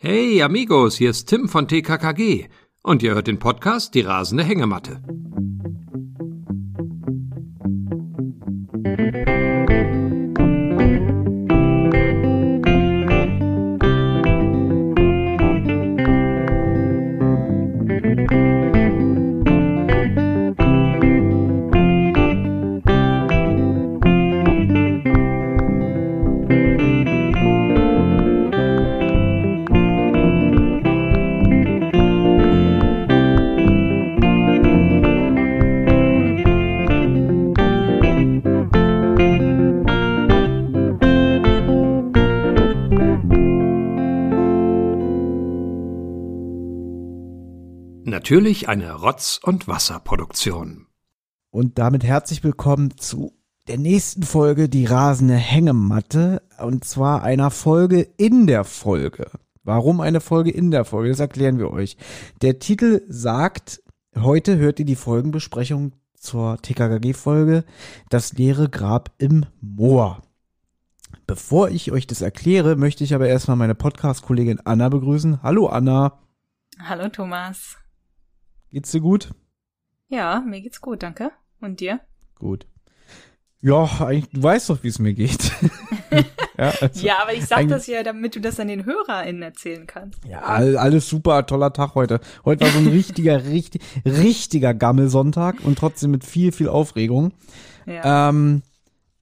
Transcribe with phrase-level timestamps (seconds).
[0.00, 2.46] Hey Amigos, hier ist Tim von TKKG
[2.84, 5.02] und ihr hört den Podcast Die rasende Hängematte.
[48.28, 50.86] Natürlich eine Rotz- und Wasserproduktion.
[51.48, 53.32] Und damit herzlich willkommen zu
[53.68, 56.42] der nächsten Folge Die rasende Hängematte.
[56.58, 59.30] Und zwar einer Folge in der Folge.
[59.62, 61.08] Warum eine Folge in der Folge?
[61.08, 61.96] Das erklären wir euch.
[62.42, 63.82] Der Titel sagt,
[64.14, 67.64] heute hört ihr die Folgenbesprechung zur TKKG-Folge
[68.10, 70.20] Das leere Grab im Moor.
[71.26, 75.42] Bevor ich euch das erkläre, möchte ich aber erstmal meine Podcast-Kollegin Anna begrüßen.
[75.42, 76.18] Hallo Anna.
[76.78, 77.78] Hallo Thomas.
[78.70, 79.30] Geht's dir gut?
[80.08, 81.30] Ja, mir geht's gut, danke.
[81.60, 82.00] Und dir?
[82.38, 82.66] Gut.
[83.60, 85.50] Ja, eigentlich, du weißt doch, wie es mir geht.
[86.58, 89.86] ja, also ja, aber ich sag das ja, damit du das an den HörerInnen erzählen
[89.86, 90.24] kannst.
[90.24, 92.20] Ja, alles super, toller Tag heute.
[92.44, 97.32] Heute war so ein richtiger, richtig, richtiger Gammelsonntag und trotzdem mit viel, viel Aufregung.
[97.86, 98.28] Ja.
[98.28, 98.62] Ähm,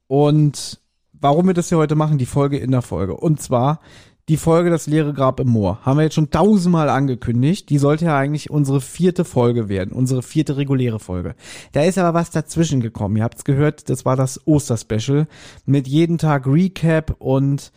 [0.07, 0.81] und
[1.13, 3.17] warum wir das hier heute machen, die Folge in der Folge.
[3.17, 3.81] Und zwar
[4.29, 5.79] die Folge Das leere Grab im Moor.
[5.83, 7.71] Haben wir jetzt schon tausendmal angekündigt.
[7.71, 11.37] Die sollte ja eigentlich unsere vierte Folge werden, unsere vierte reguläre Folge.
[11.73, 13.17] Da ist aber was dazwischen gekommen.
[13.17, 15.29] Ihr habt's gehört, das war das Osterspecial
[15.65, 17.73] mit jeden Tag Recap und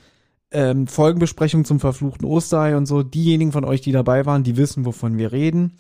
[0.52, 3.04] ähm, Folgenbesprechung zum verfluchten Osterei und so.
[3.04, 5.74] Diejenigen von euch, die dabei waren, die wissen, wovon wir reden.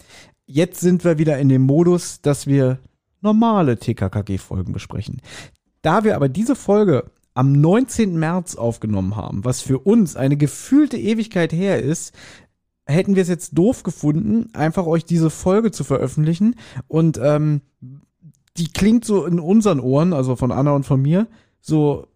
[0.45, 2.77] Jetzt sind wir wieder in dem Modus, dass wir
[3.21, 5.21] normale TKKG-Folgen besprechen.
[5.81, 7.05] Da wir aber diese Folge
[7.39, 8.19] am 19.
[8.19, 12.13] März aufgenommen haben, was für uns eine gefühlte Ewigkeit her ist,
[12.85, 16.55] hätten wir es jetzt doof gefunden, einfach euch diese Folge zu veröffentlichen.
[16.89, 17.61] Und ähm,
[18.57, 21.27] die klingt so in unseren Ohren, also von Anna und von mir,
[21.61, 22.07] so,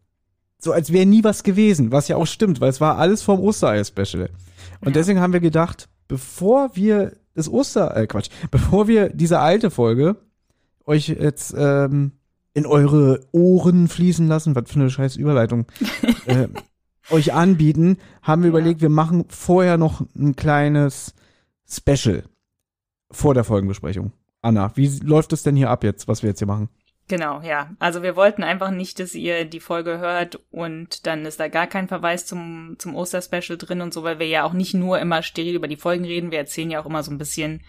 [0.57, 3.39] so als wäre nie was gewesen, was ja auch stimmt, weil es war alles vom
[3.39, 4.29] Osterei-Special.
[4.81, 4.91] Und ja.
[4.91, 10.17] deswegen haben wir gedacht, bevor wir das Oster, äh Quatsch, bevor wir diese alte Folge
[10.85, 12.11] euch jetzt ähm,
[12.53, 15.65] in eure Ohren fließen lassen, was für eine scheiß Überleitung,
[16.25, 16.47] äh,
[17.09, 18.57] euch anbieten, haben wir ja.
[18.57, 21.13] überlegt, wir machen vorher noch ein kleines
[21.67, 22.23] Special
[23.11, 24.11] vor der Folgenbesprechung.
[24.41, 26.69] Anna, wie läuft es denn hier ab jetzt, was wir jetzt hier machen?
[27.07, 27.71] Genau, ja.
[27.79, 31.67] Also wir wollten einfach nicht, dass ihr die Folge hört und dann ist da gar
[31.67, 35.21] kein Verweis zum, zum Osterspecial drin und so, weil wir ja auch nicht nur immer
[35.21, 37.61] steril über die Folgen reden, wir erzählen ja auch immer so ein bisschen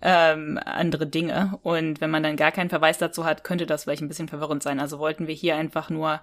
[0.00, 1.58] ähm, andere Dinge.
[1.62, 4.62] Und wenn man dann gar keinen Verweis dazu hat, könnte das vielleicht ein bisschen verwirrend
[4.62, 4.80] sein.
[4.80, 6.20] Also wollten wir hier einfach nur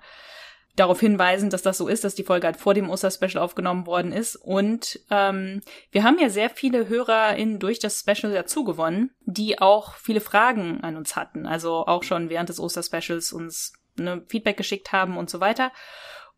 [0.75, 4.11] darauf hinweisen, dass das so ist, dass die Folge halt vor dem Osterspecial aufgenommen worden
[4.11, 4.35] ist.
[4.35, 5.61] Und ähm,
[5.91, 10.81] wir haben ja sehr viele HörerInnen durch das Special dazu gewonnen, die auch viele Fragen
[10.81, 11.45] an uns hatten.
[11.45, 15.71] Also auch schon während des Osterspecials uns ne, Feedback geschickt haben und so weiter.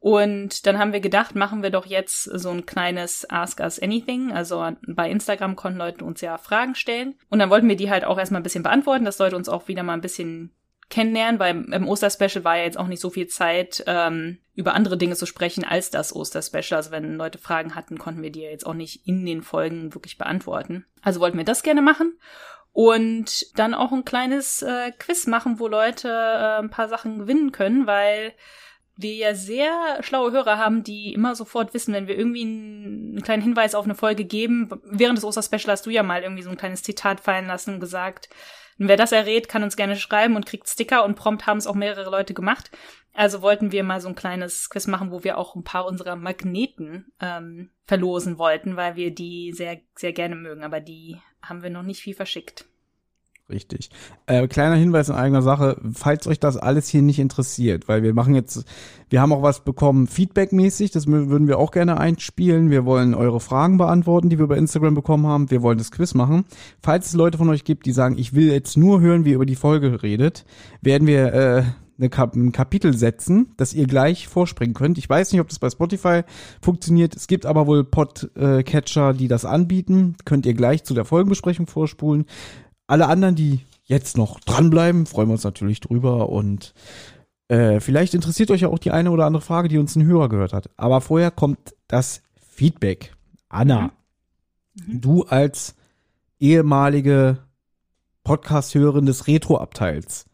[0.04, 4.34] Und dann haben wir gedacht, machen wir doch jetzt so ein kleines Ask Us Anything.
[4.34, 7.16] Also bei Instagram konnten Leute uns ja Fragen stellen.
[7.30, 9.06] Und dann wollten wir die halt auch erstmal ein bisschen beantworten.
[9.06, 10.54] Das sollte uns auch wieder mal ein bisschen
[10.90, 14.98] kennenlernen, weil im Osterspecial war ja jetzt auch nicht so viel Zeit, ähm, über andere
[14.98, 16.80] Dinge zu sprechen als das Osterspecial.
[16.80, 19.94] Also wenn Leute Fragen hatten, konnten wir die ja jetzt auch nicht in den Folgen
[19.94, 20.86] wirklich beantworten.
[21.02, 22.20] Also wollten wir das gerne machen.
[22.74, 27.54] Und dann auch ein kleines äh, Quiz machen, wo Leute äh, ein paar Sachen gewinnen
[27.54, 28.34] können, weil
[28.96, 33.42] wir ja sehr schlaue Hörer haben, die immer sofort wissen, wenn wir irgendwie einen, kleinen
[33.42, 34.70] Hinweis auf eine Folge geben.
[34.84, 37.80] Während des Osterspecial hast du ja mal irgendwie so ein kleines Zitat fallen lassen und
[37.80, 38.30] gesagt,
[38.78, 41.76] wer das errät, kann uns gerne schreiben und kriegt Sticker und prompt haben es auch
[41.76, 42.72] mehrere Leute gemacht.
[43.14, 46.16] Also wollten wir mal so ein kleines Quiz machen, wo wir auch ein paar unserer
[46.16, 51.70] Magneten ähm, verlosen wollten, weil wir die sehr, sehr gerne mögen, aber die haben wir
[51.70, 52.66] noch nicht viel verschickt.
[53.50, 53.90] Richtig.
[54.26, 58.14] Äh, kleiner Hinweis in eigener Sache, falls euch das alles hier nicht interessiert, weil wir
[58.14, 58.64] machen jetzt,
[59.10, 62.70] wir haben auch was bekommen, feedbackmäßig, das würden wir auch gerne einspielen.
[62.70, 65.52] Wir wollen eure Fragen beantworten, die wir bei Instagram bekommen haben.
[65.52, 66.46] Wir wollen das Quiz machen.
[66.82, 69.36] Falls es Leute von euch gibt, die sagen, ich will jetzt nur hören, wie ihr
[69.36, 70.46] über die Folge redet,
[70.82, 71.64] werden wir äh,
[71.98, 74.98] eine Kap ein Kapitel setzen, das ihr gleich vorspringen könnt.
[74.98, 76.22] Ich weiß nicht, ob das bei Spotify
[76.62, 77.16] funktioniert.
[77.16, 80.16] Es gibt aber wohl Podcatcher, die das anbieten.
[80.26, 82.26] Könnt ihr gleich zu der Folgenbesprechung vorspulen
[82.88, 86.74] alle anderen, die jetzt noch dranbleiben, freuen wir uns natürlich drüber und
[87.48, 90.30] äh, vielleicht interessiert euch ja auch die eine oder andere Frage, die uns ein Hörer
[90.30, 90.70] gehört hat.
[90.78, 93.16] Aber vorher kommt das Feedback.
[93.50, 93.92] Anna,
[94.76, 94.94] mhm.
[94.94, 95.02] mhm.
[95.02, 95.76] du als
[96.40, 97.40] ehemalige
[98.24, 100.26] Podcast-Hörerin des Retro-Abteils.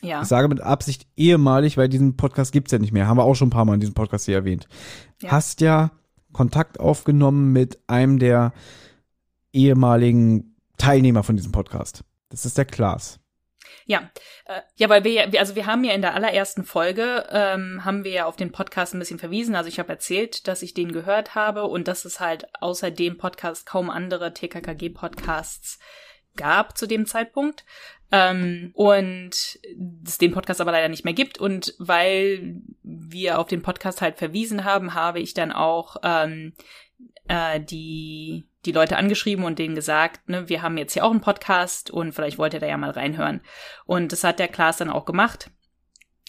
[0.00, 0.22] Ja.
[0.22, 3.08] Ich sage mit Absicht ehemalig, weil diesen Podcast gibt's ja nicht mehr.
[3.08, 4.68] Haben wir auch schon ein paar Mal in diesem Podcast hier erwähnt.
[5.22, 5.32] Ja.
[5.32, 5.90] Hast ja
[6.32, 8.52] Kontakt aufgenommen mit einem der
[9.52, 10.53] ehemaligen
[10.84, 12.04] Teilnehmer von diesem Podcast.
[12.28, 13.18] Das ist der Klaas.
[13.86, 14.10] Ja,
[14.44, 18.04] äh, ja, weil wir ja, also wir haben ja in der allerersten Folge ähm, haben
[18.04, 19.54] wir ja auf den Podcast ein bisschen verwiesen.
[19.56, 23.16] Also ich habe erzählt, dass ich den gehört habe und dass es halt außer dem
[23.16, 25.78] Podcast kaum andere TKKG-Podcasts
[26.36, 27.64] gab zu dem Zeitpunkt.
[28.12, 29.58] Ähm, und
[30.04, 31.38] es den Podcast aber leider nicht mehr gibt.
[31.38, 36.52] Und weil wir auf den Podcast halt verwiesen haben, habe ich dann auch ähm,
[37.26, 41.20] äh, die die Leute angeschrieben und denen gesagt, ne, wir haben jetzt hier auch einen
[41.20, 43.40] Podcast und vielleicht wollt ihr da ja mal reinhören.
[43.86, 45.50] Und das hat der Klaas dann auch gemacht.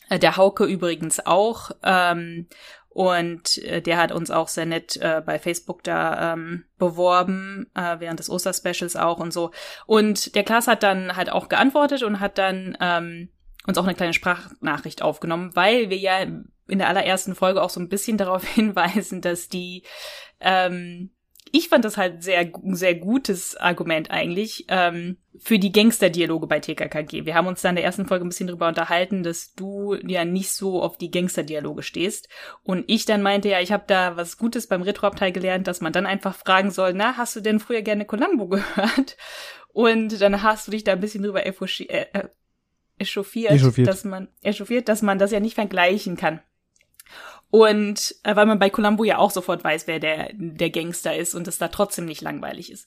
[0.09, 1.71] Äh, der Hauke übrigens auch.
[1.83, 2.47] Ähm,
[2.89, 7.99] und äh, der hat uns auch sehr nett äh, bei Facebook da ähm, beworben, äh,
[7.99, 9.51] während des Osterspecials auch und so.
[9.85, 13.29] Und der Klaas hat dann halt auch geantwortet und hat dann ähm,
[13.67, 17.81] uns auch eine kleine Sprachnachricht aufgenommen, weil wir ja in der allerersten Folge auch so
[17.81, 19.83] ein bisschen darauf hinweisen, dass die
[20.39, 21.11] ähm,
[21.51, 27.25] ich fand das halt sehr, sehr gutes Argument eigentlich ähm, für die Gangster-Dialoge bei TKKG.
[27.25, 30.25] Wir haben uns da in der ersten Folge ein bisschen drüber unterhalten, dass du ja
[30.25, 32.29] nicht so auf die Gangster-Dialoge stehst.
[32.63, 35.93] Und ich dann meinte, ja, ich habe da was Gutes beim Retro-Abteil gelernt, dass man
[35.93, 39.17] dann einfach fragen soll, na, hast du denn früher gerne Columbo gehört?
[39.69, 42.29] Und dann hast du dich da ein bisschen drüber äh, äh,
[42.97, 46.41] echauffiert, echauffiert, dass man echauffiert, dass man das ja nicht vergleichen kann.
[47.55, 51.33] Und äh, weil man bei Columbo ja auch sofort weiß, wer der, der Gangster ist
[51.35, 52.85] und es da trotzdem nicht langweilig ist.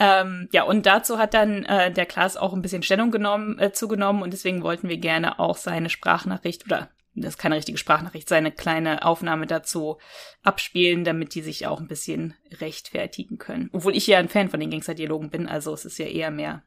[0.00, 3.70] Ähm, ja, und dazu hat dann äh, der Klaas auch ein bisschen Stellung genommen, äh,
[3.70, 8.28] zugenommen und deswegen wollten wir gerne auch seine Sprachnachricht oder das ist keine richtige Sprachnachricht,
[8.28, 9.98] seine kleine Aufnahme dazu
[10.42, 13.70] abspielen, damit die sich auch ein bisschen rechtfertigen können.
[13.72, 16.64] Obwohl ich ja ein Fan von den Gangster-Dialogen bin, also es ist ja eher mehr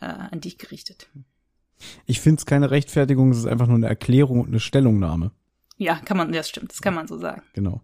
[0.00, 1.08] äh, an dich gerichtet.
[2.06, 5.30] Ich finde es keine Rechtfertigung, es ist einfach nur eine Erklärung und eine Stellungnahme.
[5.80, 7.42] Ja, kann man, das stimmt, das kann man so sagen.
[7.54, 7.80] Genau.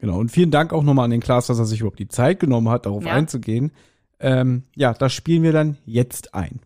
[0.00, 0.18] Genau.
[0.18, 2.68] Und vielen Dank auch nochmal an den Klaas, dass er sich überhaupt die Zeit genommen
[2.68, 3.12] hat, darauf ja.
[3.12, 3.70] einzugehen.
[4.18, 6.60] Ähm, ja, das spielen wir dann jetzt ein.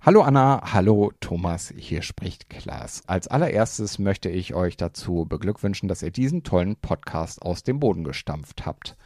[0.00, 3.04] Hallo Anna, hallo Thomas, hier spricht Klaas.
[3.06, 8.02] Als allererstes möchte ich euch dazu beglückwünschen, dass ihr diesen tollen Podcast aus dem Boden
[8.02, 8.96] gestampft habt.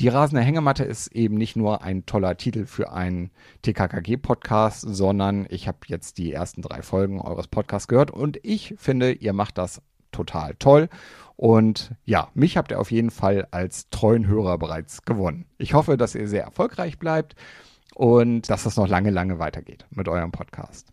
[0.00, 3.30] Die rasende Hängematte ist eben nicht nur ein toller Titel für einen
[3.60, 9.12] TKKG-Podcast, sondern ich habe jetzt die ersten drei Folgen eures Podcasts gehört und ich finde,
[9.12, 10.88] ihr macht das total toll.
[11.36, 15.44] Und ja, mich habt ihr auf jeden Fall als treuen Hörer bereits gewonnen.
[15.58, 17.34] Ich hoffe, dass ihr sehr erfolgreich bleibt
[17.94, 20.90] und dass das noch lange, lange weitergeht mit eurem Podcast.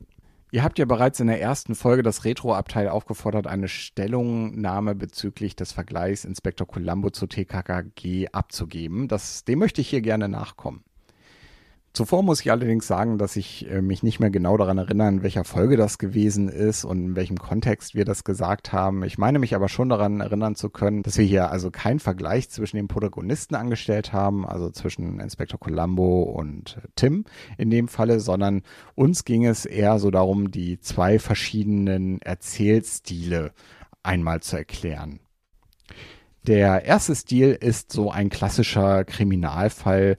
[0.50, 5.74] Ihr habt ja bereits in der ersten Folge das Retro-Abteil aufgefordert, eine Stellungnahme bezüglich des
[5.74, 9.10] Vergleichs Inspektor Columbo zu TKKG abzugeben.
[9.10, 10.86] Das, dem möchte ich hier gerne nachkommen.
[11.98, 15.24] Zuvor muss ich allerdings sagen, dass ich äh, mich nicht mehr genau daran erinnere, in
[15.24, 19.04] welcher Folge das gewesen ist und in welchem Kontext wir das gesagt haben.
[19.04, 22.52] Ich meine mich aber schon daran erinnern zu können, dass wir hier also keinen Vergleich
[22.52, 27.26] zwischen den Protagonisten angestellt haben, also zwischen Inspektor Columbo und Tim
[27.58, 28.62] in dem Falle, sondern
[28.94, 33.54] uns ging es eher so darum, die zwei verschiedenen Erzählstile
[34.04, 35.20] einmal zu erklären.
[36.44, 40.16] Der erste Stil ist so ein klassischer Kriminalfall,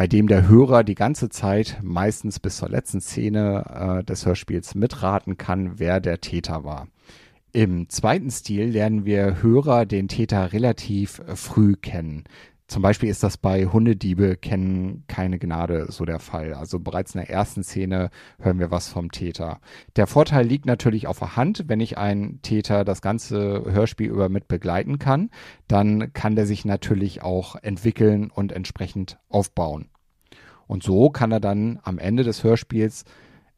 [0.00, 4.74] bei dem der Hörer die ganze Zeit, meistens bis zur letzten Szene äh, des Hörspiels,
[4.74, 6.88] mitraten kann, wer der Täter war.
[7.52, 12.24] Im zweiten Stil lernen wir Hörer den Täter relativ früh kennen.
[12.70, 16.54] Zum Beispiel ist das bei Hundediebe kennen keine Gnade so der Fall.
[16.54, 19.58] Also bereits in der ersten Szene hören wir was vom Täter.
[19.96, 24.28] Der Vorteil liegt natürlich auf der Hand, wenn ich einen Täter das ganze Hörspiel über
[24.28, 25.30] mit begleiten kann,
[25.66, 29.88] dann kann der sich natürlich auch entwickeln und entsprechend aufbauen.
[30.68, 33.04] Und so kann er dann am Ende des Hörspiels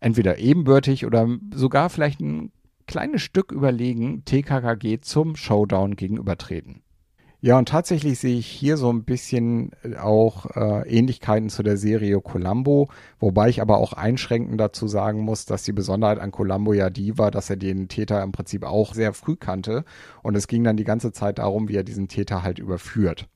[0.00, 2.50] entweder ebenbürtig oder sogar vielleicht ein
[2.86, 6.82] kleines Stück überlegen TKKG zum Showdown gegenübertreten.
[7.44, 11.76] Ja, und tatsächlich sehe ich hier so ein bisschen äh, auch äh, Ähnlichkeiten zu der
[11.76, 16.72] Serie Columbo, wobei ich aber auch einschränkend dazu sagen muss, dass die Besonderheit an Columbo
[16.72, 19.84] ja die war, dass er den Täter im Prinzip auch sehr früh kannte
[20.22, 23.26] und es ging dann die ganze Zeit darum, wie er diesen Täter halt überführt.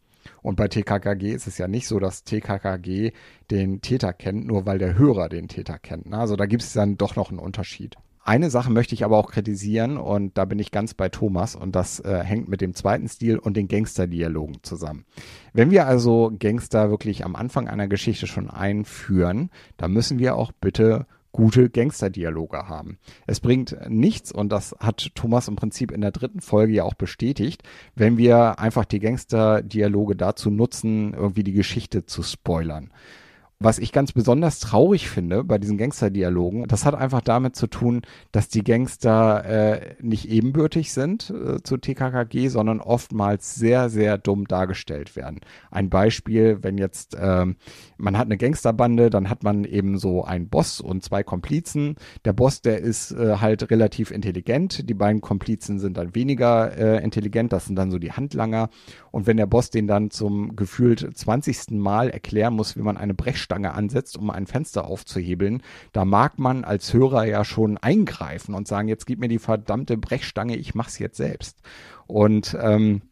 [0.40, 3.10] Und bei TKKG ist es ja nicht so, dass TKKG
[3.50, 6.06] den Täter kennt, nur weil der Hörer den Täter kennt.
[6.10, 6.18] Ne?
[6.18, 7.96] Also da gibt es dann doch noch einen Unterschied.
[8.26, 11.76] Eine Sache möchte ich aber auch kritisieren und da bin ich ganz bei Thomas und
[11.76, 15.04] das äh, hängt mit dem zweiten Stil und den Gangster-Dialogen zusammen.
[15.52, 20.50] Wenn wir also Gangster wirklich am Anfang einer Geschichte schon einführen, dann müssen wir auch
[20.50, 22.98] bitte gute Gangsterdialoge haben.
[23.28, 26.94] Es bringt nichts, und das hat Thomas im Prinzip in der dritten Folge ja auch
[26.94, 27.62] bestätigt,
[27.94, 32.90] wenn wir einfach die Gangsterdialoge dazu nutzen, irgendwie die Geschichte zu spoilern.
[33.58, 38.02] Was ich ganz besonders traurig finde bei diesen Gangster-Dialogen, das hat einfach damit zu tun,
[38.30, 44.46] dass die Gangster äh, nicht ebenbürtig sind äh, zu TKKG, sondern oftmals sehr, sehr dumm
[44.46, 45.40] dargestellt werden.
[45.70, 47.56] Ein Beispiel, wenn jetzt ähm,
[47.96, 51.96] man hat eine Gangsterbande, dann hat man eben so einen Boss und zwei Komplizen.
[52.26, 57.02] Der Boss, der ist äh, halt relativ intelligent, die beiden Komplizen sind dann weniger äh,
[57.02, 58.68] intelligent, das sind dann so die Handlanger.
[59.12, 61.70] Und wenn der Boss den dann zum gefühlt 20.
[61.70, 65.62] Mal erklären muss, wie man eine Brechstange ansetzt, um ein Fenster aufzuhebeln,
[65.92, 69.96] da mag man als Hörer ja schon eingreifen und sagen, jetzt gib mir die verdammte
[69.96, 71.58] Brechstange, ich mach's jetzt selbst.
[72.06, 73.02] Und ähm,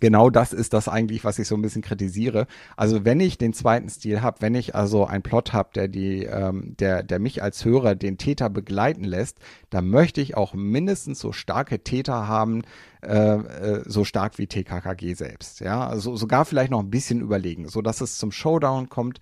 [0.00, 2.46] genau das ist das eigentlich, was ich so ein bisschen kritisiere.
[2.76, 6.76] Also wenn ich den zweiten Stil habe, wenn ich also einen Plot habe, der ähm,
[6.78, 9.38] der, der mich als Hörer den Täter begleiten lässt,
[9.70, 12.62] dann möchte ich auch mindestens so starke Täter haben,
[13.02, 15.60] äh, äh so stark wie TKKG selbst.
[15.60, 19.20] Ja, also sogar vielleicht noch ein bisschen überlegen, so dass es zum Showdown kommt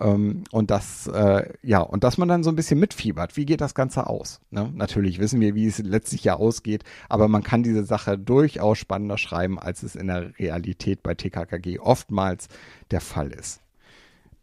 [0.00, 3.36] ähm, und das, äh, ja, und dass man dann so ein bisschen mitfiebert.
[3.36, 4.40] Wie geht das Ganze aus?
[4.50, 4.70] Ne?
[4.74, 9.18] Natürlich wissen wir, wie es letztlich ja ausgeht, aber man kann diese Sache durchaus spannender
[9.18, 12.48] schreiben, als es in der Realität bei TKKG oftmals
[12.90, 13.63] der Fall ist.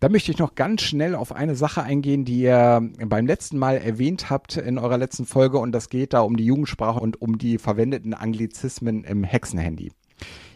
[0.02, 3.78] Da möchte ich noch ganz schnell auf eine Sache eingehen, die ihr beim letzten Mal
[3.78, 7.38] erwähnt habt in eurer letzten Folge und das geht da um die Jugendsprache und um
[7.38, 9.92] die verwendeten Anglizismen im Hexenhandy.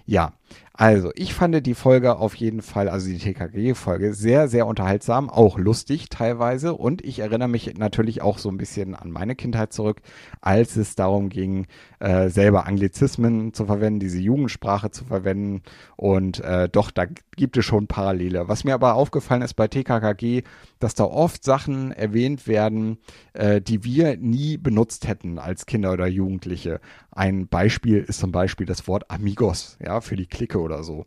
[0.08, 0.34] Ja,
[0.78, 5.58] also, ich fand die Folge auf jeden Fall, also die TKG-Folge, sehr, sehr unterhaltsam, auch
[5.58, 6.74] lustig teilweise.
[6.74, 10.02] Und ich erinnere mich natürlich auch so ein bisschen an meine Kindheit zurück,
[10.42, 11.68] als es darum ging,
[12.00, 15.62] äh, selber Anglizismen zu verwenden, diese Jugendsprache zu verwenden.
[15.96, 17.06] Und äh, doch, da
[17.38, 18.50] gibt es schon Parallele.
[18.50, 20.44] Was mir aber aufgefallen ist bei TKKG,
[20.80, 22.98] dass da oft Sachen erwähnt werden,
[23.32, 26.82] äh, die wir nie benutzt hätten als Kinder oder Jugendliche.
[27.12, 31.06] Ein Beispiel ist zum Beispiel das Wort Amigos, ja, für die Clique oder so.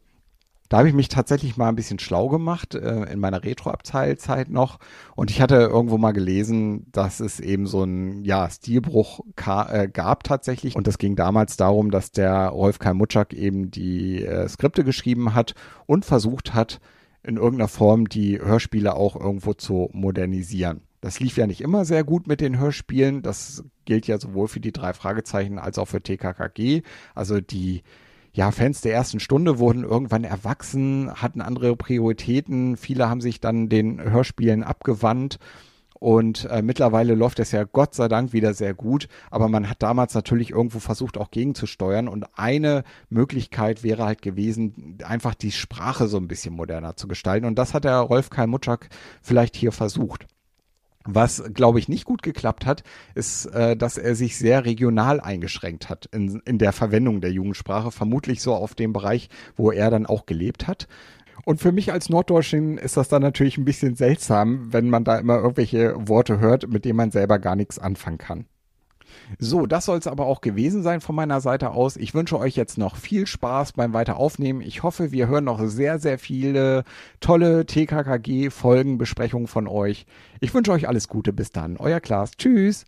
[0.69, 4.79] Da habe ich mich tatsächlich mal ein bisschen schlau gemacht äh, in meiner Retro-Abteilzeit noch.
[5.17, 10.25] Und ich hatte irgendwo mal gelesen, dass es eben so einen ja, Stilbruch äh, gab
[10.25, 10.77] tatsächlich.
[10.77, 15.35] Und das ging damals darum, dass der Rolf Kai Mutschak eben die äh, Skripte geschrieben
[15.35, 15.55] hat
[15.87, 16.81] und versucht hat,
[17.23, 20.83] in irgendeiner Form die Hörspiele auch irgendwo zu modernisieren.
[21.01, 23.23] Das lief ja nicht immer sehr gut mit den Hörspielen.
[23.23, 26.83] Das gilt ja sowohl für die drei Fragezeichen als auch für TKKG.
[27.15, 27.83] Also die
[28.33, 32.77] ja, Fans der ersten Stunde wurden irgendwann erwachsen, hatten andere Prioritäten.
[32.77, 35.39] Viele haben sich dann den Hörspielen abgewandt.
[36.01, 39.09] Und äh, mittlerweile läuft es ja Gott sei Dank wieder sehr gut.
[39.31, 42.07] Aber man hat damals natürlich irgendwo versucht, auch gegenzusteuern.
[42.07, 47.47] Und eine Möglichkeit wäre halt gewesen, einfach die Sprache so ein bisschen moderner zu gestalten.
[47.47, 48.91] Und das hat der Rolf Kai Mutschak
[49.23, 50.27] vielleicht hier versucht.
[51.11, 52.83] Was, glaube ich, nicht gut geklappt hat,
[53.15, 57.91] ist, äh, dass er sich sehr regional eingeschränkt hat in, in der Verwendung der Jugendsprache,
[57.91, 60.87] vermutlich so auf dem Bereich, wo er dann auch gelebt hat.
[61.47, 65.19] Und für mich als Norddeutschen ist das dann natürlich ein bisschen seltsam, wenn man da
[65.19, 68.45] immer irgendwelche Worte hört, mit denen man selber gar nichts anfangen kann.
[69.39, 71.97] So, das soll es aber auch gewesen sein von meiner Seite aus.
[71.97, 74.63] Ich wünsche euch jetzt noch viel Spaß beim Weiteraufnehmen.
[74.63, 76.85] Ich hoffe, wir hören noch sehr, sehr viele
[77.21, 80.07] tolle TKKG-Folgen, Besprechungen von euch.
[80.41, 81.33] Ich wünsche euch alles Gute.
[81.33, 81.77] Bis dann.
[81.77, 82.33] Euer Klaas.
[82.33, 82.87] Tschüss.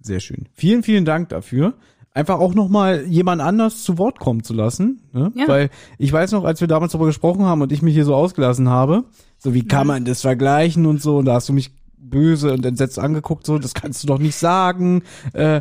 [0.00, 0.48] Sehr schön.
[0.52, 1.74] Vielen, vielen Dank dafür
[2.12, 5.32] einfach auch noch mal jemand anders zu Wort kommen zu lassen, ne?
[5.34, 5.46] ja.
[5.46, 8.14] weil ich weiß noch, als wir damals darüber gesprochen haben und ich mich hier so
[8.14, 9.04] ausgelassen habe,
[9.38, 12.64] so wie kann man das vergleichen und so, und da hast du mich böse und
[12.64, 15.02] entsetzt angeguckt, so, das kannst du doch nicht sagen,
[15.32, 15.60] äh,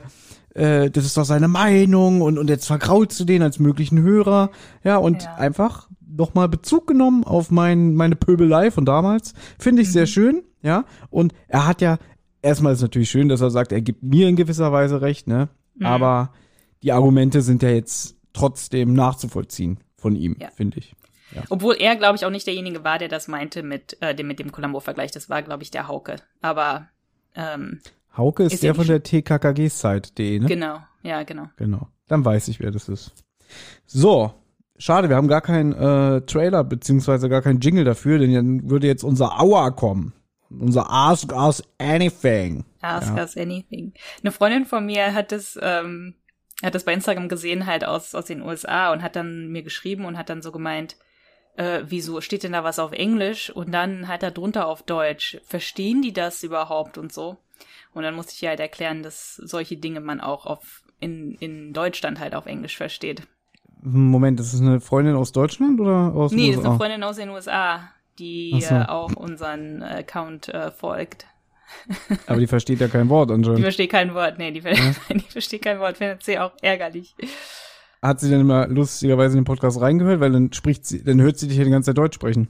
[0.55, 4.51] äh, das ist doch seine Meinung und, und jetzt vergraulst du den als möglichen Hörer,
[4.84, 5.36] ja, und ja.
[5.36, 9.93] einfach nochmal Bezug genommen auf mein, meine Pöbelei von damals, finde ich mhm.
[9.93, 11.98] sehr schön, ja, und er hat ja,
[12.41, 15.50] erstmal ist natürlich schön, dass er sagt, er gibt mir in gewisser Weise recht, ne,
[15.75, 15.86] mhm.
[15.86, 16.31] aber
[16.84, 20.50] die Argumente sind ja jetzt trotzdem nachzuvollziehen von ihm, ja.
[20.55, 20.96] finde ich.
[21.32, 21.44] Ja.
[21.50, 24.40] Obwohl er, glaube ich, auch nicht derjenige war, der das meinte mit, äh, dem, mit
[24.40, 25.12] dem Columbo-Vergleich.
[25.12, 26.18] Das war, glaube ich, der Hauke.
[26.42, 26.88] Aber
[27.36, 27.80] ähm,
[28.16, 30.48] Hauke ist, ist der von der TKKG-Site.de, ne?
[30.48, 31.50] Genau, ja, genau.
[31.58, 31.88] Genau.
[32.08, 33.14] Dann weiß ich, wer das ist.
[33.86, 34.34] So,
[34.78, 38.88] schade, wir haben gar keinen äh, Trailer beziehungsweise gar keinen Jingle dafür, denn dann würde
[38.88, 40.14] jetzt unser Aua kommen.
[40.50, 42.66] Unser Ask Us Anything.
[42.82, 43.22] Ask ja.
[43.22, 43.94] Us Anything.
[44.22, 46.16] Eine Freundin von mir hat das, ähm,
[46.64, 50.06] hat das bei Instagram gesehen halt aus, aus den USA und hat dann mir geschrieben
[50.06, 50.98] und hat dann so gemeint,
[51.60, 55.38] äh, wieso steht denn da was auf Englisch und dann halt da drunter auf Deutsch.
[55.46, 57.36] Verstehen die das überhaupt und so?
[57.94, 62.20] Und dann musste ich halt erklären, dass solche Dinge man auch auf, in, in Deutschland
[62.20, 63.24] halt auf Englisch versteht.
[63.82, 66.51] Moment, das ist eine Freundin aus Deutschland oder aus Nee, USA?
[66.51, 67.89] das ist eine Freundin aus den USA,
[68.20, 68.75] die so.
[68.75, 71.25] äh, auch unseren Account äh, folgt.
[72.28, 73.60] Aber die versteht ja kein Wort anscheinend.
[73.60, 74.94] Die versteht kein Wort, nee, die, ver ja?
[75.10, 77.16] die versteht kein Wort, findet sie auch ärgerlich.
[78.01, 80.20] Hat sie denn immer lustigerweise in den Podcast reingehört?
[80.20, 82.50] Weil dann spricht sie, dann hört sie dich ja die ganze Zeit Deutsch sprechen.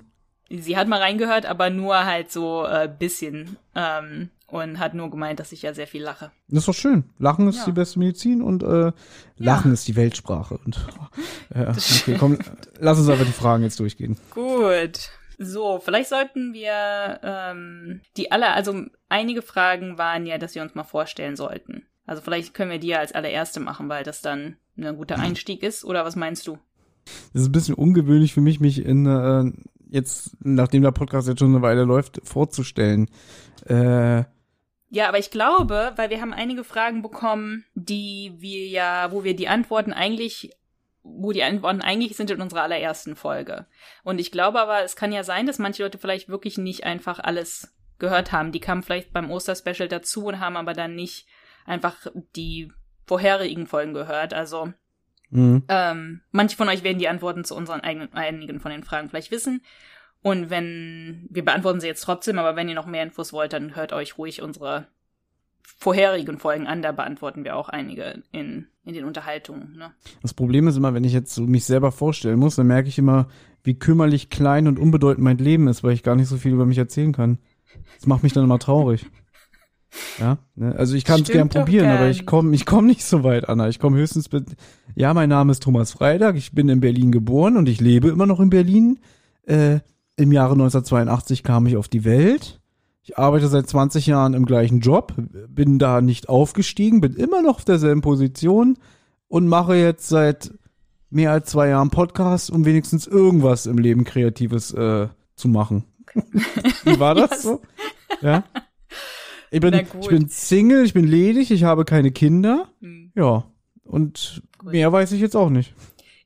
[0.50, 3.58] Sie hat mal reingehört, aber nur halt so äh, bisschen.
[3.76, 6.32] Ähm, und hat nur gemeint, dass ich ja sehr viel lache.
[6.48, 7.04] Das ist doch schön.
[7.18, 7.66] Lachen ist ja.
[7.66, 8.92] die beste Medizin und äh,
[9.38, 9.74] Lachen ja.
[9.74, 10.58] ist die Weltsprache.
[10.66, 10.80] Und
[11.54, 12.40] äh, okay, komm,
[12.80, 14.18] lass uns einfach die Fragen jetzt durchgehen.
[14.32, 15.12] Gut.
[15.38, 20.76] So, vielleicht sollten wir ähm, die alle, also einige Fragen waren ja, dass wir uns
[20.76, 21.86] mal vorstellen sollten.
[22.10, 25.62] Also vielleicht können wir die ja als allererste machen, weil das dann ein guter Einstieg
[25.62, 25.86] ist.
[25.86, 26.58] Oder was meinst du?
[27.34, 29.52] Das ist ein bisschen ungewöhnlich für mich, mich in äh,
[29.96, 33.12] jetzt, nachdem der Podcast jetzt schon eine Weile läuft, vorzustellen.
[33.68, 34.24] Äh,
[34.90, 39.36] ja, aber ich glaube, weil wir haben einige Fragen bekommen, die wir ja, wo wir
[39.36, 40.50] die Antworten eigentlich,
[41.04, 43.68] wo die Antworten eigentlich sind in unserer allerersten Folge.
[44.04, 47.20] Und ich glaube aber, es kann ja sein, dass manche Leute vielleicht wirklich nicht einfach
[47.20, 48.52] alles gehört haben.
[48.52, 51.28] Die kamen vielleicht beim Osterspecial dazu und haben aber dann nicht
[51.70, 52.72] einfach die
[53.06, 54.34] vorherigen Folgen gehört.
[54.34, 54.74] Also
[55.30, 55.64] mhm.
[55.68, 59.32] ähm, manche von euch werden die Antworten zu unseren eigenen einigen von den Fragen vielleicht
[59.32, 59.62] wissen.
[60.22, 63.76] Und wenn, wir beantworten sie jetzt trotzdem, aber wenn ihr noch mehr Infos wollt, dann
[63.76, 64.88] hört euch ruhig unsere
[65.78, 69.78] vorherigen Folgen an, da beantworten wir auch einige in, in den Unterhaltungen.
[69.78, 69.92] Ne?
[70.22, 72.98] Das Problem ist immer, wenn ich jetzt so mich selber vorstellen muss, dann merke ich
[72.98, 73.30] immer,
[73.64, 76.66] wie kümmerlich klein und unbedeutend mein Leben ist, weil ich gar nicht so viel über
[76.66, 77.38] mich erzählen kann.
[77.96, 79.06] Das macht mich dann immer traurig.
[80.20, 80.76] Ja, ne?
[80.76, 81.98] also ich kann es gern probieren, gern.
[81.98, 83.70] aber ich komme ich komm nicht so weit, Anna.
[83.70, 84.56] Ich komme höchstens mit,
[84.96, 88.26] ja, mein Name ist Thomas Freitag, ich bin in Berlin geboren und ich lebe immer
[88.26, 89.00] noch in Berlin.
[89.44, 89.80] Äh,
[90.16, 92.60] im Jahre 1982 kam ich auf die Welt.
[93.02, 95.14] Ich arbeite seit 20 Jahren im gleichen Job,
[95.48, 98.78] bin da nicht aufgestiegen, bin immer noch auf derselben Position
[99.28, 100.52] und mache jetzt seit
[101.10, 105.86] mehr als zwei Jahren Podcast, um wenigstens irgendwas im Leben Kreatives äh, zu machen.
[106.84, 107.44] Wie war das yes.
[107.44, 107.62] so?
[108.22, 108.44] Ja.
[109.52, 112.70] Ich bin, ich bin Single, ich bin ledig, ich habe keine Kinder.
[112.82, 113.12] Hm.
[113.16, 113.46] Ja.
[113.84, 114.72] Und gut.
[114.72, 115.74] mehr weiß ich jetzt auch nicht.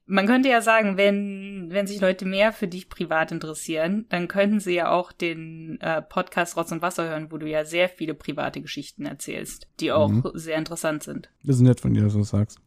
[0.05, 4.59] Man könnte ja sagen, wenn, wenn sich Leute mehr für dich privat interessieren, dann könnten
[4.59, 8.13] sie ja auch den äh, Podcast Rotz und Wasser hören, wo du ja sehr viele
[8.13, 10.29] private Geschichten erzählst, die auch mhm.
[10.33, 11.29] sehr interessant sind.
[11.43, 12.59] Das ist nett von dir, dass du das sagst.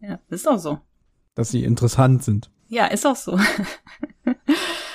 [0.00, 0.80] Ja, ist auch so.
[1.34, 2.50] Dass sie interessant sind.
[2.68, 3.38] Ja, ist auch so.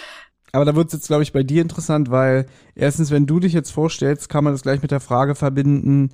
[0.52, 3.54] Aber da wird es jetzt, glaube ich, bei dir interessant, weil erstens, wenn du dich
[3.54, 6.12] jetzt vorstellst, kann man das gleich mit der Frage verbinden,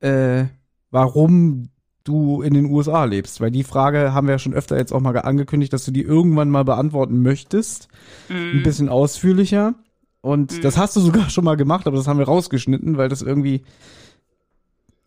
[0.00, 0.44] äh,
[0.90, 1.70] warum
[2.04, 3.40] du in den USA lebst?
[3.40, 6.02] Weil die Frage haben wir ja schon öfter jetzt auch mal angekündigt, dass du die
[6.02, 7.88] irgendwann mal beantworten möchtest.
[8.28, 8.58] Mm.
[8.58, 9.74] Ein bisschen ausführlicher.
[10.20, 10.60] Und mm.
[10.62, 13.64] das hast du sogar schon mal gemacht, aber das haben wir rausgeschnitten, weil das irgendwie,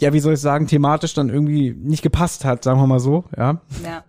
[0.01, 3.25] ja, wie soll ich sagen, thematisch dann irgendwie nicht gepasst hat, sagen wir mal so,
[3.35, 3.61] ja.
[3.83, 4.03] Ja.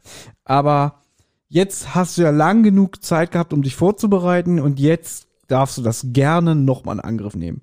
[0.44, 1.03] Aber
[1.48, 5.83] jetzt hast du ja lang genug Zeit gehabt, um dich vorzubereiten und jetzt darfst du
[5.83, 7.62] das gerne nochmal in Angriff nehmen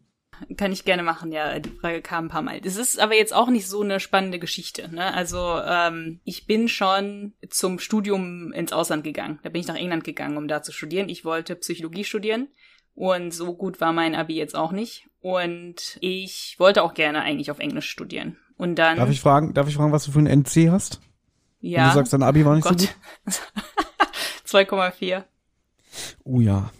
[0.58, 1.60] kann ich gerne machen, ja.
[1.60, 2.62] Die Frage kam ein paar Mal.
[2.62, 4.94] Das ist aber jetzt auch nicht so eine spannende Geschichte.
[4.94, 5.14] Ne?
[5.14, 9.40] Also ähm, ich bin schon zum Studium ins Ausland gegangen.
[9.44, 11.10] Da bin ich nach England gegangen, um da zu studieren.
[11.10, 12.48] Ich wollte Psychologie studieren.
[12.94, 15.08] Und so gut war mein Abi jetzt auch nicht.
[15.22, 18.38] Und ich wollte auch gerne eigentlich auf Englisch studieren.
[18.58, 18.98] Und dann.
[18.98, 21.00] Darf ich fragen, darf ich fragen, was du für ein NC hast?
[21.62, 21.86] Ja.
[21.86, 22.82] Und du sagst, dein Abi war nicht Gott.
[22.82, 23.42] so gut?
[24.70, 25.24] 2,4.
[26.24, 26.72] Oh ja.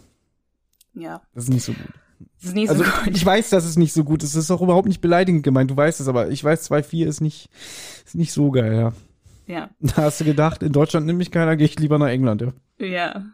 [0.94, 1.22] Ja.
[1.34, 1.88] Das ist nicht so gut.
[2.36, 3.16] Das ist nicht so also, gut.
[3.16, 4.30] Ich weiß, dass es nicht so gut ist.
[4.30, 5.70] Es ist auch überhaupt nicht beleidigend gemeint.
[5.70, 7.48] Du weißt es, aber ich weiß, 2,4 ist nicht,
[8.04, 8.92] ist nicht so geil, ja.
[9.46, 9.70] Ja.
[9.80, 12.52] Da hast du gedacht, in Deutschland nimmt mich keiner, gehe ich lieber nach England, ja.
[12.78, 13.24] Ja.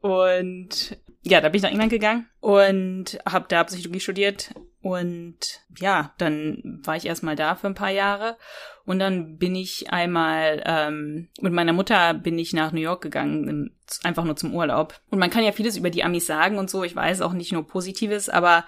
[0.00, 4.50] Und ja, da bin ich nach England gegangen und habe da Psychologie studiert
[4.82, 5.38] und
[5.78, 8.36] ja, dann war ich erstmal da für ein paar Jahre
[8.84, 13.74] und dann bin ich einmal ähm, mit meiner Mutter bin ich nach New York gegangen,
[14.02, 15.00] einfach nur zum Urlaub.
[15.10, 17.52] Und man kann ja vieles über die Amis sagen und so, ich weiß auch nicht
[17.52, 18.66] nur Positives, aber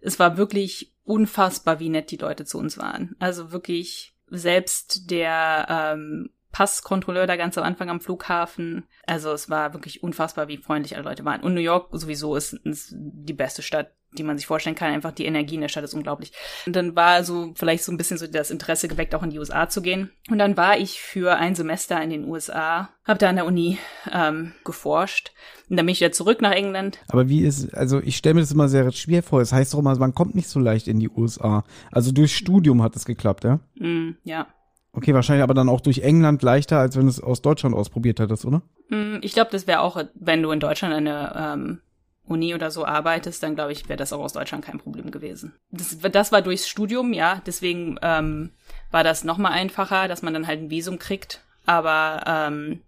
[0.00, 3.14] es war wirklich unfassbar, wie nett die Leute zu uns waren.
[3.18, 8.86] Also wirklich selbst der ähm, Passkontrolleur da ganz am Anfang am Flughafen.
[9.06, 11.42] Also es war wirklich unfassbar, wie freundlich alle Leute waren.
[11.42, 14.92] Und New York sowieso ist, ist die beste Stadt, die man sich vorstellen kann.
[14.92, 16.32] Einfach die Energie in der Stadt ist unglaublich.
[16.66, 19.38] Und dann war so vielleicht so ein bisschen so das Interesse geweckt, auch in die
[19.38, 20.10] USA zu gehen.
[20.30, 23.78] Und dann war ich für ein Semester in den USA, habe da an der Uni
[24.10, 25.32] ähm, geforscht.
[25.68, 26.98] Und dann bin ich wieder zurück nach England.
[27.08, 29.40] Aber wie ist, also ich stelle mir das immer sehr schwer vor.
[29.40, 31.64] Das heißt doch immer, man kommt nicht so leicht in die USA.
[31.92, 33.60] Also durch Studium hat es geklappt, ja?
[33.76, 34.46] Mm, ja.
[34.92, 38.20] Okay, wahrscheinlich aber dann auch durch England leichter, als wenn du es aus Deutschland ausprobiert
[38.20, 38.62] hättest, oder?
[38.88, 41.80] Mm, ich glaube, das wäre auch, wenn du in Deutschland eine ähm,
[42.28, 45.54] Uni oder so arbeitest, dann glaube ich, wäre das auch aus Deutschland kein Problem gewesen.
[45.70, 48.50] Das, das war durchs Studium, ja, deswegen ähm,
[48.90, 51.42] war das nochmal einfacher, dass man dann halt ein Visum kriegt.
[51.66, 52.80] Aber ähm,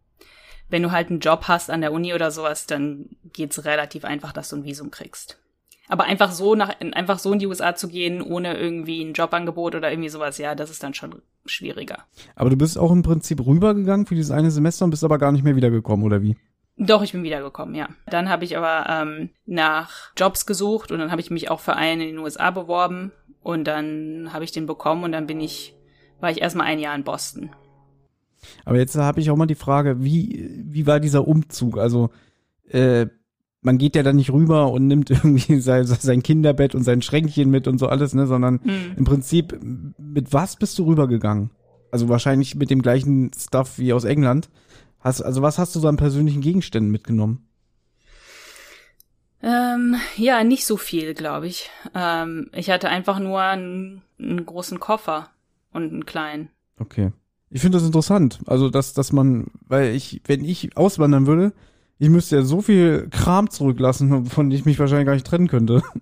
[0.69, 4.33] wenn du halt einen Job hast an der Uni oder sowas, dann geht's relativ einfach,
[4.33, 5.39] dass du ein Visum kriegst.
[5.91, 9.75] Aber einfach so nach, einfach so in die USA zu gehen, ohne irgendwie ein Jobangebot
[9.75, 12.05] oder irgendwie sowas, ja, das ist dann schon schwieriger.
[12.37, 15.33] Aber du bist auch im Prinzip rübergegangen für dieses eine Semester und bist aber gar
[15.33, 16.37] nicht mehr wiedergekommen, oder wie?
[16.77, 17.89] Doch, ich bin wiedergekommen, ja.
[18.07, 21.75] Dann habe ich aber ähm, nach Jobs gesucht und dann habe ich mich auch für
[21.75, 23.11] einen in den USA beworben
[23.43, 25.75] und dann habe ich den bekommen und dann bin ich,
[26.21, 27.51] war ich erstmal ein Jahr in Boston.
[28.65, 31.79] Aber jetzt habe ich auch mal die Frage, wie, wie war dieser Umzug?
[31.79, 32.11] Also,
[32.69, 33.09] äh,
[33.63, 37.51] man geht ja dann nicht rüber und nimmt irgendwie sein, sein Kinderbett und sein Schränkchen
[37.51, 38.97] mit und so alles, ne, sondern hm.
[38.97, 39.59] im Prinzip,
[39.99, 41.51] mit was bist du rübergegangen?
[41.91, 44.49] Also wahrscheinlich mit dem gleichen Stuff wie aus England.
[45.01, 47.47] Hast, also was hast du so an persönlichen Gegenständen mitgenommen?
[49.43, 51.71] Ähm, ja, nicht so viel, glaube ich.
[51.95, 55.31] Ähm, ich hatte einfach nur einen, einen großen Koffer
[55.73, 56.51] und einen kleinen.
[56.79, 57.13] Okay.
[57.49, 58.41] Ich finde das interessant.
[58.47, 61.53] Also, dass, dass man, weil ich, wenn ich auswandern würde,
[62.01, 65.49] ich müsste ja so viel Kram zurücklassen, von dem ich mich wahrscheinlich gar nicht trennen
[65.49, 65.83] könnte.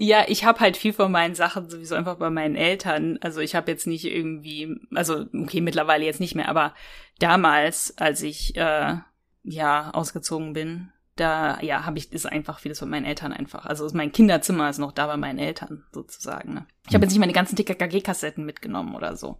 [0.00, 3.18] Ja, ich habe halt viel von meinen Sachen sowieso einfach bei meinen Eltern.
[3.20, 6.72] Also ich habe jetzt nicht irgendwie, also okay, mittlerweile jetzt nicht mehr, aber
[7.18, 8.94] damals, als ich äh,
[9.42, 13.66] ja ausgezogen bin, da ja habe ich ist einfach vieles von meinen Eltern einfach.
[13.66, 16.54] Also mein Kinderzimmer ist noch da bei meinen Eltern sozusagen.
[16.54, 16.66] Ne?
[16.88, 19.38] Ich habe jetzt nicht meine ganzen TKKG-Kassetten mitgenommen oder so.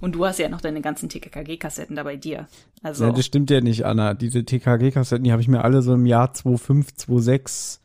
[0.00, 2.46] Und du hast ja noch deine ganzen TKKG-Kassetten da bei dir.
[2.82, 4.14] Also ja, das stimmt ja nicht, Anna.
[4.14, 7.80] Diese TKG-Kassetten, die habe ich mir alle so im Jahr 2005, 2006,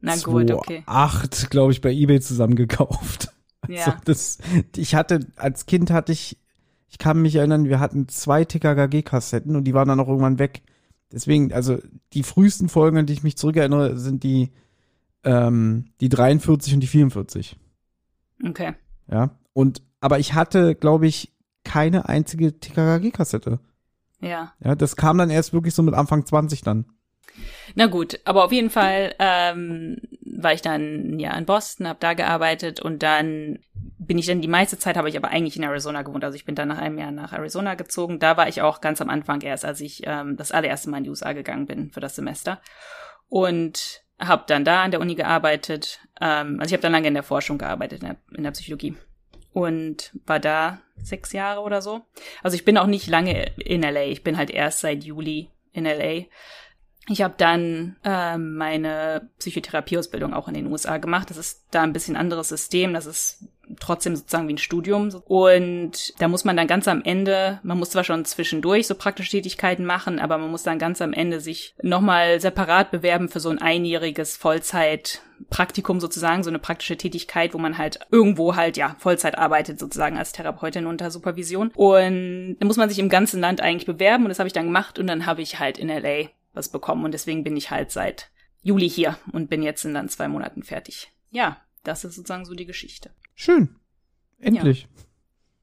[0.00, 1.46] Na gut, 2008, okay.
[1.50, 3.30] glaube ich, bei eBay zusammengekauft.
[3.66, 3.86] Ja.
[3.86, 4.38] Also das,
[4.76, 6.36] ich hatte, als Kind hatte ich,
[6.90, 10.60] ich kann mich erinnern, wir hatten zwei TKKG-Kassetten und die waren dann auch irgendwann weg.
[11.14, 11.78] Deswegen, also
[12.12, 14.50] die frühesten Folgen, an die ich mich zurückerinnere, sind die,
[15.22, 17.56] ähm, die 43 und die 44.
[18.44, 18.74] Okay.
[19.08, 19.30] Ja.
[19.52, 23.60] Und, aber ich hatte, glaube ich, keine einzige TKKG-Kassette.
[24.20, 24.52] Ja.
[24.58, 26.86] Ja, das kam dann erst wirklich so mit Anfang 20 dann.
[27.74, 32.14] Na gut, aber auf jeden Fall ähm, war ich dann ja in Boston, habe da
[32.14, 33.58] gearbeitet und dann
[33.98, 36.24] bin ich dann die meiste Zeit habe ich aber eigentlich in Arizona gewohnt.
[36.24, 38.18] Also ich bin dann nach einem Jahr nach Arizona gezogen.
[38.18, 41.04] Da war ich auch ganz am Anfang erst, als ich ähm, das allererste Mal in
[41.04, 42.60] die USA gegangen bin für das Semester
[43.28, 46.00] und habe dann da an der Uni gearbeitet.
[46.20, 48.94] Ähm, also ich habe dann lange in der Forschung gearbeitet in der, in der Psychologie
[49.52, 52.02] und war da sechs Jahre oder so.
[52.42, 54.04] Also ich bin auch nicht lange in LA.
[54.04, 56.24] Ich bin halt erst seit Juli in LA.
[57.08, 61.28] Ich habe dann äh, meine Psychotherapieausbildung auch in den USA gemacht.
[61.30, 62.94] Das ist da ein bisschen anderes System.
[62.94, 63.44] Das ist
[63.80, 65.10] trotzdem sozusagen wie ein Studium.
[65.26, 69.30] Und da muss man dann ganz am Ende, man muss zwar schon zwischendurch so praktische
[69.30, 73.50] Tätigkeiten machen, aber man muss dann ganz am Ende sich nochmal separat bewerben für so
[73.50, 79.38] ein einjähriges Vollzeitpraktikum sozusagen, so eine praktische Tätigkeit, wo man halt irgendwo halt, ja, Vollzeit
[79.38, 81.70] arbeitet sozusagen als Therapeutin unter Supervision.
[81.74, 84.66] Und da muss man sich im ganzen Land eigentlich bewerben und das habe ich dann
[84.66, 87.04] gemacht und dann habe ich halt in LA was bekommen.
[87.04, 88.30] Und deswegen bin ich halt seit
[88.62, 91.12] Juli hier und bin jetzt in dann zwei Monaten fertig.
[91.30, 93.10] Ja, das ist sozusagen so die Geschichte.
[93.34, 93.76] Schön.
[94.38, 94.88] Endlich.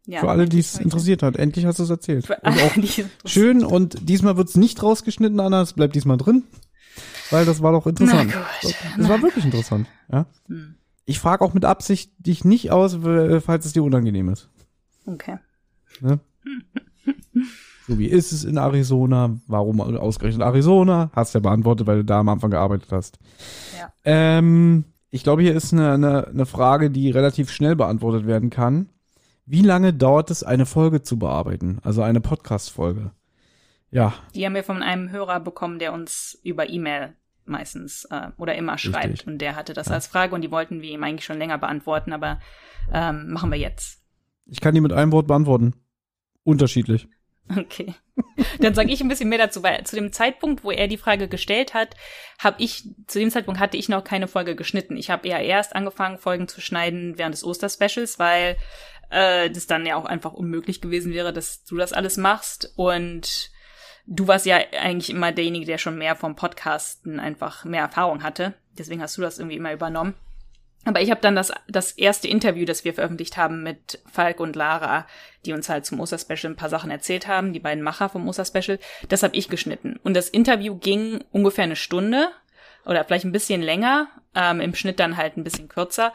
[0.05, 0.19] Ja.
[0.19, 1.35] Für alle, die es interessiert hat.
[1.35, 2.25] Endlich hast du es erzählt.
[2.25, 2.75] Für und auch
[3.25, 5.61] schön und diesmal wird es nicht rausgeschnitten, Anna.
[5.61, 6.43] Es bleibt diesmal drin.
[7.29, 8.33] Weil das war doch interessant.
[8.61, 9.87] Es war wirklich interessant.
[10.11, 10.25] Ja.
[10.47, 10.75] Hm.
[11.05, 12.97] Ich frage auch mit Absicht dich nicht aus,
[13.43, 14.49] falls es dir unangenehm ist.
[15.05, 15.37] Okay.
[16.01, 16.19] Ne?
[17.97, 19.37] Wie ist es in Arizona?
[19.47, 21.11] Warum ausgerechnet Arizona?
[21.13, 23.19] Hast ja beantwortet, weil du da am Anfang gearbeitet hast.
[23.77, 23.91] Ja.
[24.03, 28.89] Ähm, ich glaube, hier ist eine, eine, eine Frage, die relativ schnell beantwortet werden kann.
[29.45, 31.79] Wie lange dauert es, eine Folge zu bearbeiten?
[31.83, 33.11] Also eine Podcast-Folge?
[33.89, 34.13] Ja.
[34.33, 37.13] Die haben wir von einem Hörer bekommen, der uns über E-Mail
[37.45, 39.05] meistens äh, oder immer schreibt.
[39.05, 39.27] Richtig.
[39.27, 39.95] Und der hatte das ja.
[39.95, 42.39] als Frage und die wollten wir ihm eigentlich schon länger beantworten, aber
[42.93, 44.01] ähm, machen wir jetzt.
[44.45, 45.73] Ich kann die mit einem Wort beantworten.
[46.43, 47.07] Unterschiedlich.
[47.57, 47.95] Okay.
[48.59, 51.27] Dann sage ich ein bisschen mehr dazu, weil zu dem Zeitpunkt, wo er die Frage
[51.27, 51.95] gestellt hat,
[52.39, 54.95] habe ich, zu dem Zeitpunkt hatte ich noch keine Folge geschnitten.
[54.97, 58.57] Ich habe ja erst angefangen, Folgen zu schneiden während des Osterspecials, weil
[59.09, 62.71] äh, das dann ja auch einfach unmöglich gewesen wäre, dass du das alles machst.
[62.75, 63.51] Und
[64.05, 68.53] du warst ja eigentlich immer derjenige, der schon mehr vom Podcasten einfach mehr Erfahrung hatte.
[68.77, 70.15] Deswegen hast du das irgendwie immer übernommen.
[70.83, 74.55] Aber ich habe dann das, das erste Interview, das wir veröffentlicht haben mit Falk und
[74.55, 75.05] Lara,
[75.45, 78.79] die uns halt zum Osterspecial ein paar Sachen erzählt haben, die beiden Macher vom Osterspecial,
[79.07, 79.99] das habe ich geschnitten.
[80.03, 82.29] Und das Interview ging ungefähr eine Stunde
[82.85, 86.13] oder vielleicht ein bisschen länger, ähm, im Schnitt dann halt ein bisschen kürzer.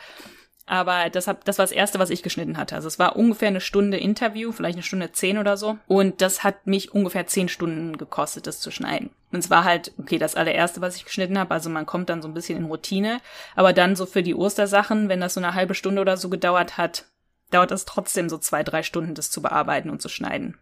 [0.66, 2.74] Aber das, hab, das war das erste, was ich geschnitten hatte.
[2.74, 5.78] Also es war ungefähr eine Stunde Interview, vielleicht eine Stunde zehn oder so.
[5.86, 9.10] Und das hat mich ungefähr zehn Stunden gekostet, das zu schneiden.
[9.30, 11.54] Und es war halt, okay, das allererste, was ich geschnitten habe.
[11.54, 13.20] Also man kommt dann so ein bisschen in Routine.
[13.54, 16.76] Aber dann so für die Ostersachen, wenn das so eine halbe Stunde oder so gedauert
[16.76, 17.04] hat,
[17.52, 20.58] dauert es trotzdem so zwei, drei Stunden, das zu bearbeiten und zu schneiden.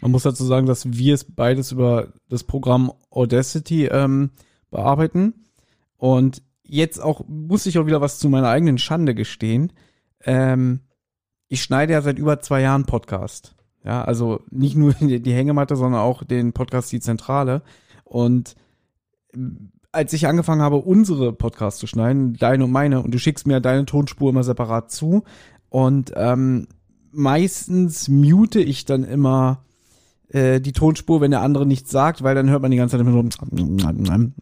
[0.00, 4.30] Man muss dazu sagen, dass wir es beides über das Programm Audacity ähm,
[4.70, 5.46] bearbeiten.
[5.98, 9.72] Und jetzt auch, muss ich auch wieder was zu meiner eigenen Schande gestehen.
[10.24, 10.80] Ähm,
[11.48, 13.54] ich schneide ja seit über zwei Jahren Podcast.
[13.84, 17.62] Ja, also nicht nur die Hängematte, sondern auch den Podcast Die Zentrale.
[18.04, 18.56] Und
[19.92, 23.60] als ich angefangen habe, unsere Podcasts zu schneiden, deine und meine, und du schickst mir
[23.60, 25.24] deine Tonspur immer separat zu.
[25.68, 26.66] Und ähm,
[27.12, 29.64] meistens mute ich dann immer
[30.28, 33.06] äh, die Tonspur, wenn der andere nichts sagt, weil dann hört man die ganze Zeit
[33.06, 33.22] immer so,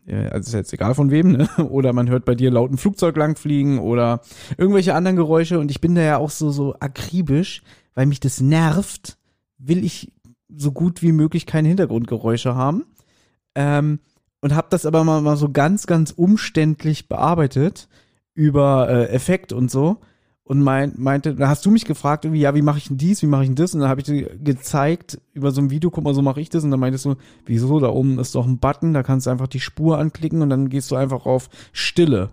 [0.07, 1.49] äh, also ist jetzt egal von wem, ne?
[1.71, 4.21] Oder man hört bei dir lauten Flugzeug langfliegen oder
[4.57, 7.63] irgendwelche anderen Geräusche und ich bin da ja auch so, so akribisch,
[7.95, 9.19] weil mich das nervt,
[9.59, 10.13] will ich
[10.49, 12.85] so gut wie möglich keine Hintergrundgeräusche haben.
[13.55, 14.01] Ähm,
[14.41, 17.89] und habe das aber mal, mal so ganz, ganz umständlich bearbeitet
[18.35, 20.01] über äh, Effekt und so
[20.45, 23.23] und mein, meinte, da hast du mich gefragt, irgendwie, ja, wie mache ich denn dies,
[23.23, 23.75] wie mache ich denn das?
[23.75, 26.51] Und dann habe ich dir gezeigt über so ein Video, guck mal, so mache ich
[26.51, 26.65] das.
[26.65, 27.15] Und dann meintest du,
[27.47, 30.51] wieso, da oben ist doch ein Button, da kannst du einfach die Spur anklicken und
[30.51, 32.29] dann gehst du einfach auf Stille.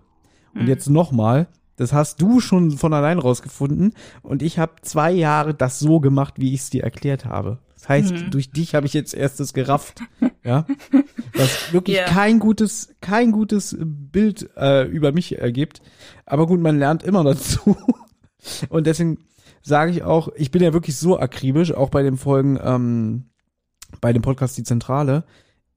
[0.54, 0.68] Und mhm.
[0.68, 1.48] jetzt nochmal,
[1.78, 6.34] das hast du schon von allein rausgefunden und ich habe zwei Jahre das so gemacht,
[6.38, 7.60] wie ich es dir erklärt habe.
[7.82, 8.32] Das heißt, mhm.
[8.32, 10.02] durch dich habe ich jetzt erst das gerafft.
[10.44, 10.68] ja.
[11.34, 12.06] Was wirklich yeah.
[12.06, 15.82] kein gutes, kein gutes Bild äh, über mich ergibt.
[16.28, 17.76] Aber gut, man lernt immer dazu.
[18.70, 19.18] Und deswegen
[19.64, 23.32] sage ich auch, ich bin ja wirklich so akribisch, auch bei den Folgen, ähm,
[24.00, 25.24] bei dem Podcast Die Zentrale.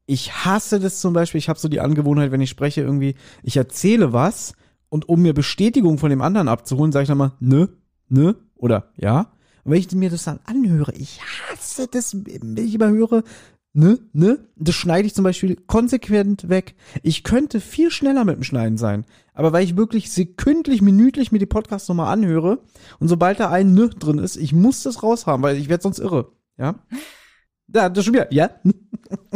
[0.04, 3.56] Ich hasse das zum Beispiel, ich habe so die Angewohnheit, wenn ich spreche, irgendwie, ich
[3.56, 4.52] erzähle was
[4.90, 7.68] und um mir Bestätigung von dem anderen abzuholen, sage ich dann mal, nö,
[8.10, 9.33] nö oder ja.
[9.64, 13.24] Und wenn ich mir das dann anhöre, ich hasse das, wenn ich immer höre,
[13.72, 16.74] ne, ne, das schneide ich zum Beispiel konsequent weg.
[17.02, 19.04] Ich könnte viel schneller mit dem Schneiden sein.
[19.34, 22.60] Aber weil ich wirklich sekündlich, minütlich mir die Podcasts nochmal anhöre
[23.00, 25.98] und sobald da ein ne drin ist, ich muss das raushaben, weil ich werde sonst
[25.98, 26.32] irre.
[26.56, 26.76] Ja.
[27.66, 28.50] Ja, das schon wieder, ja.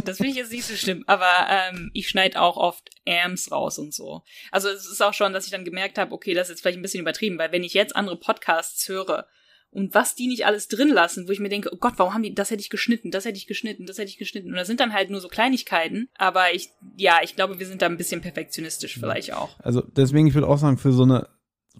[0.04, 3.78] Das finde ich jetzt nicht so schlimm, aber ähm, ich schneide auch oft Ams raus
[3.78, 4.22] und so.
[4.50, 6.78] Also es ist auch schon, dass ich dann gemerkt habe, okay, das ist jetzt vielleicht
[6.78, 9.26] ein bisschen übertrieben, weil wenn ich jetzt andere Podcasts höre,
[9.70, 12.22] und was die nicht alles drin lassen, wo ich mir denke, oh Gott, warum haben
[12.22, 14.48] die, das hätte ich geschnitten, das hätte ich geschnitten, das hätte ich geschnitten.
[14.48, 17.82] Und das sind dann halt nur so Kleinigkeiten, aber ich, ja, ich glaube, wir sind
[17.82, 19.50] da ein bisschen perfektionistisch vielleicht auch.
[19.60, 21.28] Also deswegen, ich würde auch sagen, für so eine,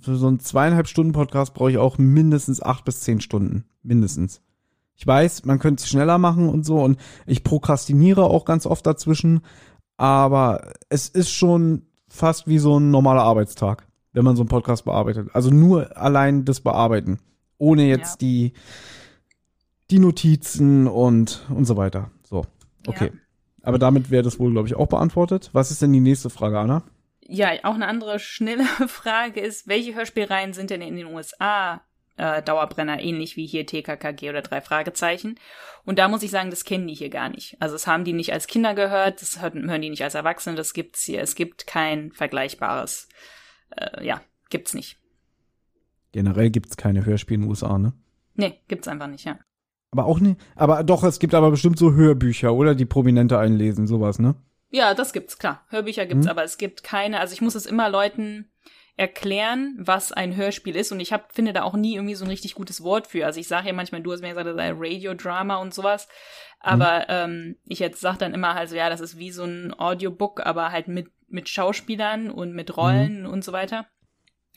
[0.01, 3.65] für so einen zweieinhalb Stunden Podcast brauche ich auch mindestens acht bis zehn Stunden.
[3.83, 4.43] Mindestens.
[4.95, 8.85] Ich weiß, man könnte es schneller machen und so und ich prokrastiniere auch ganz oft
[8.85, 9.43] dazwischen,
[9.97, 14.85] aber es ist schon fast wie so ein normaler Arbeitstag, wenn man so einen Podcast
[14.85, 15.29] bearbeitet.
[15.33, 17.21] Also nur allein das Bearbeiten
[17.59, 18.29] ohne jetzt ja.
[18.29, 18.53] die,
[19.91, 22.11] die Notizen und, und so weiter.
[22.23, 22.45] So,
[22.87, 23.11] okay.
[23.13, 23.21] Ja.
[23.63, 25.51] Aber damit wäre das wohl, glaube ich, auch beantwortet.
[25.53, 26.85] Was ist denn die nächste Frage, Anna?
[27.27, 31.83] Ja, auch eine andere schnelle Frage ist, welche Hörspielreihen sind denn in den USA
[32.17, 35.39] äh, Dauerbrenner, ähnlich wie hier TKKG oder drei Fragezeichen?
[35.85, 37.57] Und da muss ich sagen, das kennen die hier gar nicht.
[37.61, 40.73] Also das haben die nicht als Kinder gehört, das hören, die nicht als Erwachsene, das
[40.73, 41.21] gibt's hier.
[41.21, 43.09] Es gibt kein vergleichbares,
[43.77, 44.99] äh, ja, gibt's nicht.
[46.13, 47.93] Generell gibt's keine Hörspiele in den USA, ne?
[48.35, 49.39] Nee, gibt's einfach nicht, ja.
[49.91, 50.41] Aber auch nicht.
[50.55, 52.75] Aber doch, es gibt aber bestimmt so Hörbücher, oder?
[52.75, 54.37] Die Prominente einlesen, sowas, ne?
[54.71, 55.65] Ja, das gibt's, klar.
[55.69, 56.31] Hörbücher gibt's, hm.
[56.31, 58.51] aber es gibt keine, also ich muss es immer Leuten
[58.97, 62.31] erklären, was ein Hörspiel ist und ich hab, finde da auch nie irgendwie so ein
[62.31, 63.25] richtig gutes Wort für.
[63.25, 66.09] Also ich sage ja manchmal, du hast mir gesagt, das sei Radiodrama und sowas,
[66.61, 67.07] aber hm.
[67.09, 70.45] ähm, ich jetzt sag dann immer halt so, ja, das ist wie so ein Audiobook,
[70.45, 73.31] aber halt mit mit Schauspielern und mit Rollen hm.
[73.31, 73.87] und so weiter.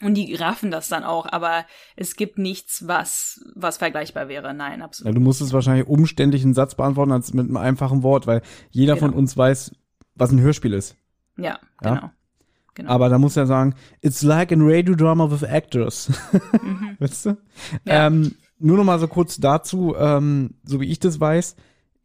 [0.02, 1.64] Und die raffen das dann auch, aber
[1.96, 4.52] es gibt nichts, was, was vergleichbar wäre.
[4.52, 5.12] Nein, absolut.
[5.12, 8.42] Ja, du musst es wahrscheinlich umständlich einen Satz beantworten als mit einem einfachen Wort, weil
[8.70, 9.06] jeder genau.
[9.06, 9.72] von uns weiß,
[10.14, 10.96] was ein Hörspiel ist.
[11.36, 11.94] Ja, ja?
[11.94, 12.10] genau.
[12.74, 12.90] Genau.
[12.90, 16.10] Aber da muss er sagen, it's like a radio drama with actors.
[16.52, 16.96] Mhm.
[16.98, 17.36] weißt du?
[17.84, 18.06] Ja.
[18.06, 21.56] Ähm, nur noch mal so kurz dazu, ähm, so wie ich das weiß,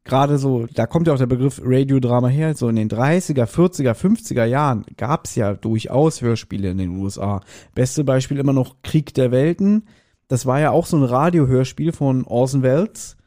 [0.07, 3.93] gerade so, da kommt ja auch der Begriff Radiodrama her, so in den 30er, 40er,
[3.93, 7.41] 50er Jahren gab's ja durchaus Hörspiele in den USA.
[7.75, 9.83] Beste Beispiel immer noch Krieg der Welten.
[10.27, 13.17] Das war ja auch so ein Radiohörspiel von Orson Welles.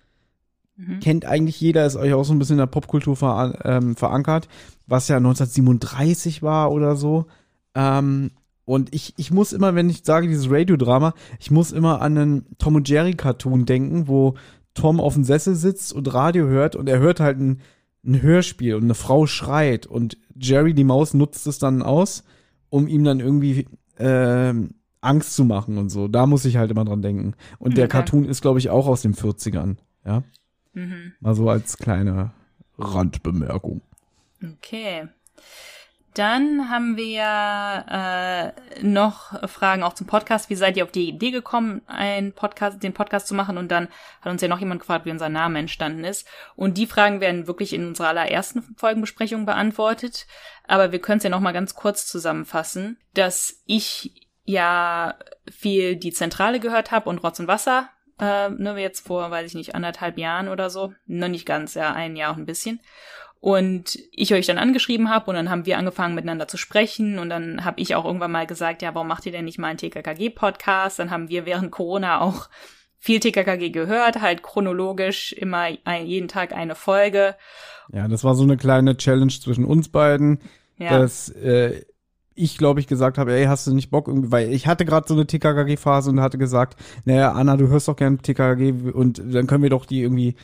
[0.76, 1.00] Mhm.
[1.00, 4.48] Kennt eigentlich jeder, ist euch auch so ein bisschen in der Popkultur ver ähm, verankert,
[4.86, 7.26] was ja 1937 war oder so.
[7.74, 8.30] Ähm,
[8.64, 12.46] und ich, ich muss immer, wenn ich sage dieses Radiodrama, ich muss immer an einen
[12.58, 14.34] Tom und Jerry Cartoon denken, wo
[14.74, 17.60] Tom auf dem Sessel sitzt und Radio hört und er hört halt ein,
[18.04, 22.24] ein Hörspiel und eine Frau schreit und Jerry, die Maus, nutzt es dann aus,
[22.70, 24.54] um ihm dann irgendwie äh,
[25.00, 26.08] Angst zu machen und so.
[26.08, 27.34] Da muss ich halt immer dran denken.
[27.58, 29.76] Und der Cartoon ist, glaube ich, auch aus den 40ern.
[30.04, 30.22] Ja.
[30.72, 31.12] Mhm.
[31.20, 32.32] Mal so als kleine
[32.78, 33.82] Randbemerkung.
[34.42, 35.08] Okay.
[36.14, 40.50] Dann haben wir äh, noch Fragen auch zum Podcast.
[40.50, 43.58] Wie seid ihr auf die Idee gekommen, einen Podcast, den Podcast zu machen?
[43.58, 43.88] Und dann
[44.20, 46.26] hat uns ja noch jemand gefragt, wie unser Name entstanden ist.
[46.56, 50.26] Und die Fragen werden wirklich in unserer allerersten Folgenbesprechung beantwortet.
[50.66, 55.14] Aber wir können es ja noch mal ganz kurz zusammenfassen, dass ich ja
[55.48, 57.88] viel die Zentrale gehört habe und Rotz und Wasser.
[58.18, 60.92] Äh, ne, jetzt vor, weiß ich nicht, anderthalb Jahren oder so.
[61.06, 62.80] Noch nicht ganz, ja, ein Jahr auch ein bisschen
[63.40, 67.30] und ich euch dann angeschrieben habe und dann haben wir angefangen miteinander zu sprechen und
[67.30, 69.78] dann habe ich auch irgendwann mal gesagt, ja, warum macht ihr denn nicht mal einen
[69.78, 70.98] TKKG-Podcast?
[70.98, 72.50] Dann haben wir während Corona auch
[72.98, 77.34] viel TKKG gehört, halt chronologisch immer ein, jeden Tag eine Folge.
[77.90, 80.40] Ja, das war so eine kleine Challenge zwischen uns beiden,
[80.76, 80.98] ja.
[80.98, 81.82] dass äh,
[82.34, 85.08] ich glaube ich gesagt habe, ey, hast du nicht Bock irgendwie, weil ich hatte gerade
[85.08, 86.76] so eine TKKG-Phase und hatte gesagt,
[87.06, 90.36] naja, Anna, du hörst doch gern TKKG und dann können wir doch die irgendwie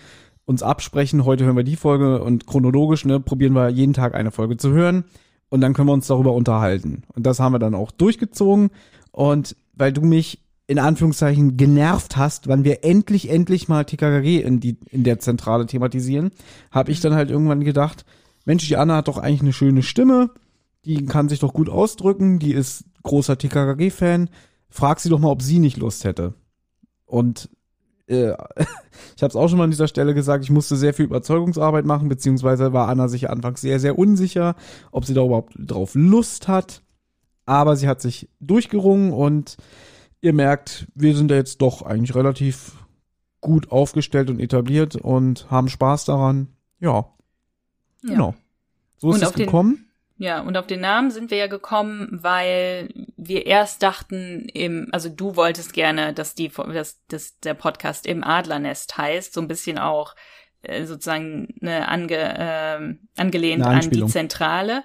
[0.47, 4.31] uns absprechen, heute hören wir die Folge und chronologisch, ne, probieren wir jeden Tag eine
[4.31, 5.05] Folge zu hören.
[5.49, 7.03] Und dann können wir uns darüber unterhalten.
[7.15, 8.71] Und das haben wir dann auch durchgezogen.
[9.13, 14.59] Und weil du mich in Anführungszeichen genervt hast, wann wir endlich, endlich mal TKKG in,
[14.59, 16.31] die, in der Zentrale thematisieren,
[16.73, 18.05] habe ich dann halt irgendwann gedacht,
[18.45, 20.31] Mensch, die Anna hat doch eigentlich eine schöne Stimme,
[20.85, 24.31] die kann sich doch gut ausdrücken, die ist großer TKKG-Fan,
[24.69, 26.35] frag sie doch mal, ob sie nicht Lust hätte.
[27.05, 27.49] Und
[28.07, 28.31] äh,
[29.17, 31.85] ich habe es auch schon mal an dieser Stelle gesagt, ich musste sehr viel Überzeugungsarbeit
[31.85, 34.55] machen, beziehungsweise war Anna sich anfangs sehr, sehr unsicher,
[34.93, 36.83] ob sie da überhaupt drauf Lust hat.
[37.45, 39.57] Aber sie hat sich durchgerungen und
[40.21, 42.73] ihr merkt, wir sind da jetzt doch eigentlich relativ
[43.41, 46.49] gut aufgestellt und etabliert und haben Spaß daran.
[46.81, 47.07] Ja.
[48.03, 48.11] ja.
[48.11, 48.35] Genau.
[48.99, 49.86] So ist und es gekommen.
[50.19, 55.11] Ja, und auf den Namen sind wir ja gekommen, weil wir erst dachten, im, also
[55.11, 59.79] du wolltest gerne, dass die, dass, dass der Podcast im Adlernest heißt, so ein bisschen
[59.79, 60.15] auch
[60.63, 64.85] äh, sozusagen eine ange, äh, angelehnt eine an die Zentrale,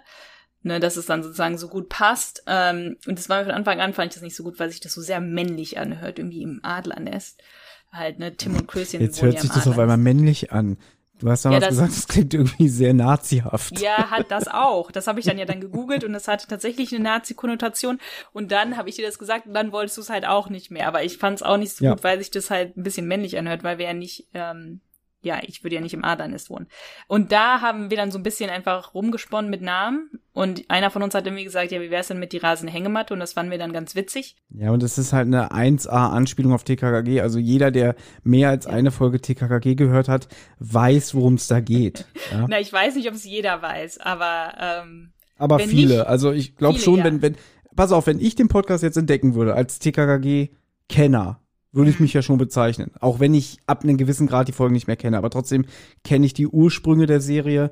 [0.64, 2.44] ne, dass es dann sozusagen so gut passt.
[2.48, 4.82] Ähm, und das war von Anfang an fand ich das nicht so gut, weil sich
[4.82, 7.42] das so sehr männlich anhört, irgendwie im Adlernest.
[7.90, 9.02] Halt, ne, Tim und Klößchen.
[9.02, 10.78] Jetzt hört sich das auf einmal männlich an.
[11.22, 13.80] Du hast damals ja, das, gesagt, das klingt irgendwie sehr nazihaft.
[13.80, 14.92] Ja, hat das auch.
[14.92, 18.00] Das habe ich dann ja dann gegoogelt und das hatte tatsächlich eine Nazi-Konnotation.
[18.34, 20.72] Und dann habe ich dir das gesagt und dann wolltest du es halt auch nicht
[20.72, 20.88] mehr.
[20.88, 21.92] Aber ich fand es auch nicht so ja.
[21.92, 24.82] gut, weil sich das halt ein bisschen männlich anhört, weil wir ja nicht ähm,
[25.24, 26.68] ja, ich würde ja nicht im Adernest wohnen.
[27.08, 30.10] Und da haben wir dann so ein bisschen einfach rumgesponnen mit Namen.
[30.34, 33.14] Und einer von uns hat irgendwie gesagt, ja, wie wär's denn mit die rasende Hängematte?
[33.14, 34.36] Und das fanden wir dann ganz witzig.
[34.50, 37.22] Ja, und das ist halt eine 1A-Anspielung auf TKKG.
[37.22, 40.28] Also jeder, der mehr als eine Folge TKKG gehört hat,
[40.60, 42.06] weiß, worum es da geht.
[42.32, 42.46] Ja?
[42.50, 45.98] Na, ich weiß nicht, ob es jeder weiß, aber ähm, Aber viele.
[45.98, 47.04] Nicht, also ich glaube schon, ja.
[47.04, 47.36] wenn, wenn,
[47.76, 51.41] pass auf, wenn ich den Podcast jetzt entdecken würde als TKKG-Kenner,
[51.72, 52.92] würde ich mich ja schon bezeichnen.
[53.00, 55.18] Auch wenn ich ab einem gewissen Grad die Folgen nicht mehr kenne.
[55.18, 55.66] Aber trotzdem
[56.04, 57.72] kenne ich die Ursprünge der Serie.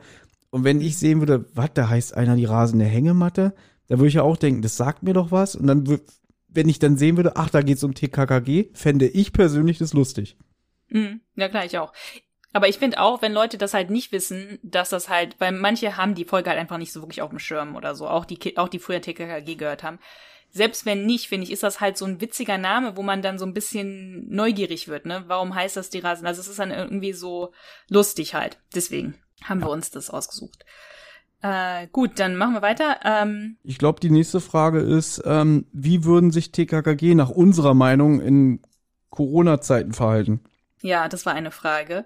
[0.51, 3.53] Und wenn ich sehen würde, was, da heißt einer die rasende Hängematte,
[3.87, 5.55] da würde ich ja auch denken, das sagt mir doch was.
[5.55, 5.99] Und dann,
[6.47, 10.37] wenn ich dann sehen würde, ach, da geht's um TKKG, fände ich persönlich das lustig.
[10.89, 11.21] Mhm.
[11.35, 11.93] Ja, klar, ich auch.
[12.51, 15.97] Aber ich finde auch, wenn Leute das halt nicht wissen, dass das halt, weil manche
[15.97, 18.57] haben die Folge halt einfach nicht so wirklich auf dem Schirm oder so, auch die,
[18.57, 19.99] auch die früher TKKG gehört haben
[20.51, 23.37] selbst wenn nicht, finde ich, ist das halt so ein witziger Name, wo man dann
[23.37, 25.23] so ein bisschen neugierig wird, ne?
[25.27, 26.25] Warum heißt das die Rasen?
[26.25, 27.51] Also es ist dann irgendwie so
[27.87, 28.57] lustig halt.
[28.73, 30.65] Deswegen haben wir uns das ausgesucht.
[31.41, 32.99] Äh, gut, dann machen wir weiter.
[33.03, 38.19] Ähm, ich glaube, die nächste Frage ist, ähm, wie würden sich TKKG nach unserer Meinung
[38.19, 38.61] in
[39.09, 40.41] Corona-Zeiten verhalten?
[40.81, 42.05] Ja, das war eine Frage.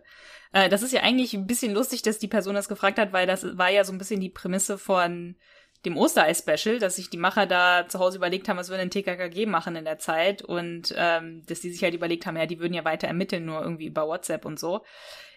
[0.51, 3.25] Äh, das ist ja eigentlich ein bisschen lustig, dass die Person das gefragt hat, weil
[3.25, 5.35] das war ja so ein bisschen die Prämisse von
[5.85, 9.45] dem Osterei-Special, dass sich die Macher da zu Hause überlegt haben, was würden denn TKKG
[9.45, 12.73] machen in der Zeit und ähm, dass die sich halt überlegt haben, ja, die würden
[12.73, 14.81] ja weiter ermitteln, nur irgendwie über WhatsApp und so.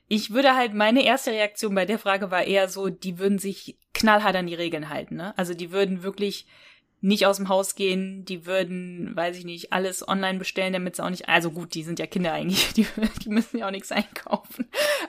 [0.09, 3.77] Ich würde halt, meine erste Reaktion bei der Frage war eher so, die würden sich
[3.93, 5.37] knallhart an die Regeln halten, ne?
[5.37, 6.47] Also die würden wirklich
[7.01, 11.05] nicht aus dem Haus gehen, die würden, weiß ich nicht, alles online bestellen, damit sie
[11.05, 12.87] auch nicht, also gut, die sind ja Kinder eigentlich, die,
[13.23, 14.69] die müssen ja auch nichts einkaufen,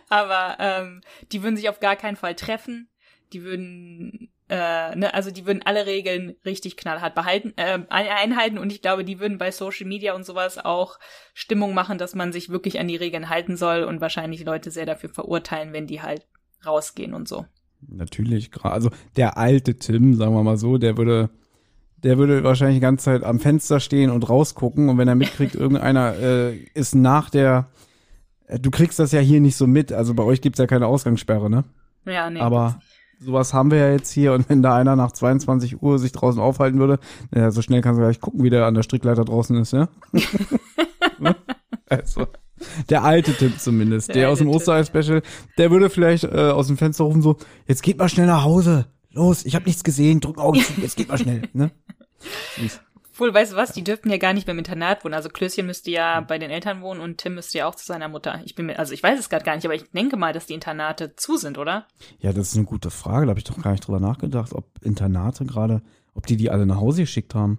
[0.09, 2.89] aber ähm, die würden sich auf gar keinen Fall treffen,
[3.33, 8.71] die würden äh, ne, also die würden alle Regeln richtig knallhart behalten, äh, einhalten und
[8.71, 10.99] ich glaube, die würden bei Social Media und sowas auch
[11.33, 14.85] Stimmung machen, dass man sich wirklich an die Regeln halten soll und wahrscheinlich Leute sehr
[14.85, 16.25] dafür verurteilen, wenn die halt
[16.65, 17.45] rausgehen und so.
[17.87, 21.29] Natürlich, also der alte Tim, sagen wir mal so, der würde,
[21.97, 25.55] der würde wahrscheinlich die ganze Zeit am Fenster stehen und rausgucken und wenn er mitkriegt,
[25.55, 27.67] irgendeiner äh, ist nach der,
[28.47, 30.87] äh, du kriegst das ja hier nicht so mit, also bei euch gibt's ja keine
[30.87, 31.65] Ausgangssperre, ne?
[32.05, 32.39] Ja, nee.
[32.39, 32.79] Aber
[33.19, 34.33] sowas haben wir ja jetzt hier.
[34.33, 36.99] Und wenn da einer nach 22 Uhr sich draußen aufhalten würde,
[37.33, 39.89] ja, so schnell kannst du gleich gucken, wie der an der Strickleiter draußen ist, ja?
[41.89, 42.27] also,
[42.89, 45.21] der alte Tipp zumindest, der, der aus dem Osterei-Special,
[45.57, 47.37] der würde vielleicht äh, aus dem Fenster rufen so,
[47.67, 50.97] jetzt geht mal schnell nach Hause, los, ich habe nichts gesehen, drück Augen zu, jetzt
[50.97, 51.71] geht mal schnell, ne?
[53.17, 55.15] Obwohl, weißt du was, die dürften ja gar nicht mehr im Internat wohnen.
[55.15, 58.07] Also Klößchen müsste ja bei den Eltern wohnen und Tim müsste ja auch zu seiner
[58.09, 58.41] Mutter.
[58.45, 60.45] Ich bin mir, also ich weiß es gerade gar nicht, aber ich denke mal, dass
[60.45, 61.87] die Internate zu sind, oder?
[62.19, 63.25] Ja, das ist eine gute Frage.
[63.25, 65.81] Da habe ich doch gar nicht drüber nachgedacht, ob Internate gerade,
[66.13, 67.57] ob die die alle nach Hause geschickt haben.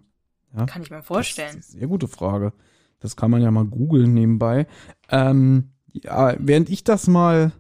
[0.57, 0.67] Ja?
[0.67, 1.57] Kann ich mir vorstellen.
[1.57, 2.53] Das ist eine sehr gute Frage.
[3.01, 4.69] Das kann man ja mal googeln nebenbei.
[5.09, 7.51] Ähm, ja, während ich das mal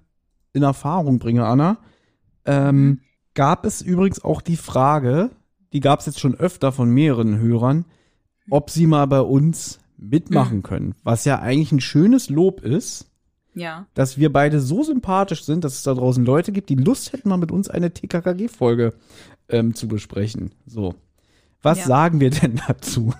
[0.53, 1.78] in Erfahrung bringe, Anna,
[2.44, 3.01] ähm,
[3.34, 5.30] gab es übrigens auch die Frage,
[5.73, 7.85] die gab es jetzt schon öfter von mehreren Hörern,
[8.51, 10.62] ob sie mal bei uns mitmachen mhm.
[10.62, 10.95] können.
[11.03, 13.07] Was ja eigentlich ein schönes Lob ist.
[13.55, 13.87] Ja.
[13.95, 17.29] Dass wir beide so sympathisch sind, dass es da draußen Leute gibt, die Lust hätten,
[17.29, 18.95] mal mit uns eine TKKG-Folge
[19.49, 20.53] ähm, zu besprechen.
[20.64, 20.95] So.
[21.61, 21.87] Was ja.
[21.87, 23.12] sagen wir denn dazu?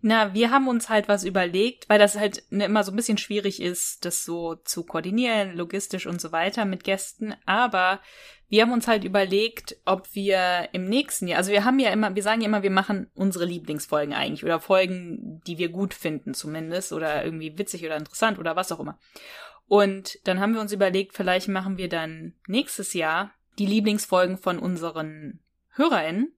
[0.00, 3.18] Na, wir haben uns halt was überlegt, weil das halt ne, immer so ein bisschen
[3.18, 7.34] schwierig ist, das so zu koordinieren, logistisch und so weiter mit Gästen.
[7.46, 8.00] Aber
[8.48, 12.14] wir haben uns halt überlegt, ob wir im nächsten Jahr, also wir haben ja immer,
[12.14, 16.32] wir sagen ja immer, wir machen unsere Lieblingsfolgen eigentlich oder Folgen, die wir gut finden
[16.32, 18.98] zumindest oder irgendwie witzig oder interessant oder was auch immer.
[19.66, 24.58] Und dann haben wir uns überlegt, vielleicht machen wir dann nächstes Jahr die Lieblingsfolgen von
[24.58, 25.40] unseren
[25.74, 26.32] HörerInnen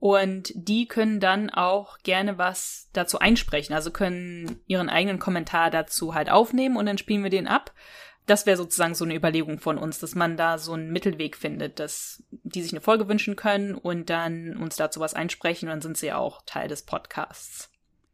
[0.00, 6.14] und die können dann auch gerne was dazu einsprechen, also können ihren eigenen Kommentar dazu
[6.14, 7.72] halt aufnehmen und dann spielen wir den ab.
[8.26, 11.80] Das wäre sozusagen so eine Überlegung von uns, dass man da so einen Mittelweg findet,
[11.80, 15.80] dass die sich eine Folge wünschen können und dann uns dazu was einsprechen und dann
[15.80, 17.70] sind sie auch Teil des Podcasts.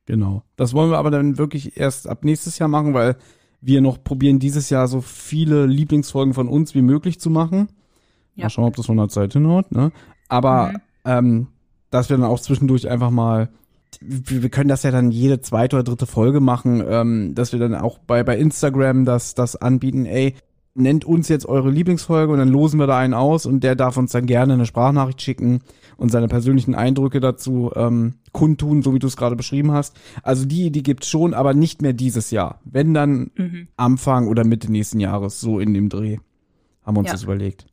[0.07, 0.43] Genau.
[0.57, 3.17] Das wollen wir aber dann wirklich erst ab nächstes Jahr machen, weil
[3.61, 7.69] wir noch probieren, dieses Jahr so viele Lieblingsfolgen von uns wie möglich zu machen.
[8.35, 8.45] Ja.
[8.45, 9.91] Mal schauen, ob das von der Zeit hinhaut, ne?
[10.29, 10.81] Aber mhm.
[11.05, 11.47] ähm,
[11.95, 13.49] dass wir dann auch zwischendurch einfach mal
[14.01, 17.77] wir können das ja dann jede zweite oder dritte Folge machen, ähm, dass wir dann
[17.77, 20.35] auch bei, bei Instagram das, das anbieten, ey,
[20.75, 23.97] nennt uns jetzt eure Lieblingsfolge und dann losen wir da einen aus und der darf
[23.97, 25.61] uns dann gerne eine Sprachnachricht schicken
[25.97, 29.97] und seine persönlichen Eindrücke dazu ähm, kundtun, so wie du es gerade beschrieben hast.
[30.25, 32.61] Also die, die gibt's schon, aber nicht mehr dieses Jahr.
[32.65, 33.69] Wenn dann mhm.
[33.77, 36.19] Anfang oder Mitte nächsten Jahres, so in dem Dreh,
[36.83, 37.15] haben wir uns ja.
[37.15, 37.67] das überlegt.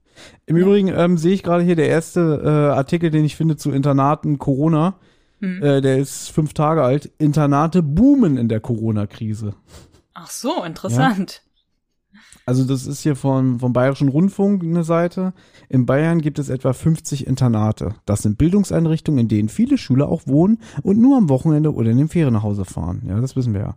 [0.45, 0.63] Im ja.
[0.63, 4.37] Übrigen ähm, sehe ich gerade hier der erste äh, Artikel, den ich finde zu Internaten
[4.37, 4.95] Corona.
[5.39, 5.61] Hm.
[5.63, 7.11] Äh, der ist fünf Tage alt.
[7.17, 9.55] Internate boomen in der Corona-Krise.
[10.13, 11.41] Ach so, interessant.
[11.43, 11.51] Ja.
[12.45, 15.33] Also das ist hier vom, vom Bayerischen Rundfunk eine Seite.
[15.69, 17.95] In Bayern gibt es etwa 50 Internate.
[18.05, 21.97] Das sind Bildungseinrichtungen, in denen viele Schüler auch wohnen und nur am Wochenende oder in
[21.97, 23.03] den Ferien nach Hause fahren.
[23.07, 23.75] Ja, das wissen wir ja.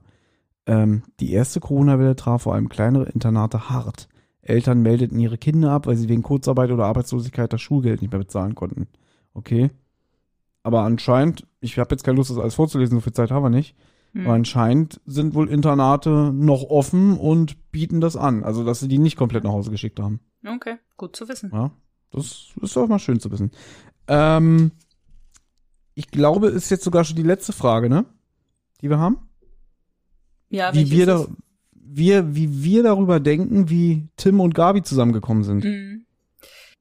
[0.66, 4.08] Ähm, die erste Corona-Welle traf vor allem kleinere Internate hart.
[4.44, 8.20] Eltern meldeten ihre Kinder ab, weil sie wegen Kurzarbeit oder Arbeitslosigkeit das Schulgeld nicht mehr
[8.20, 8.88] bezahlen konnten.
[9.32, 9.70] Okay.
[10.62, 13.50] Aber anscheinend, ich habe jetzt keine Lust, das alles vorzulesen, so viel Zeit haben wir
[13.50, 13.74] nicht.
[14.12, 14.26] Hm.
[14.26, 18.44] Aber anscheinend sind wohl Internate noch offen und bieten das an.
[18.44, 20.20] Also, dass sie die nicht komplett nach Hause geschickt haben.
[20.46, 21.50] Okay, gut zu wissen.
[21.52, 21.70] Ja,
[22.10, 23.50] das ist doch mal schön zu wissen.
[24.08, 24.72] Ähm,
[25.94, 28.04] ich glaube, ist jetzt sogar schon die letzte Frage, ne?
[28.80, 29.18] Die wir haben?
[30.50, 31.26] Ja, wie wir da,
[31.84, 35.64] wir, wie wir darüber denken, wie Tim und Gabi zusammengekommen sind.
[35.64, 36.04] Mhm.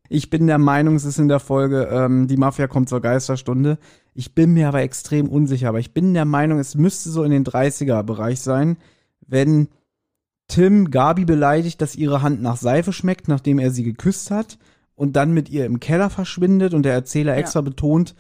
[0.09, 3.79] Ich bin der Meinung, es ist in der Folge, ähm, die Mafia kommt zur Geisterstunde.
[4.13, 7.31] Ich bin mir aber extrem unsicher, aber ich bin der Meinung, es müsste so in
[7.31, 8.77] den 30er-Bereich sein,
[9.25, 9.69] wenn
[10.47, 14.59] Tim Gabi beleidigt, dass ihre Hand nach Seife schmeckt, nachdem er sie geküsst hat
[14.95, 17.39] und dann mit ihr im Keller verschwindet und der Erzähler ja.
[17.39, 18.13] extra betont,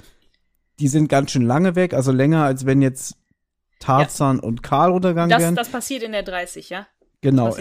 [0.79, 3.17] die sind ganz schön lange weg, also länger als wenn jetzt
[3.83, 4.43] Tarzan ja.
[4.43, 5.55] und Karl runtergegangen das, wären.
[5.55, 6.87] Das passiert in der 30, ja?
[7.21, 7.55] Genau.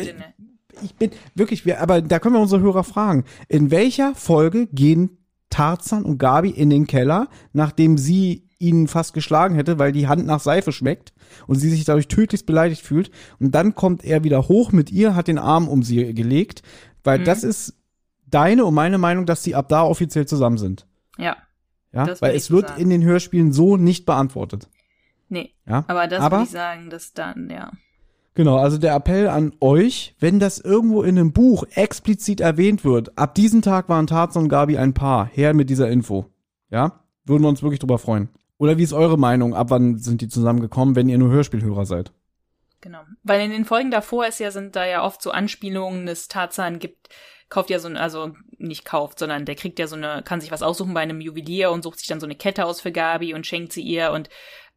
[0.81, 3.25] Ich bin wirklich, wir, aber da können wir unsere Hörer fragen.
[3.49, 5.19] In welcher Folge gehen
[5.51, 10.25] Tarzan und Gabi in den Keller, nachdem sie ihn fast geschlagen hätte, weil die Hand
[10.25, 11.13] nach Seife schmeckt
[11.47, 13.11] und sie sich dadurch tödlichst beleidigt fühlt.
[13.41, 16.63] Und dann kommt er wieder hoch mit ihr, hat den Arm um sie gelegt,
[17.03, 17.25] weil mhm.
[17.25, 17.75] das ist
[18.27, 20.87] deine und meine Meinung, dass sie ab da offiziell zusammen sind.
[21.19, 21.37] Ja.
[21.93, 22.81] Ja, weil es wird sagen.
[22.81, 24.71] in den Hörspielen so nicht beantwortet.
[25.33, 25.55] Nee.
[25.67, 25.85] Ja?
[25.89, 27.73] Aber das würde ich sagen, dass dann, ja.
[28.35, 33.17] Genau, also der Appell an euch, wenn das irgendwo in einem Buch explizit erwähnt wird,
[33.17, 36.27] ab diesem Tag waren Tarzan und Gabi ein Paar, her mit dieser Info.
[36.69, 37.01] Ja?
[37.25, 38.29] Würden wir uns wirklich drüber freuen.
[38.59, 39.55] Oder wie ist eure Meinung?
[39.55, 42.13] Ab wann sind die zusammengekommen, wenn ihr nur Hörspielhörer seid?
[42.83, 43.01] Genau.
[43.23, 46.79] Weil in den Folgen davor ist ja, sind da ja oft so Anspielungen, dass Tarzan
[46.79, 47.09] gibt,
[47.49, 50.51] kauft ja so ein, also nicht kauft, sondern der kriegt ja so eine, kann sich
[50.51, 53.35] was aussuchen bei einem Juwelier und sucht sich dann so eine Kette aus für Gabi
[53.35, 54.29] und schenkt sie ihr und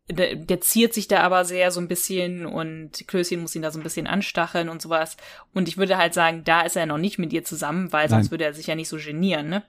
[0.09, 3.71] der, der ziert sich da aber sehr so ein bisschen und Klößchen muss ihn da
[3.71, 5.17] so ein bisschen anstacheln und sowas.
[5.53, 8.25] Und ich würde halt sagen, da ist er noch nicht mit ihr zusammen, weil sonst
[8.25, 8.31] Nein.
[8.31, 9.63] würde er sich ja nicht so genieren, ne?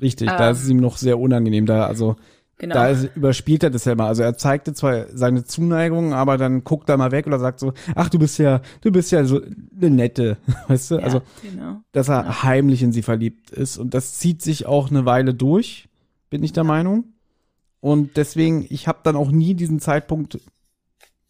[0.00, 1.66] Richtig, ähm, da ist es ihm noch sehr unangenehm.
[1.66, 2.16] Da, also,
[2.58, 2.74] Genau.
[2.74, 4.06] Da ist, überspielt er das ja immer.
[4.06, 7.72] Also er zeigte zwar seine Zuneigung, aber dann guckt er mal weg oder sagt so,
[7.94, 10.38] ach, du bist ja, du bist ja so eine nette,
[10.68, 10.94] weißt du?
[10.96, 11.82] Ja, also, genau.
[11.92, 12.42] dass er genau.
[12.42, 13.78] heimlich in sie verliebt ist.
[13.78, 15.88] Und das zieht sich auch eine Weile durch,
[16.30, 16.68] bin ich der ja.
[16.68, 17.04] Meinung.
[17.80, 20.38] Und deswegen, ich habe dann auch nie diesen Zeitpunkt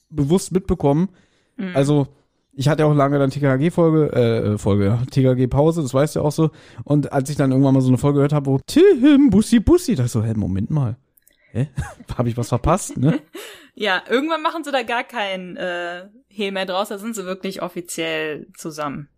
[0.09, 1.11] bewusst mitbekommen.
[1.57, 1.73] Mhm.
[1.75, 2.09] Also,
[2.53, 6.51] ich hatte auch lange dann TKG-Folge, äh, Folge, TKG-Pause, das weißt du auch so.
[6.85, 9.95] Und als ich dann irgendwann mal so eine Folge gehört habe, wo Tim, Bussi, Bussi,
[9.95, 10.97] da ich so, hä, Moment mal
[11.53, 11.69] hä?
[12.17, 13.21] Habe ich was verpasst, ne?
[13.75, 17.63] ja, irgendwann machen sie da gar keinen äh, Hehl mehr draus, da sind sie wirklich
[17.63, 19.09] offiziell zusammen.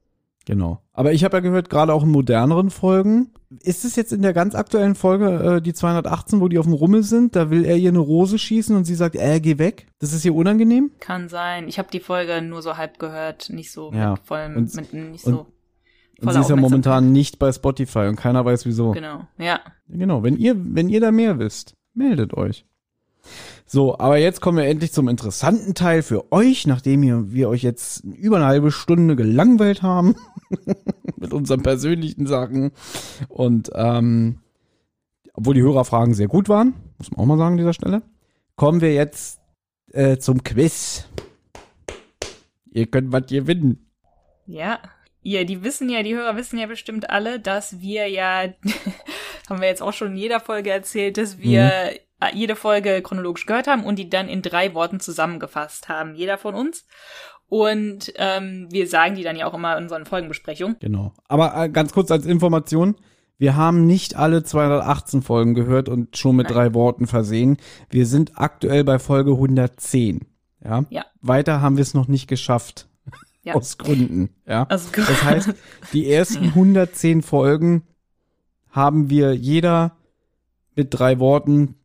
[0.50, 0.82] Genau.
[0.92, 3.30] Aber ich habe ja gehört, gerade auch in moderneren Folgen,
[3.62, 6.74] ist es jetzt in der ganz aktuellen Folge, äh, die 218, wo die auf dem
[6.74, 9.86] Rummel sind, da will er ihr eine Rose schießen und sie sagt, äh, geh weg.
[10.00, 10.90] Das ist ihr unangenehm?
[10.98, 11.68] Kann sein.
[11.68, 14.12] Ich habe die Folge nur so halb gehört, nicht so ja.
[14.12, 15.46] mit vollem, und, mit nicht so.
[16.20, 18.90] Und sie ist ja momentan nicht bei Spotify und keiner weiß wieso.
[18.90, 19.60] Genau, ja.
[19.86, 22.66] Genau, wenn ihr, wenn ihr da mehr wisst, meldet euch.
[23.72, 27.62] So, aber jetzt kommen wir endlich zum interessanten Teil für euch, nachdem wir, wir euch
[27.62, 30.16] jetzt über eine halbe Stunde gelangweilt haben
[31.16, 32.72] mit unseren persönlichen Sachen.
[33.28, 34.40] Und ähm,
[35.34, 38.02] obwohl die Hörerfragen sehr gut waren, muss man auch mal sagen an dieser Stelle,
[38.56, 39.40] kommen wir jetzt
[39.92, 41.06] äh, zum Quiz.
[42.72, 43.88] Ihr könnt was gewinnen.
[44.46, 44.80] Ja,
[45.22, 48.46] ihr, die wissen ja, die Hörer wissen ja bestimmt alle, dass wir ja,
[49.48, 53.46] haben wir jetzt auch schon in jeder Folge erzählt, dass wir mhm jede Folge chronologisch
[53.46, 56.86] gehört haben und die dann in drei Worten zusammengefasst haben, jeder von uns.
[57.48, 60.76] Und ähm, wir sagen die dann ja auch immer in unseren Folgenbesprechungen.
[60.78, 61.12] Genau.
[61.26, 62.96] Aber äh, ganz kurz als Information.
[63.38, 66.54] Wir haben nicht alle 218 Folgen gehört und schon mit Nein.
[66.54, 67.56] drei Worten versehen.
[67.88, 70.26] Wir sind aktuell bei Folge 110.
[70.62, 70.84] Ja.
[70.90, 71.06] ja.
[71.22, 72.86] Weiter haben wir es noch nicht geschafft.
[73.42, 73.54] Ja.
[73.54, 74.28] Aus Gründen.
[74.46, 74.64] Ja.
[74.64, 75.54] Also, das heißt,
[75.94, 77.84] die ersten 110 Folgen
[78.68, 79.96] haben wir jeder
[80.76, 81.79] mit drei Worten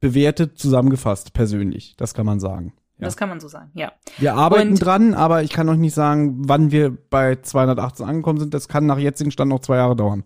[0.00, 1.94] bewertet, zusammengefasst, persönlich.
[1.96, 2.74] Das kann man sagen.
[2.98, 3.04] Ja.
[3.04, 3.92] Das kann man so sagen, ja.
[4.16, 8.38] Wir arbeiten und, dran, aber ich kann euch nicht sagen, wann wir bei 218 angekommen
[8.38, 8.54] sind.
[8.54, 10.24] Das kann nach jetzigen Stand noch zwei Jahre dauern.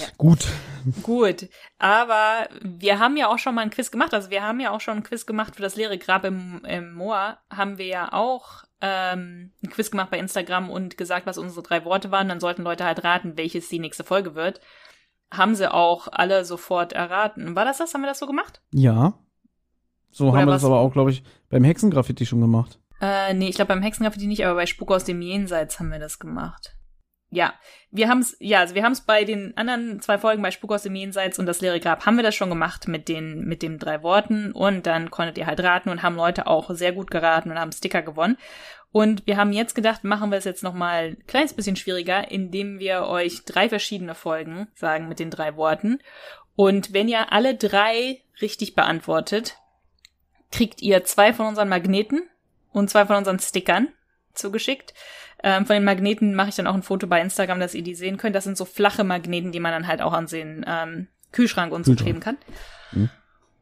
[0.00, 0.06] Ja.
[0.16, 0.46] Gut.
[1.02, 1.48] Gut,
[1.80, 4.14] aber wir haben ja auch schon mal ein Quiz gemacht.
[4.14, 6.94] Also wir haben ja auch schon ein Quiz gemacht für das leere Grab im, im
[6.94, 7.38] Moor.
[7.50, 11.84] Haben wir ja auch ähm, ein Quiz gemacht bei Instagram und gesagt, was unsere drei
[11.84, 12.28] Worte waren.
[12.28, 14.60] Dann sollten Leute halt raten, welches die nächste Folge wird
[15.32, 17.56] haben sie auch alle sofort erraten.
[17.56, 17.94] War das das?
[17.94, 18.62] Haben wir das so gemacht?
[18.70, 19.14] Ja.
[20.10, 22.80] So Oder haben wir das aber auch, glaube ich, beim Hexengraffiti schon gemacht.
[23.00, 25.98] Äh, nee, ich glaube beim Hexengraffiti nicht, aber bei Spuk aus dem Jenseits haben wir
[25.98, 26.76] das gemacht.
[27.28, 27.54] Ja,
[27.90, 30.72] wir haben es, ja, also wir haben es bei den anderen zwei Folgen bei Spuk
[30.72, 33.62] aus dem Jenseits und das leere Grab haben wir das schon gemacht mit den mit
[33.62, 37.10] den drei Worten und dann konntet ihr halt raten und haben Leute auch sehr gut
[37.10, 38.38] geraten und haben Sticker gewonnen.
[38.96, 42.78] Und wir haben jetzt gedacht, machen wir es jetzt nochmal ein kleines bisschen schwieriger, indem
[42.78, 45.98] wir euch drei verschiedene Folgen sagen mit den drei Worten.
[46.54, 49.58] Und wenn ihr alle drei richtig beantwortet,
[50.50, 52.22] kriegt ihr zwei von unseren Magneten
[52.72, 53.88] und zwei von unseren Stickern
[54.32, 54.94] zugeschickt.
[55.42, 57.94] Ähm, von den Magneten mache ich dann auch ein Foto bei Instagram, dass ihr die
[57.94, 58.34] sehen könnt.
[58.34, 61.84] Das sind so flache Magneten, die man dann halt auch an den ähm, Kühlschrank und
[61.84, 62.38] so kleben kann.
[62.92, 63.10] Mhm.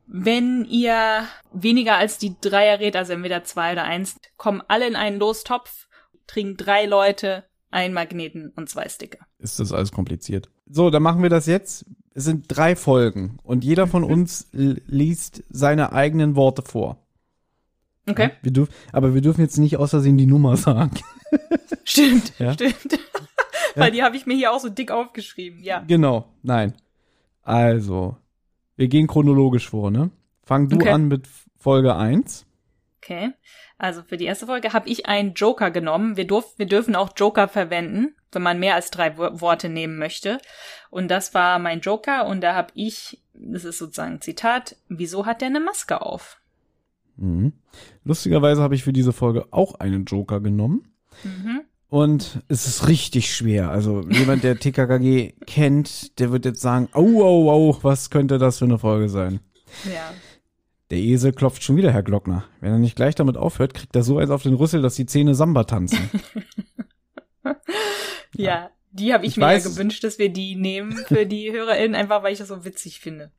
[0.07, 4.97] Wenn ihr weniger als die drei errät, also entweder zwei oder eins, kommen alle in
[4.97, 5.89] einen Lostopf,
[6.27, 9.19] trinken drei Leute einen Magneten und zwei Sticker.
[9.39, 10.49] Ist das alles kompliziert?
[10.67, 11.87] So, dann machen wir das jetzt.
[12.15, 17.05] Es sind drei Folgen und jeder von uns liest seine eigenen Worte vor.
[18.09, 18.25] Okay.
[18.25, 20.93] Ja, wir dürf, aber wir dürfen jetzt nicht aus Versehen die Nummer sagen.
[21.85, 22.53] Stimmt, ja?
[22.53, 22.99] stimmt.
[23.75, 25.81] Weil die habe ich mir hier auch so dick aufgeschrieben, ja.
[25.87, 26.75] Genau, nein.
[27.43, 28.17] Also,
[28.77, 30.11] wir gehen chronologisch vor, ne?
[30.43, 30.91] Fang du okay.
[30.91, 32.47] an mit Folge 1.
[33.03, 33.33] Okay.
[33.79, 36.17] Also für die erste Folge habe ich einen Joker genommen.
[36.17, 40.39] Wir, durf, wir dürfen auch Joker verwenden, wenn man mehr als drei Worte nehmen möchte.
[40.91, 45.27] Und das war mein Joker und da habe ich, das ist sozusagen ein Zitat, wieso
[45.27, 46.39] hat der eine Maske auf?
[47.17, 47.53] Mhm.
[48.05, 50.89] Lustigerweise habe ich für diese Folge auch einen Joker genommen.
[51.23, 51.63] Mhm.
[51.95, 53.71] Und es ist richtig schwer.
[53.71, 58.59] Also jemand, der TKKG kennt, der wird jetzt sagen, au, au, au, was könnte das
[58.59, 59.39] für eine Folge sein?
[59.85, 60.13] Ja.
[60.91, 62.47] Der Esel klopft schon wieder, Herr Glockner.
[62.59, 65.07] Wenn er nicht gleich damit aufhört, kriegt er so eins auf den Rüssel, dass die
[65.07, 66.11] Zähne Samba tanzen.
[67.45, 67.55] ja,
[68.35, 71.53] ja, die habe ich, ich, mir weiß, ja gewünscht, dass wir die nehmen für die
[71.53, 73.31] HörerInnen, einfach weil ich das so witzig finde.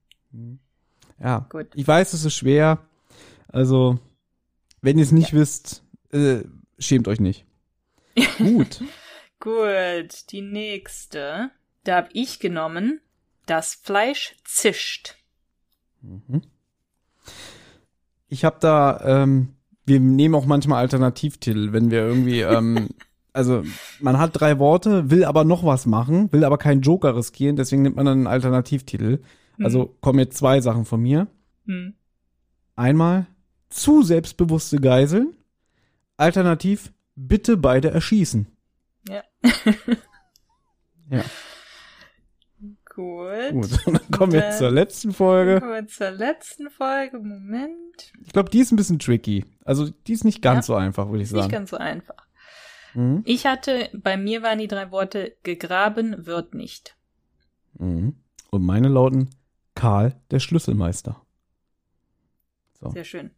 [1.22, 1.68] Ja, Gut.
[1.76, 2.80] ich weiß, es ist schwer.
[3.50, 4.00] Also,
[4.82, 5.40] wenn ihr es nicht ja.
[5.40, 5.84] wisst,
[6.14, 6.44] äh,
[6.80, 7.46] schämt euch nicht.
[8.38, 8.82] Gut.
[9.40, 11.52] Gut, die nächste.
[11.84, 13.02] Da habe ich genommen,
[13.46, 15.16] das Fleisch zischt.
[16.02, 16.42] Mhm.
[18.28, 19.50] Ich habe da, ähm,
[19.86, 22.90] wir nehmen auch manchmal Alternativtitel, wenn wir irgendwie, ähm,
[23.34, 23.64] also
[24.00, 27.84] man hat drei Worte, will aber noch was machen, will aber keinen Joker riskieren, deswegen
[27.84, 29.20] nimmt man dann einen Alternativtitel.
[29.62, 29.90] Also mhm.
[30.02, 31.28] kommen jetzt zwei Sachen von mir.
[31.66, 31.94] Hm.
[32.76, 33.28] Einmal
[33.70, 35.36] zu selbstbewusste Geiseln.
[36.18, 38.48] Alternativ bitte beide erschießen.
[39.08, 39.24] Ja.
[41.10, 41.24] ja.
[42.96, 43.52] Gut.
[43.52, 45.60] Gut, dann kommen wir zur letzten Folge.
[45.60, 47.20] Kommen wir zur letzten Folge.
[47.20, 48.14] Moment.
[48.24, 49.46] Ich glaube, die ist ein bisschen tricky.
[49.66, 51.44] Also, die ist nicht ganz ja, so einfach, würde ich sagen.
[51.44, 52.26] Nicht ganz so einfach.
[52.94, 53.22] Mhm.
[53.26, 56.96] Ich hatte, bei mir waren die drei Worte, gegraben wird nicht.
[57.78, 58.16] Mhm.
[58.50, 59.30] Und meine lauten,
[59.76, 61.22] Karl, der Schlüsselmeister.
[62.80, 62.90] So.
[62.92, 63.32] Sehr schön.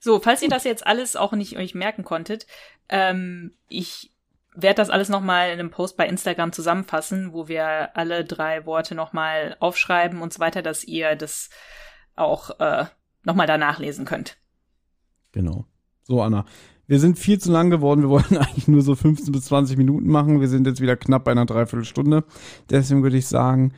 [0.00, 2.46] So, falls ihr das jetzt alles auch nicht euch merken konntet,
[2.88, 4.12] ähm, ich
[4.54, 8.94] werde das alles nochmal in einem Post bei Instagram zusammenfassen, wo wir alle drei Worte
[8.94, 11.50] nochmal aufschreiben und so weiter, dass ihr das
[12.14, 12.86] auch äh,
[13.22, 14.38] nochmal da nachlesen könnt.
[15.32, 15.66] Genau.
[16.02, 16.46] So, Anna.
[16.86, 18.02] Wir sind viel zu lang geworden.
[18.02, 20.40] Wir wollten eigentlich nur so 15 bis 20 Minuten machen.
[20.40, 22.24] Wir sind jetzt wieder knapp bei einer Dreiviertelstunde.
[22.70, 23.74] Deswegen würde ich sagen,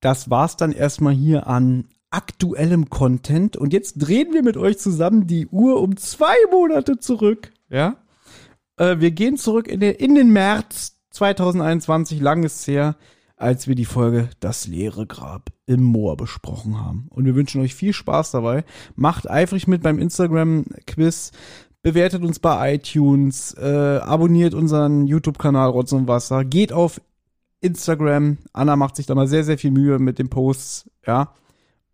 [0.00, 3.56] das war's dann erstmal hier an aktuellem Content.
[3.56, 7.52] Und jetzt drehen wir mit euch zusammen die Uhr um zwei Monate zurück.
[7.68, 7.96] Ja?
[8.76, 12.20] Äh, wir gehen zurück in den, in den März 2021.
[12.20, 12.96] Lang ist her,
[13.36, 17.08] als wir die Folge Das leere Grab im Moor besprochen haben.
[17.10, 18.64] Und wir wünschen euch viel Spaß dabei.
[18.94, 21.32] Macht eifrig mit beim Instagram-Quiz.
[21.82, 27.00] Bewertet uns bei iTunes, äh, abonniert unseren YouTube-Kanal Rotz und Wasser, geht auf
[27.60, 28.38] Instagram.
[28.52, 31.34] Anna macht sich da mal sehr, sehr viel Mühe mit den Posts, ja.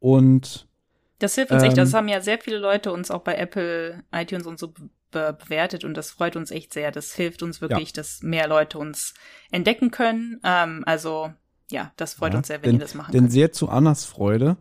[0.01, 0.69] Und
[1.19, 1.79] das hilft uns ähm, echt.
[1.79, 5.85] Das haben ja sehr viele Leute uns auch bei Apple, iTunes und so be bewertet
[5.85, 6.93] und das freut uns echt sehr.
[6.93, 7.95] Das hilft uns wirklich, ja.
[7.97, 9.15] dass mehr Leute uns
[9.51, 10.39] entdecken können.
[10.45, 11.33] Ähm, also
[11.71, 13.33] ja, das freut ja, uns sehr, wenn denn, ihr das machen Denn könnt.
[13.33, 14.59] sehr zu Annas Freude,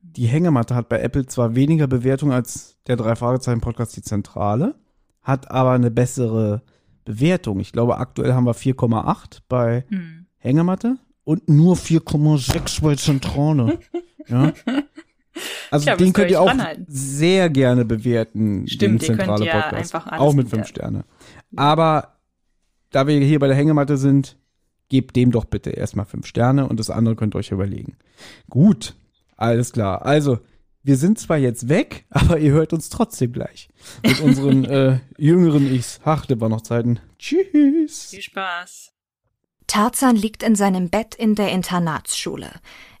[0.00, 4.74] die Hängematte hat bei Apple zwar weniger Bewertung als der drei Fragezeichen Podcast die Zentrale,
[5.22, 6.62] hat aber eine bessere
[7.04, 7.60] Bewertung.
[7.60, 10.26] Ich glaube, aktuell haben wir 4,8 bei hm.
[10.38, 13.78] Hängematte und nur 4,6 bei Zentrale.
[14.28, 14.52] ja.
[15.70, 16.86] Also ja, den könnt ihr auch anhalten.
[16.86, 18.68] sehr gerne bewerten.
[18.68, 19.94] Stimmt, den zentrale könnt Podcast.
[19.94, 21.04] einfach Auch mit fünf Sterne.
[21.56, 22.18] Aber
[22.90, 24.36] da wir hier bei der Hängematte sind,
[24.88, 27.96] gebt dem doch bitte erstmal fünf Sterne und das andere könnt ihr euch überlegen.
[28.48, 28.94] Gut,
[29.36, 30.06] alles klar.
[30.06, 30.38] Also,
[30.84, 33.68] wir sind zwar jetzt weg, aber ihr hört uns trotzdem gleich.
[34.06, 36.00] Mit unseren äh, jüngeren Ichs.
[36.04, 37.00] Ach, das war noch Zeiten.
[37.18, 38.10] Tschüss.
[38.10, 38.92] Viel Spaß.
[39.66, 42.50] Tarzan liegt in seinem Bett in der Internatsschule.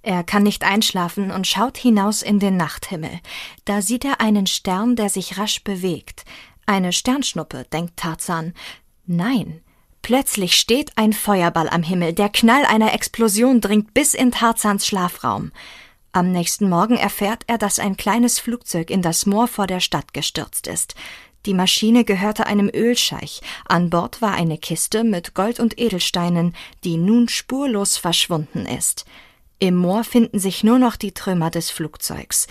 [0.06, 3.20] Er kann nicht einschlafen und schaut hinaus in den Nachthimmel.
[3.64, 6.26] Da sieht er einen Stern, der sich rasch bewegt.
[6.66, 8.52] Eine Sternschnuppe, denkt Tarzan.
[9.06, 9.62] Nein.
[10.02, 12.12] Plötzlich steht ein Feuerball am Himmel.
[12.12, 15.52] Der Knall einer Explosion dringt bis in Tarzans Schlafraum.
[16.12, 20.12] Am nächsten Morgen erfährt er, dass ein kleines Flugzeug in das Moor vor der Stadt
[20.12, 20.94] gestürzt ist.
[21.46, 23.40] Die Maschine gehörte einem Ölscheich.
[23.64, 29.06] An Bord war eine Kiste mit Gold und Edelsteinen, die nun spurlos verschwunden ist.
[29.58, 32.46] Im Moor finden sich nur noch die Trümmer des Flugzeugs.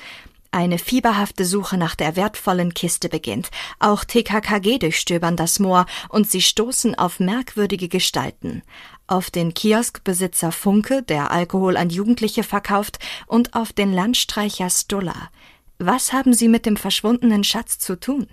[0.51, 3.49] Eine fieberhafte Suche nach der wertvollen Kiste beginnt.
[3.79, 8.61] Auch TKKG durchstöbern das Moor und sie stoßen auf merkwürdige Gestalten.
[9.07, 15.31] Auf den Kioskbesitzer Funke, der Alkohol an Jugendliche verkauft, und auf den Landstreicher Stulla.
[15.79, 18.27] Was haben sie mit dem verschwundenen Schatz zu tun?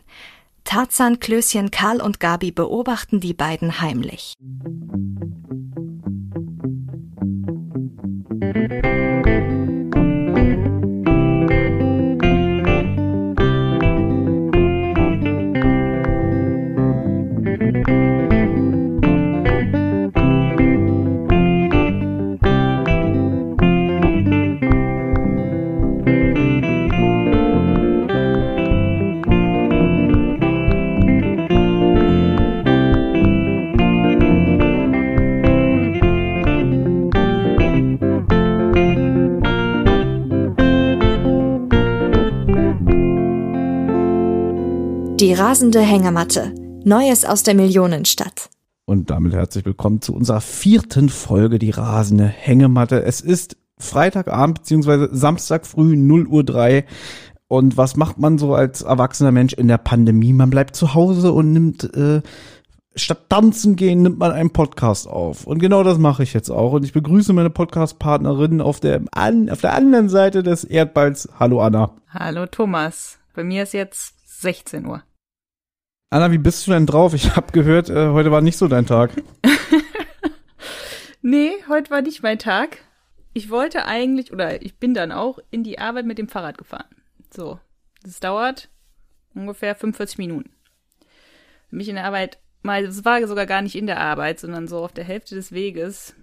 [0.64, 4.34] Tarzan, Klößchen, Karl und Gabi beobachten die beiden heimlich.
[8.52, 9.09] Thank you.
[45.20, 46.54] Die rasende Hängematte.
[46.82, 48.48] Neues aus der Millionenstadt.
[48.86, 53.02] Und damit herzlich willkommen zu unserer vierten Folge, die rasende Hängematte.
[53.02, 56.86] Es ist Freitagabend beziehungsweise Samstag früh 0 Uhr 3.
[57.48, 60.32] Und was macht man so als erwachsener Mensch in der Pandemie?
[60.32, 62.22] Man bleibt zu Hause und nimmt, äh,
[62.96, 65.46] statt tanzen gehen, nimmt man einen Podcast auf.
[65.46, 66.72] Und genau das mache ich jetzt auch.
[66.72, 71.28] Und ich begrüße meine Podcast-Partnerin auf der, an, auf der anderen Seite des Erdballs.
[71.38, 71.94] Hallo Anna.
[72.08, 73.18] Hallo Thomas.
[73.34, 75.02] Bei mir ist jetzt 16 Uhr.
[76.12, 77.14] Anna, wie bist du denn drauf?
[77.14, 79.12] Ich habe gehört, äh, heute war nicht so dein Tag.
[81.22, 82.78] nee, heute war nicht mein Tag.
[83.32, 86.88] Ich wollte eigentlich, oder ich bin dann auch in die Arbeit mit dem Fahrrad gefahren.
[87.32, 87.60] So,
[88.02, 88.68] das dauert
[89.36, 90.50] ungefähr 45 Minuten.
[91.68, 94.66] Für mich in der Arbeit, mal, es war sogar gar nicht in der Arbeit, sondern
[94.66, 96.16] so auf der Hälfte des Weges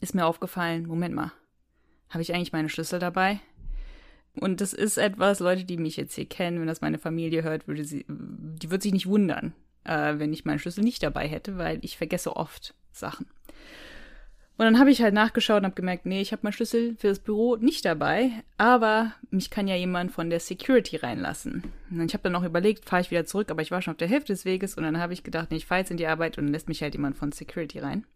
[0.00, 1.30] ist mir aufgefallen, Moment mal,
[2.08, 3.40] habe ich eigentlich meine Schlüssel dabei?
[4.40, 7.68] Und das ist etwas, Leute, die mich jetzt hier kennen, wenn das meine Familie hört,
[7.68, 9.54] würde sie, die wird sich nicht wundern,
[9.84, 13.26] äh, wenn ich meinen Schlüssel nicht dabei hätte, weil ich vergesse oft Sachen.
[14.56, 17.08] Und dann habe ich halt nachgeschaut und habe gemerkt, nee, ich habe meinen Schlüssel für
[17.08, 21.64] das Büro nicht dabei, aber mich kann ja jemand von der Security reinlassen.
[21.90, 23.98] Und ich habe dann noch überlegt, fahre ich wieder zurück, aber ich war schon auf
[23.98, 26.06] der Hälfte des Weges und dann habe ich gedacht, nee, ich fahre jetzt in die
[26.06, 28.06] Arbeit und dann lässt mich halt jemand von Security rein.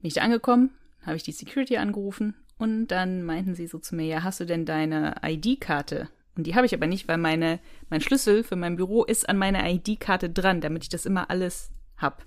[0.00, 0.70] Bin ich da angekommen,
[1.04, 4.44] habe ich die Security angerufen und dann meinten sie so zu mir, ja, hast du
[4.44, 6.10] denn deine ID-Karte?
[6.36, 7.58] Und die habe ich aber nicht, weil meine,
[7.88, 11.70] mein Schlüssel für mein Büro ist an meiner ID-Karte dran, damit ich das immer alles
[11.96, 12.22] hab.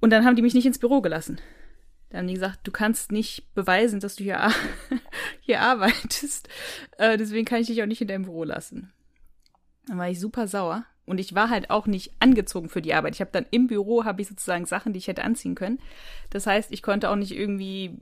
[0.00, 1.38] Und dann haben die mich nicht ins Büro gelassen.
[2.08, 4.50] Da haben die gesagt, du kannst nicht beweisen, dass du hier,
[5.40, 6.48] hier arbeitest.
[6.96, 8.90] Äh, deswegen kann ich dich auch nicht in deinem Büro lassen.
[9.86, 10.86] Dann war ich super sauer.
[11.04, 13.16] Und ich war halt auch nicht angezogen für die Arbeit.
[13.16, 15.78] Ich habe dann im Büro, habe ich sozusagen Sachen, die ich hätte anziehen können.
[16.30, 17.98] Das heißt, ich konnte auch nicht irgendwie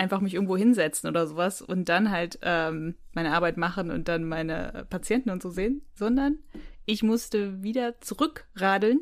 [0.00, 4.24] einfach mich irgendwo hinsetzen oder sowas und dann halt ähm, meine Arbeit machen und dann
[4.24, 6.38] meine Patienten und so sehen, sondern
[6.86, 9.00] ich musste wieder zurückradeln,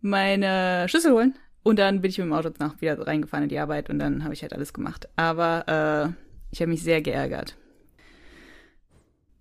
[0.00, 3.58] meine Schlüssel holen, und dann bin ich mit dem Auto nach wieder reingefahren in die
[3.58, 5.08] Arbeit und dann habe ich halt alles gemacht.
[5.16, 6.12] Aber äh,
[6.50, 7.56] ich habe mich sehr geärgert.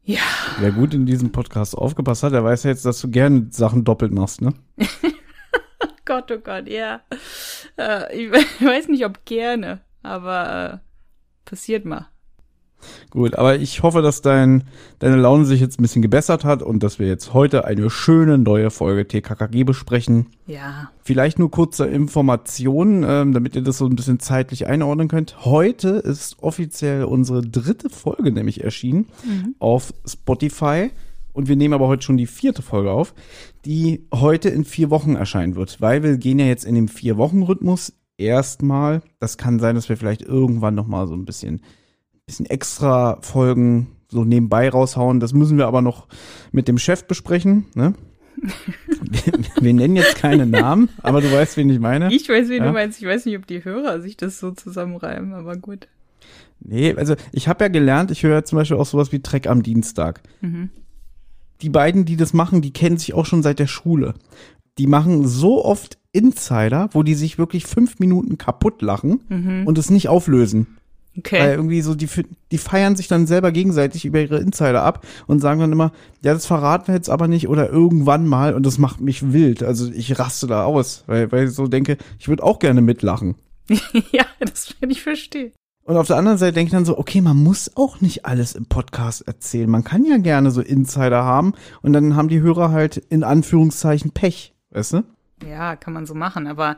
[0.03, 0.21] Ja.
[0.59, 3.83] Wer gut in diesem Podcast aufgepasst hat, der weiß ja jetzt, dass du gerne Sachen
[3.83, 4.53] doppelt machst, ne?
[4.77, 7.01] oh Gott, oh Gott, ja.
[7.77, 10.77] Äh, ich weiß nicht, ob gerne, aber äh,
[11.45, 12.07] passiert mal.
[13.09, 14.63] Gut, aber ich hoffe, dass dein,
[14.99, 18.37] deine Laune sich jetzt ein bisschen gebessert hat und dass wir jetzt heute eine schöne
[18.37, 20.27] neue Folge TKKG besprechen.
[20.47, 20.91] Ja.
[21.01, 25.45] Vielleicht nur kurze Informationen, ähm, damit ihr das so ein bisschen zeitlich einordnen könnt.
[25.45, 29.55] Heute ist offiziell unsere dritte Folge nämlich erschienen mhm.
[29.59, 30.91] auf Spotify.
[31.33, 33.13] Und wir nehmen aber heute schon die vierte Folge auf,
[33.63, 37.93] die heute in vier Wochen erscheinen wird, weil wir gehen ja jetzt in dem Vier-Wochen-Rhythmus
[38.19, 39.01] erstmal.
[39.19, 41.61] Das kann sein, dass wir vielleicht irgendwann noch mal so ein bisschen
[42.29, 45.19] bisschen extra Folgen so nebenbei raushauen.
[45.19, 46.07] Das müssen wir aber noch
[46.51, 47.65] mit dem Chef besprechen.
[47.73, 47.93] Ne?
[48.37, 52.13] wir, wir, nennen jetzt keine Namen, aber du weißt, wen ich meine.
[52.13, 52.67] Ich weiß, wen ja?
[52.67, 53.01] du meinst.
[53.01, 55.87] Ich weiß nicht, ob die Hörer sich das so zusammenreimen, aber gut.
[56.59, 59.63] Nee, also ich habe ja gelernt, ich höre zum Beispiel auch sowas wie Treck am
[59.63, 60.21] Dienstag.
[60.41, 60.69] Mhm.
[61.61, 64.13] Die beiden, die das machen, die kennen sich auch schon seit der Schule.
[64.77, 69.67] Die machen so oft Insider, wo die sich wirklich fünf Minuten kaputt lachen mhm.
[69.67, 70.67] und es nicht auflösen.
[71.17, 71.39] Okay.
[71.39, 72.07] Weil irgendwie so, die,
[72.51, 75.91] die feiern sich dann selber gegenseitig über ihre Insider ab und sagen dann immer,
[76.23, 79.63] ja, das verraten wir jetzt aber nicht oder irgendwann mal und das macht mich wild.
[79.63, 83.35] Also ich raste da aus, weil, weil ich so denke, ich würde auch gerne mitlachen.
[84.11, 85.51] ja, das kann ich verstehen.
[85.83, 88.53] Und auf der anderen Seite denke ich dann so, okay, man muss auch nicht alles
[88.53, 89.69] im Podcast erzählen.
[89.69, 94.11] Man kann ja gerne so Insider haben und dann haben die Hörer halt in Anführungszeichen
[94.11, 95.03] Pech, weißt du?
[95.47, 96.77] Ja, kann man so machen, aber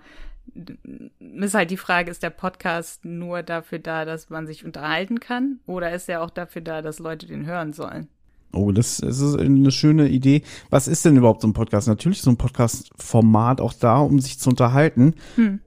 [1.19, 5.59] ist halt die Frage, ist der Podcast nur dafür da, dass man sich unterhalten kann?
[5.65, 8.07] Oder ist er auch dafür da, dass Leute den hören sollen?
[8.53, 10.43] Oh, das, ist eine schöne Idee.
[10.69, 11.87] Was ist denn überhaupt so ein Podcast?
[11.87, 15.15] Natürlich ist so ein Podcast-Format auch da, um sich zu unterhalten.
[15.35, 15.61] Hm.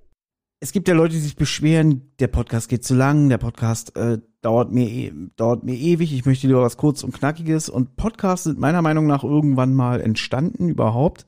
[0.61, 4.19] Es gibt ja Leute, die sich beschweren, der Podcast geht zu lang, der Podcast äh,
[4.43, 7.69] dauert, mir, e, dauert mir ewig, ich möchte lieber was kurz und knackiges.
[7.69, 11.27] Und Podcasts sind meiner Meinung nach irgendwann mal entstanden überhaupt,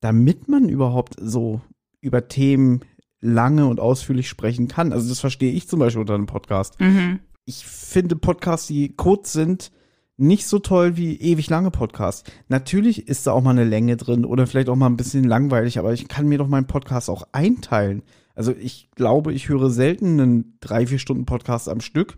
[0.00, 1.60] damit man überhaupt so
[2.00, 2.80] über Themen
[3.20, 4.92] lange und ausführlich sprechen kann.
[4.92, 6.78] Also das verstehe ich zum Beispiel unter einem Podcast.
[6.80, 7.20] Mhm.
[7.44, 9.72] Ich finde Podcasts, die kurz sind,
[10.16, 12.30] nicht so toll wie ewig lange Podcasts.
[12.48, 15.78] Natürlich ist da auch mal eine Länge drin oder vielleicht auch mal ein bisschen langweilig,
[15.78, 18.02] aber ich kann mir doch meinen Podcast auch einteilen.
[18.34, 22.16] Also ich glaube, ich höre selten einen drei, vier Stunden Podcast am Stück.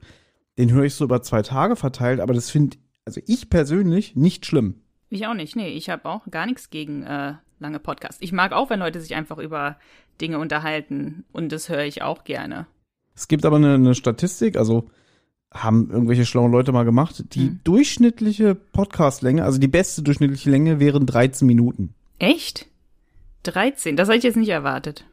[0.58, 4.46] Den höre ich so über zwei Tage verteilt, aber das finde also ich persönlich nicht
[4.46, 4.82] schlimm.
[5.08, 5.56] Ich auch nicht.
[5.56, 8.20] Nee, ich habe auch gar nichts gegen äh, lange Podcasts.
[8.20, 9.76] Ich mag auch, wenn Leute sich einfach über
[10.20, 12.66] Dinge unterhalten und das höre ich auch gerne.
[13.14, 14.88] Es gibt aber eine, eine Statistik, also
[15.52, 17.24] haben irgendwelche schlauen Leute mal gemacht.
[17.34, 17.60] Die hm.
[17.64, 21.94] durchschnittliche Podcastlänge, also die beste durchschnittliche Länge wären 13 Minuten.
[22.18, 22.66] Echt?
[23.44, 23.96] 13?
[23.96, 25.04] Das hätte ich jetzt nicht erwartet.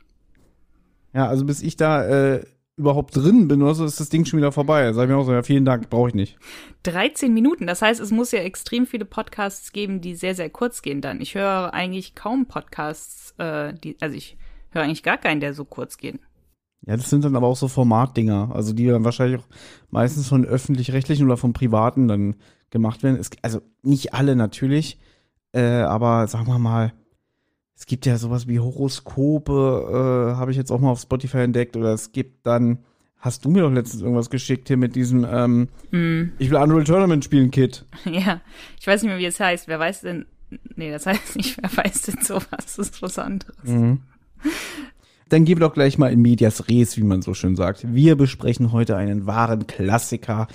[1.14, 2.46] Ja, also bis ich da äh,
[2.78, 4.94] überhaupt drin bin oder so, ist das Ding schon wieder vorbei.
[4.94, 6.38] Sag ich mir auch so, ja, vielen Dank, brauche ich nicht.
[6.84, 10.84] 13 Minuten, das heißt, es muss ja extrem viele Podcasts geben, die sehr, sehr kurz
[10.84, 11.20] gehen dann.
[11.20, 14.38] Ich höre eigentlich kaum Podcasts, äh, die, also ich
[14.70, 16.20] höre eigentlich gar keinen, der so kurz geht.
[16.86, 19.48] Ja, das sind dann aber auch so Formatdinger, also die dann wahrscheinlich auch
[19.90, 22.36] meistens von öffentlich-rechtlichen oder von privaten dann
[22.70, 23.18] gemacht werden.
[23.20, 25.00] Es, also nicht alle natürlich,
[25.52, 26.94] äh, aber sagen wir mal,
[27.78, 31.78] es gibt ja sowas wie Horoskope, äh, habe ich jetzt auch mal auf Spotify entdeckt.
[31.78, 32.80] Oder es gibt dann,
[33.18, 36.34] hast du mir doch letztens irgendwas geschickt hier mit diesem, ähm, mm.
[36.40, 37.86] ich will Unreal Tournament spielen, Kit.
[38.06, 38.42] Ja,
[38.80, 39.68] ich weiß nicht mehr, wie es heißt.
[39.68, 40.26] Wer weiß denn,
[40.76, 43.56] nee, das heißt nicht, wer weiß denn sowas, das ist was anderes.
[43.64, 44.02] Mhm.
[45.30, 47.94] Dann gehen wir doch gleich mal in Medias Res, wie man so schön sagt.
[47.94, 50.48] Wir besprechen heute einen wahren Klassiker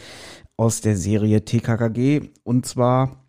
[0.57, 3.25] aus der Serie TKKG und zwar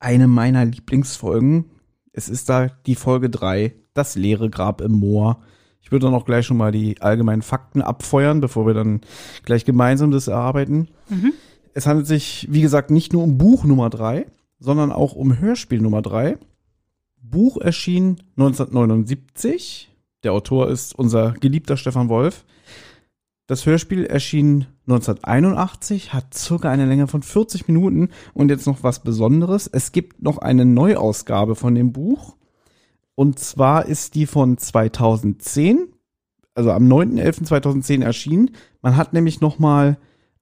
[0.00, 1.66] eine meiner Lieblingsfolgen.
[2.16, 5.42] Es ist da die Folge 3, das leere Grab im Moor.
[5.82, 9.02] Ich würde dann auch gleich schon mal die allgemeinen Fakten abfeuern, bevor wir dann
[9.44, 10.88] gleich gemeinsam das erarbeiten.
[11.10, 11.34] Mhm.
[11.74, 14.26] Es handelt sich, wie gesagt, nicht nur um Buch Nummer 3,
[14.58, 16.38] sondern auch um Hörspiel Nummer 3.
[17.20, 19.94] Buch erschien 1979.
[20.24, 22.46] Der Autor ist unser geliebter Stefan Wolf.
[23.48, 29.04] Das Hörspiel erschien 1981, hat circa eine Länge von 40 Minuten und jetzt noch was
[29.04, 29.68] Besonderes.
[29.72, 32.36] Es gibt noch eine Neuausgabe von dem Buch.
[33.14, 35.88] Und zwar ist die von 2010,
[36.54, 38.50] also am 9.11.2010 erschienen.
[38.82, 39.96] Man hat nämlich noch mal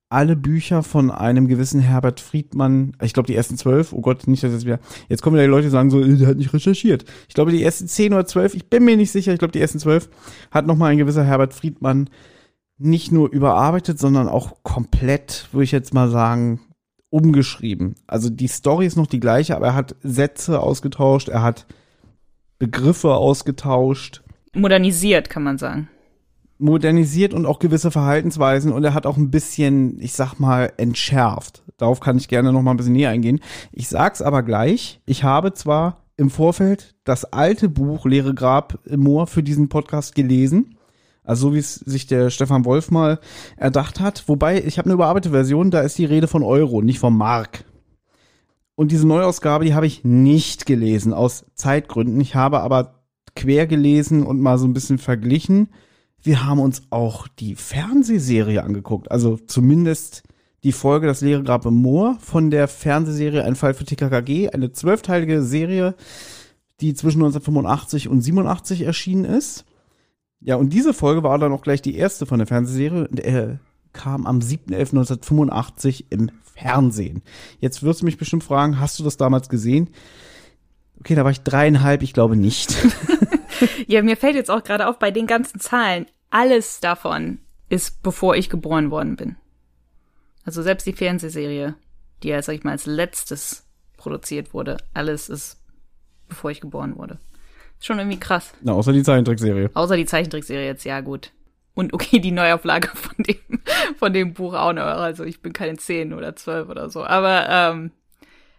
[0.08, 4.44] alle Bücher von einem gewissen Herbert Friedmann, ich glaube die ersten zwölf, oh Gott, nicht,
[4.44, 4.78] dass jetzt wieder,
[5.08, 7.04] jetzt kommen wieder die Leute, sagen so, äh, der hat nicht recherchiert.
[7.28, 9.60] Ich glaube die ersten zehn oder zwölf, ich bin mir nicht sicher, ich glaube die
[9.60, 10.08] ersten zwölf
[10.50, 12.08] hat nochmal ein gewisser Herbert Friedmann
[12.78, 16.60] nicht nur überarbeitet, sondern auch komplett, würde ich jetzt mal sagen,
[17.10, 17.94] umgeschrieben.
[18.06, 21.66] Also die Story ist noch die gleiche, aber er hat Sätze ausgetauscht, er hat
[22.58, 24.22] Begriffe ausgetauscht.
[24.54, 25.88] Modernisiert, kann man sagen.
[26.58, 31.62] Modernisiert und auch gewisse Verhaltensweisen und er hat auch ein bisschen, ich sag mal, entschärft.
[31.76, 33.40] Darauf kann ich gerne noch mal ein bisschen näher eingehen.
[33.72, 39.00] Ich sag's aber gleich, ich habe zwar im Vorfeld das alte Buch Leere Grab im
[39.00, 40.76] Moor für diesen Podcast gelesen.
[41.24, 43.18] Also so wie es sich der Stefan Wolf mal
[43.56, 44.24] erdacht hat.
[44.28, 47.64] Wobei, ich habe eine überarbeitete Version, da ist die Rede von Euro, nicht von Mark.
[48.76, 52.20] Und diese Neuausgabe, die habe ich nicht gelesen, aus Zeitgründen.
[52.20, 53.04] Ich habe aber
[53.34, 55.68] quer gelesen und mal so ein bisschen verglichen.
[56.22, 59.10] Wir haben uns auch die Fernsehserie angeguckt.
[59.10, 60.22] Also zumindest
[60.62, 64.50] die Folge Das leere Grab im Moor von der Fernsehserie Ein Fall für TKKG.
[64.50, 65.94] Eine zwölfteilige Serie,
[66.80, 69.64] die zwischen 1985 und 87 erschienen ist.
[70.44, 73.04] Ja, und diese Folge war dann auch gleich die erste von der Fernsehserie.
[73.16, 73.56] Äh,
[73.94, 77.22] kam am 7.11.1985 im Fernsehen.
[77.60, 79.88] Jetzt wirst du mich bestimmt fragen, hast du das damals gesehen?
[81.00, 82.76] Okay, da war ich dreieinhalb, ich glaube nicht.
[83.86, 87.38] ja, mir fällt jetzt auch gerade auf, bei den ganzen Zahlen, alles davon
[87.68, 89.36] ist bevor ich geboren worden bin.
[90.44, 91.74] Also selbst die Fernsehserie,
[92.22, 93.64] die ja, sag ich mal, als letztes
[93.96, 95.58] produziert wurde, alles ist
[96.28, 97.18] bevor ich geboren wurde.
[97.84, 98.54] Schon irgendwie krass.
[98.62, 99.68] Na, außer die Zeichentrickserie.
[99.74, 101.32] Außer die Zeichentrickserie jetzt, ja gut.
[101.74, 103.60] Und okay, die Neuauflage von dem,
[103.98, 104.84] von dem Buch auch noch.
[104.84, 107.04] Also ich bin keine zehn oder zwölf oder so.
[107.04, 107.90] Aber ähm,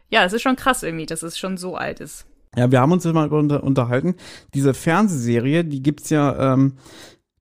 [0.09, 2.27] ja, es ist schon krass irgendwie, dass es schon so alt ist.
[2.55, 4.13] Ja, wir haben uns mal unter, unterhalten.
[4.53, 6.73] Diese Fernsehserie, die gibt's ja ähm,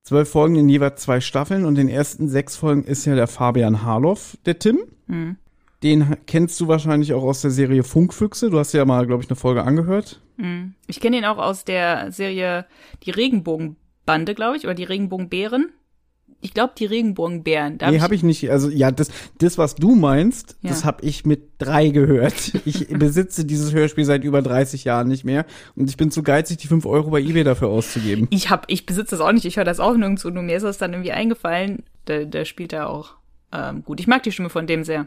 [0.05, 3.27] zwölf Folgen in jeweils zwei Staffeln und in den ersten sechs Folgen ist ja der
[3.27, 4.79] Fabian Harloff, der Tim.
[5.07, 5.37] Mhm.
[5.85, 8.51] Den kennst du wahrscheinlich auch aus der Serie Funkfüchse.
[8.51, 10.23] Du hast ja mal, glaube ich, eine Folge angehört.
[10.39, 10.75] Mhm.
[10.87, 12.65] Ich kenne ihn auch aus der Serie
[13.05, 13.77] Die Regenbogen
[14.07, 15.71] Bande, glaube ich, oder die Regenbogenbären.
[16.41, 17.79] Ich glaube, die Regenbogenbären.
[17.79, 18.51] Da nee, habe ich nicht.
[18.51, 19.09] Also ja, das,
[19.39, 20.71] das was du meinst, ja.
[20.71, 22.53] das habe ich mit drei gehört.
[22.67, 25.45] Ich besitze dieses Hörspiel seit über 30 Jahren nicht mehr
[25.77, 28.27] und ich bin zu geizig, die 5 Euro bei eBay dafür auszugeben.
[28.31, 29.45] Ich hab, ich besitze das auch nicht.
[29.45, 30.31] Ich höre das auch nirgendwo.
[30.31, 31.83] Nur mir ist das dann irgendwie eingefallen.
[32.07, 33.15] Der, der spielt da auch
[33.53, 34.01] ähm, gut.
[34.01, 35.07] Ich mag die Stimme von dem sehr.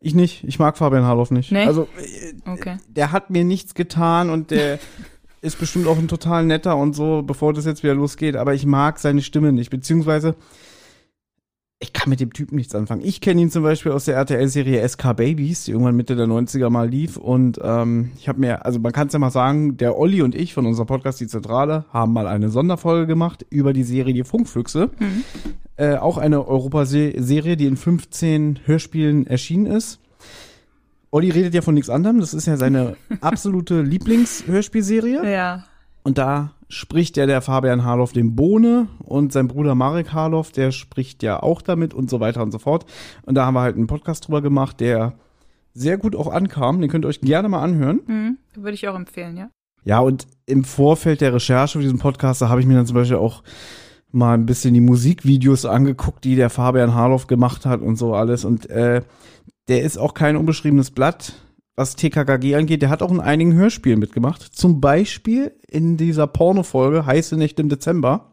[0.00, 0.44] Ich nicht.
[0.44, 1.52] Ich mag Fabian Harloff nicht.
[1.52, 1.64] Nee?
[1.64, 2.76] Also, äh, okay.
[2.88, 4.78] der hat mir nichts getan und der
[5.40, 8.66] ist bestimmt auch ein total netter und so, bevor das jetzt wieder losgeht, aber ich
[8.66, 10.34] mag seine Stimme nicht, beziehungsweise
[11.78, 13.02] ich kann mit dem Typen nichts anfangen.
[13.04, 16.70] Ich kenne ihn zum Beispiel aus der RTL-Serie SK Babies, die irgendwann Mitte der 90er
[16.70, 17.18] mal lief.
[17.18, 20.34] Und ähm, ich habe mir, also man kann es ja mal sagen, der Olli und
[20.34, 24.24] ich von unserem Podcast Die Zentrale haben mal eine Sonderfolge gemacht über die Serie Die
[24.24, 24.90] Funkfüchse.
[24.98, 25.24] Mhm.
[25.76, 30.00] Äh, auch eine Europaserie, die in 15 Hörspielen erschienen ist.
[31.10, 32.20] Olli redet ja von nichts anderem.
[32.20, 35.30] Das ist ja seine absolute Lieblingshörspielserie.
[35.30, 35.66] Ja.
[36.02, 40.72] Und da spricht ja der Fabian Harloff den Bohne und sein Bruder Marek Harloff, der
[40.72, 42.86] spricht ja auch damit und so weiter und so fort.
[43.22, 45.14] Und da haben wir halt einen Podcast drüber gemacht, der
[45.72, 46.80] sehr gut auch ankam.
[46.80, 48.00] Den könnt ihr euch gerne mal anhören.
[48.06, 49.50] Mhm, würde ich auch empfehlen, ja.
[49.84, 52.96] Ja, und im Vorfeld der Recherche für diesen Podcast, da habe ich mir dann zum
[52.96, 53.44] Beispiel auch
[54.10, 58.44] mal ein bisschen die Musikvideos angeguckt, die der Fabian Harloff gemacht hat und so alles.
[58.44, 59.02] Und äh,
[59.68, 61.34] der ist auch kein unbeschriebenes Blatt,
[61.76, 62.82] was TKKG angeht.
[62.82, 64.42] Der hat auch in einigen Hörspielen mitgemacht.
[64.42, 68.32] Zum Beispiel in dieser Porno-Folge Heiße Nächte im Dezember.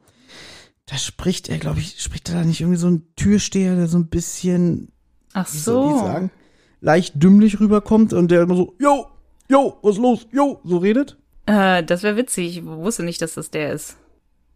[0.85, 3.97] Da spricht er, glaube ich, spricht er da nicht irgendwie so ein Türsteher, der so
[3.97, 4.91] ein bisschen,
[5.33, 5.99] Ach so.
[5.99, 6.31] Sagen,
[6.81, 9.07] leicht dümmlich rüberkommt und der immer so, yo,
[9.47, 11.17] yo, was los, yo, so redet?
[11.45, 12.57] Äh, das wäre witzig.
[12.57, 13.97] Ich wusste nicht, dass das der ist.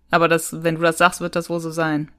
[0.10, 2.12] Aber das, wenn du das sagst, wird das wohl so sein.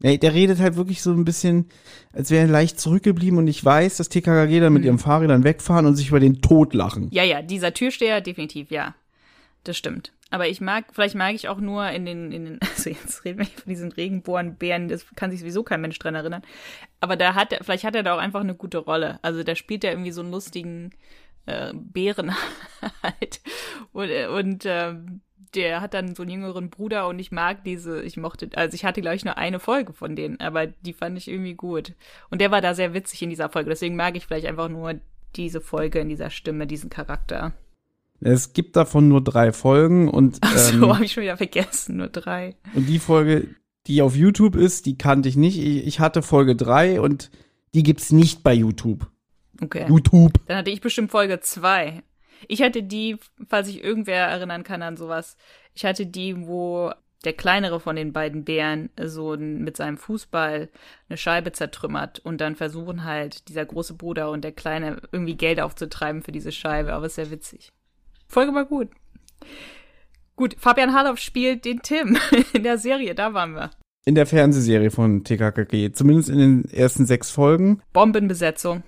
[0.00, 1.66] Ja, der redet halt wirklich so ein bisschen,
[2.12, 4.86] als wäre er leicht zurückgeblieben und ich weiß, dass TKKG dann mit mhm.
[4.86, 7.08] ihrem Fahrrädern wegfahren und sich über den Tod lachen.
[7.10, 8.94] Ja, ja, dieser Türsteher, definitiv, ja.
[9.64, 10.12] Das stimmt.
[10.30, 13.40] Aber ich mag, vielleicht mag ich auch nur in den, in den, also jetzt reden
[13.40, 16.42] wir von diesen Regenbogenbären, das kann sich sowieso kein Mensch dran erinnern.
[17.00, 19.18] Aber da hat er, vielleicht hat er da auch einfach eine gute Rolle.
[19.22, 20.90] Also da spielt er irgendwie so einen lustigen
[21.46, 22.34] äh, Bären
[23.02, 23.40] halt.
[23.92, 25.22] Und, und ähm,
[25.54, 28.84] der hat dann so einen jüngeren Bruder und ich mag diese, ich mochte, also ich
[28.84, 31.94] hatte, glaube ich, nur eine Folge von denen, aber die fand ich irgendwie gut.
[32.30, 34.94] Und der war da sehr witzig in dieser Folge, deswegen mag ich vielleicht einfach nur
[35.36, 37.52] diese Folge in dieser Stimme, diesen Charakter.
[38.20, 40.38] Es gibt davon nur drei Folgen und.
[40.40, 42.56] Ach so, ähm, habe ich schon wieder vergessen, nur drei.
[42.74, 43.48] Und die Folge,
[43.86, 45.58] die auf YouTube ist, die kannte ich nicht.
[45.58, 47.30] Ich, ich hatte Folge drei und
[47.74, 49.06] die gibt's nicht bei YouTube.
[49.62, 49.86] Okay.
[49.88, 50.32] YouTube.
[50.46, 52.02] Dann hatte ich bestimmt Folge zwei.
[52.46, 53.16] Ich hatte die,
[53.48, 55.36] falls sich irgendwer erinnern kann an sowas,
[55.74, 56.92] ich hatte die, wo
[57.24, 60.68] der kleinere von den beiden Bären so mit seinem Fußball
[61.08, 65.60] eine Scheibe zertrümmert und dann versuchen halt dieser große Bruder und der Kleine irgendwie Geld
[65.60, 67.72] aufzutreiben für diese Scheibe, aber ist sehr witzig.
[68.28, 68.88] Folge war gut.
[70.36, 72.16] Gut, Fabian Harloff spielt den Tim
[72.52, 73.70] in der Serie, da waren wir.
[74.04, 77.82] In der Fernsehserie von TKKG, zumindest in den ersten sechs Folgen.
[77.92, 78.84] Bombenbesetzung.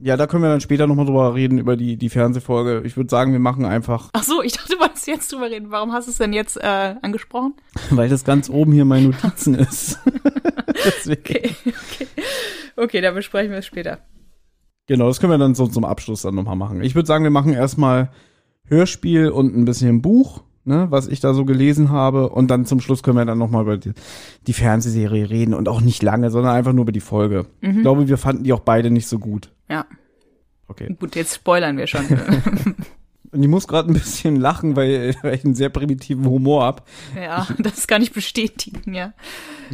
[0.00, 2.82] Ja, da können wir dann später nochmal drüber reden, über die, die Fernsehfolge.
[2.84, 4.10] Ich würde sagen, wir machen einfach.
[4.12, 5.70] Ach so, ich dachte, du wolltest jetzt drüber reden.
[5.70, 7.54] Warum hast du es denn jetzt äh, angesprochen?
[7.90, 9.98] Weil das ganz oben hier meine Notizen ist.
[11.08, 12.06] okay, okay.
[12.76, 13.98] Okay, dann besprechen wir es später.
[14.86, 16.80] Genau, das können wir dann so zum Abschluss dann nochmal machen.
[16.82, 18.10] Ich würde sagen, wir machen erstmal
[18.66, 22.28] Hörspiel und ein bisschen Buch, ne, was ich da so gelesen habe.
[22.28, 23.92] Und dann zum Schluss können wir dann nochmal über die,
[24.46, 27.46] die Fernsehserie reden und auch nicht lange, sondern einfach nur über die Folge.
[27.60, 27.70] Mhm.
[27.70, 29.50] Ich glaube, wir fanden die auch beide nicht so gut.
[29.68, 29.86] Ja.
[30.68, 30.94] Okay.
[31.00, 32.04] Gut, jetzt spoilern wir schon.
[33.30, 36.88] Und ich muss gerade ein bisschen lachen, weil, weil, ich einen sehr primitiven Humor hab.
[37.14, 39.12] Ja, das kann ich bestätigen, ja.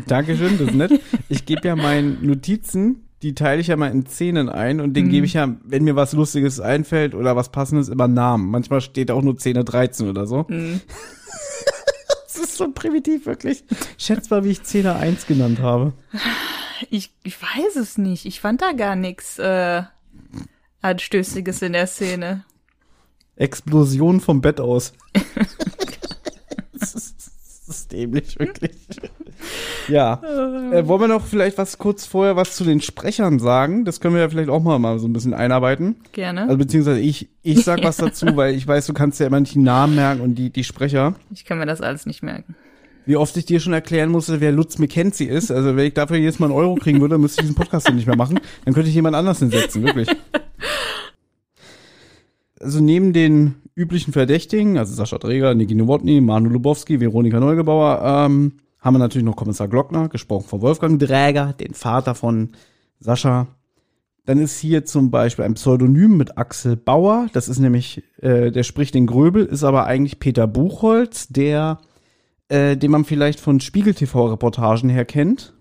[0.09, 1.01] Dankeschön, das ist nett.
[1.29, 5.07] Ich gebe ja meinen Notizen, die teile ich ja mal in Szenen ein und den
[5.07, 5.11] mhm.
[5.11, 8.51] gebe ich ja, wenn mir was Lustiges einfällt oder was Passendes, immer Namen.
[8.51, 10.45] Manchmal steht auch nur Szene 13 oder so.
[10.49, 10.83] Mhm.
[12.27, 13.65] das ist so primitiv, wirklich.
[13.97, 15.95] Schätz mal, wie ich Szene 1 genannt habe.
[16.91, 18.27] Ich, ich weiß es nicht.
[18.27, 19.83] Ich fand da gar nichts äh,
[20.83, 22.45] Anstößiges in der Szene.
[23.37, 24.93] Explosion vom Bett aus.
[26.75, 27.33] das, ist,
[27.67, 28.73] das ist dämlich, wirklich.
[29.89, 30.21] ja.
[30.71, 33.85] Äh, wollen wir noch vielleicht was kurz vorher was zu den Sprechern sagen?
[33.85, 35.97] Das können wir ja vielleicht auch mal, mal so ein bisschen einarbeiten.
[36.13, 36.43] Gerne.
[36.43, 39.55] Also beziehungsweise ich, ich sag was dazu, weil ich weiß, du kannst ja immer nicht
[39.55, 41.15] die Namen merken und die, die Sprecher.
[41.33, 42.55] Ich kann mir das alles nicht merken.
[43.07, 45.51] Wie oft ich dir schon erklären musste, wer Lutz McKenzie ist.
[45.51, 48.07] Also wenn ich dafür jedes Mal einen Euro kriegen würde, müsste ich diesen Podcast nicht
[48.07, 48.41] mehr machen.
[48.65, 50.09] Dann könnte ich jemand anders hinsetzen, wirklich.
[52.61, 58.55] Also neben den üblichen Verdächtigen, also Sascha Dreger, Niki Nowotny, Manu Lubowski, Veronika Neugebauer, ähm,
[58.81, 62.51] haben wir natürlich noch Kommissar Glockner, gesprochen von Wolfgang Dräger, den Vater von
[63.01, 63.49] Sascha.
[64.27, 67.29] Dann ist hier zum Beispiel ein Pseudonym mit Axel Bauer.
[67.33, 71.79] Das ist nämlich, äh, der spricht den Gröbel, ist aber eigentlich Peter Buchholz, der
[72.49, 75.55] äh, den man vielleicht von Spiegel-TV-Reportagen her kennt.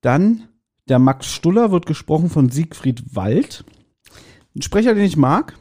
[0.00, 0.48] Dann
[0.88, 3.64] der Max Stuller wird gesprochen von Siegfried Wald.
[4.54, 5.54] Ein Sprecher, den ich mag,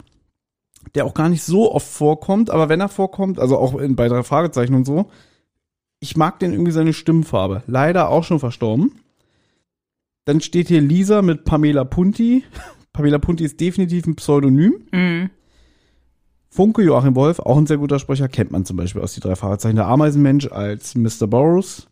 [0.96, 4.08] der auch gar nicht so oft vorkommt, aber wenn er vorkommt, also auch in, bei
[4.08, 5.10] drei Fragezeichen und so,
[6.00, 7.64] ich mag den irgendwie seine Stimmfarbe.
[7.66, 8.92] Leider auch schon verstorben.
[10.26, 12.44] Dann steht hier Lisa mit Pamela Punti.
[12.94, 14.76] Pamela Punti ist definitiv ein Pseudonym.
[14.92, 15.30] Mhm.
[16.50, 19.36] Funke Joachim Wolf, auch ein sehr guter Sprecher, kennt man zum Beispiel aus die drei
[19.36, 21.26] Fahrzeichen der Ameisenmensch als Mr.
[21.26, 21.88] Burroughs.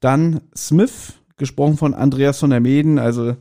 [0.00, 3.36] Dann Smith, gesprochen von Andreas von der Meden, also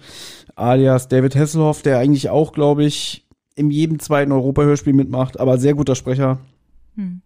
[0.55, 3.24] alias David Hasselhoff, der eigentlich auch, glaube ich,
[3.55, 6.39] in jedem zweiten Europa-Hörspiel mitmacht, aber sehr guter Sprecher.
[6.95, 7.21] Hm.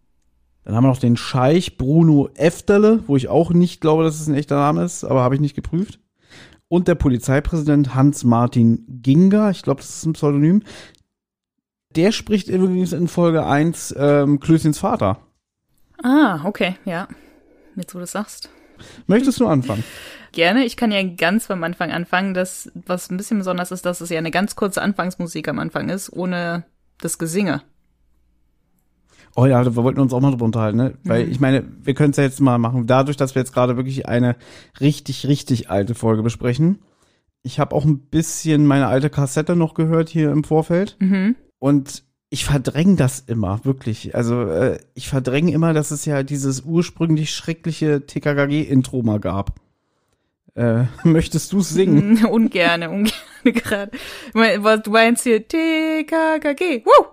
[0.63, 4.27] Dann haben wir noch den Scheich Bruno Efterle, wo ich auch nicht glaube, dass es
[4.27, 5.99] ein echter Name ist, aber habe ich nicht geprüft.
[6.67, 10.61] Und der Polizeipräsident Hans-Martin Ginger, ich glaube, das ist ein Pseudonym,
[11.95, 15.17] der spricht übrigens in Folge 1 ähm, Klößchens Vater.
[16.03, 17.07] Ah, okay, ja.
[17.75, 18.49] Jetzt, wo du das sagst.
[19.07, 19.83] Möchtest du anfangen?
[20.31, 20.65] Gerne.
[20.65, 22.33] Ich kann ja ganz beim Anfang anfangen.
[22.33, 25.89] Das, was ein bisschen besonders ist, dass es ja eine ganz kurze Anfangsmusik am Anfang
[25.89, 26.65] ist, ohne
[26.99, 27.61] das Gesinge.
[29.35, 30.93] Oh ja, wir wollten uns auch mal drüber unterhalten, ne?
[31.03, 31.31] Weil mhm.
[31.31, 32.87] ich meine, wir können es ja jetzt mal machen.
[32.87, 34.35] Dadurch, dass wir jetzt gerade wirklich eine
[34.81, 36.79] richtig, richtig alte Folge besprechen.
[37.41, 40.97] Ich habe auch ein bisschen meine alte Kassette noch gehört hier im Vorfeld.
[40.99, 41.35] Mhm.
[41.57, 44.15] Und ich verdränge das immer, wirklich.
[44.15, 49.59] Also äh, ich verdränge immer, dass es ja dieses ursprünglich schreckliche TKKG-Intro mal gab.
[50.55, 52.25] Äh, möchtest du singen?
[52.29, 53.13] ungerne, ungerne
[53.43, 53.91] gerade.
[54.83, 56.85] Du meinst hier TKKG.
[56.85, 57.05] Woo!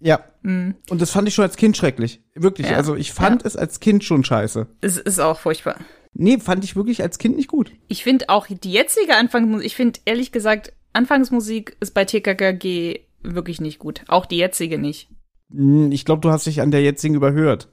[0.00, 0.24] Ja.
[0.42, 0.72] Mm.
[0.90, 2.20] Und das fand ich schon als Kind schrecklich.
[2.34, 2.68] Wirklich.
[2.68, 2.76] Ja.
[2.76, 3.48] Also ich fand ja.
[3.48, 4.66] es als Kind schon scheiße.
[4.80, 5.76] Es ist auch furchtbar.
[6.12, 7.72] Nee, fand ich wirklich als Kind nicht gut.
[7.88, 13.60] Ich finde auch die jetzige Anfangsmusik, ich finde ehrlich gesagt, Anfangsmusik ist bei TKKG wirklich
[13.60, 14.02] nicht gut.
[14.08, 15.08] Auch die jetzige nicht.
[15.50, 17.68] Hm, ich glaube, du hast dich an der jetzigen überhört.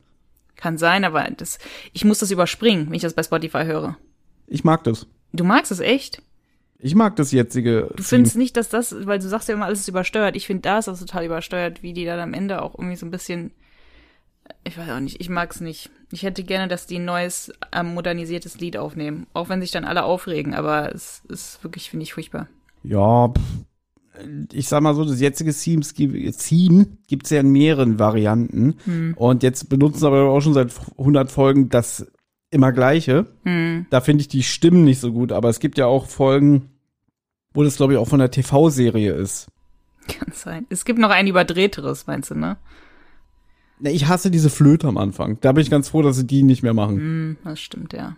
[0.55, 1.59] Kann sein, aber das,
[1.93, 3.97] ich muss das überspringen, wenn ich das bei Spotify höre.
[4.47, 5.07] Ich mag das.
[5.31, 6.21] Du magst es echt?
[6.77, 7.89] Ich mag das jetzige.
[7.95, 10.35] Du findest nicht, dass das, weil du sagst ja immer, alles ist übersteuert.
[10.35, 13.05] Ich finde, da ist das total übersteuert, wie die dann am Ende auch irgendwie so
[13.05, 13.51] ein bisschen.
[14.65, 15.89] Ich weiß auch nicht, ich mag's nicht.
[16.11, 19.27] Ich hätte gerne, dass die ein neues, ähm, modernisiertes Lied aufnehmen.
[19.33, 22.49] Auch wenn sich dann alle aufregen, aber es ist wirklich, finde ich, furchtbar.
[22.83, 23.41] Ja, pff,
[24.51, 28.75] ich sag mal so, das jetzige Themes, Theme gibt's ja in mehreren Varianten.
[28.85, 29.13] Hm.
[29.15, 32.05] Und jetzt benutzen aber auch schon seit 100 Folgen das
[32.51, 33.25] immer gleiche.
[33.43, 33.87] Hm.
[33.89, 36.69] Da finde ich die Stimmen nicht so gut, aber es gibt ja auch Folgen,
[37.53, 39.47] wo das, glaube ich, auch von der TV-Serie ist.
[40.07, 40.65] Kann sein.
[40.69, 42.57] Es gibt noch ein überdrehteres, meinst du, ne?
[43.81, 45.39] Ich hasse diese Flöte am Anfang.
[45.41, 47.31] Da bin ich ganz froh, dass sie die nicht mehr machen.
[47.31, 48.15] Mm, das stimmt, ja.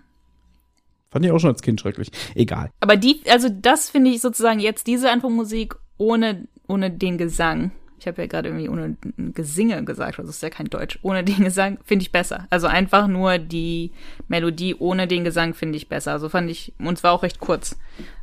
[1.10, 2.12] Fand ich auch schon als Kind schrecklich.
[2.36, 2.72] Egal.
[2.82, 7.72] Aber die, also das finde ich sozusagen jetzt diese Anfangsmusik ohne, ohne den Gesang.
[7.98, 8.98] Ich habe ja gerade irgendwie ohne
[9.34, 11.00] Gesinge gesagt, also ist ja kein Deutsch.
[11.02, 12.48] Ohne den Gesang finde ich besser.
[12.50, 13.91] Also einfach nur die
[14.28, 16.12] Melodie ohne den Gesang finde ich besser.
[16.12, 17.78] Also fand ich, und zwar auch recht kurz.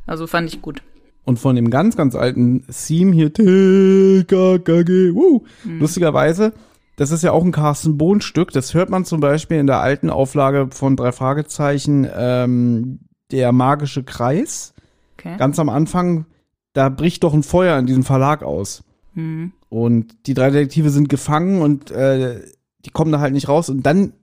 [0.05, 0.81] Also fand ich gut.
[1.25, 5.79] Und von dem ganz, ganz alten Theme hier, TKKG, woo, mhm.
[5.79, 6.53] lustigerweise,
[6.95, 8.51] das ist ja auch ein Carsten Bohn Stück.
[8.51, 12.99] Das hört man zum Beispiel in der alten Auflage von drei Fragezeichen, ähm,
[13.31, 14.73] der magische Kreis.
[15.17, 15.37] Okay.
[15.37, 16.25] Ganz am Anfang,
[16.73, 18.83] da bricht doch ein Feuer in diesem Verlag aus.
[19.13, 19.53] Mhm.
[19.69, 22.41] Und die drei Detektive sind gefangen und äh,
[22.85, 23.69] die kommen da halt nicht raus.
[23.69, 24.13] Und dann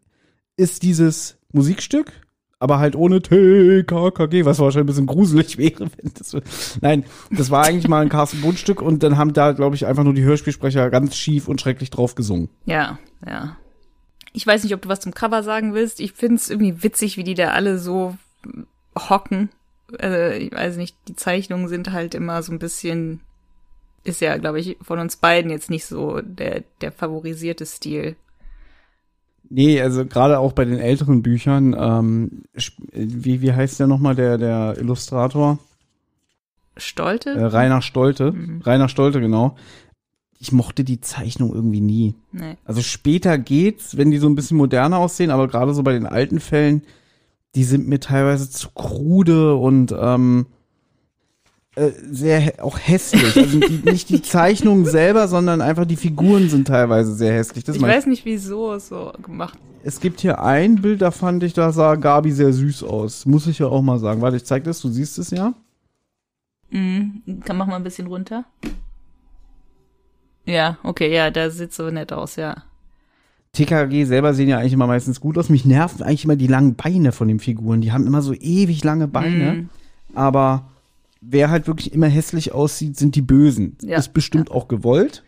[0.57, 2.12] ist dieses Musikstück
[2.61, 5.90] aber halt ohne TKKG, was wahrscheinlich ein bisschen gruselig wäre.
[5.96, 6.36] Wenn das,
[6.80, 10.05] nein, das war eigentlich mal ein Carsten Bohn-Stück und dann haben da, glaube ich, einfach
[10.05, 12.51] nur die Hörspielsprecher ganz schief und schrecklich drauf gesungen.
[12.66, 13.57] Ja, ja.
[14.32, 15.98] Ich weiß nicht, ob du was zum Cover sagen willst.
[15.98, 18.16] Ich finde es irgendwie witzig, wie die da alle so
[18.96, 19.48] hocken.
[19.99, 23.20] Also, ich weiß nicht, die Zeichnungen sind halt immer so ein bisschen,
[24.05, 28.16] ist ja, glaube ich, von uns beiden jetzt nicht so der, der favorisierte Stil.
[29.53, 32.43] Nee, also gerade auch bei den älteren Büchern, ähm,
[32.93, 35.59] wie, wie heißt der nochmal, der, der Illustrator?
[36.76, 37.30] Stolte?
[37.30, 38.30] Äh, Rainer Stolte.
[38.30, 38.62] Mhm.
[38.62, 39.57] Rainer Stolte, genau.
[40.38, 42.14] Ich mochte die Zeichnung irgendwie nie.
[42.32, 42.57] Nee.
[42.64, 46.07] Also später geht's, wenn die so ein bisschen moderner aussehen, aber gerade so bei den
[46.07, 46.82] alten Fällen,
[47.55, 50.46] die sind mir teilweise zu krude und ähm,
[51.76, 53.36] äh, sehr auch hässlich.
[53.36, 57.64] Also die, nicht die Zeichnungen selber, sondern einfach die Figuren sind teilweise sehr hässlich.
[57.64, 59.59] Das ich weiß nicht, wieso es so gemacht.
[59.82, 63.24] Es gibt hier ein Bild, da fand ich, da sah Gabi sehr süß aus.
[63.24, 64.20] Muss ich ja auch mal sagen.
[64.20, 65.55] Warte, ich zeig das, du siehst es ja.
[66.70, 67.22] Mhm.
[67.44, 68.44] Kann mach mal ein bisschen runter.
[70.44, 72.64] Ja, okay, ja, da sieht so nett aus, ja.
[73.53, 75.48] TKG selber sehen ja eigentlich immer meistens gut aus.
[75.48, 77.80] Mich nerven eigentlich immer die langen Beine von den Figuren.
[77.80, 79.53] Die haben immer so ewig lange Beine.
[79.53, 79.68] Mhm.
[80.14, 80.70] Aber
[81.20, 83.76] wer halt wirklich immer hässlich aussieht, sind die Bösen.
[83.82, 83.98] Ja.
[83.98, 84.55] Ist bestimmt ja.
[84.55, 85.24] auch gewollt.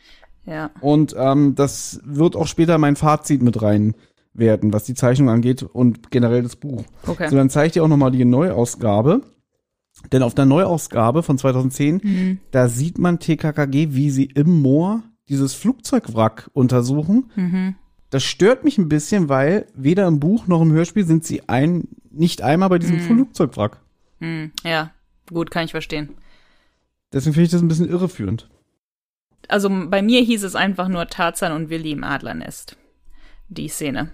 [0.47, 0.71] Ja.
[0.81, 3.95] Und ähm, das wird auch später mein Fazit mit rein
[4.35, 6.85] werden, was die Zeichnung angeht und generell das Buch.
[7.07, 7.29] Okay.
[7.29, 9.23] So, dann zeige ich dir auch nochmal die Neuausgabe.
[10.11, 12.39] Denn auf der Neuausgabe von 2010, mhm.
[12.51, 17.31] da sieht man TKKG, wie sie im Moor dieses Flugzeugwrack untersuchen.
[17.37, 17.75] Mhm.
[18.13, 21.89] Das stört mich ein bisschen, weil weder im Buch noch im Hörspiel sind sie ein,
[22.11, 23.01] nicht einmal bei diesem mhm.
[23.01, 23.81] Flugzeugwrack.
[24.21, 24.53] Mhm.
[24.63, 24.93] Ja,
[25.33, 26.11] Gut, kann ich verstehen.
[27.13, 28.49] Deswegen finde ich das ein bisschen irreführend.
[29.49, 32.77] Also bei mir hieß es einfach nur Tarzan und Willi im Adlernest.
[33.49, 34.13] Die Szene.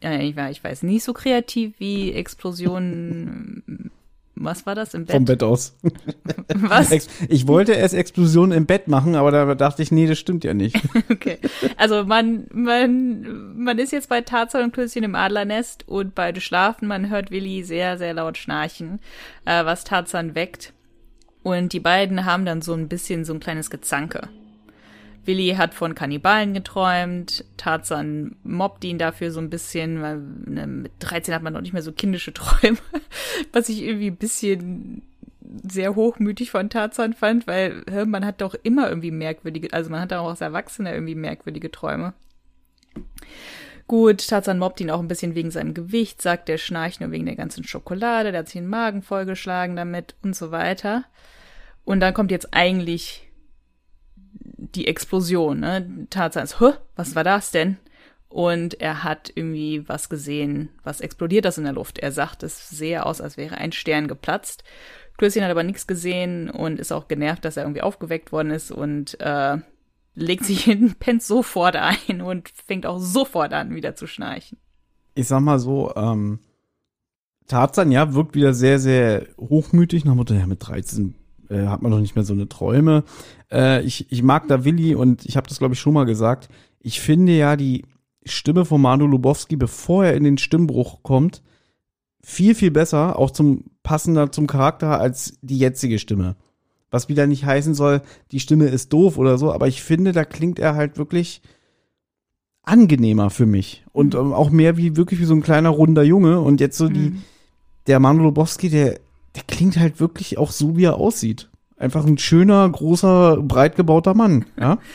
[0.00, 3.90] Ich, war, ich weiß, nicht so kreativ wie Explosionen
[4.36, 5.14] was war das im Bett?
[5.14, 5.76] Vom Bett aus.
[6.54, 6.90] Was?
[7.28, 10.54] Ich wollte erst Explosionen im Bett machen, aber da dachte ich, nee, das stimmt ja
[10.54, 10.76] nicht.
[11.10, 11.38] okay.
[11.76, 16.88] Also man, man, man ist jetzt bei Tarzan und Klößchen im Adlernest und beide schlafen.
[16.88, 18.98] Man hört Willi sehr, sehr laut schnarchen,
[19.44, 20.72] äh, was Tarzan weckt.
[21.44, 24.28] Und die beiden haben dann so ein bisschen so ein kleines Gezanke.
[25.26, 30.92] Willi hat von Kannibalen geträumt, Tarzan mobbt ihn dafür so ein bisschen, weil ne, mit
[31.00, 32.78] 13 hat man noch nicht mehr so kindische Träume,
[33.52, 35.02] was ich irgendwie ein bisschen
[35.62, 40.00] sehr hochmütig von Tarzan fand, weil hä, man hat doch immer irgendwie merkwürdige, also man
[40.00, 42.14] hat auch als Erwachsener irgendwie merkwürdige Träume.
[43.86, 47.26] Gut, Tarzan mobbt ihn auch ein bisschen wegen seinem Gewicht, sagt, der schnarcht nur wegen
[47.26, 51.04] der ganzen Schokolade, der hat sich den Magen vollgeschlagen damit und so weiter.
[51.84, 53.28] Und dann kommt jetzt eigentlich
[54.74, 56.06] die Explosion, ne?
[56.10, 56.60] Tarzan ist,
[56.96, 57.78] was war das denn?
[58.28, 62.00] Und er hat irgendwie was gesehen, was explodiert das in der Luft.
[62.00, 64.64] Er sagt, es sehe aus, als wäre ein Stern geplatzt.
[65.16, 68.72] Klößchen hat aber nichts gesehen und ist auch genervt, dass er irgendwie aufgeweckt worden ist
[68.72, 69.58] und äh,
[70.16, 74.58] legt sich hin, pennt sofort ein und fängt auch sofort an, wieder zu schnarchen.
[75.14, 76.40] Ich sag mal so, ähm,
[77.46, 81.14] Tarzan, ja, wirkt wieder sehr, sehr hochmütig nach Motto, ja, mit 13
[81.54, 83.04] äh, hat man doch nicht mehr so eine Träume.
[83.50, 86.48] Äh, ich, ich mag da Willi und ich habe das, glaube ich, schon mal gesagt.
[86.80, 87.84] Ich finde ja, die
[88.24, 91.42] Stimme von Manu Lubowski, bevor er in den Stimmbruch kommt,
[92.22, 96.36] viel, viel besser, auch zum passender zum Charakter als die jetzige Stimme.
[96.90, 98.02] Was wieder nicht heißen soll,
[98.32, 101.42] die Stimme ist doof oder so, aber ich finde, da klingt er halt wirklich
[102.62, 103.84] angenehmer für mich.
[103.92, 104.32] Und mhm.
[104.32, 106.40] auch mehr wie wirklich wie so ein kleiner runder Junge.
[106.40, 107.22] Und jetzt so die, mhm.
[107.86, 109.00] der Manu Lubowski, der,
[109.34, 111.48] der klingt halt wirklich auch so, wie er aussieht.
[111.76, 114.78] Einfach ein schöner, großer, breit gebauter Mann, ja.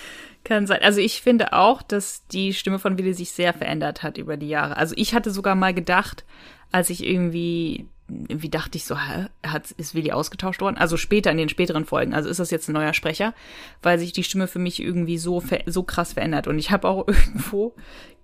[0.45, 0.79] Kann sein.
[0.81, 4.47] Also ich finde auch, dass die Stimme von Willi sich sehr verändert hat über die
[4.47, 4.77] Jahre.
[4.77, 6.23] Also ich hatte sogar mal gedacht,
[6.71, 10.77] als ich irgendwie, irgendwie dachte ich so, hat, ist Willi ausgetauscht worden?
[10.77, 12.13] Also später, in den späteren Folgen.
[12.13, 13.33] Also ist das jetzt ein neuer Sprecher?
[13.81, 16.47] Weil sich die Stimme für mich irgendwie so, so krass verändert.
[16.47, 17.73] Und ich habe auch irgendwo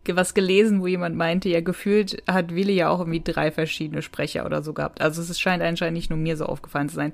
[0.07, 4.45] was gelesen, wo jemand meinte, ja, gefühlt hat Willi ja auch irgendwie drei verschiedene Sprecher
[4.45, 5.01] oder so gehabt.
[5.01, 7.13] Also es scheint anscheinend nicht nur mir so aufgefallen zu sein.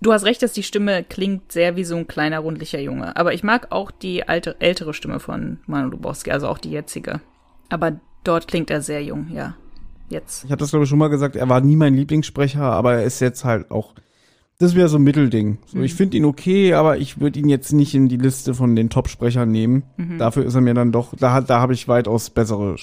[0.00, 3.16] Du hast recht, dass die Stimme klingt sehr wie so ein kleiner, rundlicher Junge.
[3.16, 7.20] Aber ich mag auch die alte, ältere Stimme von Manu Lubowski, also auch die jetzige.
[7.68, 9.54] Aber dort klingt er sehr jung, ja
[10.12, 10.44] jetzt.
[10.44, 13.04] Ich habe das, glaube ich, schon mal gesagt, er war nie mein Lieblingssprecher, aber er
[13.04, 13.94] ist jetzt halt auch.
[14.58, 15.58] Das wäre so ein Mittelding.
[15.66, 15.84] So, mhm.
[15.84, 18.90] Ich finde ihn okay, aber ich würde ihn jetzt nicht in die Liste von den
[18.90, 19.82] Top-Sprechern nehmen.
[19.96, 20.18] Mhm.
[20.18, 22.76] Dafür ist er mir dann doch, da, da habe ich weitaus bessere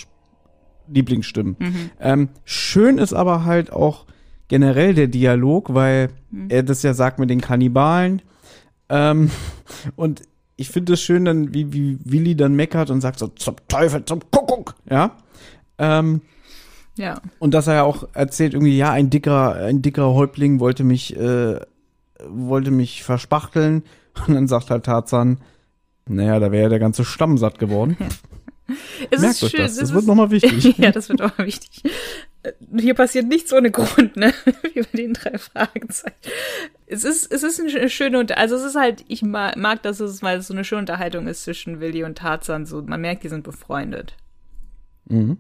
[0.87, 1.55] Lieblingsstimmen.
[1.57, 1.89] Mhm.
[1.99, 4.05] Ähm, schön ist aber halt auch
[4.49, 6.47] generell der Dialog, weil mhm.
[6.49, 8.21] er das ja sagt mit den Kannibalen.
[8.89, 9.31] Ähm,
[9.95, 10.23] und
[10.57, 14.03] ich finde es schön, dann, wie, wie Willi dann meckert und sagt so, zum Teufel,
[14.03, 15.15] zum Kuckuck, ja.
[15.77, 16.21] Ähm,
[16.99, 17.21] ja.
[17.39, 21.15] Und dass er ja auch erzählt, irgendwie, ja, ein dicker, ein dicker Häuptling wollte mich,
[21.15, 21.59] äh,
[22.27, 23.83] wollte mich verspachteln.
[24.27, 25.39] Und dann sagt halt Tarzan,
[26.07, 27.95] naja, da wäre ja der ganze Stamm satt geworden.
[29.11, 30.77] es Merkt euch schön, das, das wird nochmal wichtig.
[30.77, 31.83] ja, das wird nochmal wichtig.
[32.77, 34.33] Hier passiert nichts ohne Grund, ne?
[34.73, 36.15] Wie bei den drei Fragezeichen.
[36.85, 40.21] Es ist, es ist eine schöne, also es ist halt, ich mag, mag dass es
[40.21, 43.43] mal so eine schöne Unterhaltung ist zwischen Willi und Tarzan, so, man merkt, die sind
[43.43, 44.17] befreundet.
[45.05, 45.37] Mhm.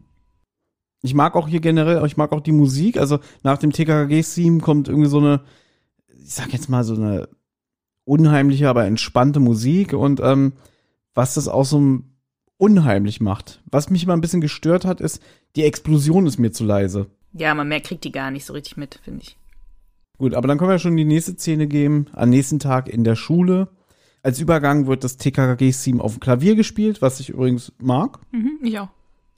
[1.01, 2.97] Ich mag auch hier generell, ich mag auch die Musik.
[2.97, 5.41] Also nach dem TKKG-Theme kommt irgendwie so eine,
[6.07, 7.29] ich sag jetzt mal so eine
[8.03, 10.53] unheimliche, aber entspannte Musik und ähm,
[11.13, 11.99] was das auch so
[12.57, 13.61] unheimlich macht.
[13.71, 15.21] Was mich immer ein bisschen gestört hat, ist,
[15.55, 17.07] die Explosion ist mir zu leise.
[17.33, 19.37] Ja, man mehr kriegt die gar nicht so richtig mit, finde ich.
[20.17, 22.07] Gut, aber dann können wir schon die nächste Szene geben.
[22.11, 23.69] Am nächsten Tag in der Schule.
[24.21, 28.19] Als Übergang wird das TKKG-Theme auf dem Klavier gespielt, was ich übrigens mag.
[28.31, 28.89] Mhm, ich auch.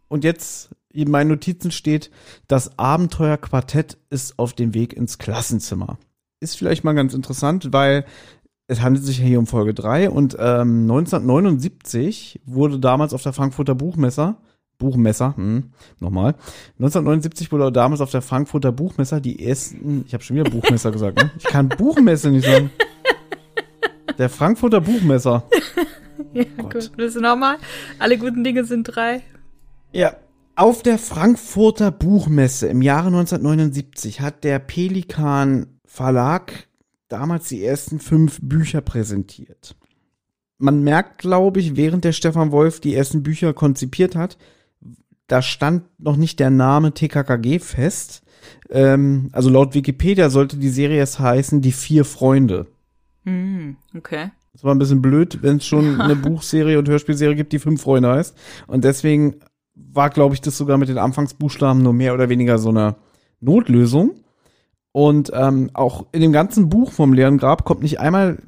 [0.08, 2.12] Und jetzt in meinen Notizen steht,
[2.48, 5.98] das Abenteuerquartett ist auf dem Weg ins Klassenzimmer.
[6.40, 8.06] Ist vielleicht mal ganz interessant, weil
[8.68, 13.76] es handelt sich hier um Folge 3 und ähm, 1979 wurde damals auf der Frankfurter
[13.76, 14.38] Buchmesser
[14.82, 16.34] Buchmesser, hm, nochmal.
[16.80, 21.18] 1979 wurde damals auf der Frankfurter Buchmesser die ersten, ich habe schon wieder Buchmesser gesagt,
[21.18, 21.32] ne?
[21.38, 22.72] Ich kann Buchmesse nicht sagen.
[24.18, 25.44] Der Frankfurter Buchmesser.
[26.34, 26.92] ja, oh gut.
[26.96, 27.58] Willst du nochmal?
[28.00, 29.22] Alle guten Dinge sind drei.
[29.94, 30.16] Ja,
[30.62, 36.68] auf der Frankfurter Buchmesse im Jahre 1979 hat der Pelikan Verlag
[37.08, 39.76] damals die ersten fünf Bücher präsentiert.
[40.60, 44.38] Man merkt, glaube ich, während der Stefan Wolf die ersten Bücher konzipiert hat,
[45.26, 48.22] da stand noch nicht der Name TKKG fest.
[48.70, 52.68] Ähm, also laut Wikipedia sollte die Serie es heißen Die vier Freunde.
[53.24, 54.30] Mm, okay.
[54.54, 57.82] Das war ein bisschen blöd, wenn es schon eine Buchserie und Hörspielserie gibt, die fünf
[57.82, 58.38] Freunde heißt.
[58.68, 59.38] Und deswegen
[59.76, 62.96] war, glaube ich, das sogar mit den Anfangsbuchstaben nur mehr oder weniger so eine
[63.40, 64.12] Notlösung.
[64.92, 68.40] Und ähm, auch in dem ganzen Buch vom leeren Grab kommt nicht einmal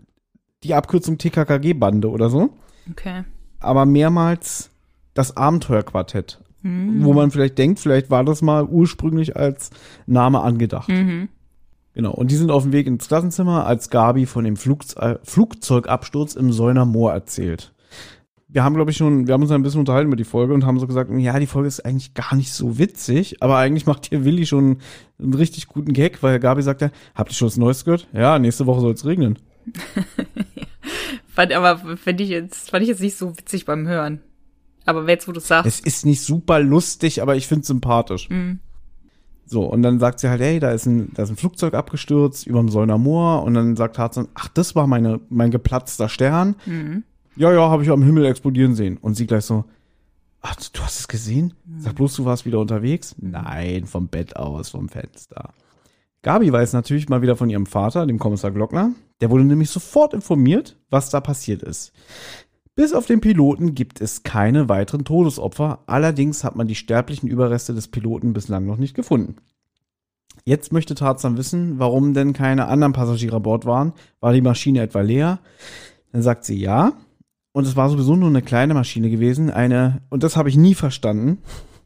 [0.64, 2.50] die Abkürzung TKKG-Bande oder so.
[2.92, 3.24] Okay.
[3.60, 4.70] Aber mehrmals
[5.14, 6.42] das Abenteuerquartett.
[6.62, 7.04] Mhm.
[7.04, 9.70] Wo man vielleicht denkt, vielleicht war das mal ursprünglich als
[10.06, 10.90] Name angedacht.
[10.90, 11.30] Mhm.
[11.94, 12.12] Genau.
[12.12, 16.52] Und die sind auf dem Weg ins Klassenzimmer, als Gabi von dem Flugze Flugzeugabsturz im
[16.52, 17.73] Säuner Moor erzählt
[18.54, 20.64] wir haben, glaube ich, schon, wir haben uns ein bisschen unterhalten mit die Folge und
[20.64, 24.06] haben so gesagt, ja, die Folge ist eigentlich gar nicht so witzig, aber eigentlich macht
[24.06, 24.78] hier Willi schon
[25.20, 28.08] einen richtig guten Gag, weil Gabi sagte, habt ihr schon was Neues gehört?
[28.14, 29.40] Ja, nächste Woche soll es regnen.
[31.28, 34.22] fand, aber fand ich jetzt, fand ich jetzt nicht so witzig beim Hören.
[34.86, 35.66] Aber jetzt, wo du sagst.
[35.66, 38.30] Es ist nicht super lustig, aber ich finde sympathisch.
[38.30, 38.60] Mhm.
[39.48, 42.46] So, und dann sagt sie halt, hey, da ist ein, da ist ein Flugzeug abgestürzt
[42.46, 43.44] über dem Säuner Moor.
[43.44, 46.56] Und dann sagt Tarzan, ach, das war meine, mein geplatzter Stern.
[46.68, 47.04] Mhm
[47.36, 48.98] ja, ja, habe ich am Himmel explodieren sehen.
[48.98, 49.66] Und sie gleich so,
[50.42, 51.54] ach, du hast es gesehen?
[51.78, 53.16] Sag bloß, du warst wieder unterwegs?
[53.20, 55.54] Nein, vom Bett aus, vom Fenster.
[56.22, 58.92] Gabi weiß natürlich mal wieder von ihrem Vater, dem Kommissar Glockner.
[59.20, 61.92] Der wurde nämlich sofort informiert, was da passiert ist.
[62.76, 65.84] Bis auf den Piloten gibt es keine weiteren Todesopfer.
[65.86, 69.36] Allerdings hat man die sterblichen Überreste des Piloten bislang noch nicht gefunden.
[70.46, 73.94] Jetzt möchte Tarzan wissen, warum denn keine anderen Passagiere an Bord waren.
[74.20, 75.40] War die Maschine etwa leer?
[76.12, 76.94] Dann sagt sie ja,
[77.54, 80.76] und es war sowieso nur eine kleine Maschine gewesen, eine, und das habe ich nie
[80.76, 81.38] verstanden.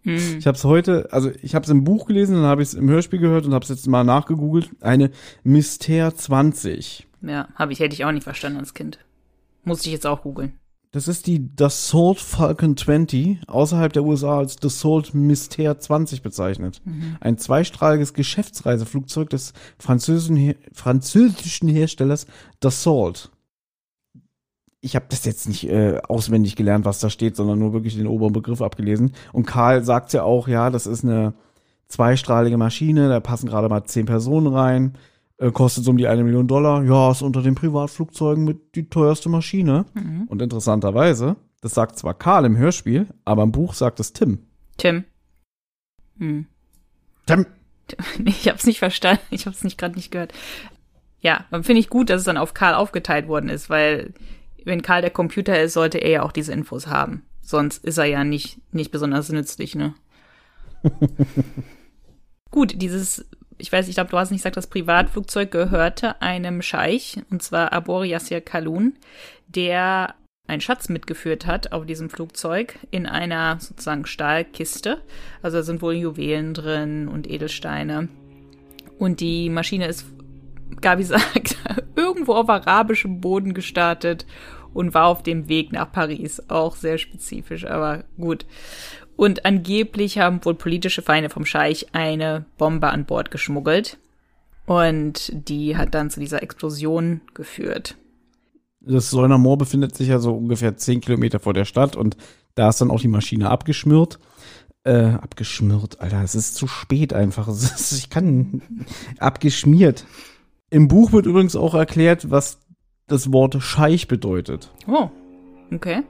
[0.03, 0.37] Hm.
[0.39, 2.73] Ich habe es heute, also ich habe es im Buch gelesen, dann habe ich es
[2.73, 4.69] im Hörspiel gehört und habe es jetzt mal nachgegoogelt.
[4.79, 5.11] Eine
[5.43, 7.07] Myster 20.
[7.21, 8.99] Ja, habe ich, hätte ich auch nicht verstanden als Kind.
[9.65, 10.53] Musste ich jetzt auch googeln.
[10.91, 16.81] Das ist die Dassault Falcon 20, außerhalb der USA als Dassault Myster 20 bezeichnet.
[16.85, 17.17] Mhm.
[17.19, 22.25] Ein zweistrahliges Geschäftsreiseflugzeug des französischen, französischen Herstellers
[22.61, 23.31] Dassault
[24.81, 28.07] ich habe das jetzt nicht äh, auswendig gelernt, was da steht, sondern nur wirklich den
[28.07, 29.13] oberen Begriff abgelesen.
[29.33, 31.33] Und Karl sagt ja auch, ja, das ist eine
[31.87, 34.97] zweistrahlige Maschine, da passen gerade mal zehn Personen rein,
[35.37, 36.83] äh, kostet so um die eine Million Dollar.
[36.83, 39.85] Ja, ist unter den Privatflugzeugen mit die teuerste Maschine.
[39.93, 40.23] Mhm.
[40.27, 44.39] Und interessanterweise, das sagt zwar Karl im Hörspiel, aber im Buch sagt es Tim.
[44.77, 45.05] Tim.
[46.17, 46.45] Hm.
[47.25, 47.45] Tim.
[48.25, 49.23] Ich hab's nicht verstanden.
[49.29, 50.33] Ich hab's nicht gerade nicht gehört.
[51.21, 54.13] Ja, dann finde ich gut, dass es dann auf Karl aufgeteilt worden ist, weil
[54.67, 57.23] wenn Karl der Computer ist, sollte er ja auch diese Infos haben.
[57.41, 59.95] Sonst ist er ja nicht, nicht besonders nützlich, ne?
[62.51, 63.25] Gut, dieses,
[63.57, 67.71] ich weiß, ich glaube, du hast nicht gesagt, das Privatflugzeug gehörte einem Scheich, und zwar
[67.71, 68.95] Abor Yassir Kalun,
[69.47, 70.15] der
[70.47, 75.01] einen Schatz mitgeführt hat auf diesem Flugzeug in einer sozusagen Stahlkiste.
[75.41, 78.09] Also da sind wohl Juwelen drin und Edelsteine.
[78.97, 80.05] Und die Maschine ist,
[80.81, 81.57] Gabi sagt,
[81.95, 84.25] irgendwo auf arabischem Boden gestartet
[84.77, 86.39] und war auf dem Weg nach Paris.
[86.49, 88.45] Auch sehr spezifisch, aber gut.
[89.15, 93.97] Und angeblich haben wohl politische Feinde vom Scheich eine Bombe an Bord geschmuggelt.
[94.67, 97.97] Und die hat dann zu dieser Explosion geführt.
[98.79, 102.15] Das Solner Moor befindet sich ja so ungefähr zehn Kilometer vor der Stadt und
[102.53, 104.19] da ist dann auch die Maschine abgeschmiert.
[104.83, 107.47] Äh, abgeschmiert, Alter, es ist zu spät einfach.
[107.91, 108.61] Ich kann
[109.17, 110.05] abgeschmiert.
[110.69, 112.59] Im Buch wird übrigens auch erklärt, was
[113.07, 114.71] das Wort Scheich bedeutet.
[114.87, 115.09] Oh,
[115.73, 116.03] okay.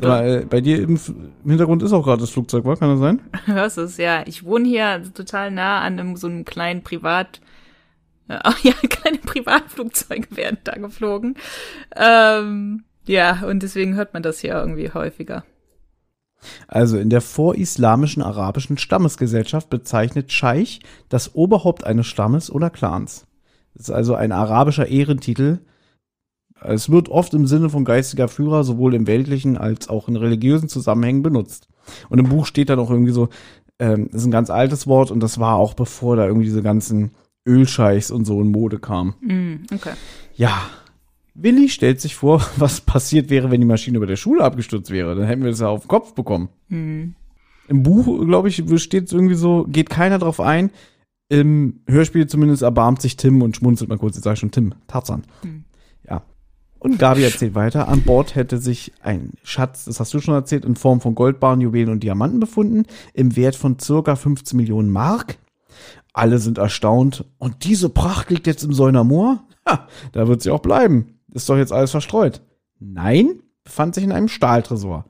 [0.00, 0.98] Weil bei dir im,
[1.44, 2.76] Hintergrund ist auch gerade das Flugzeug, war?
[2.76, 3.20] Kann das sein?
[3.46, 4.22] Hörst es, ja.
[4.26, 7.40] Ich wohne hier total nah an einem, so einem kleinen Privat,
[8.28, 11.36] äh, ja, kleine Privatflugzeuge werden da geflogen.
[11.96, 15.44] Ähm, ja, und deswegen hört man das hier irgendwie häufiger.
[16.68, 20.78] Also in der vorislamischen arabischen Stammesgesellschaft bezeichnet Scheich
[21.08, 23.27] das Oberhaupt eines Stammes oder Clans.
[23.78, 25.60] Das ist also ein arabischer Ehrentitel.
[26.60, 30.68] Es wird oft im Sinne von geistiger Führer sowohl im weltlichen als auch in religiösen
[30.68, 31.68] Zusammenhängen benutzt.
[32.08, 33.28] Und im Buch steht dann auch irgendwie so,
[33.78, 36.62] ähm, das ist ein ganz altes Wort und das war auch bevor da irgendwie diese
[36.62, 37.12] ganzen
[37.46, 39.14] Ölscheichs und so in Mode kamen.
[39.20, 39.92] Mm, okay.
[40.34, 40.62] Ja.
[41.34, 45.14] Willi stellt sich vor, was passiert wäre, wenn die Maschine über der Schule abgestürzt wäre.
[45.14, 46.48] Dann hätten wir das ja auf den Kopf bekommen.
[46.68, 47.10] Mm.
[47.68, 50.70] Im Buch, glaube ich, steht irgendwie so, geht keiner drauf ein,
[51.28, 54.16] im Hörspiel zumindest erbarmt sich Tim und schmunzelt mal kurz.
[54.16, 55.24] Jetzt sage ich schon Tim, Tarzan.
[55.42, 55.64] Hm.
[56.08, 56.22] Ja.
[56.78, 57.88] Und Gabi erzählt weiter.
[57.88, 61.60] An Bord hätte sich ein Schatz, das hast du schon erzählt, in Form von Goldbarren,
[61.60, 62.84] Juwelen und Diamanten befunden,
[63.14, 65.38] im Wert von circa 15 Millionen Mark.
[66.12, 67.24] Alle sind erstaunt.
[67.38, 69.44] Und diese Pracht liegt jetzt im Säuner Moor?
[69.68, 71.18] Ha, da wird sie auch bleiben.
[71.32, 72.42] Ist doch jetzt alles verstreut.
[72.78, 75.04] Nein, befand sich in einem Stahltresor.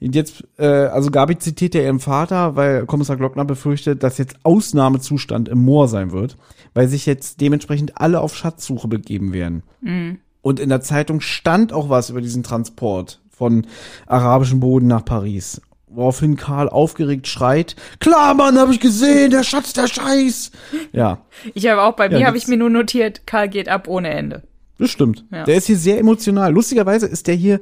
[0.00, 4.36] Und jetzt, äh, also Gabi zitiert ja ihren Vater, weil Kommissar Glockner befürchtet, dass jetzt
[4.44, 6.36] Ausnahmezustand im Moor sein wird,
[6.74, 9.62] weil sich jetzt dementsprechend alle auf Schatzsuche begeben werden.
[9.80, 10.18] Mhm.
[10.42, 13.66] Und in der Zeitung stand auch was über diesen Transport von
[14.06, 15.60] arabischem Boden nach Paris.
[15.86, 20.52] Woraufhin Karl aufgeregt schreit, klar, Mann, hab ich gesehen, der Schatz, der Scheiß.
[20.92, 21.26] Ja.
[21.52, 24.10] Ich habe auch, bei ja, mir habe ich mir nur notiert, Karl geht ab ohne
[24.10, 24.42] Ende.
[24.78, 25.26] Das stimmt.
[25.30, 25.44] Ja.
[25.44, 26.52] Der ist hier sehr emotional.
[26.52, 27.60] Lustigerweise ist der hier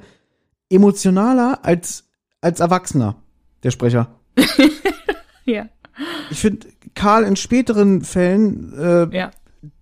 [0.71, 2.08] emotionaler als
[2.41, 3.17] als Erwachsener,
[3.63, 4.09] der Sprecher.
[5.45, 5.69] ja.
[6.31, 9.31] Ich finde Karl in späteren Fällen äh, ja.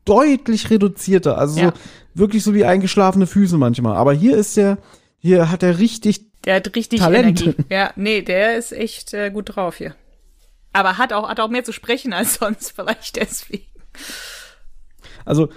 [0.05, 1.67] deutlich reduzierter, also ja.
[1.67, 1.73] so,
[2.15, 3.97] wirklich so wie eingeschlafene Füße manchmal.
[3.97, 4.79] Aber hier ist der,
[5.19, 7.43] hier hat er richtig Der hat richtig Talent.
[7.43, 7.65] Energie.
[7.71, 9.95] Ja, nee, der ist echt äh, gut drauf hier.
[10.73, 13.67] Aber hat auch, hat auch mehr zu sprechen als sonst, vielleicht deswegen.
[15.25, 15.49] Also,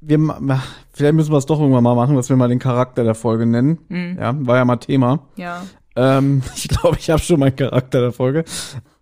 [0.00, 0.18] wir,
[0.92, 3.46] vielleicht müssen wir es doch irgendwann mal machen, dass wir mal den Charakter der Folge
[3.46, 3.78] nennen.
[3.88, 4.18] Mhm.
[4.18, 5.28] Ja, war ja mal Thema.
[5.36, 5.64] Ja.
[5.96, 8.44] Ähm, ich glaube, ich habe schon meinen Charakter der Folge.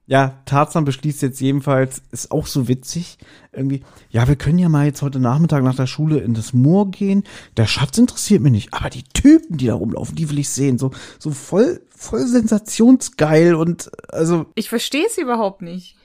[0.06, 3.16] Ja, Tarzan beschließt jetzt jedenfalls, ist auch so witzig,
[3.52, 6.90] irgendwie, ja, wir können ja mal jetzt heute Nachmittag nach der Schule in das Moor
[6.90, 7.22] gehen.
[7.56, 10.78] Der Schatz interessiert mich nicht, aber die Typen, die da rumlaufen, die will ich sehen.
[10.78, 10.90] So,
[11.20, 14.46] so voll, voll sensationsgeil und, also.
[14.56, 15.96] Ich verstehe es überhaupt nicht.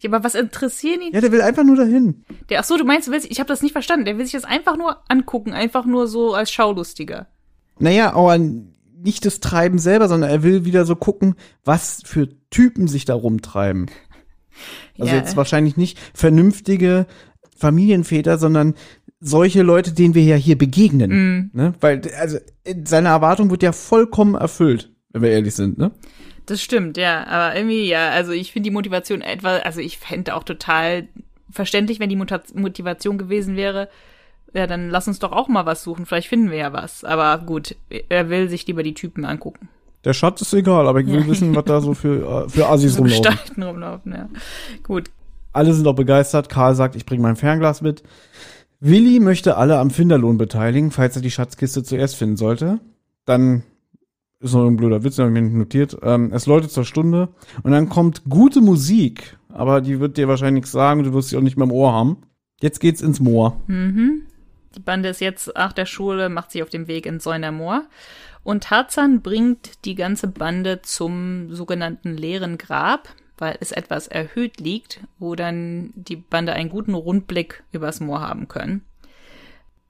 [0.00, 1.14] Ja, aber was interessieren ihn?
[1.14, 2.26] Ja, der will einfach nur dahin.
[2.50, 4.04] Der, ach so, du meinst, du willst, ich habe das nicht verstanden.
[4.04, 7.28] Der will sich das einfach nur angucken, einfach nur so als Schaulustiger.
[7.78, 8.38] Naja, aber
[9.02, 11.34] nicht das Treiben selber, sondern er will wieder so gucken,
[11.64, 13.86] was für Typen sich da rumtreiben.
[14.98, 15.18] Also ja.
[15.20, 17.06] jetzt wahrscheinlich nicht vernünftige
[17.56, 18.74] Familienväter, sondern
[19.20, 21.10] solche Leute, denen wir ja hier begegnen.
[21.10, 21.50] Mhm.
[21.52, 21.74] Ne?
[21.80, 22.38] Weil, also,
[22.84, 25.92] seine Erwartung wird ja vollkommen erfüllt, wenn wir ehrlich sind, ne?
[26.46, 27.24] Das stimmt, ja.
[27.26, 31.06] Aber irgendwie, ja, also ich finde die Motivation etwa, also ich fände auch total
[31.50, 33.88] verständlich, wenn die Motivation gewesen wäre,
[34.54, 36.06] ja, dann lass uns doch auch mal was suchen.
[36.06, 37.04] Vielleicht finden wir ja was.
[37.04, 37.76] Aber gut,
[38.08, 39.68] er will sich lieber die Typen angucken.
[40.04, 42.94] Der Schatz ist egal, aber ich will wissen, was da so für, äh, für Assis
[42.96, 43.62] So rumlaufen.
[43.62, 44.28] Rumlaufen, ja.
[44.82, 45.10] Gut.
[45.52, 46.48] Alle sind auch begeistert.
[46.48, 48.02] Karl sagt, ich bringe mein Fernglas mit.
[48.80, 52.78] Willi möchte alle am Finderlohn beteiligen, falls er die Schatzkiste zuerst finden sollte.
[53.24, 53.64] Dann
[54.40, 55.98] ist noch ein blöder Witz, den habe ich mir nicht notiert.
[56.02, 57.28] Ähm, es läutet zur Stunde
[57.64, 61.36] und dann kommt gute Musik, aber die wird dir wahrscheinlich nichts sagen, du wirst sie
[61.36, 62.18] auch nicht mehr im Ohr haben.
[62.60, 63.60] Jetzt geht's ins Moor.
[63.66, 64.22] Mhm.
[64.78, 67.82] Die Bande ist jetzt nach der Schule, macht sich auf den Weg ins Säuner Moor.
[68.44, 75.00] Und Tarzan bringt die ganze Bande zum sogenannten leeren Grab, weil es etwas erhöht liegt,
[75.18, 78.82] wo dann die Bande einen guten Rundblick übers Moor haben können.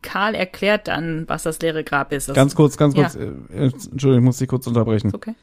[0.01, 2.31] Karl erklärt dann, was das leere Grab ist.
[2.31, 3.03] Das Ganz kurz, ganz Ja.
[3.03, 3.17] kurz.
[3.17, 5.15] Äh, äh, Entschuldigung, ich muss dich kurz unterbrechen.
[5.15, 5.35] okay.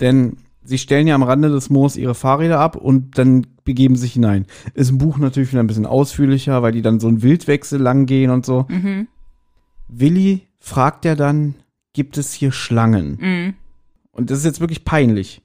[0.00, 4.12] Denn sie stellen ja am Rande des Moors ihre Fahrräder ab und dann begeben sich
[4.12, 4.46] hinein.
[4.74, 8.06] Ist im Buch natürlich wieder ein bisschen ausführlicher, weil die dann so einen Wildwechsel lang
[8.06, 8.66] gehen und so.
[8.68, 9.08] Mhm.
[9.88, 11.54] Willi fragt ja dann,
[11.92, 13.18] gibt es hier Schlangen?
[13.20, 13.54] Mhm.
[14.12, 15.42] Und das ist jetzt wirklich peinlich.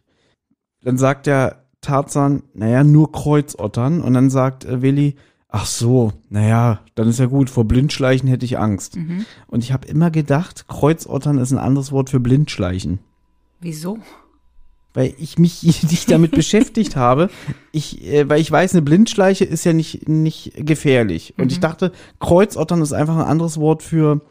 [0.82, 4.02] Dann sagt der Tarzan, naja, nur Kreuzottern.
[4.02, 5.16] Und dann sagt äh, Willi,
[5.50, 8.98] ach so, naja, dann ist ja gut, vor Blindschleichen hätte ich Angst.
[8.98, 9.26] Mhm.
[9.48, 13.00] Und ich habe immer gedacht, Kreuzottern ist ein anderes Wort für Blindschleichen.
[13.62, 14.00] Wieso?
[14.96, 17.30] Weil ich mich nicht damit beschäftigt habe.
[17.72, 21.36] Ich, äh, weil ich weiß, eine Blindschleiche ist ja nicht, nicht gefährlich.
[21.38, 24.22] Und ich dachte, Kreuzottern ist einfach ein anderes Wort für,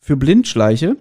[0.00, 0.96] für Blindschleiche.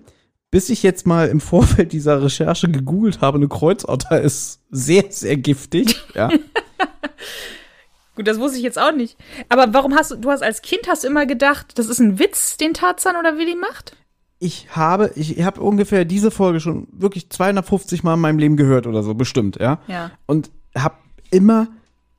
[0.52, 5.38] Bis ich jetzt mal im Vorfeld dieser Recherche gegoogelt habe, eine Kreuzotter ist sehr, sehr
[5.38, 6.02] giftig.
[6.14, 6.30] Ja.
[8.16, 9.18] Gut, das wusste ich jetzt auch nicht.
[9.50, 12.56] Aber warum hast du, du hast als Kind hast immer gedacht, das ist ein Witz,
[12.56, 13.98] den Tarzan oder Willi macht?
[14.46, 18.86] Ich habe, ich habe ungefähr diese Folge schon wirklich 250 Mal in meinem Leben gehört
[18.86, 19.80] oder so, bestimmt, ja.
[19.88, 20.12] Ja.
[20.28, 20.98] und habe
[21.32, 21.68] immer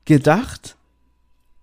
[0.03, 0.75] gedacht,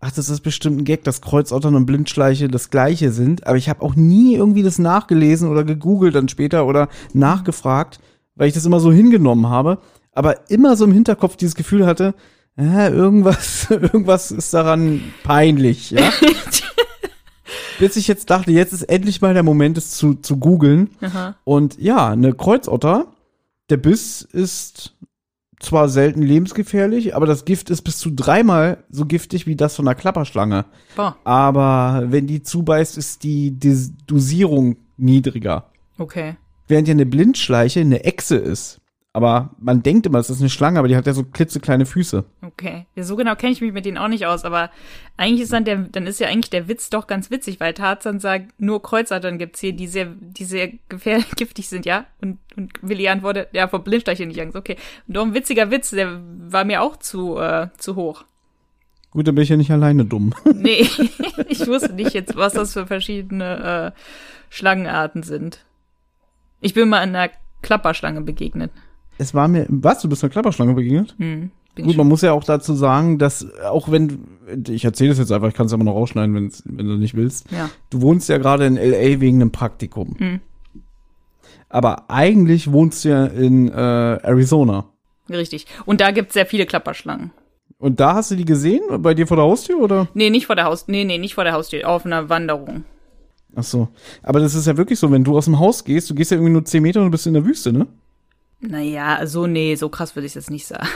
[0.01, 3.69] ach, das ist bestimmt ein Gag, dass Kreuzottern und Blindschleiche das gleiche sind, aber ich
[3.69, 8.01] habe auch nie irgendwie das nachgelesen oder gegoogelt dann später oder nachgefragt,
[8.35, 9.81] weil ich das immer so hingenommen habe,
[10.13, 12.15] aber immer so im Hinterkopf dieses Gefühl hatte,
[12.57, 16.11] ja, irgendwas, irgendwas ist daran peinlich, ja.
[17.79, 20.91] Bis ich jetzt dachte, jetzt ist endlich mal der Moment, es zu, zu googeln.
[21.45, 23.07] Und ja, eine Kreuzotter,
[23.71, 24.95] der Biss ist
[25.61, 29.89] zwar selten lebensgefährlich, aber das Gift ist bis zu dreimal so giftig wie das von
[29.89, 30.67] einer Klapperschlange.
[30.95, 35.71] Boah, Aber wenn die zubeißt, ist die Dis Dosierung niedriger.
[35.99, 36.37] okay.
[36.67, 38.81] Während ja eine Blindschleiche eine Echse ist.
[39.17, 42.25] Aber man denkt immer, es ist eine Schlange, aber die hat ja so klitzekleine Füße.
[42.43, 42.87] Okay.
[42.97, 44.71] Ja, so genau kenne ich mich mit denen auch nicht aus, aber
[45.17, 48.19] eigentlich ist dann der, dann ist ja eigentlich der Witz doch ganz witzig, weil Tarzan
[48.19, 52.07] sagt, nur Kreuzottern gibt's hier, die sehr, die sehr gefährlich, giftig sind, ja?
[52.21, 54.77] Und, und Willi antwortet, ja, vor Blindstreichen nicht Angst, okay.
[55.07, 58.25] Und doch ein witziger Witz, der war mir auch zu, äh, zu hoch.
[59.13, 60.35] Gut, dann bin ich ja nicht alleine dumm.
[60.53, 60.89] Nee,
[61.49, 64.01] ich wusste nicht jetzt, was das für verschiedene äh,
[64.51, 65.65] Schlangenarten sind.
[66.61, 67.31] Ich bin mal einer
[67.63, 68.73] Klapperschlange begegnet.
[69.19, 71.15] Es war mir, was, du bist einer Klapperschlange begegnet?
[71.19, 74.21] Hm, Gut, man muss ja auch dazu sagen, dass auch wenn,
[74.69, 77.15] ich erzähle es jetzt einfach, ich kann es aber noch rausschneiden, wenn's, wenn du nicht
[77.15, 77.51] willst.
[77.51, 77.69] ja.
[77.91, 80.15] Du wohnst ja gerade in LA wegen einem Praktikum.
[80.19, 80.41] Hm.
[81.69, 84.85] Aber eigentlich wohnst du ja in äh, Arizona.
[85.29, 85.67] Richtig.
[85.85, 87.33] Und da gibt's sehr viele Klapperschlangen.
[87.79, 88.83] Und da hast du die gesehen?
[88.99, 90.09] Bei dir vor der Haustür oder?
[90.15, 92.85] Nee, nicht vor der Haus, nee, nee, nicht vor der Haustür, auf einer Wanderung.
[93.57, 93.89] Ach so.
[94.23, 96.37] Aber das ist ja wirklich so, wenn du aus dem Haus gehst, du gehst ja
[96.37, 97.87] irgendwie nur 10 Meter und bist in der Wüste, ne?
[98.67, 100.87] Naja, so, nee, so krass würde ich jetzt nicht sagen.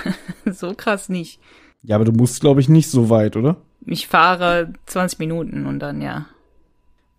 [0.52, 1.40] so krass nicht.
[1.82, 3.56] Ja, aber du musst, glaube ich, nicht so weit, oder?
[3.86, 6.26] Ich fahre 20 Minuten und dann, ja.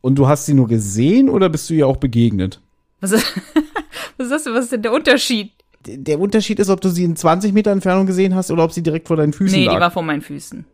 [0.02, 2.62] Und du hast sie nur gesehen oder bist du ihr auch begegnet?
[3.02, 3.26] Was ist,
[4.18, 4.54] was ist das denn?
[4.54, 5.52] Was ist denn der Unterschied?
[5.86, 8.72] D- Der Unterschied ist, ob du sie in 20 Meter Entfernung gesehen hast oder ob
[8.72, 9.76] sie direkt vor deinen Füßen nee, lag.
[9.76, 10.66] die war vor meinen Füßen.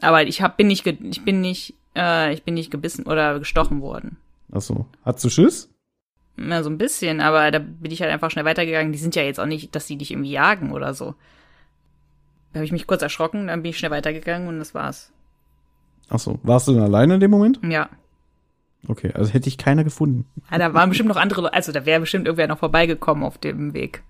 [0.00, 3.80] Aber ich hab, bin nicht, ich bin nicht, äh, ich bin nicht gebissen oder gestochen
[3.80, 4.16] worden.
[4.52, 4.86] Ach so.
[5.04, 5.68] Hast du Schiss?
[6.38, 8.92] Ja, so ein bisschen, aber da bin ich halt einfach schnell weitergegangen.
[8.92, 11.14] Die sind ja jetzt auch nicht, dass die dich irgendwie jagen oder so.
[12.52, 15.12] Da habe ich mich kurz erschrocken, dann bin ich schnell weitergegangen und das war's.
[16.08, 16.38] Ach so.
[16.42, 17.60] Warst du denn alleine in dem Moment?
[17.66, 17.88] Ja.
[18.88, 20.26] Okay, also hätte ich keiner gefunden.
[20.50, 23.38] Ja, da waren bestimmt noch andere, Le- also da wäre bestimmt irgendwer noch vorbeigekommen auf
[23.38, 24.02] dem Weg.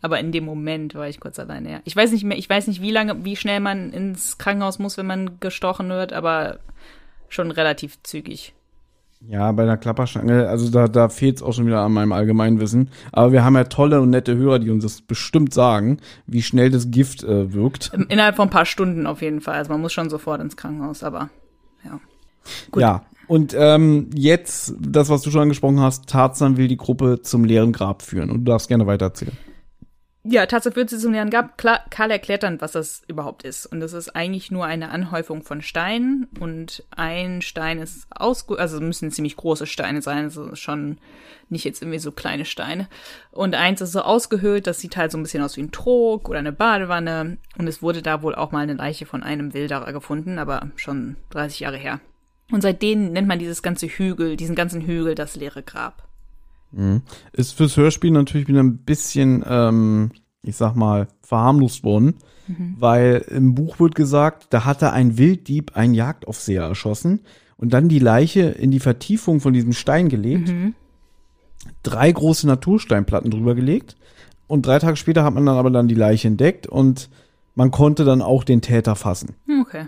[0.00, 1.80] Aber in dem Moment war ich kurz alleine, ja.
[1.84, 4.96] Ich weiß nicht mehr, ich weiß nicht, wie lange, wie schnell man ins Krankenhaus muss,
[4.96, 6.60] wenn man gestochen wird, aber
[7.28, 8.54] schon relativ zügig.
[9.26, 12.90] Ja, bei einer Klapperschlange, also da, da fehlt es auch schon wieder an meinem Allgemeinwissen.
[13.12, 16.70] Aber wir haben ja tolle und nette Hörer, die uns das bestimmt sagen, wie schnell
[16.70, 17.90] das Gift äh, wirkt.
[18.08, 19.56] Innerhalb von ein paar Stunden auf jeden Fall.
[19.56, 21.30] Also man muss schon sofort ins Krankenhaus, aber
[21.84, 22.00] ja.
[22.70, 22.80] Gut.
[22.80, 27.44] Ja, Und ähm, jetzt, das, was du schon angesprochen hast, Tarzan will die Gruppe zum
[27.44, 28.30] leeren Grab führen.
[28.30, 29.36] Und du darfst gerne weitererzählen.
[30.24, 31.56] Ja, Tarzan führt sie zum leeren Grab.
[31.56, 33.66] Karl erklärt dann, was das überhaupt ist.
[33.66, 36.28] Und das ist eigentlich nur eine Anhäufung von Steinen.
[36.38, 38.58] Und ein Stein ist ausge...
[38.58, 40.24] Also müssen ziemlich große Steine sein.
[40.24, 40.98] Also schon
[41.48, 42.88] nicht jetzt irgendwie so kleine Steine.
[43.30, 46.28] Und eins ist so ausgehöhlt, das sieht halt so ein bisschen aus wie ein Trog
[46.28, 47.38] oder eine Badewanne.
[47.56, 51.16] Und es wurde da wohl auch mal eine Leiche von einem Wilderer gefunden, aber schon
[51.30, 52.00] 30 Jahre her.
[52.50, 56.07] Und seitdem nennt man dieses ganze Hügel, diesen ganzen Hügel das leere Grab.
[56.72, 57.02] Mhm.
[57.32, 60.10] Ist fürs Hörspiel natürlich wieder ein bisschen, ähm,
[60.42, 62.14] ich sag mal, verharmlost worden,
[62.46, 62.76] mhm.
[62.78, 67.20] weil im Buch wird gesagt, da hatte ein Wilddieb einen Jagdaufseher erschossen
[67.56, 70.74] und dann die Leiche in die Vertiefung von diesem Stein gelegt, mhm.
[71.82, 73.96] drei große Natursteinplatten drüber gelegt
[74.46, 77.10] und drei Tage später hat man dann aber dann die Leiche entdeckt und
[77.54, 79.34] man konnte dann auch den Täter fassen.
[79.62, 79.86] Okay.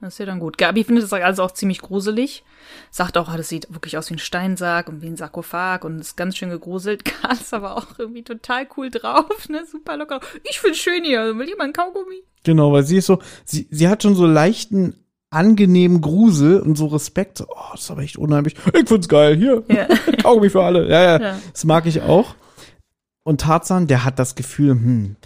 [0.00, 0.58] Das ist ja dann gut.
[0.58, 2.44] Gabi findet das also auch ziemlich gruselig.
[2.90, 6.16] Sagt auch, das sieht wirklich aus wie ein Steinsack und wie ein Sarkophag und ist
[6.16, 7.04] ganz schön gegruselt.
[7.22, 9.64] Karl ist aber auch irgendwie total cool drauf, ne?
[9.64, 10.20] Super locker.
[10.44, 11.36] Ich find's schön hier.
[11.38, 12.22] Will jemand Kaugummi?
[12.44, 14.94] Genau, weil sie ist so, sie, sie hat schon so leichten,
[15.30, 17.42] angenehmen Grusel und so Respekt.
[17.48, 18.54] Oh, das ist aber echt unheimlich.
[18.74, 19.36] Ich find's geil.
[19.36, 19.64] Hier.
[19.68, 19.86] Ja.
[20.22, 20.88] Kaugummi für alle.
[20.88, 21.38] Ja, ja, ja.
[21.52, 22.34] Das mag ich auch.
[23.24, 25.16] Und Tarzan, der hat das Gefühl, hm,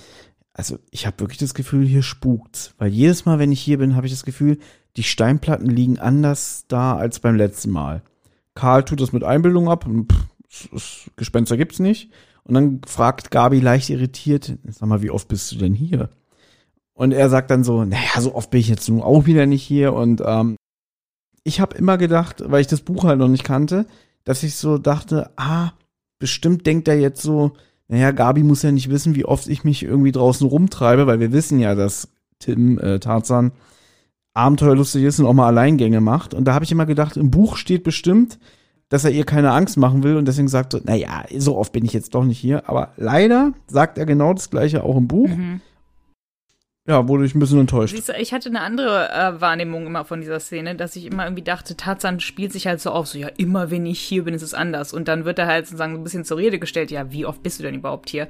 [0.61, 2.75] also ich habe wirklich das Gefühl, hier spukt.
[2.77, 4.59] Weil jedes Mal, wenn ich hier bin, habe ich das Gefühl,
[4.99, 8.03] die Steinplatten liegen anders da als beim letzten Mal.
[8.55, 9.89] Karl tut das mit Einbildung ab.
[10.53, 12.11] Pff, Gespenster gibt's nicht.
[12.45, 16.11] Und dann fragt Gabi leicht irritiert, sag mal, wie oft bist du denn hier?
[16.93, 19.63] Und er sagt dann so, naja, so oft bin ich jetzt nun auch wieder nicht
[19.63, 19.95] hier.
[19.95, 20.57] Und ähm,
[21.43, 23.87] ich habe immer gedacht, weil ich das Buch halt noch nicht kannte,
[24.25, 25.73] dass ich so dachte, ah,
[26.19, 27.53] bestimmt denkt er jetzt so,
[27.91, 31.33] naja, Gabi muss ja nicht wissen, wie oft ich mich irgendwie draußen rumtreibe, weil wir
[31.33, 32.09] wissen ja, dass
[32.39, 33.51] Tim äh, Tarzan
[34.33, 36.33] abenteuerlustig ist und auch mal Alleingänge macht.
[36.33, 38.39] Und da habe ich immer gedacht, im Buch steht bestimmt,
[38.91, 41.85] dass er ihr keine Angst machen will und deswegen sagt er, naja, so oft bin
[41.85, 42.69] ich jetzt doch nicht hier.
[42.69, 45.29] Aber leider sagt er genau das gleiche auch im Buch.
[45.29, 45.61] Mhm
[46.87, 47.95] ja, wurde ich ein bisschen enttäuscht.
[47.95, 51.25] Siehst du, ich hatte eine andere äh, Wahrnehmung immer von dieser Szene, dass ich immer
[51.25, 54.33] irgendwie dachte, Tarzan spielt sich halt so auf, so ja, immer wenn ich hier bin,
[54.33, 54.95] ist es anders.
[54.95, 57.59] Und dann wird er halt sozusagen ein bisschen zur Rede gestellt, ja, wie oft bist
[57.59, 58.29] du denn überhaupt hier?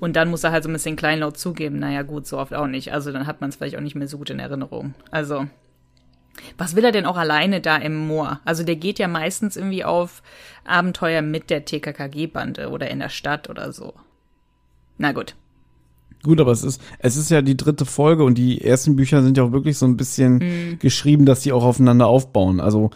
[0.00, 2.66] Und dann muss er halt so ein bisschen kleinlaut zugeben, naja gut, so oft auch
[2.66, 2.92] nicht.
[2.92, 4.94] Also dann hat man es vielleicht auch nicht mehr so gut in Erinnerung.
[5.12, 5.46] Also,
[6.58, 8.40] was will er denn auch alleine da im Moor?
[8.44, 10.22] Also der geht ja meistens irgendwie auf
[10.64, 13.94] Abenteuer mit der TKKG-Bande oder in der Stadt oder so.
[14.98, 15.36] Na gut.
[16.22, 19.36] Gut, aber es ist, es ist ja die dritte Folge und die ersten Bücher sind
[19.36, 20.78] ja auch wirklich so ein bisschen mhm.
[20.78, 22.60] geschrieben, dass die auch aufeinander aufbauen.
[22.60, 22.90] Also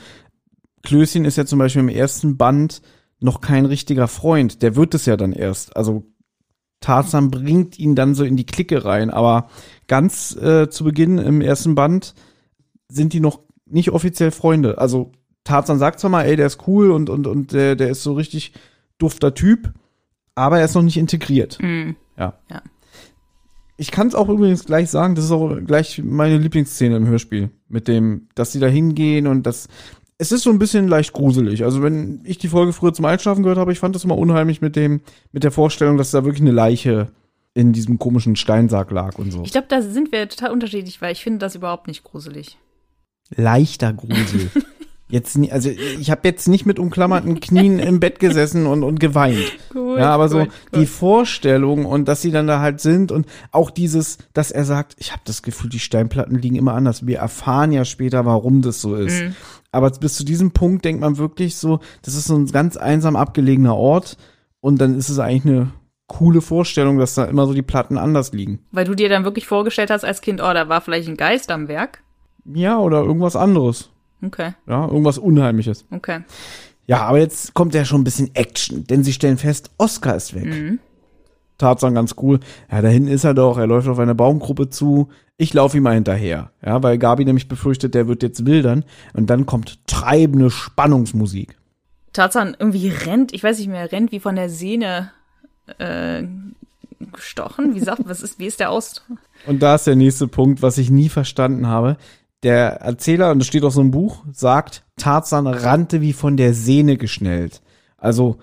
[0.83, 2.83] Klößchen ist ja zum Beispiel im ersten Band
[3.19, 4.63] noch kein richtiger Freund.
[4.63, 5.77] Der wird es ja dann erst.
[5.77, 6.05] Also
[6.81, 9.49] Tarzan bringt ihn dann so in die Clique rein, aber
[9.89, 12.15] ganz äh, zu Beginn im ersten Band
[12.89, 14.79] sind die noch nicht offiziell Freunde.
[14.79, 15.11] Also
[15.43, 18.13] Tarzan sagt zwar mal, ey, der ist cool und, und, und der, der ist so
[18.13, 18.53] richtig
[18.99, 19.73] dufter Typ,
[20.35, 21.59] aber er ist noch nicht integriert.
[21.61, 21.97] Mhm.
[22.17, 22.35] Ja.
[22.51, 22.63] ja.
[23.77, 27.51] Ich kann es auch übrigens gleich sagen, das ist auch gleich meine Lieblingsszene im Hörspiel.
[27.69, 29.69] Mit dem, dass sie da hingehen und das.
[30.19, 31.63] Es ist so ein bisschen leicht gruselig.
[31.63, 34.63] Also wenn ich die Folge früher zum Einschlafen gehört habe, ich fand das immer unheimlich
[34.63, 37.09] mit dem, mit der Vorstellung, dass da wirklich eine Leiche
[37.53, 39.43] in diesem komischen Steinsack lag und so.
[39.45, 42.57] Ich glaube, da sind wir total unterschiedlich, weil ich finde das überhaupt nicht gruselig.
[43.35, 44.51] Leichter Grusel.
[45.09, 48.99] jetzt nie, also ich habe jetzt nicht mit umklammerten Knien im Bett gesessen und, und
[48.99, 49.53] geweint.
[49.73, 53.27] Gut, ja, aber so gut, die Vorstellung und dass sie dann da halt sind und
[53.53, 57.07] auch dieses, dass er sagt, ich habe das Gefühl, die Steinplatten liegen immer anders.
[57.07, 59.23] Wir erfahren ja später, warum das so ist.
[59.23, 59.37] Mhm.
[59.71, 63.15] Aber bis zu diesem Punkt denkt man wirklich so, das ist so ein ganz einsam
[63.15, 64.17] abgelegener Ort
[64.61, 65.73] und dann ist es eigentlich eine
[66.09, 68.61] coole Vorstellung, dass da immer so die Platten anders liegen.
[68.73, 71.51] Weil du dir dann wirklich vorgestellt hast als Kind, oh, da war vielleicht ein Geist
[71.51, 72.03] am Werk.
[72.45, 73.91] Ja, oder irgendwas anderes.
[74.23, 74.55] Okay.
[74.67, 75.85] Ja, irgendwas Unheimliches.
[75.91, 76.21] Okay.
[76.87, 80.35] Ja, aber jetzt kommt ja schon ein bisschen Action, denn sie stellen fest, Oscar ist
[80.35, 80.47] weg.
[80.47, 80.79] Mhm.
[81.59, 82.41] Tarzan ganz cool.
[82.71, 83.59] Ja, da hinten ist er doch.
[83.59, 85.09] Er läuft auf eine Baumgruppe zu.
[85.39, 86.51] Ich laufe ihm mal hinterher.
[86.65, 88.85] Ja, weil Gabi nämlich befürchtet, der wird jetzt wildern.
[89.15, 91.57] Und dann kommt treibende Spannungsmusik.
[92.13, 95.13] Tarzan irgendwie rennt, ich weiß nicht mehr, rennt wie von der Sehne
[95.79, 96.25] äh,
[97.13, 97.75] gestochen.
[97.75, 99.19] Wie sagt, was ist, wie ist der Ausdruck?
[99.47, 101.97] Und da ist der nächste Punkt, was ich nie verstanden habe
[102.47, 106.55] der Erzähler, und das steht auch so im Buch, sagt, Tarzan rannte wie von der
[106.55, 107.61] Sehne geschnellt.
[107.99, 108.37] Also,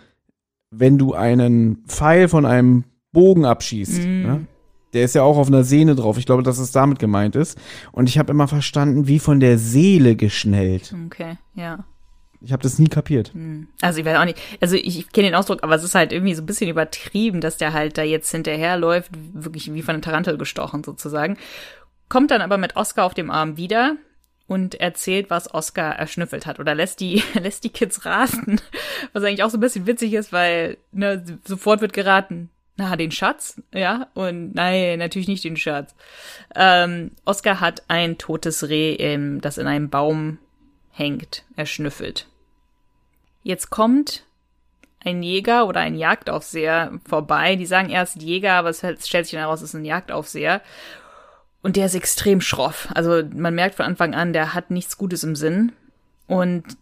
[0.72, 4.22] wenn du einen Pfeil von einem Bogen abschießt, mm.
[4.22, 4.48] ne,
[4.92, 6.18] der ist ja auch auf einer Sehne drauf.
[6.18, 7.58] Ich glaube, dass es damit gemeint ist.
[7.94, 10.94] Und ich habe immer verstanden, wie von der Seele geschnellt.
[11.06, 11.86] Okay, ja.
[12.42, 13.34] Ich habe das nie kapiert.
[13.34, 13.68] Hm.
[13.80, 14.38] Also ich weiß auch nicht.
[14.60, 17.40] Also ich, ich kenne den Ausdruck, aber es ist halt irgendwie so ein bisschen übertrieben,
[17.40, 21.38] dass der halt da jetzt hinterherläuft, wirklich wie von einer Tarantel gestochen sozusagen
[22.10, 23.98] kommt dann aber mit Oscar auf dem Arm wieder.
[24.46, 28.60] und erzählt, was Oscar erschnüffelt hat oder lässt die, lässt die Kids raten,
[29.14, 33.12] was eigentlich auch so ein bisschen witzig ist, weil ne, sofort wird geraten, na, den
[33.12, 35.96] Schatz, ja, und nein, natürlich nicht den Schatz.
[36.56, 40.40] Ähm, Oscar hat ein totes Reh, im, das in einem Baum
[40.92, 42.28] hängt, erschnüffelt.
[43.44, 44.24] Jetzt kommt
[45.04, 47.56] ein Jäger oder ein Jagdaufseher vorbei.
[47.56, 50.62] Die sagen erst Jäger, aber es stellt sich dann heraus, es ist ein Jagdaufseher.
[51.64, 52.90] Und der ist extrem schroff.
[52.94, 55.72] Also man merkt von Anfang an, der hat nichts Gutes im Sinn.
[56.27, 56.77] Und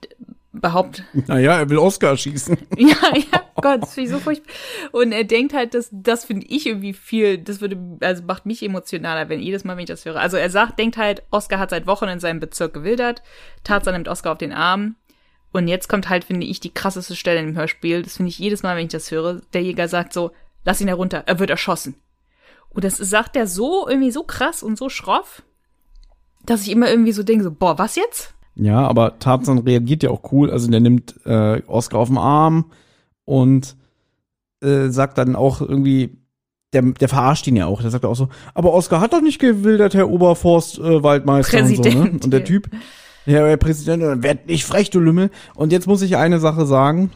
[0.52, 1.06] behauptet.
[1.28, 2.58] Naja, er will Oscar schießen.
[2.78, 4.54] ja, ja, Gott, das finde ich so furchtbar.
[4.92, 8.62] Und er denkt halt, dass das finde ich irgendwie viel, das würde, also macht mich
[8.64, 10.20] emotionaler, wenn jedes Mal, wenn ich das höre.
[10.20, 13.22] Also er sagt, denkt halt, Oscar hat seit Wochen in seinem Bezirk gewildert,
[13.64, 14.96] Tarzan nimmt Oscar auf den Arm.
[15.54, 18.04] Und jetzt kommt halt, finde ich, die krasseste Stelle im Hörspiel.
[18.04, 19.42] Das finde ich jedes Mal, wenn ich das höre.
[19.54, 20.32] Der Jäger sagt so,
[20.64, 21.96] lass ihn herunter, er wird erschossen.
[22.74, 25.44] Und das sagt er so, irgendwie so krass und so schroff,
[26.46, 28.34] dass ich immer irgendwie so denke, so, boah, was jetzt?
[28.56, 30.52] Ja, aber Tarzan reagiert ja auch cool.
[30.52, 32.72] Also der nimmt äh, Oscar auf den Arm
[33.26, 33.76] und
[34.62, 36.18] äh, sagt dann auch irgendwie,
[36.74, 37.82] der, der verarscht ihn ja auch.
[37.82, 41.82] Der sagt auch so, aber Oscar hat doch nicht gewildert, Herr Oberforstwaldmeister äh, und so,
[41.84, 42.12] ne?
[42.12, 42.70] Und der Typ,
[43.26, 45.30] ja, Herr Präsident, werd nicht frech, du Lümmel.
[45.56, 47.12] Und jetzt muss ich eine Sache sagen.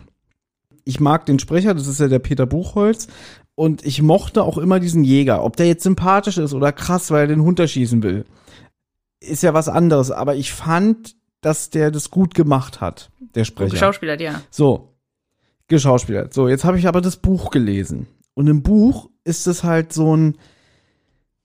[0.84, 3.08] Ich mag den Sprecher, das ist ja der Peter Buchholz.
[3.56, 5.44] Und ich mochte auch immer diesen Jäger.
[5.44, 8.26] Ob der jetzt sympathisch ist oder krass, weil er den Hund erschießen will,
[9.22, 10.12] ist ja was anderes.
[10.12, 11.16] Aber ich fand
[11.46, 13.70] dass der das gut gemacht hat, der Sprecher.
[13.70, 14.42] Geschauspielert, ja.
[14.50, 14.96] So,
[15.68, 16.34] geschauspielert.
[16.34, 18.08] So, jetzt habe ich aber das Buch gelesen.
[18.34, 20.40] Und im Buch ist es halt so ein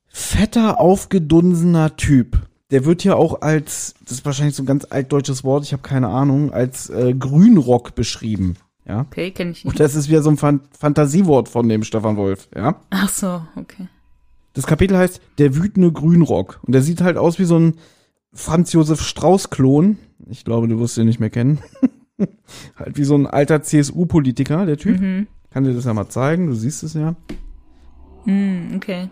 [0.08, 2.48] fetter, aufgedunsener Typ.
[2.70, 5.82] Der wird ja auch als, das ist wahrscheinlich so ein ganz altdeutsches Wort, ich habe
[5.82, 8.56] keine Ahnung, als äh, Grünrock beschrieben.
[8.86, 9.02] Ja.
[9.02, 9.72] Okay, kenne ich nicht.
[9.72, 12.80] Und das ist wieder so ein Fan Fantasiewort von dem Stefan Wolf, ja.
[12.90, 13.88] Ach so, okay.
[14.52, 16.60] Das Kapitel heißt Der wütende Grünrock.
[16.62, 17.74] Und der sieht halt aus wie so ein,
[18.32, 19.98] Franz Josef Strauß-Klon.
[20.28, 21.60] Ich glaube, du wirst ihn nicht mehr kennen.
[22.76, 25.00] halt wie so ein alter CSU-Politiker, der Typ.
[25.00, 25.26] Mhm.
[25.50, 27.16] Kann dir das ja mal zeigen, du siehst es ja.
[28.24, 29.08] Mhm, okay.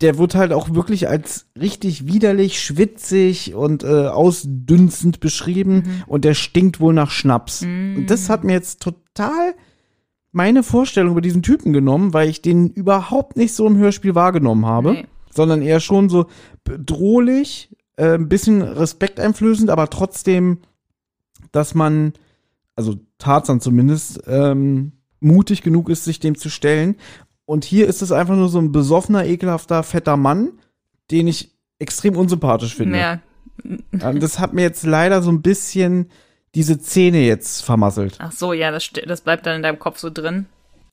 [0.00, 6.04] Der wird halt auch wirklich als richtig widerlich, schwitzig und äh, ausdünstend beschrieben mhm.
[6.06, 7.62] und der stinkt wohl nach Schnaps.
[7.62, 7.96] Mhm.
[7.98, 9.54] Und das hat mir jetzt total
[10.32, 14.66] meine Vorstellung über diesen Typen genommen, weil ich den überhaupt nicht so im Hörspiel wahrgenommen
[14.66, 15.06] habe, nee.
[15.30, 16.26] sondern eher schon so
[16.64, 20.58] bedrohlich, äh, ein bisschen respekteinflößend, aber trotzdem,
[21.52, 22.12] dass man,
[22.74, 26.96] also Tarzan zumindest, ähm, mutig genug ist, sich dem zu stellen.
[27.46, 30.52] Und hier ist es einfach nur so ein besoffener, ekelhafter, fetter Mann,
[31.10, 32.98] den ich extrem unsympathisch finde.
[32.98, 33.20] Ja.
[33.64, 36.10] Ähm, das hat mir jetzt leider so ein bisschen
[36.54, 38.16] diese Szene jetzt vermasselt.
[38.18, 40.46] Ach so, ja, das, das bleibt dann in deinem Kopf so drin.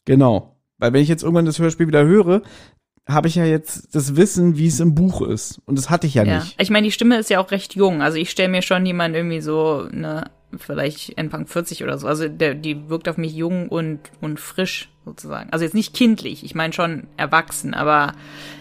[0.06, 0.58] Genau.
[0.78, 2.42] Weil wenn ich jetzt irgendwann das Hörspiel wieder höre,
[3.08, 5.62] habe ich ja jetzt das Wissen, wie es im Buch ist.
[5.66, 6.40] Und das hatte ich ja, ja.
[6.40, 6.62] nicht.
[6.62, 8.02] Ich meine, die Stimme ist ja auch recht jung.
[8.02, 12.08] Also ich stelle mir schon jemanden irgendwie so, ne, vielleicht Anfang 40 oder so.
[12.08, 15.50] Also der, die wirkt auf mich jung und, und frisch sozusagen.
[15.52, 18.14] Also jetzt nicht kindlich, ich meine schon erwachsen, aber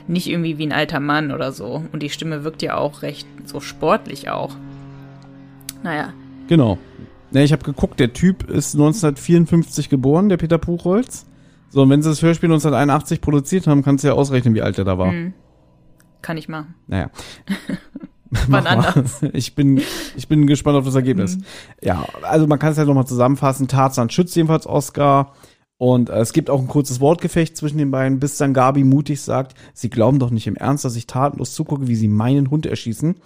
[0.07, 1.85] nicht irgendwie wie ein alter Mann oder so.
[1.93, 4.55] Und die Stimme wirkt ja auch recht so sportlich auch.
[5.83, 6.13] Naja.
[6.49, 6.79] Genau.
[7.31, 11.27] Ne, ich habe geguckt, der Typ ist 1954 geboren, der Peter Puchholz.
[11.71, 14.77] So, und wenn sie das Hörspiel 1981 produziert haben, kannst du ja ausrechnen, wie alt
[14.79, 15.13] er da war.
[15.13, 15.33] Mhm.
[16.21, 16.75] Kann ich machen.
[16.87, 17.11] Naja.
[18.49, 19.21] Wann anders.
[19.33, 19.81] Ich bin,
[20.17, 21.37] ich bin gespannt auf das Ergebnis.
[21.37, 21.45] Mhm.
[21.83, 23.69] Ja, also man kann es ja nochmal zusammenfassen.
[23.69, 25.33] Tarzan schützt jedenfalls Oscar.
[25.77, 29.21] Und äh, es gibt auch ein kurzes Wortgefecht zwischen den beiden, bis dann Gabi mutig
[29.21, 32.67] sagt, sie glauben doch nicht im Ernst, dass ich tatenlos zugucke, wie sie meinen Hund
[32.67, 33.17] erschießen.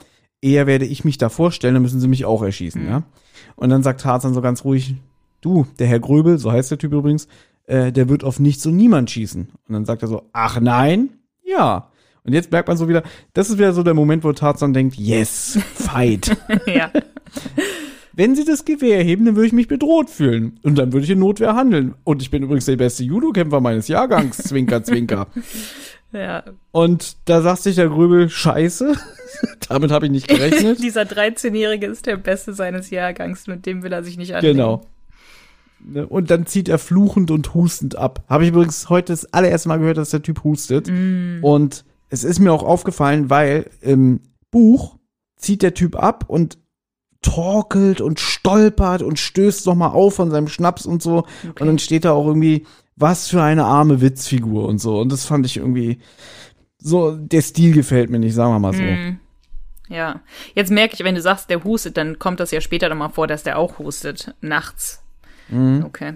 [0.40, 2.88] Eher werde ich mich da vorstellen, dann müssen sie mich auch erschießen, mhm.
[2.88, 3.02] ja.
[3.56, 4.94] Und dann sagt Tarzan so ganz ruhig,
[5.40, 7.28] du, der Herr Gröbel, so heißt der Typ übrigens,
[7.66, 9.48] äh, der wird auf nichts und niemand schießen.
[9.68, 11.10] Und dann sagt er so, ach nein,
[11.44, 11.90] ja.
[12.26, 13.02] Und jetzt merkt man so wieder,
[13.34, 16.36] das ist wieder so der Moment, wo Tarzan denkt, yes, fight.
[16.66, 16.90] ja.
[18.12, 20.58] Wenn sie das Gewehr heben, dann würde ich mich bedroht fühlen.
[20.62, 21.94] Und dann würde ich in Notwehr handeln.
[22.02, 24.38] Und ich bin übrigens der beste Judo-Kämpfer meines Jahrgangs.
[24.38, 25.28] Zwinker, zwinker.
[26.12, 26.44] Ja.
[26.70, 28.94] Und da sagt sich der Grübel, scheiße.
[29.68, 30.82] Damit habe ich nicht gerechnet.
[30.82, 33.46] Dieser 13-Jährige ist der Beste seines Jahrgangs.
[33.48, 34.56] Mit dem will er sich nicht anlegen.
[34.56, 34.86] Genau.
[35.84, 36.06] Ne?
[36.06, 38.24] Und dann zieht er fluchend und hustend ab.
[38.28, 40.88] Habe ich übrigens heute das allererste Mal gehört, dass der Typ hustet.
[40.88, 41.38] Mm.
[41.42, 44.20] Und es ist mir auch aufgefallen, weil im
[44.50, 44.96] Buch
[45.36, 46.58] zieht der Typ ab und
[47.22, 51.18] torkelt und stolpert und stößt nochmal auf von seinem Schnaps und so.
[51.18, 51.60] Okay.
[51.60, 55.00] Und dann steht da auch irgendwie, was für eine arme Witzfigur und so.
[55.00, 55.98] Und das fand ich irgendwie
[56.78, 58.82] so, der Stil gefällt mir nicht, sagen wir mal so.
[58.82, 59.18] Mm.
[59.88, 60.20] Ja,
[60.54, 63.26] jetzt merke ich, wenn du sagst, der hustet, dann kommt das ja später nochmal vor,
[63.26, 65.02] dass der auch hustet, nachts.
[65.48, 65.84] Mhm.
[65.84, 66.14] Okay.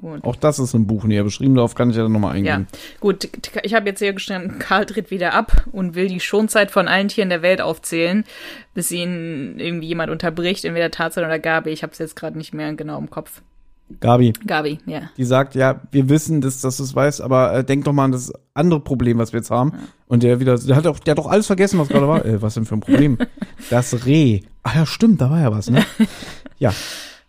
[0.00, 0.24] Gut.
[0.24, 2.66] Auch das ist im Buch näher beschrieben, darauf kann ich ja dann nochmal eingehen.
[2.72, 3.28] Ja, gut,
[3.62, 7.08] ich habe jetzt hier geschrieben, Karl tritt wieder ab und will die Schonzeit von allen
[7.08, 8.24] Tieren der Welt aufzählen,
[8.72, 11.68] bis ihn irgendwie jemand unterbricht, entweder Tarzan oder Gabi.
[11.68, 13.42] Ich habe es jetzt gerade nicht mehr genau im Kopf.
[14.00, 14.32] Gabi.
[14.46, 15.02] Gabi, ja.
[15.18, 18.04] Die sagt, ja, wir wissen, dass, dass du es weißt, aber äh, denk doch mal
[18.04, 19.72] an das andere Problem, was wir jetzt haben.
[19.72, 19.78] Ja.
[20.06, 22.24] Und der wieder, der hat, auch, der hat doch alles vergessen, was gerade war.
[22.30, 23.18] Äh, was denn für ein Problem?
[23.68, 24.40] Das Reh.
[24.62, 25.84] Ah ja, stimmt, da war ja was, ne?
[26.58, 26.72] Ja.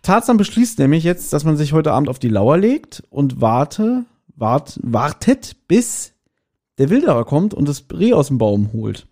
[0.02, 4.04] Tarzan beschließt nämlich jetzt, dass man sich heute Abend auf die Lauer legt und warte,
[4.34, 6.12] wart, wartet, bis
[6.78, 9.06] der Wilderer kommt und das Reh aus dem Baum holt.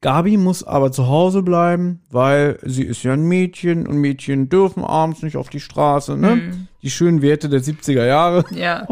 [0.00, 4.84] Gabi muss aber zu Hause bleiben, weil sie ist ja ein Mädchen und Mädchen dürfen
[4.84, 6.36] abends nicht auf die Straße, ne?
[6.36, 6.68] Mhm.
[6.82, 8.44] Die schönen Werte der 70er Jahre.
[8.54, 8.86] Ja.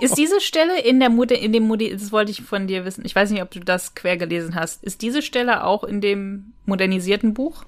[0.00, 3.04] Ist diese Stelle in der Mutter, in dem Modi das wollte ich von dir wissen.
[3.04, 4.84] Ich weiß nicht, ob du das quer gelesen hast.
[4.84, 7.64] Ist diese Stelle auch in dem modernisierten Buch?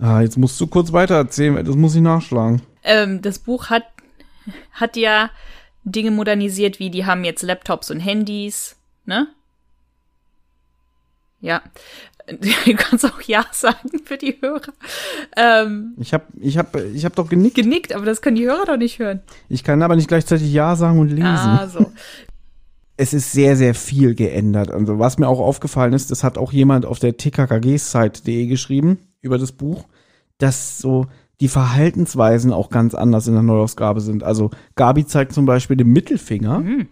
[0.00, 2.62] Ah, jetzt musst du kurz weiter erzählen, das muss ich nachschlagen.
[2.82, 3.84] Ähm, das Buch hat,
[4.72, 5.30] hat ja
[5.84, 9.28] Dinge modernisiert, wie die haben jetzt Laptops und Handys, ne?
[11.40, 11.62] Ja.
[12.64, 14.72] Du kannst auch Ja sagen für die Hörer.
[15.36, 17.56] Ähm, ich habe ich hab, ich hab doch genickt.
[17.56, 19.20] Genickt, aber das können die Hörer doch nicht hören.
[19.48, 21.24] Ich kann aber nicht gleichzeitig Ja sagen und lesen.
[21.24, 21.90] Ah, so.
[22.96, 24.70] Es ist sehr, sehr viel geändert.
[24.70, 29.38] Also was mir auch aufgefallen ist, das hat auch jemand auf der tkkg-site.de geschrieben über
[29.38, 29.84] das Buch,
[30.38, 31.06] dass so
[31.40, 34.22] die Verhaltensweisen auch ganz anders in der Neuausgabe sind.
[34.22, 36.88] Also Gabi zeigt zum Beispiel den Mittelfinger, mhm.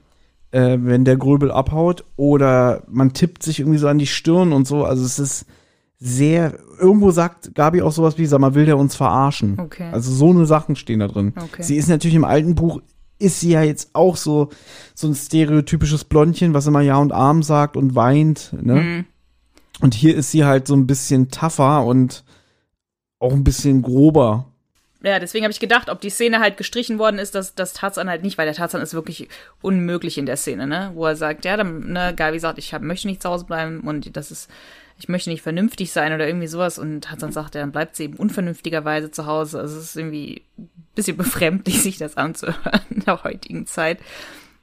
[0.50, 4.66] äh, wenn der Gröbel abhaut, oder man tippt sich irgendwie so an die Stirn und
[4.66, 4.84] so.
[4.84, 5.46] Also es ist
[5.98, 9.58] sehr, irgendwo sagt Gabi auch sowas wie, sag mal, will der uns verarschen?
[9.58, 9.90] Okay.
[9.92, 11.34] Also so eine Sachen stehen da drin.
[11.36, 11.62] Okay.
[11.62, 12.80] Sie ist natürlich im alten Buch,
[13.18, 14.48] ist sie ja jetzt auch so,
[14.94, 18.74] so ein stereotypisches Blondchen, was immer Ja und Arm sagt und weint, ne?
[18.74, 19.04] Mhm.
[19.80, 22.24] Und hier ist sie halt so ein bisschen tougher und
[23.18, 24.46] auch ein bisschen grober.
[25.02, 28.10] Ja, deswegen habe ich gedacht, ob die Szene halt gestrichen worden ist, dass das Tarzan
[28.10, 29.28] halt nicht, weil der Tarzan ist wirklich
[29.62, 30.90] unmöglich in der Szene, ne?
[30.94, 33.80] Wo er sagt, ja, dann, ne, Gabi sagt, ich hab, möchte nicht zu Hause bleiben
[33.80, 34.50] und das ist,
[34.98, 38.04] ich möchte nicht vernünftig sein oder irgendwie sowas und Tarzan sagt, ja, dann bleibt sie
[38.04, 39.60] eben unvernünftigerweise zu Hause.
[39.60, 44.00] Also es ist irgendwie ein bisschen befremdlich, sich das anzuhören in der heutigen Zeit.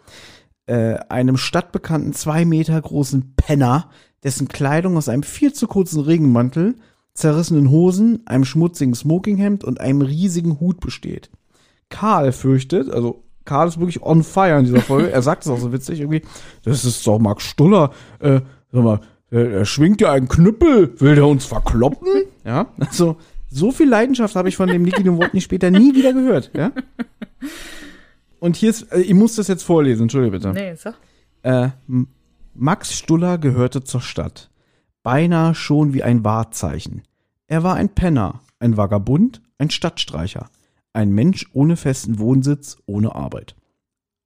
[0.67, 3.91] äh, einem stadtbekannten zwei Meter großen Penner,
[4.23, 6.77] dessen Kleidung aus einem viel zu kurzen Regenmantel,
[7.15, 11.31] zerrissenen Hosen, einem schmutzigen Smokinghemd und einem riesigen Hut besteht.
[11.89, 15.11] Karl fürchtet, also Karl ist wirklich on fire in dieser Folge.
[15.11, 16.23] er sagt es auch so witzig irgendwie.
[16.63, 17.91] Das ist doch Max Stuller.
[18.21, 18.41] Äh,
[18.73, 22.09] sag mal, er, er schwingt ja einen Knüppel, will der uns verkloppen?
[22.43, 23.17] Ja, also
[23.51, 26.51] so viel Leidenschaft habe ich von dem Niki dem Wort nicht später nie wieder gehört,
[26.55, 26.73] ja.
[28.41, 30.53] Und hier ist, äh, ich muss das jetzt vorlesen, entschuldige bitte.
[30.55, 30.95] Nee, sag.
[31.43, 31.69] Äh,
[32.55, 34.51] Max Stuller gehörte zur Stadt.
[35.03, 37.03] Beinahe schon wie ein Wahrzeichen.
[37.47, 40.49] Er war ein Penner, ein Vagabund, ein Stadtstreicher.
[40.95, 43.55] Ein Mensch ohne festen Wohnsitz, ohne Arbeit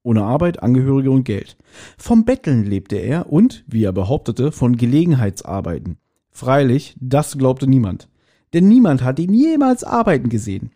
[0.05, 1.57] ohne Arbeit, Angehörige und Geld.
[1.99, 5.97] Vom Betteln lebte er und, wie er behauptete, von Gelegenheitsarbeiten.
[6.31, 8.09] Freilich, das glaubte niemand.
[8.53, 10.71] Denn niemand hat ihn jemals arbeiten gesehen.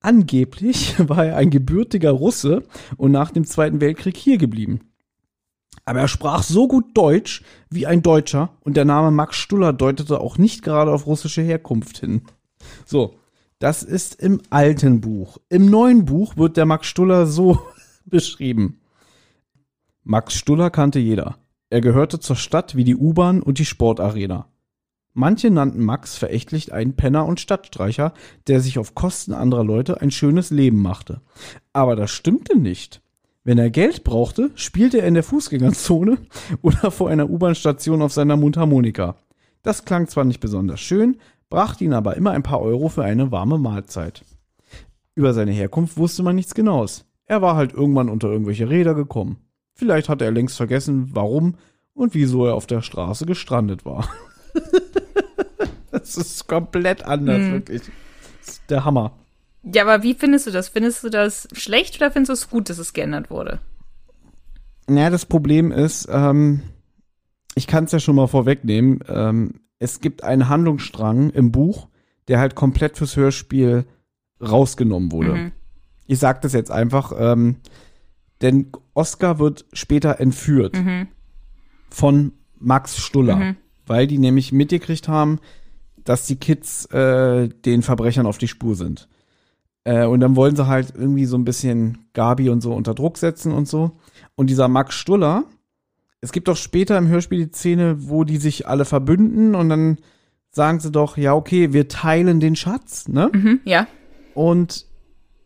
[0.00, 2.62] Angeblich war er ein gebürtiger Russe
[2.96, 4.80] und nach dem Zweiten Weltkrieg hier geblieben.
[5.84, 10.20] Aber er sprach so gut Deutsch wie ein Deutscher und der Name Max Stuller deutete
[10.20, 12.22] auch nicht gerade auf russische Herkunft hin.
[12.84, 13.14] So,
[13.58, 15.38] Das ist im alten Buch.
[15.48, 17.58] Im neuen Buch wird der Max Stuller so
[18.06, 18.80] beschrieben.
[20.04, 21.36] Max Stuller kannte jeder.
[21.68, 24.46] Er gehörte zur Stadt wie die U-Bahn und die Sportarena.
[25.14, 28.12] Manche nannten Max verächtlich einen Penner und Stadtstreicher,
[28.48, 31.22] der sich auf Kosten anderer Leute ein schönes Leben machte.
[31.72, 33.00] Aber das stimmte nicht.
[33.42, 36.18] Wenn er Geld brauchte, spielte er in der Fußgängerzone
[36.62, 39.16] oder vor einer U-Bahn-Station auf seiner Mundharmonika.
[39.62, 41.16] Das klang zwar nicht besonders schön,
[41.48, 44.22] brachte ihn aber immer ein paar Euro für eine warme Mahlzeit.
[45.14, 47.05] Über seine Herkunft wusste man nichts Genaues.
[47.26, 49.38] Er war halt irgendwann unter irgendwelche Räder gekommen.
[49.74, 51.56] Vielleicht hatte er längst vergessen, warum
[51.92, 54.08] und wieso er auf der Straße gestrandet war.
[55.90, 57.52] das ist komplett anders, mhm.
[57.52, 57.82] wirklich.
[58.40, 59.12] Das ist der Hammer.
[59.62, 60.68] Ja, aber wie findest du das?
[60.68, 63.58] Findest du das schlecht oder findest du es gut, dass es geändert wurde?
[64.86, 66.62] Naja, das Problem ist, ähm,
[67.56, 71.88] ich kann es ja schon mal vorwegnehmen, ähm, es gibt einen Handlungsstrang im Buch,
[72.28, 73.84] der halt komplett fürs Hörspiel
[74.40, 75.34] rausgenommen wurde.
[75.34, 75.52] Mhm.
[76.06, 77.56] Ich sag das jetzt einfach, ähm,
[78.42, 81.08] denn Oscar wird später entführt mhm.
[81.90, 83.56] von Max Stuller, mhm.
[83.86, 85.40] weil die nämlich mitgekriegt haben,
[86.04, 89.08] dass die Kids äh, den Verbrechern auf die Spur sind.
[89.84, 93.18] Äh, und dann wollen sie halt irgendwie so ein bisschen Gabi und so unter Druck
[93.18, 93.92] setzen und so.
[94.34, 95.44] Und dieser Max Stuller,
[96.20, 99.98] es gibt doch später im Hörspiel die Szene, wo die sich alle verbünden und dann
[100.50, 103.30] sagen sie doch, ja, okay, wir teilen den Schatz, ne?
[103.32, 103.86] Mhm, ja.
[104.34, 104.86] Und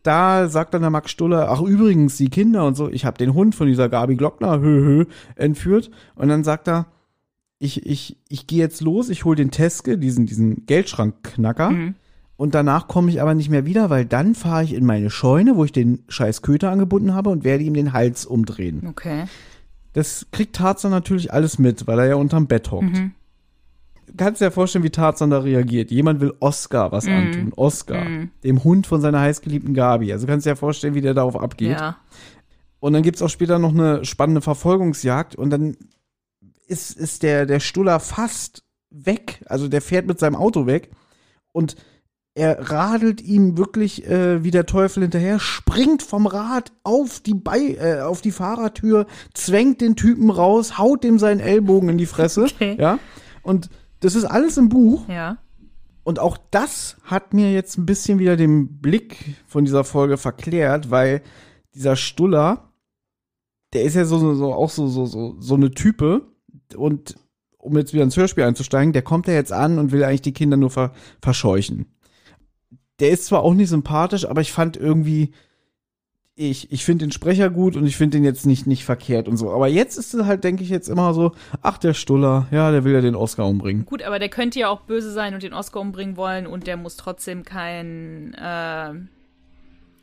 [0.02, 3.34] da sagt dann der Max Stuller, ach übrigens, die Kinder und so, ich habe den
[3.34, 5.04] Hund von dieser Gabi Glockner, hö, hö,
[5.36, 5.90] entführt.
[6.14, 6.86] Und dann sagt er,
[7.58, 11.70] ich, ich, ich gehe jetzt los, ich hole den Teske, diesen, diesen Geldschrankknacker.
[11.70, 11.94] Mhm.
[12.36, 15.56] Und danach komme ich aber nicht mehr wieder, weil dann fahre ich in meine Scheune,
[15.56, 18.86] wo ich den scheiß Köter angebunden habe und werde ihm den Hals umdrehen.
[18.88, 19.24] Okay.
[19.92, 22.84] Das kriegt Tarzan natürlich alles mit, weil er ja unterm Bett hockt.
[22.84, 23.12] Mhm
[24.16, 25.90] kannst dir ja vorstellen, wie Tarzan da reagiert.
[25.90, 27.10] Jemand will Oscar was mm.
[27.10, 27.52] antun.
[27.56, 28.04] Oscar.
[28.04, 28.30] Mm.
[28.44, 30.12] Dem Hund von seiner heißgeliebten Gabi.
[30.12, 31.78] Also kannst du dir ja vorstellen, wie der darauf abgeht.
[31.78, 31.96] Ja.
[32.80, 35.76] Und dann gibt's auch später noch eine spannende Verfolgungsjagd und dann
[36.66, 39.42] ist, ist der, der Stuller fast weg.
[39.46, 40.90] Also der fährt mit seinem Auto weg
[41.52, 41.76] und
[42.34, 47.76] er radelt ihm wirklich äh, wie der Teufel hinterher, springt vom Rad auf die, Be
[47.76, 52.46] äh, auf die Fahrertür, zwängt den Typen raus, haut dem seinen Ellbogen in die Fresse.
[52.60, 52.76] Okay.
[52.78, 52.98] Ja.
[53.42, 53.70] Und
[54.00, 55.08] das ist alles im Buch.
[55.08, 55.38] Ja.
[56.02, 60.90] Und auch das hat mir jetzt ein bisschen wieder den Blick von dieser Folge verklärt,
[60.90, 61.22] weil
[61.74, 62.72] dieser Stuller,
[63.72, 66.22] der ist ja so, so, auch so, so, so, so eine Type.
[66.74, 67.16] Und
[67.58, 70.32] um jetzt wieder ins Hörspiel einzusteigen, der kommt ja jetzt an und will eigentlich die
[70.32, 71.94] Kinder nur ver verscheuchen.
[72.98, 75.32] Der ist zwar auch nicht sympathisch, aber ich fand irgendwie,
[76.40, 79.36] ich, ich finde den Sprecher gut und ich finde den jetzt nicht, nicht verkehrt und
[79.36, 79.50] so.
[79.50, 82.84] Aber jetzt ist es halt, denke ich, jetzt immer so, ach, der Stuller, ja, der
[82.84, 83.84] will ja den Oscar umbringen.
[83.84, 86.78] Gut, aber der könnte ja auch böse sein und den Oscar umbringen wollen und der
[86.78, 88.92] muss trotzdem kein, äh,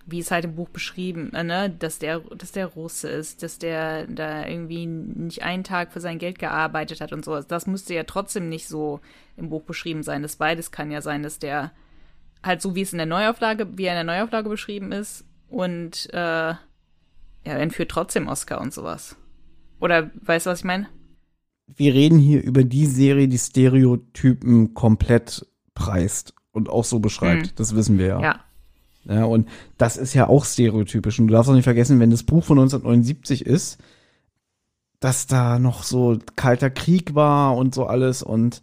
[0.06, 3.58] wie es halt im Buch beschrieben, äh, ne, dass der, dass der Russe ist, dass
[3.58, 7.48] der da irgendwie nicht einen Tag für sein Geld gearbeitet hat und sowas.
[7.48, 9.00] Das müsste ja trotzdem nicht so
[9.38, 10.22] im Buch beschrieben sein.
[10.22, 11.72] Das beides kann ja sein, dass der
[12.44, 16.10] halt so wie es in der Neuauflage, wie er in der Neuauflage beschrieben ist, und
[16.14, 16.60] äh, ja,
[17.44, 19.16] entführt trotzdem Oscar und sowas.
[19.80, 20.88] Oder weißt du, was ich meine?
[21.68, 25.46] Wir reden hier über die Serie, die Stereotypen komplett
[25.76, 27.48] preist und auch so beschreibt.
[27.48, 27.52] Mhm.
[27.56, 28.22] Das wissen wir ja.
[28.22, 28.40] Ja.
[29.10, 29.48] Ja, und
[29.78, 31.20] das ist ja auch stereotypisch.
[31.20, 33.78] Und du darfst auch nicht vergessen, wenn das Buch von 1979 ist,
[35.00, 38.62] dass da noch so kalter Krieg war und so alles und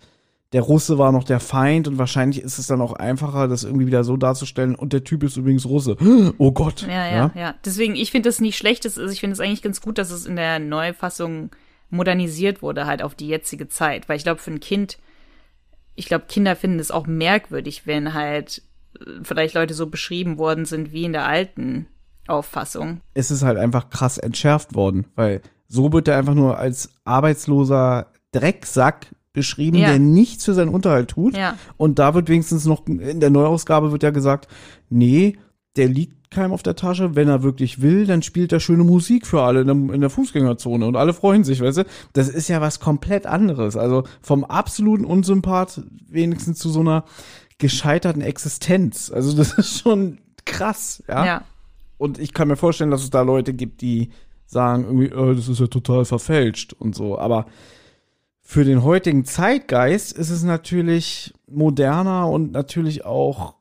[0.55, 3.89] der Russe war noch der Feind und wahrscheinlich ist es dann auch einfacher, das irgendwie
[3.89, 4.77] wieder so darzustellen.
[4.77, 5.97] Und der Typ ist übrigens Russe.
[6.39, 6.83] Oh Gott.
[6.83, 7.33] Ja, ja, ja.
[7.35, 7.55] ja.
[7.65, 8.87] Deswegen, ich finde das nicht schlecht.
[8.87, 11.51] Also ich finde es eigentlich ganz gut, dass es in der Neufassung
[11.91, 14.09] modernisiert wurde, halt auf die jetzige Zeit.
[14.09, 14.99] Weil ich glaube, für ein Kind,
[15.97, 18.63] ich glaube, Kinder finden es auch merkwürdig, wenn halt
[19.01, 21.89] äh, vielleicht Leute so beschrieben worden sind wie in der alten
[22.29, 23.01] Auffassung.
[23.15, 28.13] Es ist halt einfach krass entschärft worden, weil so wird er einfach nur als arbeitsloser
[28.31, 29.89] Drecksack beschrieben, ja.
[29.89, 31.37] der nichts für seinen Unterhalt tut.
[31.37, 31.59] Ja.
[31.77, 34.49] Und da wird wenigstens noch, in der Neuausgabe wird ja gesagt,
[34.89, 35.37] nee,
[35.77, 37.17] der liegt keinem auf der Tasche.
[37.17, 40.97] Wenn er wirklich will, dann spielt er schöne Musik für alle in der, Fußgängerzone und
[40.97, 41.85] alle freuen sich, weißt du?
[42.13, 43.77] Das ist ja was komplett anderes.
[43.77, 47.05] Also vom absoluten Unsympath wenigstens zu so einer
[47.59, 49.11] gescheiterten Existenz.
[49.13, 51.27] Also das ist schon krass, ja.
[51.27, 51.43] ja.
[51.99, 54.11] Und ich kann mir vorstellen, dass es da Leute gibt, die
[54.47, 57.19] sagen irgendwie, oh, das ist ja total verfälscht und so.
[57.19, 57.47] Aber
[58.47, 63.55] für den heutigen Zeitgeist ist es natürlich moderner und natürlich auch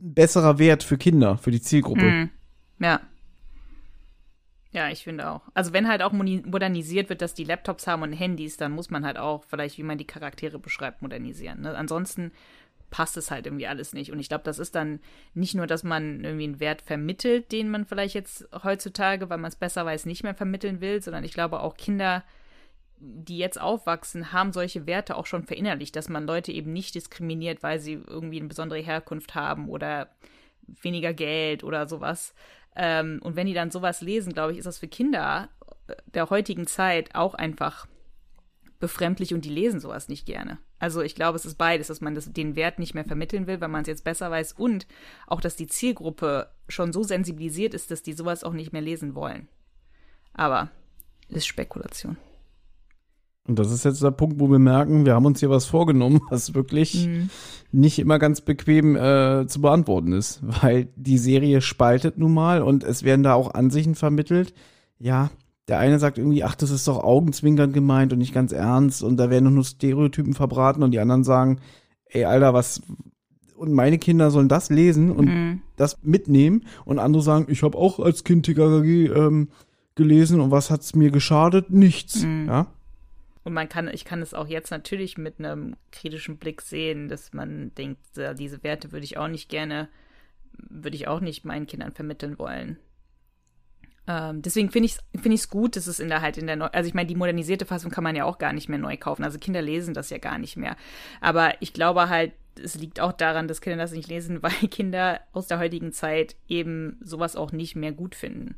[0.00, 2.02] ein besserer Wert für Kinder, für die Zielgruppe.
[2.02, 2.30] Mm,
[2.80, 3.00] ja.
[4.72, 5.42] Ja, ich finde auch.
[5.52, 9.04] Also wenn halt auch modernisiert wird, dass die Laptops haben und Handys, dann muss man
[9.04, 11.60] halt auch vielleicht, wie man die Charaktere beschreibt, modernisieren.
[11.60, 11.76] Ne?
[11.76, 12.32] Ansonsten
[12.88, 14.12] passt es halt irgendwie alles nicht.
[14.12, 14.98] Und ich glaube, das ist dann
[15.34, 19.50] nicht nur, dass man irgendwie einen Wert vermittelt, den man vielleicht jetzt heutzutage, weil man
[19.50, 22.24] es besser weiß, nicht mehr vermitteln will, sondern ich glaube auch Kinder,
[23.04, 27.62] die jetzt aufwachsen, haben solche Werte auch schon verinnerlicht, dass man Leute eben nicht diskriminiert,
[27.62, 30.08] weil sie irgendwie eine besondere Herkunft haben oder
[30.66, 32.34] weniger Geld oder sowas.
[32.76, 35.48] Ähm, und wenn die dann sowas lesen, glaube ich, ist das für Kinder
[36.06, 37.86] der heutigen Zeit auch einfach
[38.78, 40.58] befremdlich und die lesen sowas nicht gerne.
[40.78, 43.60] Also ich glaube, es ist beides, dass man das, den Wert nicht mehr vermitteln will,
[43.60, 44.86] weil man es jetzt besser weiß und
[45.26, 49.14] auch, dass die Zielgruppe schon so sensibilisiert ist, dass die sowas auch nicht mehr lesen
[49.14, 49.48] wollen.
[50.34, 50.70] Aber
[51.28, 52.16] ist Spekulation.
[53.46, 56.20] Und das ist jetzt der Punkt, wo wir merken, wir haben uns hier was vorgenommen,
[56.30, 57.30] was wirklich mhm.
[57.72, 62.84] nicht immer ganz bequem äh, zu beantworten ist, weil die Serie spaltet nun mal und
[62.84, 64.54] es werden da auch Ansichten vermittelt.
[64.98, 65.30] Ja,
[65.68, 69.16] der eine sagt irgendwie, ach, das ist doch augenzwinkernd gemeint und nicht ganz ernst und
[69.16, 71.58] da werden nur Stereotypen verbraten und die anderen sagen,
[72.04, 72.82] ey, Alter, was
[73.56, 75.62] und meine Kinder sollen das lesen und mhm.
[75.76, 79.48] das mitnehmen und andere sagen, ich habe auch als Kind TKKG ähm,
[79.94, 81.70] gelesen und was hat's mir geschadet?
[81.70, 82.46] Nichts, mhm.
[82.48, 82.66] ja.
[83.44, 87.32] Und man kann, ich kann es auch jetzt natürlich mit einem kritischen Blick sehen, dass
[87.32, 88.00] man denkt,
[88.38, 89.88] diese Werte würde ich auch nicht gerne,
[90.52, 92.78] würde ich auch nicht meinen Kindern vermitteln wollen.
[94.06, 96.66] Ähm, deswegen finde ich es find gut, dass es in der halt in der Neu
[96.66, 99.22] also ich meine, die modernisierte Fassung kann man ja auch gar nicht mehr neu kaufen.
[99.24, 100.76] Also Kinder lesen das ja gar nicht mehr.
[101.20, 105.20] Aber ich glaube halt, es liegt auch daran, dass Kinder das nicht lesen, weil Kinder
[105.32, 108.56] aus der heutigen Zeit eben sowas auch nicht mehr gut finden.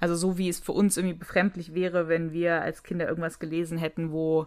[0.00, 3.78] Also so wie es für uns irgendwie befremdlich wäre, wenn wir als Kinder irgendwas gelesen
[3.78, 4.46] hätten, wo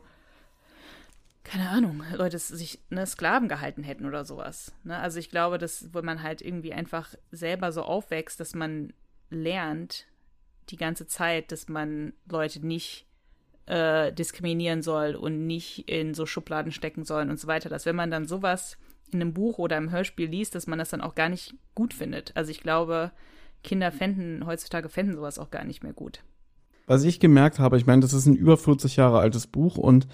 [1.43, 4.73] keine Ahnung, Leute sich ne, Sklaven gehalten hätten oder sowas.
[4.83, 4.97] Ne?
[4.97, 8.93] Also ich glaube, dass wo man halt irgendwie einfach selber so aufwächst, dass man
[9.29, 10.05] lernt,
[10.69, 13.07] die ganze Zeit, dass man Leute nicht
[13.65, 17.69] äh, diskriminieren soll und nicht in so Schubladen stecken soll und so weiter.
[17.69, 18.77] Dass wenn man dann sowas
[19.11, 21.93] in einem Buch oder im Hörspiel liest, dass man das dann auch gar nicht gut
[21.93, 22.35] findet.
[22.35, 23.11] Also ich glaube,
[23.63, 26.23] Kinder fänden, heutzutage fänden sowas auch gar nicht mehr gut.
[26.87, 30.07] Was ich gemerkt habe, ich meine, das ist ein über 40 Jahre altes Buch und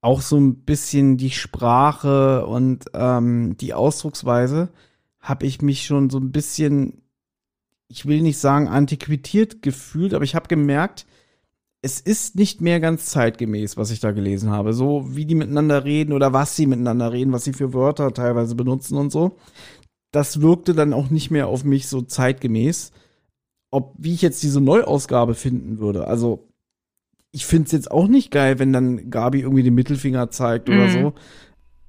[0.00, 4.70] auch so ein bisschen die Sprache und ähm, die Ausdrucksweise
[5.20, 7.02] habe ich mich schon so ein bisschen
[7.92, 11.06] ich will nicht sagen antiquiert gefühlt, aber ich habe gemerkt,
[11.82, 14.72] es ist nicht mehr ganz zeitgemäß, was ich da gelesen habe.
[14.72, 18.54] So wie die miteinander reden oder was sie miteinander reden, was sie für Wörter teilweise
[18.54, 19.36] benutzen und so.
[20.12, 22.92] Das wirkte dann auch nicht mehr auf mich so zeitgemäß.
[23.70, 26.06] Ob, wie ich jetzt diese Neuausgabe finden würde.
[26.06, 26.48] Also,
[27.32, 30.86] ich finde es jetzt auch nicht geil, wenn dann Gabi irgendwie den Mittelfinger zeigt oder
[30.88, 30.92] mhm.
[30.92, 31.14] so.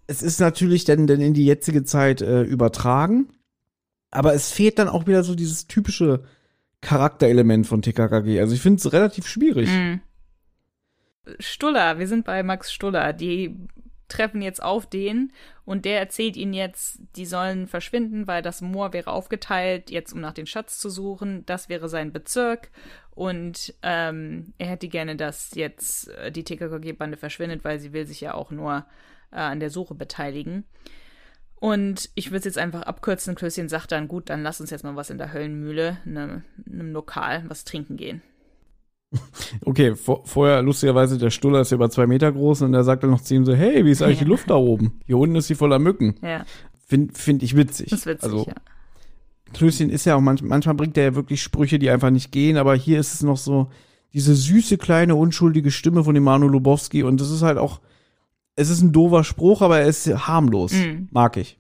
[0.08, 3.28] Es ist natürlich dann, dann in die jetzige Zeit äh, übertragen.
[4.10, 6.24] Aber es fehlt dann auch wieder so dieses typische
[6.82, 8.40] Charakterelement von TKKG.
[8.40, 9.70] Also ich finde es relativ schwierig.
[9.70, 10.02] Mhm.
[11.40, 13.14] Stuller, wir sind bei Max Stuller.
[13.14, 13.58] Die
[14.08, 15.32] treffen jetzt auf den
[15.66, 20.22] und der erzählt ihnen jetzt, die sollen verschwinden, weil das Moor wäre aufgeteilt, jetzt um
[20.22, 21.46] nach den Schatz zu suchen.
[21.46, 22.70] Das wäre sein Bezirk
[23.12, 28.22] und ähm, er hätte gerne, dass jetzt äh, die TKKG-Bande verschwindet, weil sie will sich
[28.22, 28.86] ja auch nur
[29.32, 30.66] äh, an der Suche beteiligen.
[31.56, 33.36] Und ich würde es jetzt einfach abkürzen.
[33.36, 36.92] Klößchen sagt dann, gut, dann lass uns jetzt mal was in der Höllenmühle, ne, einem
[36.92, 38.22] Lokal, was trinken gehen.
[39.66, 43.04] Okay, vor, vorher lustigerweise, der Stuller ist ja über zwei Meter groß und er sagt
[43.04, 44.26] dann noch zu ihm so, hey, wie ist eigentlich ja.
[44.26, 45.00] die Luft da oben?
[45.06, 46.16] Hier unten ist sie voller Mücken.
[46.22, 46.46] Ja.
[46.88, 47.90] Finde find ich witzig.
[47.90, 48.54] Das ist witzig, also, ja.
[49.54, 52.58] Klößchen ist ja auch manchmal, manchmal bringt er ja wirklich Sprüche, die einfach nicht gehen,
[52.58, 53.70] aber hier ist es noch so
[54.14, 57.80] diese süße, kleine, unschuldige Stimme von dem Manu Lubowski und das ist halt auch,
[58.56, 60.74] es ist ein doofer Spruch, aber er ist harmlos.
[60.74, 61.08] Mhm.
[61.12, 61.60] Mag ich.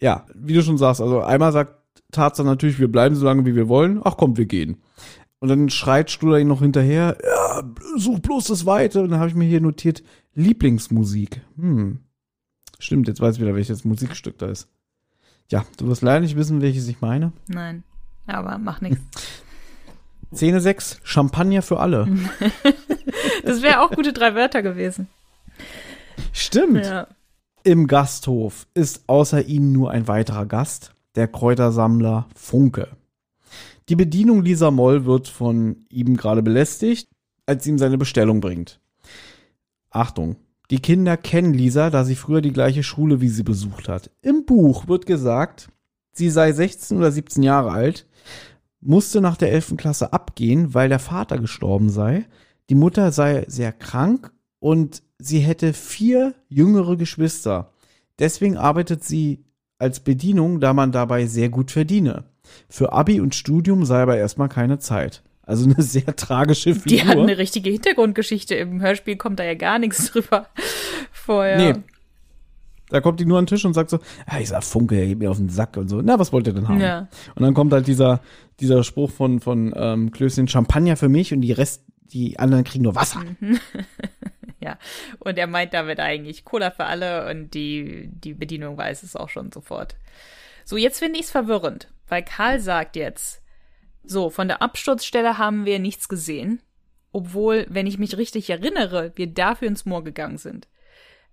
[0.00, 1.76] Ja, wie du schon sagst, also einmal sagt
[2.10, 4.00] Tarzan natürlich, wir bleiben so lange, wie wir wollen.
[4.02, 4.78] Ach komm, wir gehen.
[5.40, 7.62] Und dann schreit Stuller ihn noch hinterher, ja,
[7.96, 9.02] such bloß das Weite.
[9.02, 10.02] Und dann habe ich mir hier notiert,
[10.34, 11.40] Lieblingsmusik.
[11.56, 12.00] Hm.
[12.78, 14.68] Stimmt, jetzt weiß ich wieder, welches Musikstück da ist.
[15.48, 17.32] Ja, du wirst leider nicht wissen, welches ich meine.
[17.48, 17.82] Nein,
[18.26, 19.00] aber mach nichts.
[20.34, 22.06] Szene 6, Champagner für alle.
[23.44, 25.08] das wäre auch gute drei Wörter gewesen.
[26.32, 26.86] Stimmt.
[26.86, 27.08] Ja.
[27.64, 32.88] Im Gasthof ist außer ihnen nur ein weiterer Gast, der Kräutersammler Funke.
[33.90, 37.08] Die Bedienung Lisa Moll wird von ihm gerade belästigt,
[37.44, 38.80] als sie ihm seine Bestellung bringt.
[39.90, 40.36] Achtung,
[40.70, 44.12] die Kinder kennen Lisa, da sie früher die gleiche Schule wie sie besucht hat.
[44.22, 45.70] Im Buch wird gesagt,
[46.12, 48.06] sie sei 16 oder 17 Jahre alt,
[48.80, 49.74] musste nach der 11.
[49.76, 52.26] Klasse abgehen, weil der Vater gestorben sei.
[52.68, 54.30] Die Mutter sei sehr krank
[54.60, 57.72] und sie hätte vier jüngere Geschwister.
[58.20, 59.44] Deswegen arbeitet sie
[59.80, 62.29] als Bedienung, da man dabei sehr gut verdiene.
[62.68, 65.22] Für Abi und Studium sei aber erstmal keine Zeit.
[65.42, 66.98] Also eine sehr tragische Figur.
[66.98, 68.54] Die hat eine richtige Hintergrundgeschichte.
[68.54, 70.46] Im Hörspiel kommt da ja gar nichts drüber
[71.12, 71.74] vorher.
[71.74, 71.82] Nee.
[72.90, 74.00] Da kommt die nur an den Tisch und sagt so,
[74.30, 76.02] ja, dieser Funke, der geht mir auf den Sack und so.
[76.02, 76.80] Na, was wollt ihr denn haben?
[76.80, 77.08] Ja.
[77.36, 78.20] Und dann kommt halt dieser,
[78.58, 82.82] dieser Spruch von, von ähm, Klößchen, Champagner für mich und die Rest, die anderen kriegen
[82.82, 83.22] nur Wasser.
[83.38, 83.60] Mhm.
[84.60, 84.76] ja,
[85.20, 89.28] und er meint damit eigentlich Cola für alle und die, die Bedienung weiß es auch
[89.28, 89.94] schon sofort.
[90.64, 93.42] So, jetzt finde ich es verwirrend, weil Karl sagt jetzt,
[94.02, 96.60] so, von der Absturzstelle haben wir nichts gesehen,
[97.12, 100.68] obwohl, wenn ich mich richtig erinnere, wir dafür ins Moor gegangen sind.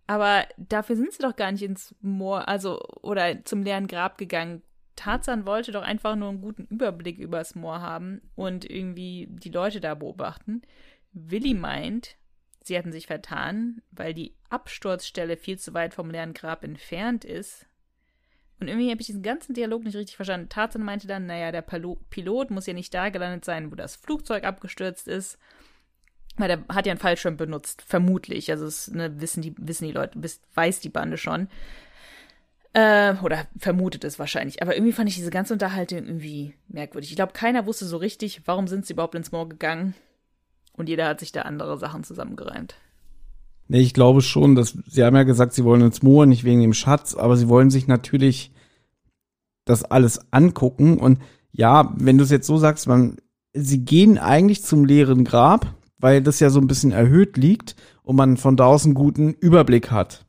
[0.06, 4.62] Aber dafür sind sie doch gar nicht ins Moor, also, oder zum leeren Grab gegangen.
[4.96, 9.80] Tarzan wollte doch einfach nur einen guten Überblick übers Moor haben und irgendwie die Leute
[9.80, 10.62] da beobachten.
[11.12, 12.16] Willi meint,
[12.64, 17.68] sie hatten sich vertan, weil die Absturzstelle viel zu weit vom leeren Grab entfernt ist.
[18.60, 20.50] Und irgendwie habe ich diesen ganzen Dialog nicht richtig verstanden.
[20.50, 24.44] Tarzan meinte dann, naja, der Pilot muss ja nicht da gelandet sein, wo das Flugzeug
[24.46, 25.38] abgestürzt ist.
[26.38, 28.50] Weil der hat ja einen Fallschirm benutzt, vermutlich.
[28.52, 30.20] Also es ne, wissen, die, wissen die Leute,
[30.54, 31.50] weiß die Bande schon.
[32.74, 34.62] Äh, oder vermutet es wahrscheinlich.
[34.62, 37.10] Aber irgendwie fand ich diese ganze Unterhaltung irgendwie merkwürdig.
[37.12, 39.96] Ich glaube, keiner wusste so richtig, warum sind sie überhaupt ins Moor gegangen.
[40.74, 42.76] Und jeder hat sich da andere Sachen zusammengereimt.
[43.68, 46.62] Nee, ich glaube schon, dass sie haben ja gesagt, sie wollen ins Moor, nicht wegen
[46.62, 48.52] dem Schatz, aber sie wollen sich natürlich
[49.66, 50.98] das alles angucken.
[50.98, 51.20] Und
[51.52, 53.18] ja, wenn du es jetzt so sagst, man,
[53.54, 58.16] sie gehen eigentlich zum leeren Grab, weil das ja so ein bisschen erhöht liegt und
[58.16, 60.26] man von da aus einen guten Überblick hat.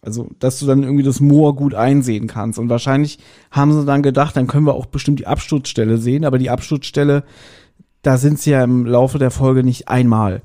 [0.00, 2.58] Also, dass du dann irgendwie das Moor gut einsehen kannst.
[2.58, 3.18] Und wahrscheinlich
[3.52, 7.24] haben sie dann gedacht, dann können wir auch bestimmt die Absturzstelle sehen, aber die Absturzstelle,
[8.02, 10.42] da sind sie ja im Laufe der Folge nicht einmal.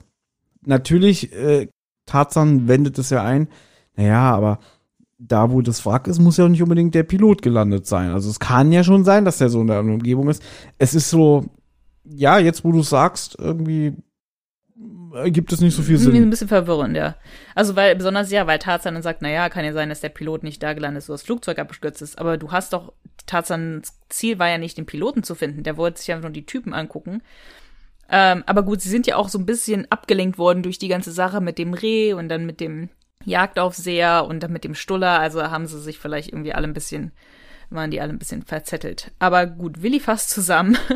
[0.63, 1.69] Natürlich, äh,
[2.07, 3.47] Tarzan wendet es ja ein,
[3.95, 4.59] naja, aber
[5.19, 8.11] da, wo das Wrack ist, muss ja auch nicht unbedingt der Pilot gelandet sein.
[8.11, 10.43] Also es kann ja schon sein, dass der so in der Umgebung ist.
[10.77, 11.45] Es ist so,
[12.03, 13.95] ja, jetzt wo du sagst, irgendwie
[15.25, 16.15] gibt es nicht so viel Sinn.
[16.15, 17.15] Ein bisschen verwirrend, ja.
[17.55, 20.43] Also, weil, besonders ja, weil Tarzan dann sagt, naja, kann ja sein, dass der Pilot
[20.43, 22.19] nicht da gelandet ist, wo das Flugzeug abgestürzt ist.
[22.19, 22.93] Aber du hast doch,
[23.25, 25.63] Tarzans Ziel war ja nicht, den Piloten zu finden.
[25.63, 27.21] Der wollte sich einfach nur die Typen angucken.
[28.09, 31.11] Ähm, aber gut, sie sind ja auch so ein bisschen abgelenkt worden durch die ganze
[31.11, 32.89] Sache mit dem Reh und dann mit dem
[33.25, 35.19] Jagdaufseher und dann mit dem Stuller.
[35.19, 37.11] Also haben sie sich vielleicht irgendwie alle ein bisschen,
[37.69, 39.11] waren die alle ein bisschen verzettelt.
[39.19, 40.77] Aber gut, Willi fasst zusammen.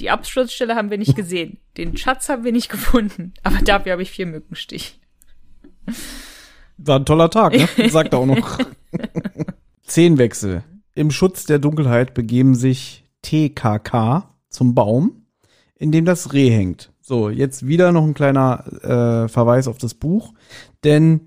[0.00, 1.58] Die Absturzstelle haben wir nicht gesehen.
[1.76, 3.34] Den Schatz haben wir nicht gefunden.
[3.42, 4.98] Aber dafür habe ich vier Mückenstich.
[6.78, 7.68] War ein toller Tag, ne?
[7.90, 8.58] Sagt er auch noch.
[9.82, 10.64] Zehnwechsel.
[10.94, 15.19] Im Schutz der Dunkelheit begeben sich TKK zum Baum,
[15.80, 16.92] in dem das Reh hängt.
[17.00, 20.34] So, jetzt wieder noch ein kleiner äh, Verweis auf das Buch,
[20.84, 21.22] denn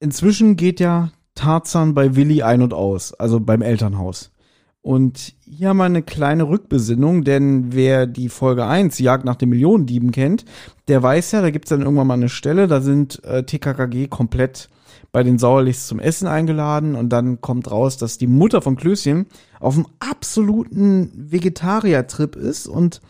[0.00, 4.32] inzwischen geht ja Tarzan bei Willi ein und aus, also beim Elternhaus.
[4.80, 9.50] Und hier haben wir eine kleine Rückbesinnung, denn wer die Folge 1, Jagd nach den
[9.50, 10.44] Millionendieben kennt,
[10.88, 14.70] der weiß ja, da gibt's dann irgendwann mal eine Stelle, da sind äh, TKKG komplett
[15.12, 19.26] bei den Sauerlichs zum Essen eingeladen und dann kommt raus, dass die Mutter von Klößchen
[19.60, 23.00] auf einem absoluten Vegetarier-Trip ist und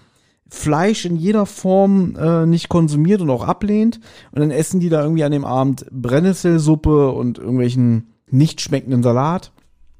[0.54, 4.00] Fleisch in jeder Form äh, nicht konsumiert und auch ablehnt.
[4.32, 9.52] Und dann essen die da irgendwie an dem Abend Brennnesselsuppe und irgendwelchen nicht schmeckenden Salat.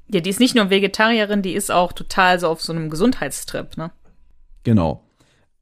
[0.07, 3.77] Ja, die ist nicht nur Vegetarierin, die ist auch total so auf so einem Gesundheitstrip,
[3.77, 3.91] ne?
[4.63, 5.03] Genau.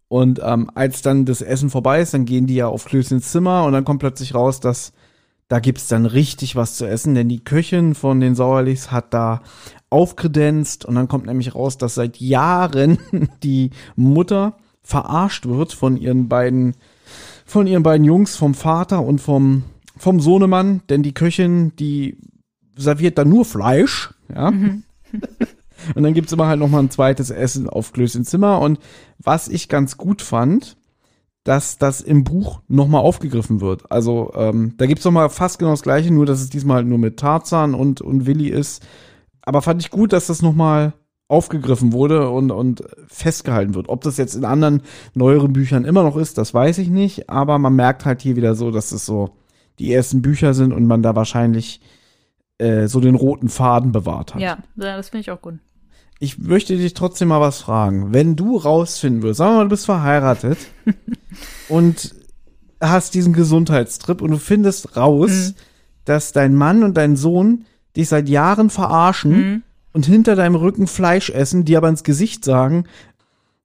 [0.08, 3.66] Und ähm, als dann das Essen vorbei ist, dann gehen die ja auf Klößchens Zimmer
[3.66, 4.94] und dann kommt plötzlich raus, dass
[5.48, 9.42] da gibt's dann richtig was zu essen, denn die Köchin von den Sauerlichs hat da
[9.90, 12.98] aufkredenzt und dann kommt nämlich raus, dass seit Jahren
[13.44, 16.76] die Mutter verarscht wird von ihren beiden,
[17.46, 19.64] von ihren beiden Jungs, vom Vater und vom,
[19.98, 22.18] vom Sohnemann, denn die Köchin, die
[22.76, 24.52] serviert dann nur Fleisch, ja.
[24.52, 24.84] Mhm.
[25.96, 28.60] und dann gibt's immer halt noch mal ein zweites Essen auf Klößchen Zimmer.
[28.60, 28.80] Und
[29.20, 30.78] was ich ganz gut fand,
[31.44, 33.92] dass das im Buch noch mal aufgegriffen wird.
[33.92, 36.88] Also ähm, da gibt's noch mal fast genau das Gleiche, nur dass es diesmal halt
[36.88, 38.82] nur mit Tarzan und und Willi ist.
[39.42, 40.94] Aber fand ich gut, dass das noch mal
[41.28, 43.90] aufgegriffen wurde und und festgehalten wird.
[43.90, 44.82] Ob das jetzt in anderen
[45.14, 47.30] neueren Büchern immer noch ist, das weiß ich nicht.
[47.30, 49.32] Aber man merkt halt hier wieder so, dass es so
[49.80, 51.82] die ersten Bücher sind und man da wahrscheinlich
[52.60, 54.42] äh, so den roten Faden bewahrt hat.
[54.42, 55.56] Ja, das finde ich auch gut.
[56.20, 58.14] Ich möchte dich trotzdem mal was fragen.
[58.14, 60.58] Wenn du rausfinden würdest, sagen wir mal, du bist verheiratet
[61.70, 62.16] und
[62.80, 65.56] hast diesen Gesundheitstrip und du findest raus, mhm.
[66.06, 69.64] dass dein Mann und dein Sohn dich seit Jahren verarschen mhm.
[69.94, 72.86] Und hinter deinem Rücken Fleisch essen, die aber ins Gesicht sagen,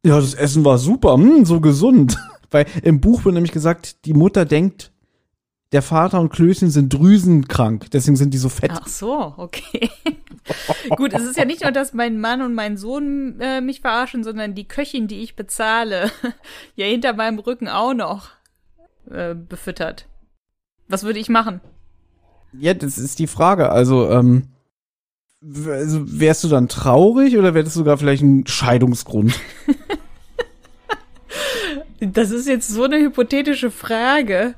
[0.05, 2.18] ja, das Essen war super, mh, hm, so gesund.
[2.50, 4.92] Weil im Buch wird nämlich gesagt, die Mutter denkt,
[5.72, 8.72] der Vater und Klößchen sind drüsenkrank, deswegen sind die so fett.
[8.72, 9.90] Ach so, okay.
[10.96, 14.24] Gut, es ist ja nicht nur, dass mein Mann und mein Sohn äh, mich verarschen,
[14.24, 16.10] sondern die Köchin, die ich bezahle,
[16.74, 18.30] ja hinter meinem Rücken auch noch
[19.10, 20.06] äh, befüttert.
[20.88, 21.60] Was würde ich machen?
[22.55, 23.70] Ja, das ist die Frage.
[23.70, 24.57] Also, ähm, also
[25.40, 29.39] wärst du dann traurig oder wäre das sogar vielleicht ein Scheidungsgrund?
[32.01, 34.55] das ist jetzt so eine hypothetische Frage.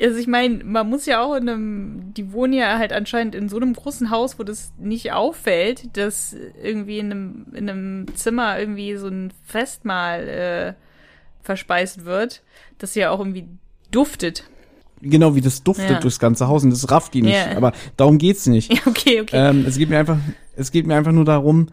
[0.00, 3.48] Also ich meine, man muss ja auch in einem, die wohnen ja halt anscheinend in
[3.48, 8.58] so einem großen Haus, wo das nicht auffällt, dass irgendwie in einem, in einem Zimmer
[8.58, 10.74] irgendwie so ein Festmahl äh,
[11.42, 12.42] verspeist wird,
[12.78, 13.46] das ja auch irgendwie
[13.90, 14.44] duftet.
[15.04, 15.98] Genau, wie das duftet ja.
[15.98, 17.34] durchs ganze Haus und das rafft die nicht.
[17.34, 17.56] Ja.
[17.56, 18.72] Aber darum geht's nicht.
[18.72, 19.36] Ja, okay, okay.
[19.36, 20.18] Ähm, es geht mir einfach,
[20.54, 21.66] es geht mir einfach nur darum,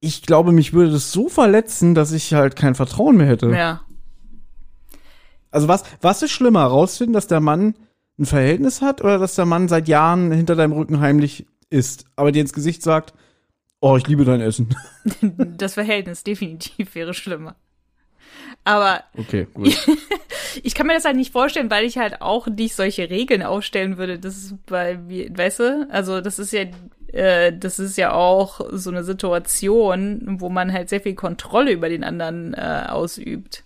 [0.00, 3.50] ich glaube, mich würde das so verletzen, dass ich halt kein Vertrauen mehr hätte.
[3.50, 3.82] Ja.
[5.50, 7.74] Also was, was ist schlimmer, rausfinden, dass der Mann
[8.18, 12.32] ein Verhältnis hat oder dass der Mann seit Jahren hinter deinem Rücken heimlich isst, aber
[12.32, 13.14] dir ins Gesicht sagt,
[13.80, 14.74] oh, ich liebe dein Essen.
[15.56, 17.56] Das Verhältnis definitiv wäre schlimmer.
[18.68, 19.74] Aber okay, gut.
[20.62, 23.96] ich kann mir das halt nicht vorstellen, weil ich halt auch nicht solche Regeln aufstellen
[23.96, 24.18] würde.
[24.18, 26.64] Das ist bei, weißt du, also das ist ja,
[27.14, 31.88] äh, das ist ja auch so eine Situation, wo man halt sehr viel Kontrolle über
[31.88, 33.64] den anderen äh, ausübt.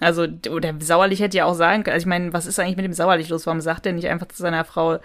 [0.00, 2.86] Also, oder Sauerlich hätte ja auch sagen können, also ich meine, was ist eigentlich mit
[2.86, 3.46] dem Sauerlich los?
[3.46, 4.98] Warum sagt er nicht einfach zu seiner Frau,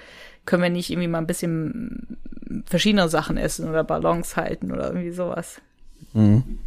[0.45, 2.18] können wir nicht irgendwie mal ein bisschen
[2.65, 5.61] verschiedene Sachen essen oder Ballons halten oder irgendwie sowas?
[6.14, 6.60] Mhm.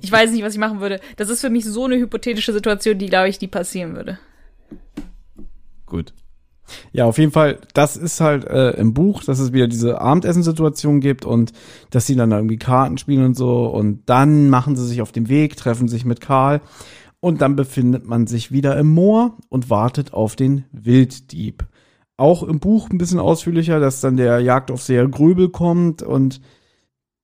[0.00, 1.00] ich weiß nicht, was ich machen würde.
[1.16, 4.18] Das ist für mich so eine hypothetische Situation, die, glaube ich, die passieren würde.
[5.86, 6.12] Gut.
[6.92, 11.00] Ja, auf jeden Fall, das ist halt äh, im Buch, dass es wieder diese Abendessenssituation
[11.00, 11.52] gibt und
[11.90, 15.12] dass sie dann da irgendwie Karten spielen und so und dann machen sie sich auf
[15.12, 16.60] den Weg, treffen sich mit Karl
[17.20, 21.66] und dann befindet man sich wieder im Moor und wartet auf den Wilddieb.
[22.16, 26.40] Auch im Buch ein bisschen ausführlicher, dass dann der Jagdaufseher Gröbel kommt und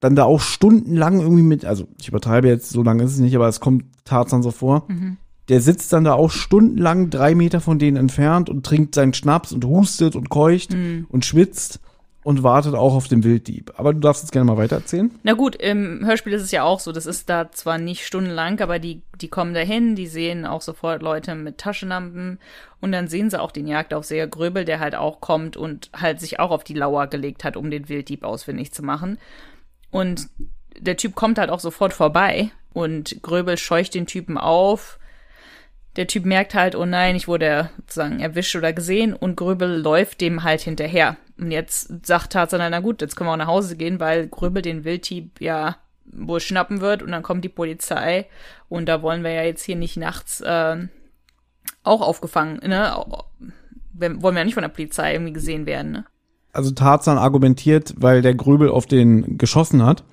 [0.00, 3.34] dann da auch stundenlang irgendwie mit, also ich übertreibe jetzt, so lange ist es nicht,
[3.34, 4.84] aber es kommt Tarzan so vor.
[4.88, 5.16] Mhm.
[5.48, 9.52] Der sitzt dann da auch stundenlang drei Meter von denen entfernt und trinkt seinen Schnaps
[9.52, 11.06] und hustet und keucht mhm.
[11.08, 11.80] und schwitzt
[12.22, 13.72] und wartet auch auf den Wilddieb.
[13.76, 15.10] Aber du darfst jetzt gerne mal weitererzählen.
[15.22, 16.92] Na gut, im Hörspiel ist es ja auch so.
[16.92, 21.00] Das ist da zwar nicht stundenlang, aber die, die kommen dahin, die sehen auch sofort
[21.00, 22.38] Leute mit Taschenlampen
[22.82, 26.38] und dann sehen sie auch den Jagdaufseher Gröbel, der halt auch kommt und halt sich
[26.38, 29.16] auch auf die Lauer gelegt hat, um den Wilddieb ausfindig zu machen.
[29.90, 30.28] Und
[30.78, 34.98] der Typ kommt halt auch sofort vorbei und Gröbel scheucht den Typen auf
[35.98, 40.20] der Typ merkt halt, oh nein, ich wurde sozusagen erwischt oder gesehen und Gröbel läuft
[40.20, 41.16] dem halt hinterher.
[41.36, 44.62] Und jetzt sagt Tarzan, na gut, jetzt können wir auch nach Hause gehen, weil Gröbel
[44.62, 48.26] den Wildtyp ja wohl schnappen wird und dann kommt die Polizei
[48.68, 50.76] und da wollen wir ja jetzt hier nicht nachts äh,
[51.82, 53.04] auch aufgefangen, ne?
[53.92, 56.04] Wollen wir ja nicht von der Polizei irgendwie gesehen werden, ne?
[56.58, 60.04] Also Tarzan argumentiert, weil der Gröbel auf den geschossen hat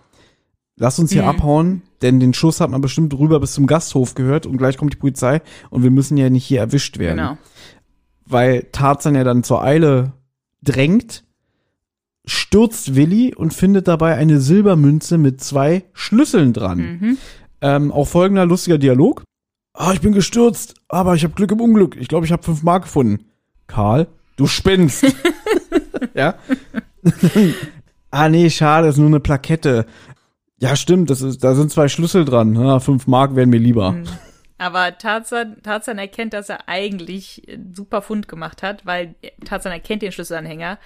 [0.77, 1.29] lass uns hier mhm.
[1.29, 4.93] abhauen, denn den Schuss hat man bestimmt rüber bis zum Gasthof gehört und gleich kommt
[4.93, 7.17] die Polizei und wir müssen ja nicht hier erwischt werden.
[7.17, 7.37] Genau.
[8.25, 10.13] Weil Tarzan ja dann zur Eile
[10.61, 11.23] drängt,
[12.25, 16.77] stürzt Willi und findet dabei eine Silbermünze mit zwei Schlüsseln dran.
[16.79, 17.17] Mhm.
[17.61, 19.23] Ähm, auch folgender lustiger Dialog.
[19.73, 21.97] Ah, ich bin gestürzt, aber ich habe Glück im Unglück.
[21.97, 23.25] Ich glaube, ich habe fünf Mark gefunden.
[23.67, 24.07] Karl,
[24.37, 25.05] du spinnst.
[26.13, 26.35] ja.
[28.11, 29.85] ah, nee, schade, ist nur eine Plakette.
[30.59, 32.55] Ja, stimmt, das ist, da sind zwei Schlüssel dran.
[32.55, 33.91] Ja, fünf Mark wären mir lieber.
[33.91, 34.07] Mhm.
[34.57, 40.01] Aber Tarzan, Tarzan erkennt, dass er eigentlich einen super Fund gemacht hat, weil Tarzan erkennt
[40.01, 40.79] den Schlüsselanhänger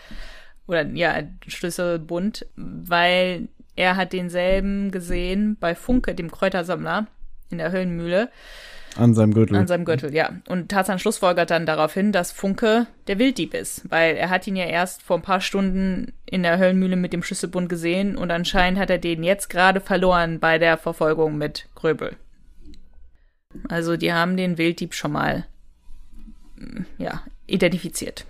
[0.66, 7.08] oder ja, Schlüsselbund, weil er hat denselben gesehen bei Funke, dem Kräutersammler
[7.52, 8.30] in der Höllenmühle.
[8.96, 9.56] An seinem Gürtel.
[9.56, 10.32] An seinem Gürtel, ja.
[10.48, 14.56] Und Tarzan schlussfolgert dann darauf hin, dass Funke der Wilddieb ist, weil er hat ihn
[14.56, 18.80] ja erst vor ein paar Stunden in der Höllenmühle mit dem Schlüsselbund gesehen und anscheinend
[18.80, 22.16] hat er den jetzt gerade verloren bei der Verfolgung mit Gröbel.
[23.68, 25.46] Also die haben den Wilddieb schon mal,
[26.58, 28.26] mm, ja, identifiziert.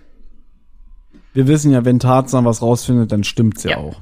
[1.32, 3.76] Wir wissen ja, wenn Tarzan was rausfindet, dann stimmt's ja, ja.
[3.78, 4.00] auch.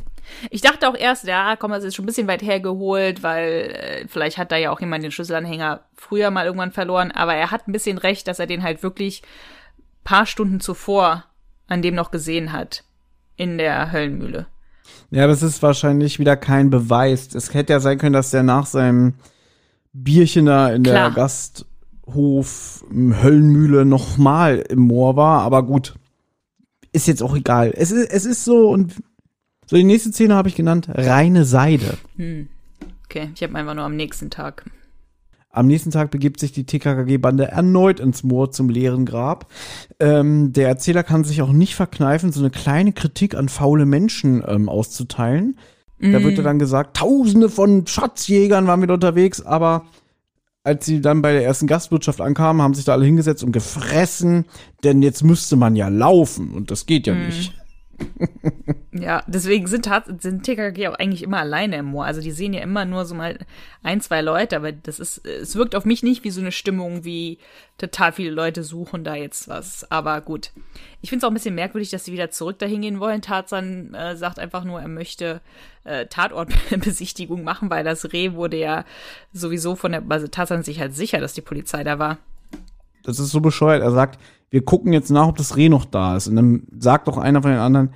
[0.51, 4.09] Ich dachte auch erst, ja, komm, das ist schon ein bisschen weit hergeholt, weil äh,
[4.09, 7.67] vielleicht hat da ja auch jemand den Schlüsselanhänger früher mal irgendwann verloren, aber er hat
[7.69, 9.23] ein bisschen recht, dass er den halt wirklich
[10.05, 11.25] paar Stunden zuvor
[11.67, 12.85] an dem noch gesehen hat
[13.37, 14.47] in der Höllenmühle.
[15.11, 17.35] Ja, das ist wahrscheinlich wieder kein Beweis.
[17.35, 19.15] Es hätte ja sein können, dass der nach seinem
[19.93, 21.11] Bierchen da in Klar.
[21.11, 25.95] der Gasthof Höllenmühle nochmal im Moor war, aber gut.
[26.93, 27.73] Ist jetzt auch egal.
[27.77, 28.95] Es ist, es ist so und
[29.69, 31.99] so, die nächste Szene habe ich genannt, reine Seide.
[32.17, 32.49] Hm.
[33.05, 34.65] Okay, ich habe einfach nur am nächsten Tag.
[35.51, 39.51] Am nächsten Tag begibt sich die TKKG-Bande erneut ins Moor zum leeren Grab.
[39.99, 44.45] Ähm, der Erzähler kann sich auch nicht verkneifen, so eine kleine Kritik an faule Menschen
[44.47, 45.59] ähm, auszuteilen.
[45.99, 46.13] Mm.
[46.13, 49.87] Da wird ja dann gesagt, Tausende von Schatzjägern waren wieder unterwegs, aber
[50.65, 54.45] als sie dann bei der ersten Gastwirtschaft ankamen, haben sich da alle hingesetzt und gefressen,
[54.85, 57.27] denn jetzt müsste man ja laufen und das geht ja Mhm.
[57.27, 57.55] nicht.
[58.93, 59.89] Ja, deswegen sind,
[60.19, 62.05] sind TKG auch eigentlich immer alleine im Moor.
[62.05, 63.39] Also die sehen ja immer nur so mal
[63.83, 67.05] ein, zwei Leute, aber das ist, es wirkt auf mich nicht wie so eine Stimmung,
[67.05, 67.39] wie
[67.77, 69.91] total viele Leute suchen da jetzt was.
[69.91, 70.51] Aber gut.
[71.01, 73.23] Ich finde es auch ein bisschen merkwürdig, dass sie wieder zurück dahin gehen wollen.
[73.23, 75.41] Tarzan äh, sagt einfach nur, er möchte
[75.85, 78.85] äh, Tatortbesichtigung machen, weil das Reh wurde ja
[79.33, 82.19] sowieso von der, also Tarzan sich halt sicher, dass die Polizei da war.
[83.05, 83.83] Das ist so bescheuert.
[83.83, 84.19] Er sagt,
[84.51, 86.27] wir gucken jetzt nach, ob das Reh noch da ist.
[86.29, 87.91] Und dann sagt doch einer von den anderen,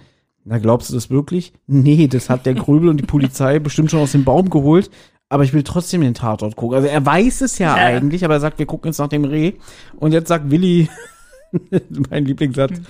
[0.44, 1.52] na, glaubst du das wirklich?
[1.66, 4.90] Nee, das hat der Gröbel und die Polizei bestimmt schon aus dem Baum geholt.
[5.28, 6.76] Aber ich will trotzdem den Tatort gucken.
[6.76, 7.84] Also er weiß es ja, Ja.
[7.84, 9.54] eigentlich, aber er sagt, wir gucken jetzt nach dem Reh.
[9.96, 10.88] Und jetzt sagt Willi,
[12.10, 12.80] mein Lieblingssatz,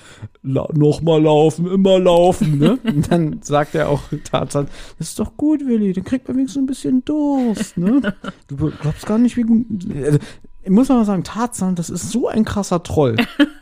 [0.42, 2.78] la noch mal laufen, immer laufen, ne?
[2.84, 4.66] Und dann sagt er auch Tarzan,
[4.98, 8.14] das ist doch gut, Willi, dann kriegt man wenigstens ein bisschen Durst, ne?
[8.48, 9.66] Du glaubst gar nicht, wie gut,
[10.04, 10.18] also,
[10.62, 13.16] ich muss mal sagen, Tarzan, das ist so ein krasser Troll.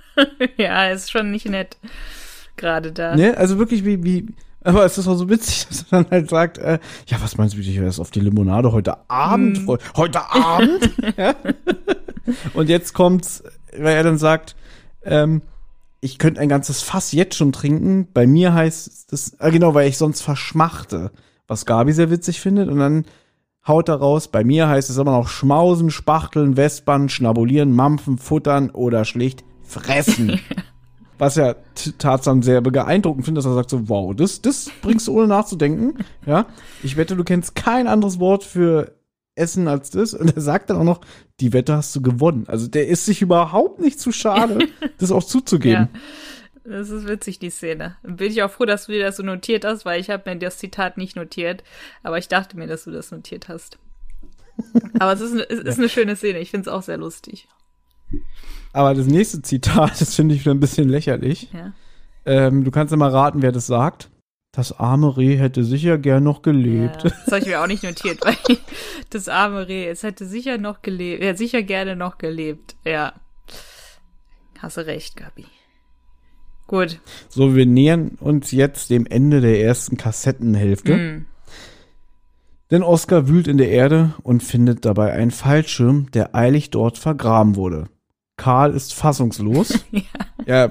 [0.56, 1.76] ja, ist schon nicht nett.
[2.56, 3.16] Gerade da.
[3.16, 3.36] Ne?
[3.36, 4.26] Also wirklich wie, wie,
[4.62, 7.54] aber es ist auch so witzig, dass er dann halt sagt, äh, ja, was meinst
[7.54, 9.78] du, wie ich erst auf die Limonade heute Abend freue?
[9.96, 10.90] Heute Abend?
[11.16, 11.34] ja?
[12.54, 13.42] Und jetzt kommt's,
[13.76, 14.56] weil er dann sagt,
[15.04, 15.42] ähm,
[16.00, 18.08] ich könnte ein ganzes Fass jetzt schon trinken.
[18.12, 21.10] Bei mir heißt das, äh, genau, weil ich sonst verschmachte,
[21.46, 22.68] was Gabi sehr witzig findet.
[22.68, 23.04] Und dann
[23.66, 28.70] haut er raus, bei mir heißt es immer noch schmausen, spachteln, wespern, schnabulieren, mampfen, futtern
[28.70, 30.40] oder schlicht fressen.
[31.18, 31.54] Was ja
[31.98, 35.98] Tarzan sehr beeindruckend findet, dass er sagt so, wow, das, das bringst du ohne nachzudenken.
[36.24, 36.46] Ja,
[36.82, 38.94] ich wette, du kennst kein anderes Wort für
[39.34, 40.14] Essen als das.
[40.14, 41.00] Und er sagt dann auch noch,
[41.40, 42.44] die Wette hast du gewonnen.
[42.46, 44.68] Also der ist sich überhaupt nicht zu schade,
[44.98, 45.88] das auch zuzugeben.
[45.92, 46.00] Ja.
[46.64, 47.96] Das ist witzig, die Szene.
[48.02, 50.38] Bin ich auch froh, dass du dir das so notiert hast, weil ich habe mir
[50.38, 51.64] das Zitat nicht notiert.
[52.02, 53.78] Aber ich dachte mir, dass du das notiert hast.
[54.98, 56.38] Aber es ist, eine- es ist eine schöne Szene.
[56.40, 57.48] Ich finde es auch sehr lustig.
[58.72, 61.50] Aber das nächste Zitat, das finde ich wieder ein bisschen lächerlich.
[61.52, 61.72] Ja.
[62.26, 64.10] Ähm, du kannst ja mal raten, wer das sagt.
[64.52, 67.04] Das arme Reh hätte sicher gern noch gelebt.
[67.04, 68.36] Ja, das habe ich mir auch nicht notiert, weil
[69.10, 72.74] das arme Reh, es hätte sicher noch gelebt, ja, sicher gerne noch gelebt.
[72.84, 73.14] Ja.
[74.58, 75.46] Hast du recht, Gabi.
[76.70, 77.00] Gut.
[77.28, 80.96] So, wir nähern uns jetzt dem Ende der ersten Kassettenhälfte.
[80.96, 81.26] Mm.
[82.70, 87.56] Denn Oskar wühlt in der Erde und findet dabei einen Fallschirm, der eilig dort vergraben
[87.56, 87.88] wurde.
[88.36, 89.80] Karl ist fassungslos.
[90.46, 90.46] Ja.
[90.46, 90.70] ja,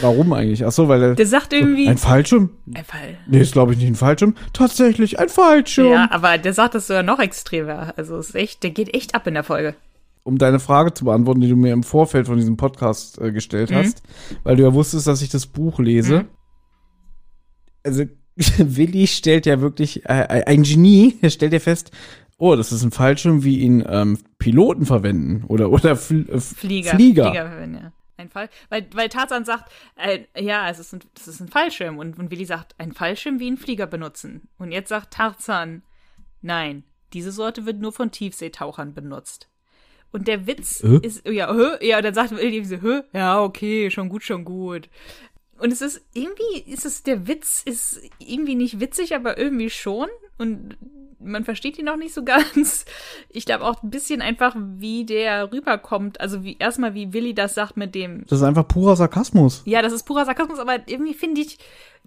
[0.00, 0.64] warum eigentlich?
[0.64, 1.88] Ach so, weil er Der sagt irgendwie.
[1.88, 2.48] ein Fallschirm?
[2.74, 3.18] Ein Fall.
[3.26, 4.34] Nee, ist glaube ich nicht ein Fallschirm.
[4.54, 5.92] Tatsächlich ein Fallschirm.
[5.92, 7.92] Ja, aber der sagt das sogar noch extremer.
[7.98, 9.74] Also ist echt, der geht echt ab in der Folge.
[10.24, 13.70] Um deine Frage zu beantworten, die du mir im Vorfeld von diesem Podcast äh, gestellt
[13.70, 13.74] Mhm.
[13.76, 14.02] hast,
[14.44, 16.20] weil du ja wusstest, dass ich das Buch lese.
[16.22, 16.28] Mhm.
[17.84, 18.04] Also
[18.58, 21.90] Willi stellt ja wirklich, äh, ein Genie, er stellt ja fest,
[22.38, 26.90] oh, das ist ein Fallschirm, wie ihn ähm, Piloten verwenden oder oder Fl äh, Flieger.
[26.90, 27.52] Flieger.
[27.58, 27.92] wenn, ja.
[28.16, 28.48] Ein Fall.
[28.68, 31.98] Weil, weil Tarzan sagt, äh, ja, es ist ein, das ist ein Fallschirm.
[31.98, 34.48] Und, und Willi sagt, ein Fallschirm wie ein Flieger benutzen.
[34.58, 35.82] Und jetzt sagt Tarzan,
[36.40, 39.48] nein, diese Sorte wird nur von Tiefseetauchern benutzt.
[40.12, 40.98] Und der Witz Äh?
[41.02, 41.86] ist, ja, hä?
[41.86, 43.02] ja, dann sagt Willi so, hä?
[43.12, 44.88] ja, okay, schon gut, schon gut.
[45.58, 50.08] Und es ist irgendwie, ist es, der Witz ist irgendwie nicht witzig, aber irgendwie schon.
[50.38, 50.76] Und
[51.20, 52.84] man versteht ihn noch nicht so ganz.
[53.28, 56.20] Ich glaube auch ein bisschen einfach, wie der rüberkommt.
[56.20, 58.24] Also wie erstmal, wie Willi das sagt mit dem.
[58.28, 59.62] Das ist einfach purer Sarkasmus.
[59.64, 61.58] Ja, das ist purer Sarkasmus, aber irgendwie finde ich,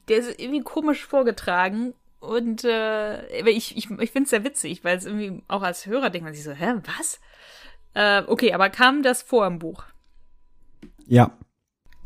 [0.10, 1.94] der ist irgendwie komisch vorgetragen.
[2.20, 6.10] Und äh, ich, ich, ich finde es sehr witzig, weil es irgendwie auch als Hörer
[6.10, 7.20] denkt man sich so, hä, was?
[7.96, 9.84] Äh, okay, aber kam das vor im Buch?
[11.08, 11.32] Ja,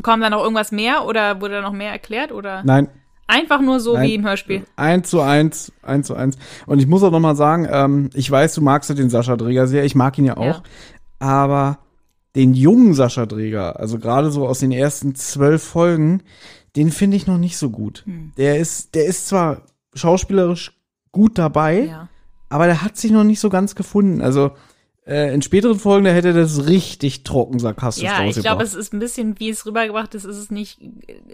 [0.02, 2.88] Kam da noch irgendwas mehr oder wurde da noch mehr erklärt oder nein,
[3.28, 4.08] einfach nur so Nein.
[4.08, 4.64] wie im Hörspiel?
[4.78, 6.38] eins zu eins, eins zu eins.
[6.68, 9.36] Und ich muss auch noch mal sagen, ähm, ich weiß, du magst ja den Sascha
[9.36, 10.64] Dreger sehr, ich mag ihn ja auch, Ja.
[11.20, 11.80] aber
[12.36, 16.24] den jungen Sascha Dreger, also gerade so aus den ersten zwölf Folgen,
[16.78, 18.04] den finde ich noch nicht so gut.
[18.06, 18.32] Hm.
[18.38, 19.64] Der ist, der ist zwar
[19.96, 20.78] schauspielerisch
[21.12, 22.08] gut dabei, Ja.
[22.48, 24.22] aber der hat sich noch nicht so ganz gefunden.
[24.22, 24.52] Also
[25.10, 28.76] äh, in späteren Folgen, da hätte er das richtig trocken sarkastisch Ja, ich glaube, es
[28.76, 30.80] ist ein bisschen, wie es rübergebracht ist, ist es nicht,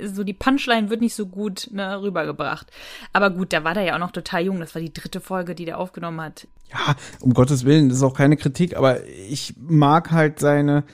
[0.01, 2.71] so die Punchline wird nicht so gut ne, rübergebracht.
[3.11, 4.61] Aber gut, da war der ja auch noch total jung.
[4.61, 6.47] Das war die dritte Folge, die der aufgenommen hat.
[6.71, 10.85] Ja, um Gottes Willen, das ist auch keine Kritik, aber ich mag halt seine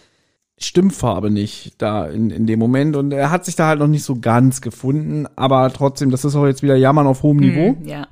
[0.58, 4.03] Stimmfarbe nicht da in, in dem Moment und er hat sich da halt noch nicht
[4.03, 7.76] so ganz gefunden, aber trotzdem, das ist auch jetzt wieder Jammern auf hohem Niveau.
[7.80, 8.08] Hm, ja.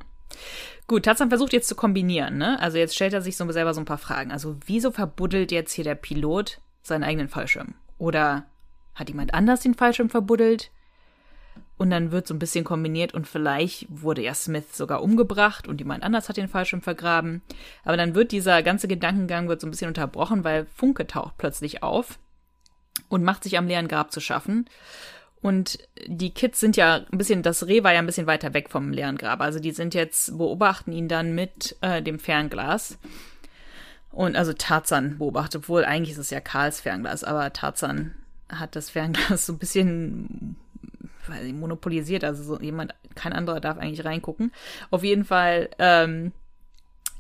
[0.90, 2.60] Gut, Tarzan versucht jetzt zu kombinieren, ne?
[2.60, 4.32] Also jetzt stellt er sich so selber so ein paar Fragen.
[4.32, 7.76] Also wieso verbuddelt jetzt hier der Pilot seinen eigenen Fallschirm?
[7.98, 8.46] Oder
[8.96, 10.72] hat jemand anders den Fallschirm verbuddelt?
[11.80, 15.80] und dann wird so ein bisschen kombiniert und vielleicht wurde ja Smith sogar umgebracht und
[15.80, 17.42] jemand anders hat den Fallschirm vergraben.
[17.86, 21.82] Aber dann wird dieser ganze Gedankengang wird so ein bisschen unterbrochen, weil Funke taucht plötzlich
[21.82, 22.20] auf
[23.08, 24.66] und macht sich am leeren Grab zu schaffen.
[25.42, 28.70] Und die Kids sind ja ein bisschen, das Reh war ja ein bisschen weiter weg
[28.70, 29.40] vom leeren Grab.
[29.40, 32.98] Also die sind jetzt, beobachten ihn dann mit äh, dem Fernglas.
[34.12, 38.16] Und also Tarzan beobachtet, obwohl eigentlich ist es ja Karls Fernglas, aber Tarzan
[38.50, 40.56] hat das Fernglas so ein bisschen
[41.28, 44.52] weiß ich, monopolisiert, also so jemand, kein anderer darf eigentlich reingucken.
[44.90, 46.32] Auf jeden Fall ähm,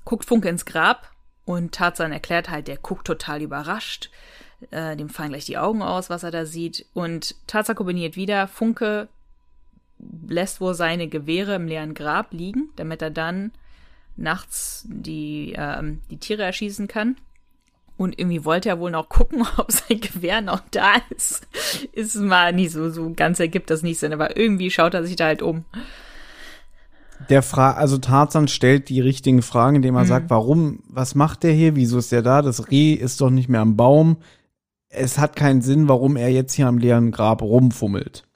[0.03, 1.11] guckt Funke ins Grab
[1.45, 4.09] und Tarzan erklärt halt, der guckt total überrascht.
[4.72, 6.86] Äh, dem fallen gleich die Augen aus, was er da sieht.
[6.94, 9.07] Und Tarzan kombiniert wieder, Funke
[10.27, 13.52] lässt wohl seine Gewehre im leeren Grab liegen, damit er dann
[14.15, 17.15] nachts die, ähm, die Tiere erschießen kann.
[17.98, 21.48] Und irgendwie wollte er wohl noch gucken, ob sein Gewehr noch da ist.
[21.94, 25.15] Ist mal nicht so, so ganz ergibt das nicht Sinn, aber irgendwie schaut er sich
[25.15, 25.65] da halt um.
[27.30, 30.07] Der Fra also Tarzan stellt die richtigen Fragen, indem er mhm.
[30.07, 32.41] sagt, warum, was macht der hier, wieso ist der da?
[32.41, 34.18] Das Reh ist doch nicht mehr am Baum.
[34.89, 38.27] Es hat keinen Sinn, warum er jetzt hier am leeren Grab rumfummelt.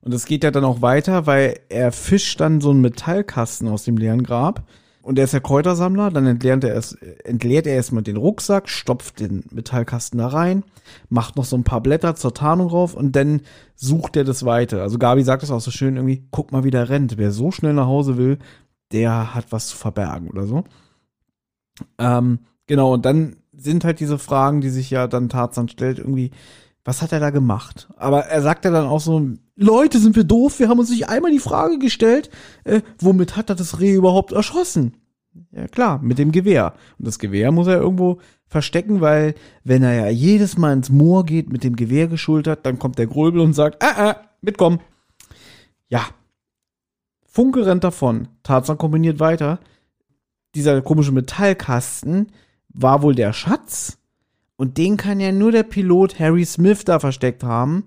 [0.00, 3.84] Und es geht ja dann auch weiter, weil er fischt dann so einen Metallkasten aus
[3.84, 4.64] dem leeren Grab
[5.06, 9.20] und er ist ja Kräutersammler, dann entleert er, erst, entleert er erstmal den Rucksack, stopft
[9.20, 10.64] den Metallkasten da rein,
[11.08, 13.42] macht noch so ein paar Blätter zur Tarnung drauf und dann
[13.76, 14.82] sucht er das weiter.
[14.82, 17.18] Also Gabi sagt das auch so schön irgendwie, guck mal, wie der rennt.
[17.18, 18.38] Wer so schnell nach Hause will,
[18.90, 20.64] der hat was zu verbergen oder so.
[21.98, 26.30] Ähm, genau, und dann sind halt diese Fragen, die sich ja dann Tarzan stellt, irgendwie,
[26.84, 27.88] was hat er da gemacht?
[27.96, 30.58] Aber er sagt ja dann auch so, Leute, sind wir doof?
[30.58, 32.30] Wir haben uns nicht einmal die Frage gestellt,
[32.64, 34.94] äh, womit hat er das Reh überhaupt erschossen?
[35.50, 36.74] Ja klar, mit dem Gewehr.
[36.98, 39.34] Und das Gewehr muss er irgendwo verstecken, weil
[39.64, 43.06] wenn er ja jedes Mal ins Moor geht mit dem Gewehr geschultert, dann kommt der
[43.06, 44.80] Gröbel und sagt, ah, ah, mitkommen.
[45.88, 46.06] Ja.
[47.24, 48.28] Funke rennt davon.
[48.42, 49.58] Tarzan kombiniert weiter.
[50.54, 52.28] Dieser komische Metallkasten
[52.76, 53.98] war wohl der Schatz.
[54.56, 57.84] Und den kann ja nur der Pilot Harry Smith da versteckt haben.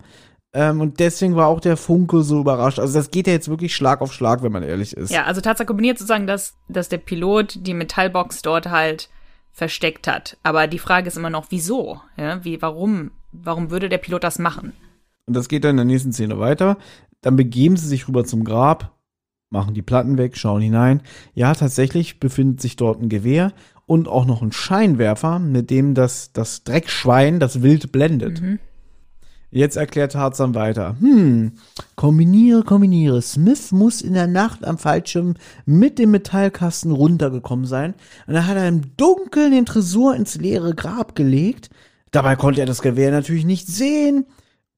[0.51, 2.79] Ähm, und deswegen war auch der Funke so überrascht.
[2.79, 5.11] Also das geht ja jetzt wirklich Schlag auf Schlag, wenn man ehrlich ist.
[5.11, 9.09] Ja, also Tatsache kombiniert sozusagen, dass, dass der Pilot die Metallbox dort halt
[9.51, 10.37] versteckt hat.
[10.43, 12.01] Aber die Frage ist immer noch, wieso?
[12.17, 13.11] Ja, wie, warum?
[13.31, 14.73] Warum würde der Pilot das machen?
[15.27, 16.77] Und das geht dann in der nächsten Szene weiter.
[17.21, 18.95] Dann begeben sie sich rüber zum Grab,
[19.51, 21.01] machen die Platten weg, schauen hinein.
[21.35, 23.53] Ja, tatsächlich befindet sich dort ein Gewehr
[23.89, 28.39] und auch noch ein Scheinwerfer, mit dem das, das Dreckschwein das Wild blendet.
[28.39, 28.59] Mhm.
[29.49, 30.95] Jetzt erklärt Tarzan weiter.
[30.99, 31.53] Hm,
[31.95, 33.19] kombiniere, kombiniere.
[33.23, 35.33] Smith muss in der Nacht am Fallschirm
[35.65, 37.95] mit dem Metallkasten runtergekommen sein.
[38.27, 41.71] Und dann hat er im Dunkeln den Tresor ins leere Grab gelegt.
[42.11, 44.27] Dabei konnte er das Gewehr natürlich nicht sehen.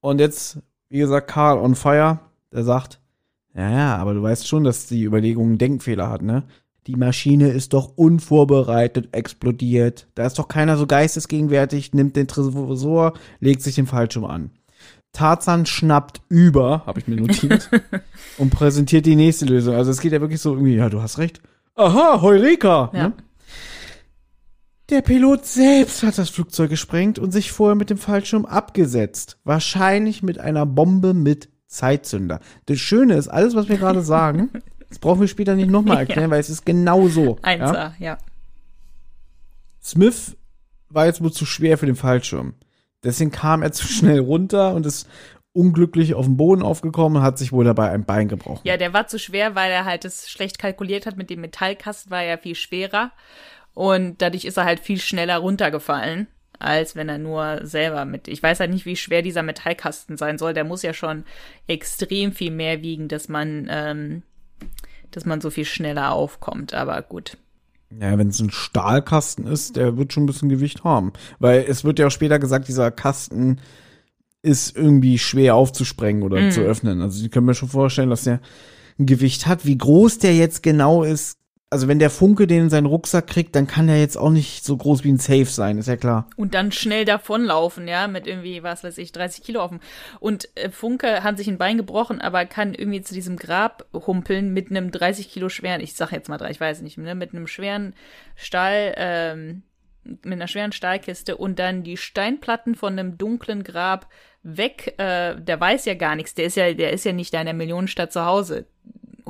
[0.00, 0.58] Und jetzt,
[0.88, 2.20] wie gesagt, Karl on fire.
[2.50, 2.98] Der sagt,
[3.54, 6.44] ja, ja, aber du weißt schon, dass die Überlegung einen Denkfehler hat, ne?
[6.86, 10.08] Die Maschine ist doch unvorbereitet explodiert.
[10.14, 14.50] Da ist doch keiner so geistesgegenwärtig, nimmt den Tresor, legt sich den Fallschirm an.
[15.12, 17.70] Tarzan schnappt über, habe ich mir notiert,
[18.38, 19.74] und präsentiert die nächste Lösung.
[19.74, 21.40] Also es geht ja wirklich so irgendwie, ja, du hast recht.
[21.74, 22.90] Aha, Heureka!
[22.92, 23.08] Ja.
[23.08, 23.12] Ne?
[24.90, 29.38] Der Pilot selbst hat das Flugzeug gesprengt und sich vorher mit dem Fallschirm abgesetzt.
[29.44, 32.40] Wahrscheinlich mit einer Bombe mit Zeitzünder.
[32.66, 34.50] Das Schöne ist, alles, was wir gerade sagen,
[34.92, 36.30] das brauchen wir später nicht nochmal erklären, ja.
[36.30, 37.38] weil es ist genau so.
[37.40, 37.94] Eins, ja?
[37.98, 38.18] ja.
[39.82, 40.36] Smith
[40.90, 42.52] war jetzt wohl zu schwer für den Fallschirm.
[43.02, 45.08] Deswegen kam er zu schnell runter und ist
[45.54, 48.60] unglücklich auf den Boden aufgekommen und hat sich wohl dabei ein Bein gebrochen.
[48.64, 51.16] Ja, der war zu schwer, weil er halt das schlecht kalkuliert hat.
[51.16, 53.12] Mit dem Metallkasten war er viel schwerer.
[53.72, 56.26] Und dadurch ist er halt viel schneller runtergefallen,
[56.58, 58.28] als wenn er nur selber mit.
[58.28, 60.52] Ich weiß halt nicht, wie schwer dieser Metallkasten sein soll.
[60.52, 61.24] Der muss ja schon
[61.66, 64.22] extrem viel mehr wiegen, dass man, ähm,
[65.10, 66.74] dass man so viel schneller aufkommt.
[66.74, 67.36] Aber gut.
[68.00, 71.12] Ja, wenn es ein Stahlkasten ist, der wird schon ein bisschen Gewicht haben.
[71.38, 73.60] Weil es wird ja auch später gesagt, dieser Kasten
[74.42, 76.50] ist irgendwie schwer aufzusprengen oder mm.
[76.50, 77.00] zu öffnen.
[77.00, 78.40] Also Sie können mir schon vorstellen, dass der
[78.98, 79.66] ein Gewicht hat.
[79.66, 81.38] Wie groß der jetzt genau ist,
[81.72, 84.62] also wenn der Funke den in seinen Rucksack kriegt, dann kann der jetzt auch nicht
[84.62, 86.28] so groß wie ein Safe sein, ist ja klar.
[86.36, 89.80] Und dann schnell davonlaufen, ja, mit irgendwie, was weiß ich, 30 Kilo auf dem.
[90.20, 94.52] Und äh, Funke hat sich ein Bein gebrochen, aber kann irgendwie zu diesem Grab humpeln
[94.52, 97.32] mit einem 30 Kilo schweren, ich sag jetzt mal drei, ich weiß nicht, ne, mit
[97.32, 97.94] einem schweren
[98.36, 99.62] Stahl, ähm,
[100.04, 104.08] mit einer schweren Stahlkiste und dann die Steinplatten von einem dunklen Grab
[104.42, 104.94] weg.
[104.98, 106.34] Äh, der weiß ja gar nichts.
[106.34, 108.66] Der ist ja, der ist ja nicht da in der Millionenstadt zu Hause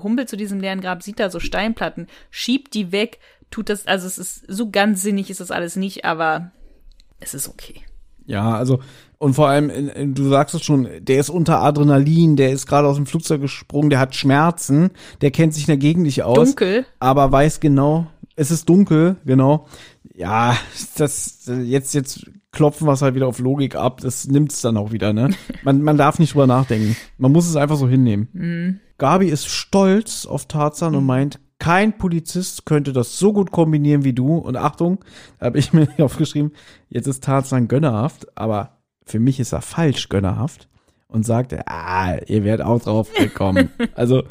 [0.03, 3.19] humpelt zu diesem leeren Grab, sieht da so Steinplatten, schiebt die weg,
[3.51, 6.53] tut das, also es ist so ganz sinnig ist das alles nicht, aber
[7.21, 7.83] es ist okay.
[8.27, 8.81] Ja, also
[9.19, 12.97] und vor allem, du sagst es schon, der ist unter Adrenalin, der ist gerade aus
[12.97, 16.49] dem Flugzeug gesprungen, der hat Schmerzen, der kennt sich in der Gegend nicht aus.
[16.49, 16.87] Dunkel.
[16.99, 19.67] Aber weiß genau, es ist dunkel, genau.
[20.15, 20.57] Ja,
[20.97, 24.91] das, jetzt, jetzt klopfen wir es halt wieder auf Logik ab, das nimmt's dann auch
[24.91, 25.31] wieder, ne?
[25.63, 26.97] Man, man darf nicht drüber nachdenken.
[27.17, 28.29] Man muss es einfach so hinnehmen.
[28.33, 28.81] Mhm.
[29.03, 30.99] Gabi ist stolz auf Tarzan mhm.
[30.99, 34.37] und meint, kein Polizist könnte das so gut kombinieren wie du.
[34.37, 35.05] Und Achtung,
[35.41, 36.53] da habe ich mir aufgeschrieben,
[36.89, 40.69] jetzt ist Tarzan gönnerhaft, aber für mich ist er falsch gönnerhaft
[41.09, 43.71] und sagt, ah, ihr werdet auch drauf gekommen.
[43.97, 44.23] also,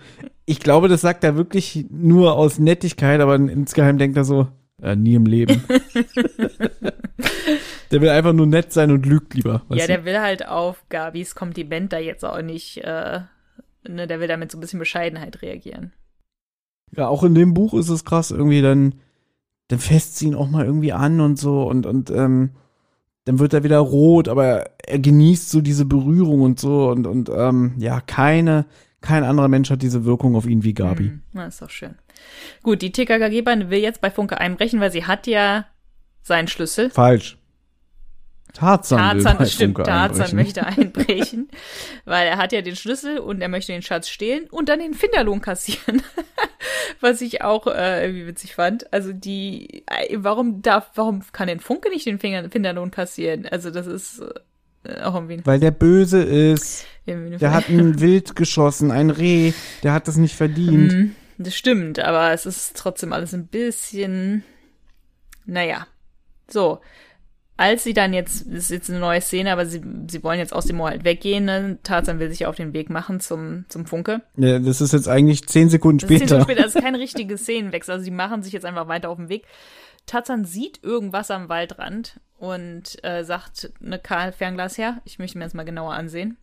[0.45, 4.47] ich glaube, das sagt er wirklich nur aus Nettigkeit, aber insgeheim denkt er so,
[4.81, 5.65] äh, nie im Leben.
[7.91, 9.63] der will einfach nur nett sein und lügt lieber.
[9.67, 10.05] Ja, der du?
[10.05, 13.19] will halt auf Gabis Kompliment da jetzt auch nicht, äh,
[13.87, 15.93] ne, der will damit so ein bisschen Bescheidenheit reagieren.
[16.95, 18.95] Ja, auch in dem Buch ist es krass, irgendwie dann,
[19.69, 22.51] dann fässt sie ihn auch mal irgendwie an und so und, und, ähm,
[23.25, 27.29] dann wird er wieder rot, aber er genießt so diese Berührung und so und, und
[27.29, 28.65] ähm, ja, keine,
[28.99, 31.05] kein anderer Mensch hat diese Wirkung auf ihn wie Gabi.
[31.05, 31.95] Hm, na, ist doch schön.
[32.63, 35.65] Gut, die TKKG-Bande will jetzt bei Funke einbrechen, weil sie hat ja
[36.23, 36.89] seinen Schlüssel.
[36.89, 37.37] Falsch.
[38.53, 40.35] Tarzan, Tarzan will stimmt, Funke Tarzan einbrechen.
[40.35, 41.49] möchte einbrechen,
[42.05, 44.93] weil er hat ja den Schlüssel und er möchte den Schatz stehlen und dann den
[44.93, 46.01] Finderlohn kassieren.
[46.99, 48.91] Was ich auch äh, irgendwie witzig fand.
[48.93, 53.47] Also die, äh, warum darf, warum kann denn Funke nicht den Finger, Finderlohn kassieren?
[53.47, 54.21] Also das ist
[54.83, 55.41] äh, auch irgendwie.
[55.43, 56.85] Weil der böse ist.
[57.07, 59.53] Der hat ein Wild geschossen, ein Reh.
[59.83, 60.93] Der hat das nicht verdient.
[60.93, 64.43] Mm, das stimmt, aber es ist trotzdem alles ein bisschen,
[65.45, 65.87] naja.
[66.47, 66.81] So,
[67.61, 70.51] als sie dann jetzt, das ist jetzt eine neue Szene, aber sie, sie wollen jetzt
[70.51, 71.77] aus dem Moor halt weggehen, ne?
[71.83, 74.23] Tarzan will sich auf den Weg machen zum, zum Funke.
[74.35, 76.19] Ja, das ist jetzt eigentlich zehn Sekunden später.
[76.19, 79.11] Zehn Sekunden später, das ist kein richtiger Szenenwechsel, also sie machen sich jetzt einfach weiter
[79.11, 79.45] auf den Weg.
[80.07, 85.43] Tarzan sieht irgendwas am Waldrand und äh, sagt, ne Karl, Fernglas her, ich möchte mir
[85.43, 86.37] das mal genauer ansehen.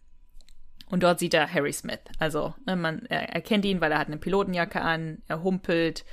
[0.91, 2.01] Und dort sieht er Harry Smith.
[2.19, 6.05] Also ne, man er erkennt ihn, weil er hat eine Pilotenjacke an, er humpelt.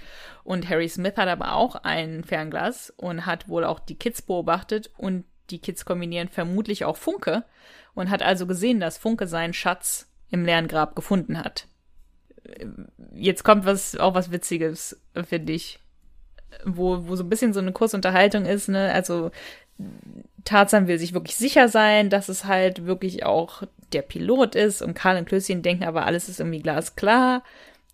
[0.43, 4.91] Und Harry Smith hat aber auch ein Fernglas und hat wohl auch die Kids beobachtet
[4.97, 7.43] und die Kids kombinieren vermutlich auch Funke
[7.93, 11.68] und hat also gesehen, dass Funke seinen Schatz im leeren Grab gefunden hat.
[13.14, 15.80] Jetzt kommt was auch was Witziges, finde ich,
[16.64, 18.91] wo, wo so ein bisschen so eine Kursunterhaltung ist, ne?
[18.93, 19.31] Also
[20.45, 24.93] Tarzan will sich wirklich sicher sein, dass es halt wirklich auch der Pilot ist und
[24.93, 27.43] Karl und Klößchen denken aber, alles ist irgendwie glasklar.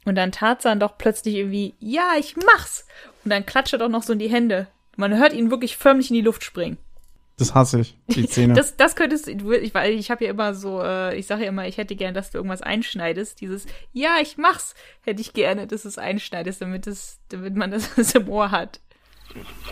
[0.04, 2.88] Und dann Tarzan doch plötzlich irgendwie, ja, ich mach's.
[3.24, 4.68] Und dann klatscht er doch noch so in die Hände.
[4.96, 6.78] Man hört ihn wirklich förmlich in die Luft springen.
[7.38, 8.54] Das hasse ich, die Szene.
[8.54, 11.50] das, das könntest du, ich, weil ich habe ja immer so, äh, ich sage ja
[11.50, 13.42] immer, ich hätte gern, dass du irgendwas einschneidest.
[13.42, 17.72] Dieses, ja, ich mach's, hätte ich gerne, dass du es einschneidest, damit es, damit man
[17.72, 18.80] das im Ohr hat.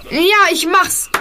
[0.10, 1.12] Ja, ich mach's.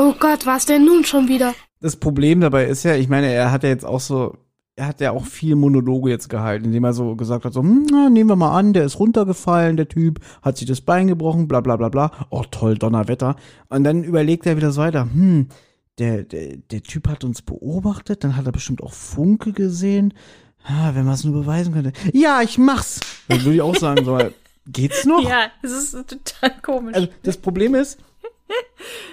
[0.00, 1.54] Oh Gott, was denn nun schon wieder?
[1.80, 4.36] Das Problem dabei ist ja, ich meine, er hat ja jetzt auch so,
[4.76, 7.88] er hat ja auch viel Monologe jetzt gehalten, indem er so gesagt hat, so, hm,
[7.90, 11.48] na, nehmen wir mal an, der ist runtergefallen, der Typ, hat sich das Bein gebrochen,
[11.48, 12.12] bla bla bla bla.
[12.30, 13.34] Oh toll, Donnerwetter.
[13.70, 15.48] Und dann überlegt er wieder so weiter, hm,
[15.98, 20.14] der, der, der Typ hat uns beobachtet, dann hat er bestimmt auch Funke gesehen.
[20.62, 21.92] Ah, wenn man es nur beweisen könnte.
[22.12, 23.00] Ja, ich mach's.
[23.26, 24.16] Dann würde ich auch sagen, so,
[24.68, 25.28] geht's noch?
[25.28, 26.94] Ja, es ist total komisch.
[26.94, 27.98] Also, das Problem ist,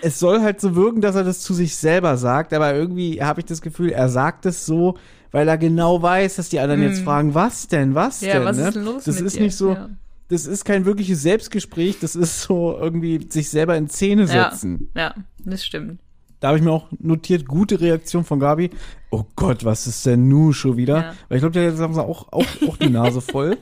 [0.01, 3.41] es soll halt so wirken, dass er das zu sich selber sagt, aber irgendwie habe
[3.41, 4.97] ich das Gefühl, er sagt es so,
[5.31, 6.83] weil er genau weiß, dass die anderen mm.
[6.83, 7.05] jetzt hm.
[7.05, 8.45] fragen, was denn, was ja, denn?
[8.45, 8.67] Was ne?
[8.67, 9.41] ist denn los das ist dir?
[9.43, 9.89] nicht so, ja.
[10.29, 14.89] das ist kein wirkliches Selbstgespräch, das ist so irgendwie sich selber in Szene setzen.
[14.95, 15.99] Ja, ja das stimmt.
[16.39, 18.69] Da habe ich mir auch notiert, gute Reaktion von Gabi.
[19.09, 20.97] Oh Gott, was ist denn nu schon wieder?
[20.97, 21.13] Ja.
[21.27, 23.57] Weil ich glaube, der haben sie auch, auch, auch die Nase voll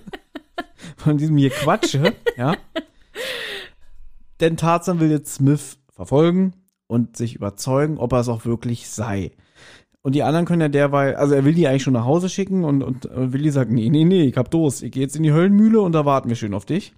[0.98, 2.56] von diesem hier Quatsche, ja.
[4.40, 6.54] Denn Tarzan will jetzt Smith verfolgen
[6.88, 9.32] und sich überzeugen, ob er es auch wirklich sei.
[10.02, 12.66] Und die anderen können ja derweil, also er will die eigentlich schon nach Hause schicken
[12.66, 15.32] und, und Willi sagt, nee, nee, nee, ich hab Durst, ich gehe jetzt in die
[15.32, 16.94] Höllenmühle und da warten wir schön auf dich.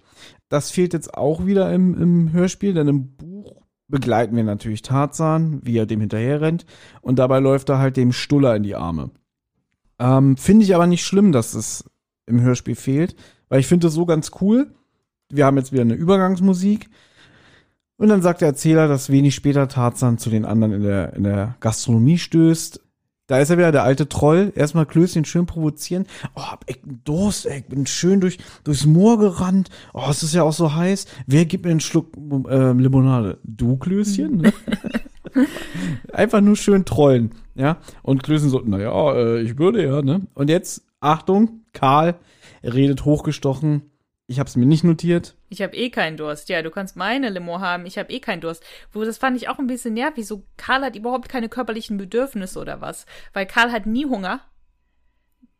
[0.48, 5.60] Das fehlt jetzt auch wieder im, im Hörspiel, denn im Buch begleiten wir natürlich Tarzan,
[5.62, 6.66] wie er dem hinterher rennt
[7.00, 9.10] und dabei läuft er halt dem Stuller in die Arme.
[10.00, 11.84] Ähm, finde ich aber nicht schlimm, dass es
[12.26, 13.14] im Hörspiel fehlt,
[13.48, 14.74] weil ich finde es so ganz cool.
[15.30, 16.90] Wir haben jetzt wieder eine Übergangsmusik
[17.96, 21.24] und dann sagt der Erzähler, dass wenig später Tarzan zu den anderen in der, in
[21.24, 22.80] der Gastronomie stößt.
[23.28, 24.52] Da ist er wieder der alte Troll.
[24.54, 26.06] Erstmal Klößchen schön provozieren.
[26.36, 27.58] Oh, hab echt Durst, ey.
[27.58, 29.68] Ich bin schön durch, durchs Moor gerannt.
[29.92, 31.06] Oh, es ist ja auch so heiß.
[31.26, 32.16] Wer gibt mir einen Schluck
[32.48, 33.38] äh, Limonade?
[33.42, 34.36] Du, Klößchen?
[34.36, 34.52] Ne?
[36.12, 37.32] Einfach nur schön trollen.
[37.54, 37.78] Ja.
[38.02, 40.22] Und Klößchen so, naja, äh, ich würde ja, ne?
[40.34, 42.16] Und jetzt, Achtung, Karl
[42.62, 43.82] redet hochgestochen
[44.28, 45.36] Ich habe es mir nicht notiert.
[45.48, 46.48] Ich habe eh keinen Durst.
[46.48, 47.86] Ja, du kannst meine Limo haben.
[47.86, 48.64] Ich habe eh keinen Durst.
[48.92, 50.26] Wo das fand ich auch ein bisschen nervig.
[50.26, 53.06] So Karl hat überhaupt keine körperlichen Bedürfnisse oder was?
[53.32, 54.40] Weil Karl hat nie Hunger.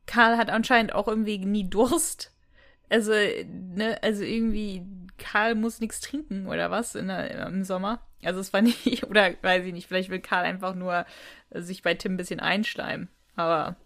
[0.06, 2.32] Karl hat anscheinend auch irgendwie nie Durst.
[2.88, 4.82] Also, ne, also irgendwie
[5.18, 8.00] Karl muss nichts trinken oder was in der, im Sommer.
[8.24, 11.06] Also es fand ich, oder weiß ich nicht, vielleicht will Karl einfach nur
[11.52, 13.08] sich bei Tim ein bisschen einschleimen.
[13.36, 13.76] Aber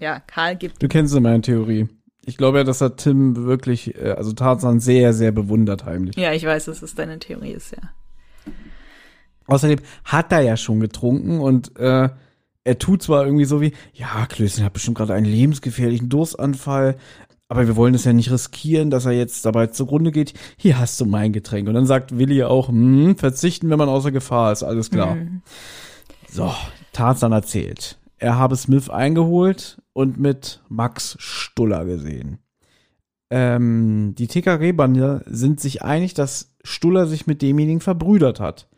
[0.00, 0.82] ja, Karl gibt.
[0.82, 1.88] Du kennst ja meine Theorie.
[2.26, 6.16] Ich glaube ja, dass er Tim wirklich, äh, also Tarzan sehr, sehr bewundert heimlich.
[6.16, 7.90] Ja, ich weiß, dass es deine Theorie ist, ja.
[9.46, 12.08] Außerdem hat er ja schon getrunken und äh,
[12.62, 16.96] er tut zwar irgendwie so wie, ja, Klößchen hat bestimmt gerade einen lebensgefährlichen Durstanfall,
[17.48, 20.34] aber wir wollen es ja nicht riskieren, dass er jetzt dabei zugrunde geht.
[20.56, 21.66] Hier hast du mein Getränk.
[21.66, 25.16] Und dann sagt Willi auch, hm, verzichten, wenn man außer Gefahr ist, alles klar.
[25.16, 25.42] Mhm.
[26.28, 26.54] So,
[26.92, 27.98] Tarzan erzählt.
[28.18, 32.38] Er habe Smith eingeholt und mit Max Stuller gesehen.
[33.30, 38.68] Ähm, die TKG-Bande sind sich einig, dass Stuller sich mit demjenigen verbrüdert hat.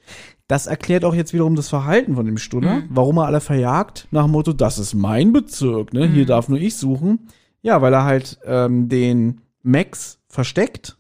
[0.46, 2.88] Das erklärt auch jetzt wiederum das Verhalten von dem Stuller, mhm.
[2.90, 6.08] warum er alle verjagt, nach dem Motto, das ist mein Bezirk, ne?
[6.08, 6.12] Mhm.
[6.12, 7.28] Hier darf nur ich suchen.
[7.62, 10.98] Ja, weil er halt ähm, den Max versteckt.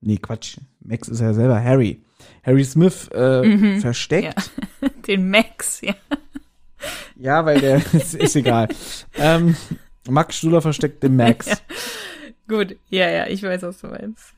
[0.00, 0.58] Nee, Quatsch.
[0.80, 2.02] Max ist ja selber Harry.
[2.42, 3.80] Harry Smith äh, mhm.
[3.80, 4.52] versteckt.
[4.80, 4.88] Ja.
[5.06, 5.94] Den Max, ja.
[7.16, 8.68] Ja, weil der ist, ist egal.
[9.16, 9.56] ähm,
[10.08, 11.46] Max Stuller versteckt den Max.
[11.46, 11.56] Ja.
[12.46, 14.34] Gut, ja, ja, ich weiß, was du meinst.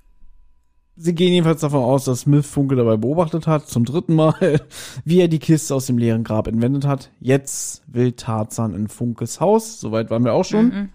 [0.98, 4.60] Sie gehen jedenfalls davon aus, dass Smith Funke dabei beobachtet hat, zum dritten Mal,
[5.04, 7.10] wie er die Kiste aus dem leeren Grab entwendet hat.
[7.20, 9.78] Jetzt will Tarzan in Funkes Haus.
[9.78, 10.66] Soweit waren wir auch schon.
[10.66, 10.88] Mhm.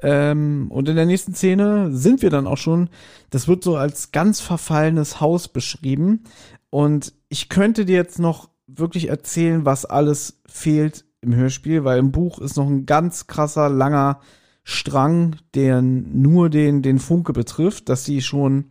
[0.00, 2.90] Ähm, und in der nächsten Szene sind wir dann auch schon.
[3.30, 6.24] Das wird so als ganz verfallenes Haus beschrieben.
[6.70, 12.12] Und ich könnte dir jetzt noch wirklich erzählen, was alles fehlt im Hörspiel, weil im
[12.12, 14.20] Buch ist noch ein ganz krasser, langer
[14.62, 18.70] Strang, der nur den, den Funke betrifft, dass sie schon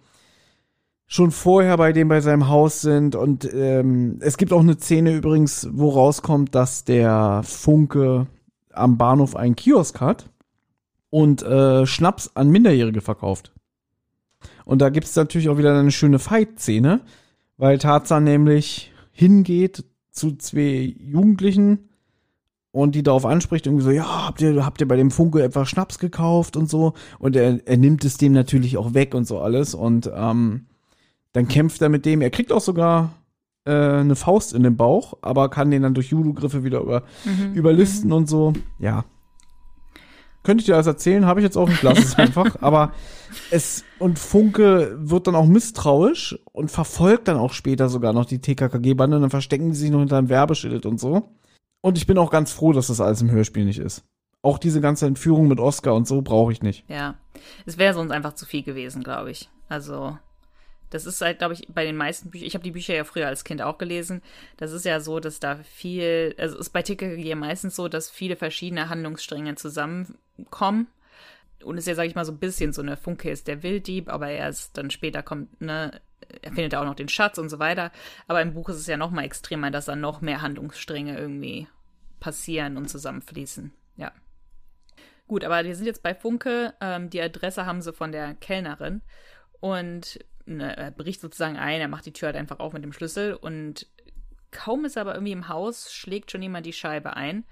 [1.06, 5.14] schon vorher bei dem bei seinem Haus sind und ähm, es gibt auch eine Szene
[5.14, 8.26] übrigens, wo rauskommt, dass der Funke
[8.72, 10.30] am Bahnhof einen Kiosk hat
[11.12, 13.52] und äh, Schnaps an Minderjährige verkauft.
[14.66, 17.02] Und da gibt es natürlich auch wieder eine schöne Fight-Szene,
[17.58, 21.90] weil Tarzan nämlich hingeht zu zwei Jugendlichen
[22.72, 25.65] und die darauf anspricht, irgendwie so, ja, habt ihr, habt ihr bei dem Funke etwa
[25.65, 26.94] Schnaps gekauft und so?
[27.19, 29.76] Und er, er nimmt es dem natürlich auch weg und so alles.
[29.76, 30.68] Und ähm,
[31.34, 32.22] dann kämpft er mit dem.
[32.22, 33.14] Er kriegt auch sogar
[33.65, 37.53] äh, eine Faust in den Bauch, aber kann den dann durch Judo-Griffe wieder über, mhm.
[37.53, 38.15] überlisten mhm.
[38.15, 38.53] und so.
[38.80, 39.06] Ja,
[40.44, 42.57] könnte ich dir alles erzählen, habe ich jetzt auch nicht, lass es einfach.
[42.61, 42.94] Aber
[43.49, 48.40] es, und Funke wird dann auch misstrauisch und verfolgt dann auch später sogar noch die
[48.40, 51.30] TKKG-Bande und dann verstecken die sich noch hinter einem Werbeschild und so.
[51.82, 54.03] Und ich bin auch ganz froh, dass das alles im Hörspiel nicht ist.
[54.41, 56.84] Auch diese ganze Entführung mit Oscar und so brauche ich nicht.
[56.90, 57.15] Ja,
[57.65, 59.49] es wäre sonst einfach zu viel gewesen, glaube ich.
[59.70, 60.18] Also
[60.94, 63.28] das ist halt, glaube ich, bei den meisten Büchern, ich habe die Bücher ja früher
[63.28, 64.22] als Kind auch gelesen,
[64.57, 68.11] das ist ja so, dass da viel, also es ist bei TKG meistens so, dass
[68.11, 70.88] viele verschiedene Handlungsstränge zusammenkommen.
[71.64, 73.64] Und es ist ja, sage ich mal, so ein bisschen so eine Funke ist der
[73.64, 76.02] Wilddieb, aber er ist dann später kommt, ne,
[76.41, 77.92] er findet auch noch den Schatz und so weiter.
[78.27, 81.68] Aber im Buch ist es ja noch mal extremer, dass da noch mehr Handlungsstränge irgendwie
[82.19, 83.72] passieren und zusammenfließen.
[83.95, 84.11] Ja.
[85.27, 86.74] Gut, aber wir sind jetzt bei Funke.
[86.82, 89.01] Ähm, die Adresse haben sie von der Kellnerin.
[89.59, 92.94] Und ne, er bricht sozusagen ein, er macht die Tür halt einfach auf mit dem
[92.94, 93.88] Schlüssel und
[94.52, 97.44] kaum ist er aber irgendwie im Haus, schlägt schon jemand die Scheibe ein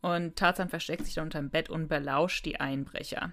[0.00, 3.32] und Tarzan versteckt sich dann unter dem Bett und belauscht die Einbrecher.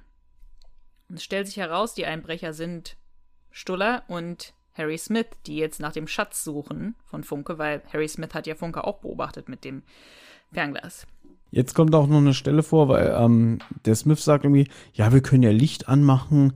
[1.10, 2.98] Und es stellt sich heraus, die Einbrecher sind
[3.50, 8.34] Stuller und Harry Smith, die jetzt nach dem Schatz suchen von Funke, weil Harry Smith
[8.34, 9.84] hat ja Funke auch beobachtet mit dem
[10.54, 11.08] Fernglas.
[11.52, 15.22] Jetzt kommt auch noch eine Stelle vor, weil ähm, der Smith sagt irgendwie, ja, wir
[15.22, 16.54] können ja Licht anmachen,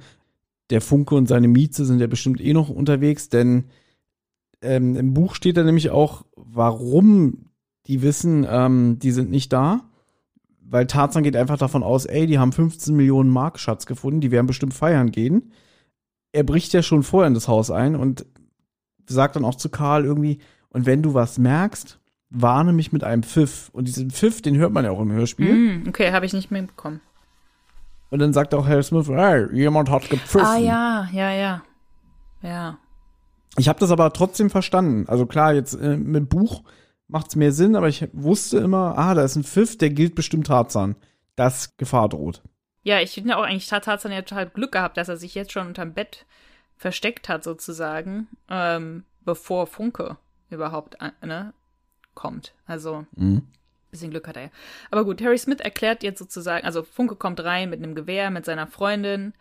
[0.70, 3.66] der Funke und seine Mieze sind ja bestimmt eh noch unterwegs, denn
[4.62, 7.50] ähm, im Buch steht da nämlich auch, warum
[7.88, 9.90] die wissen, ähm, die sind nicht da.
[10.66, 14.32] Weil Tarzan geht einfach davon aus, ey, die haben 15 Millionen Mark Schatz gefunden, die
[14.32, 15.52] werden bestimmt feiern gehen.
[16.32, 18.26] Er bricht ja schon vorher in das Haus ein und
[19.08, 23.22] sagt dann auch zu Karl irgendwie, und wenn du was merkst, warne mich mit einem
[23.22, 23.70] Pfiff.
[23.74, 25.54] Und diesen Pfiff, den hört man ja auch im Hörspiel.
[25.54, 27.02] Mm, okay, habe ich nicht mitbekommen.
[28.14, 30.46] Und dann sagt auch Harry Smith, hey, jemand hat gepfiffen.
[30.46, 31.64] Ah ja, ja, ja.
[32.44, 32.78] Ja.
[33.58, 35.06] Ich habe das aber trotzdem verstanden.
[35.08, 36.62] Also klar, jetzt äh, mit Buch
[37.08, 40.14] macht es mehr Sinn, aber ich wusste immer, ah, da ist ein Pfiff, der gilt
[40.14, 40.96] bestimmt Tarzan,
[41.36, 42.44] dass Gefahr droht.
[42.84, 45.52] Ja, ich finde auch eigentlich, hat Tarzan ja total Glück gehabt, dass er sich jetzt
[45.52, 46.28] schon unterm Bett
[46.78, 50.18] versteckt hat, sozusagen, ähm, bevor Funke
[50.52, 51.56] überhaupt äh, ne,
[52.14, 52.54] kommt.
[52.68, 53.08] Also.
[53.16, 53.48] Mhm.
[53.94, 54.50] Bisschen Glück hat er ja.
[54.92, 58.44] Aber gut, Harry Smith erklärt jetzt sozusagen, also Funke kommt rein mit einem Gewehr, mit
[58.44, 59.34] seiner Freundin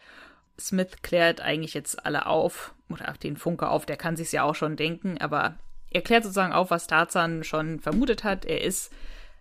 [0.60, 4.54] Smith klärt eigentlich jetzt alle auf, oder den Funke auf, der kann sich's ja auch
[4.54, 5.56] schon denken, aber
[5.90, 8.44] er klärt sozusagen auf, was Tarzan schon vermutet hat.
[8.44, 8.92] Er ist,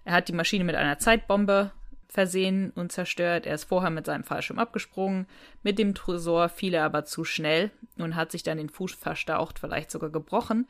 [0.03, 1.71] er hat die Maschine mit einer Zeitbombe
[2.09, 3.45] versehen und zerstört.
[3.45, 5.27] Er ist vorher mit seinem Fallschirm abgesprungen.
[5.63, 9.59] Mit dem Tresor fiel er aber zu schnell und hat sich dann den Fuß verstaucht,
[9.59, 10.67] vielleicht sogar gebrochen.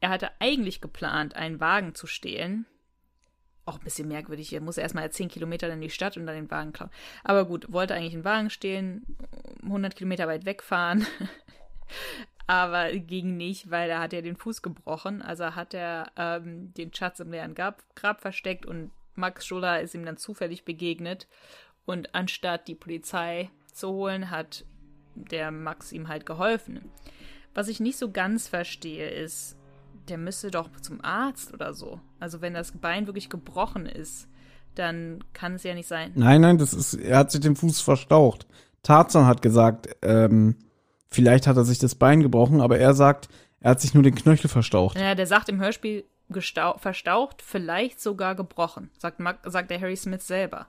[0.00, 2.66] Er hatte eigentlich geplant, einen Wagen zu stehlen.
[3.68, 4.50] Auch ein bisschen merkwürdig.
[4.54, 6.90] Er muss erstmal 10 Kilometer in die Stadt und dann den Wagen klauen.
[7.22, 9.04] Aber gut, wollte eigentlich einen Wagen stehlen,
[9.62, 11.06] 100 Kilometer weit wegfahren.
[12.46, 15.20] aber ging nicht, weil er hat ja den Fuß gebrochen.
[15.20, 19.94] Also hat er ähm, den Schatz im leeren Grab, Grab versteckt und Max Schuller ist
[19.94, 21.26] ihm dann zufällig begegnet
[21.84, 24.64] und anstatt die Polizei zu holen, hat
[25.14, 26.90] der Max ihm halt geholfen.
[27.52, 29.58] Was ich nicht so ganz verstehe, ist,
[30.08, 32.00] der müsste doch zum Arzt oder so.
[32.20, 34.28] Also wenn das Bein wirklich gebrochen ist,
[34.74, 36.12] dann kann es ja nicht sein.
[36.14, 38.46] Nein, nein, das ist, er hat sich den Fuß verstaucht.
[38.82, 40.56] Tarzan hat gesagt, ähm,
[41.10, 43.28] vielleicht hat er sich das Bein gebrochen, aber er sagt,
[43.60, 44.98] er hat sich nur den Knöchel verstaucht.
[44.98, 50.66] Ja, der sagt im Hörspiel, verstaucht, vielleicht sogar gebrochen, sagt, sagt der Harry Smith selber.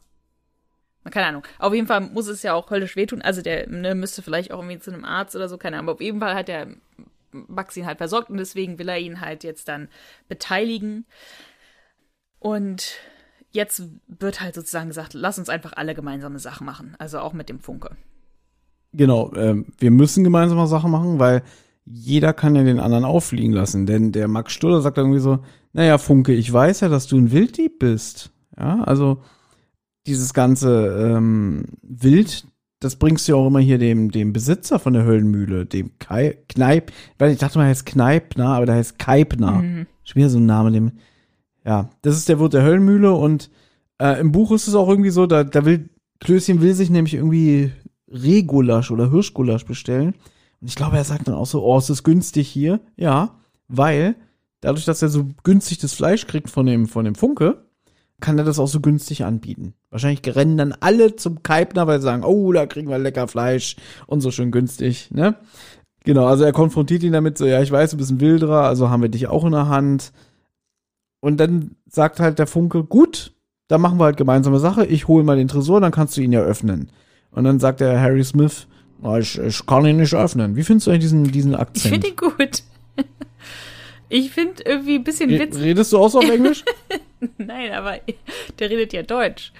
[1.11, 1.43] Keine Ahnung.
[1.57, 3.21] Auf jeden Fall muss es ja auch höllisch wehtun.
[3.21, 5.89] Also der ne, müsste vielleicht auch irgendwie zu einem Arzt oder so, keine Ahnung.
[5.89, 6.67] Aber auf jeden Fall hat der
[7.31, 9.89] Max ihn halt versorgt und deswegen will er ihn halt jetzt dann
[10.27, 11.05] beteiligen.
[12.39, 12.93] Und
[13.51, 16.95] jetzt wird halt sozusagen gesagt, lass uns einfach alle gemeinsame Sachen machen.
[16.99, 17.97] Also auch mit dem Funke.
[18.93, 21.43] Genau, äh, wir müssen gemeinsame Sachen machen, weil
[21.85, 23.85] jeder kann ja den anderen auffliegen lassen.
[23.85, 25.39] Denn der Max Stuller sagt irgendwie so,
[25.73, 28.31] naja, Funke, ich weiß ja, dass du ein Wilddieb bist.
[28.57, 29.21] Ja, also
[30.07, 32.45] dieses ganze ähm, Wild,
[32.79, 36.37] das bringst du ja auch immer hier dem, dem Besitzer von der Höllenmühle, dem Kai,
[36.47, 39.61] Kneip, weil ich dachte mal, er heißt Kneipner, aber der heißt Keipner.
[39.61, 39.87] Mhm.
[40.03, 40.93] Schon wieder so ein Name, dem,
[41.65, 43.49] ja, das ist der Wirt der Höllenmühle und
[43.99, 47.13] äh, im Buch ist es auch irgendwie so, da, da will, Klößchen will sich nämlich
[47.13, 47.71] irgendwie
[48.07, 50.15] Rehgulasch oder Hirschgulasch bestellen.
[50.61, 52.81] Und ich glaube, er sagt dann auch so, oh, es ist günstig hier.
[52.97, 54.15] Ja, weil
[54.61, 57.65] dadurch, dass er so günstig das Fleisch kriegt von dem, von dem Funke,
[58.19, 59.73] kann er das auch so günstig anbieten.
[59.91, 63.75] Wahrscheinlich rennen dann alle zum Keipner, weil sie sagen, oh, da kriegen wir lecker Fleisch
[64.05, 65.35] und so schön günstig, ne?
[66.03, 68.89] Genau, also er konfrontiert ihn damit so, ja, ich weiß, du bist ein Wilderer, also
[68.89, 70.11] haben wir dich auch in der Hand.
[71.19, 73.33] Und dann sagt halt der Funke, gut,
[73.67, 76.31] dann machen wir halt gemeinsame Sache, ich hole mal den Tresor, dann kannst du ihn
[76.31, 76.89] ja öffnen.
[77.31, 78.67] Und dann sagt der Harry Smith,
[79.19, 80.55] ich, ich kann ihn nicht öffnen.
[80.55, 81.85] Wie findest du eigentlich diesen, diesen Akzent?
[81.85, 82.63] Ich finde ihn gut.
[84.11, 85.61] Ich finde irgendwie ein bisschen witzig.
[85.61, 86.65] Redest du auch so auf Englisch?
[87.37, 87.99] Nein, aber
[88.59, 89.51] der redet ja Deutsch.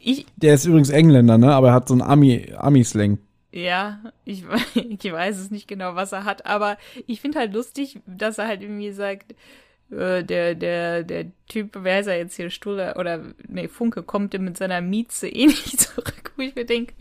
[0.00, 1.54] Ich, der ist übrigens Engländer, ne?
[1.54, 3.18] Aber er hat so einen Ami, Ami-Slang.
[3.52, 4.44] Ja, ich,
[4.74, 8.48] ich weiß es nicht genau, was er hat, aber ich finde halt lustig, dass er
[8.48, 9.34] halt irgendwie sagt,
[9.90, 14.38] äh, der, der, der Typ, wer ist er jetzt hier, Stulle oder nee, Funke, kommt
[14.38, 16.94] mit seiner Mieze eh nicht zurück, wo ich mir denke,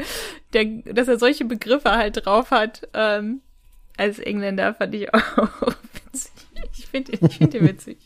[0.86, 3.42] dass er solche Begriffe halt drauf hat, ähm,
[3.98, 6.32] als Engländer fand ich auch witzig.
[6.78, 7.98] Ich finde ich find ihn witzig.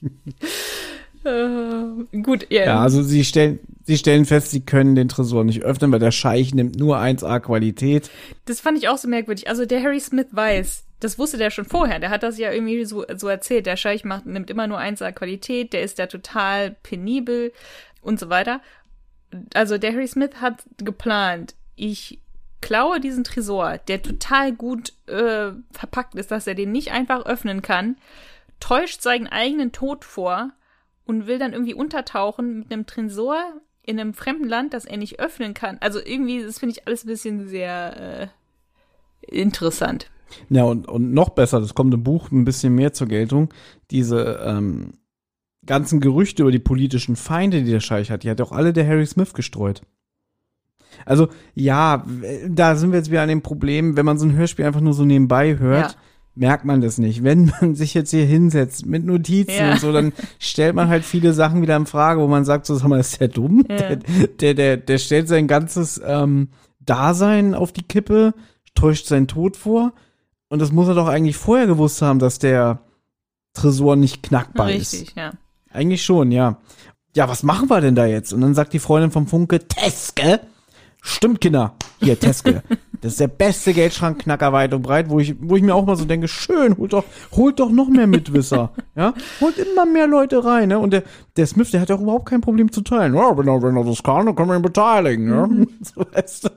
[1.28, 2.66] Uh, gut, yeah.
[2.66, 6.12] Ja, also sie stellen, sie stellen fest, sie können den Tresor nicht öffnen, weil der
[6.12, 8.10] Scheich nimmt nur 1A Qualität.
[8.46, 9.50] Das fand ich auch so merkwürdig.
[9.50, 12.00] Also der Harry Smith weiß, das wusste der schon vorher.
[12.00, 13.66] Der hat das ja irgendwie so, so erzählt.
[13.66, 17.52] Der Scheich macht, nimmt immer nur 1A Qualität, der ist da total penibel
[18.02, 18.62] und so weiter.
[19.54, 22.20] Also der Harry Smith hat geplant, ich
[22.62, 27.62] klaue diesen Tresor, der total gut äh, verpackt ist, dass er den nicht einfach öffnen
[27.62, 27.98] kann,
[28.60, 30.52] täuscht seinen eigenen Tod vor
[31.08, 33.38] und will dann irgendwie untertauchen mit einem Tresor
[33.82, 35.78] in einem fremden Land, das er nicht öffnen kann.
[35.80, 38.32] Also irgendwie, das finde ich alles ein bisschen sehr
[39.22, 40.12] äh, interessant.
[40.50, 43.54] Ja, und, und noch besser, das kommt im Buch ein bisschen mehr zur Geltung,
[43.92, 44.92] diese ähm,
[45.66, 48.86] ganzen Gerüchte über die politischen Feinde, die der Scheich hat, die hat auch alle der
[48.86, 49.82] Harry Smith gestreut.
[51.06, 52.06] Also, ja,
[52.48, 54.94] da sind wir jetzt wieder an dem Problem, wenn man so ein Hörspiel einfach nur
[54.94, 55.98] so nebenbei hört, ja.
[56.38, 57.24] Merkt man das nicht.
[57.24, 59.72] Wenn man sich jetzt hier hinsetzt mit Notizen ja.
[59.74, 62.76] und so, dann stellt man halt viele Sachen wieder in Frage, wo man sagt, so,
[62.76, 63.66] sag mal, ist der dumm?
[63.70, 63.78] Ja.
[63.78, 66.50] Der, der, der, der stellt sein ganzes ähm,
[66.80, 68.34] Dasein auf die Kippe,
[68.76, 69.94] täuscht seinen Tod vor.
[70.50, 72.80] Und das muss er doch eigentlich vorher gewusst haben, dass der
[73.54, 74.94] Tresor nicht knackbar Richtig, ist.
[74.94, 75.34] Richtig, ja.
[75.72, 76.60] Eigentlich schon, ja.
[77.16, 78.32] Ja, was machen wir denn da jetzt?
[78.32, 80.40] Und dann sagt die Freundin vom Funke, Teske,
[81.08, 81.74] Stimmt, Kinder.
[82.02, 82.62] Hier, Teske.
[83.00, 85.96] Das ist der beste Geldschrankknacker weit und breit, wo ich, wo ich mir auch mal
[85.96, 88.72] so denke, schön, holt doch, holt doch noch mehr Mitwisser.
[88.96, 90.80] Ja, holt immer mehr Leute rein, ne?
[90.80, 91.04] Und der,
[91.38, 93.16] der Smith, der hat ja auch überhaupt kein Problem zu teilen.
[93.16, 95.48] Ja, wenn er, wenn er das kann, dann können wir ihn beteiligen, ja.
[95.48, 95.68] Mhm.
[95.82, 96.50] So, weißt du.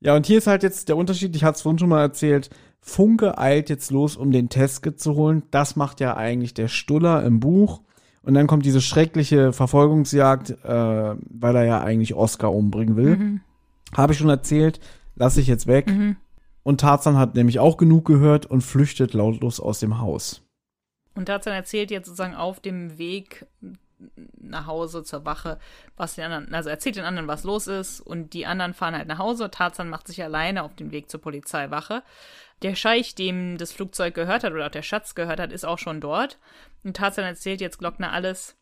[0.00, 2.50] Ja, und hier ist halt jetzt der Unterschied, ich hatte es vorhin schon mal erzählt,
[2.80, 5.42] Funke eilt jetzt los, um den Teske zu holen.
[5.50, 7.80] Das macht ja eigentlich der Stuller im Buch.
[8.22, 13.16] Und dann kommt diese schreckliche Verfolgungsjagd, äh, weil er ja eigentlich Oscar umbringen will.
[13.16, 13.40] Mhm
[13.96, 14.80] habe ich schon erzählt,
[15.14, 15.86] lasse ich jetzt weg.
[15.88, 16.16] Mhm.
[16.62, 20.42] Und Tarzan hat nämlich auch genug gehört und flüchtet lautlos aus dem Haus.
[21.14, 23.46] Und Tarzan erzählt jetzt sozusagen auf dem Weg
[24.36, 25.58] nach Hause zur Wache,
[25.96, 29.08] was den anderen, also erzählt den anderen, was los ist und die anderen fahren halt
[29.08, 29.50] nach Hause.
[29.50, 32.02] Tarzan macht sich alleine auf den Weg zur Polizeiwache.
[32.62, 35.78] Der Scheich, dem das Flugzeug gehört hat oder auch der Schatz gehört hat, ist auch
[35.78, 36.38] schon dort.
[36.82, 38.56] Und Tarzan erzählt jetzt Glockner alles.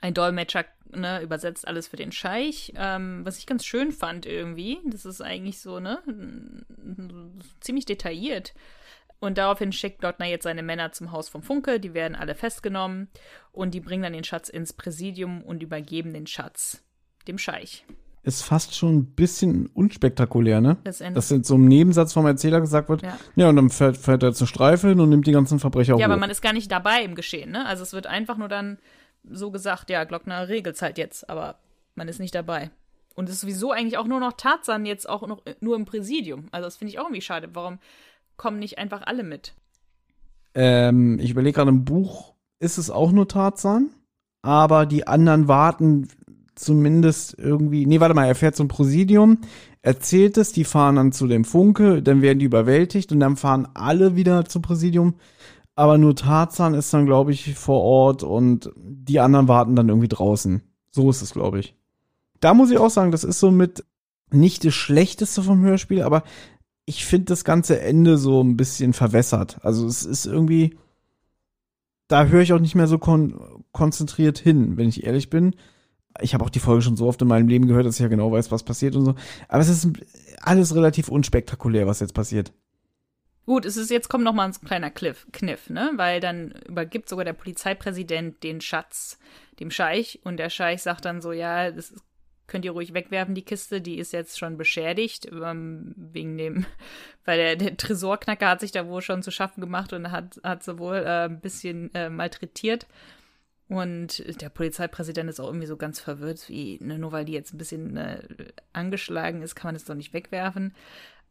[0.00, 2.72] Ein Dolmetscher ne, übersetzt alles für den Scheich.
[2.76, 4.78] Ähm, was ich ganz schön fand irgendwie.
[4.86, 5.98] Das ist eigentlich so, ne,
[7.60, 8.54] ziemlich detailliert.
[9.20, 11.80] Und daraufhin schickt Glottner jetzt seine Männer zum Haus vom Funke.
[11.80, 13.08] Die werden alle festgenommen
[13.52, 16.82] und die bringen dann den Schatz ins Präsidium und übergeben den Schatz
[17.26, 17.86] dem Scheich.
[18.22, 20.78] Ist fast schon ein bisschen unspektakulär, ne?
[20.84, 20.98] Das.
[20.98, 23.48] Dass in so einem Nebensatz vom Erzähler gesagt wird, ja, Ja.
[23.50, 26.04] und dann fährt, fährt er zur Streife hin und nimmt die ganzen Verbrecher Ja, hoch.
[26.04, 27.66] aber man ist gar nicht dabei im Geschehen, ne?
[27.66, 28.78] Also es wird einfach nur dann
[29.28, 31.56] so gesagt, ja, Glockner regelt's halt jetzt, aber
[31.94, 32.70] man ist nicht dabei.
[33.14, 36.48] Und es ist sowieso eigentlich auch nur noch Tarzan jetzt auch noch nur im Präsidium.
[36.50, 37.50] Also das finde ich auch irgendwie schade.
[37.52, 37.78] Warum
[38.36, 39.54] kommen nicht einfach alle mit?
[40.54, 43.90] Ähm, ich überlege gerade, im Buch ist es auch nur Tarzan,
[44.42, 46.08] aber die anderen warten
[46.54, 47.86] zumindest irgendwie.
[47.86, 49.38] Nee, warte mal, er fährt zum Präsidium,
[49.82, 53.68] erzählt es, die fahren dann zu dem Funke, dann werden die überwältigt und dann fahren
[53.74, 55.14] alle wieder zum Präsidium.
[55.76, 60.08] Aber nur Tarzan ist dann, glaube ich, vor Ort und die anderen warten dann irgendwie
[60.08, 60.62] draußen.
[60.90, 61.74] So ist es, glaube ich.
[62.40, 63.84] Da muss ich auch sagen, das ist so mit
[64.30, 66.22] nicht das Schlechteste vom Hörspiel, aber
[66.86, 69.58] ich finde das ganze Ende so ein bisschen verwässert.
[69.62, 70.76] Also es ist irgendwie,
[72.08, 73.40] da höre ich auch nicht mehr so kon
[73.72, 75.56] konzentriert hin, wenn ich ehrlich bin.
[76.20, 78.08] Ich habe auch die Folge schon so oft in meinem Leben gehört, dass ich ja
[78.08, 79.14] genau weiß, was passiert und so.
[79.48, 79.88] Aber es ist
[80.40, 82.52] alles relativ unspektakulär, was jetzt passiert.
[83.46, 85.92] Gut, es ist jetzt kommt noch mal ein kleiner Cliff, Kniff, ne?
[85.96, 89.18] Weil dann übergibt sogar der Polizeipräsident den Schatz
[89.60, 91.94] dem Scheich und der Scheich sagt dann so, ja, das
[92.46, 96.66] könnt ihr ruhig wegwerfen, die Kiste, die ist jetzt schon beschädigt, ähm, wegen dem,
[97.24, 100.62] weil der, der Tresorknacker hat sich da wohl schon zu schaffen gemacht und hat, hat
[100.62, 102.86] sie wohl äh, ein bisschen äh, malträtiert.
[103.66, 107.54] Und der Polizeipräsident ist auch irgendwie so ganz verwirrt, wie, ne, nur weil die jetzt
[107.54, 108.22] ein bisschen äh,
[108.74, 110.74] angeschlagen ist, kann man es doch nicht wegwerfen.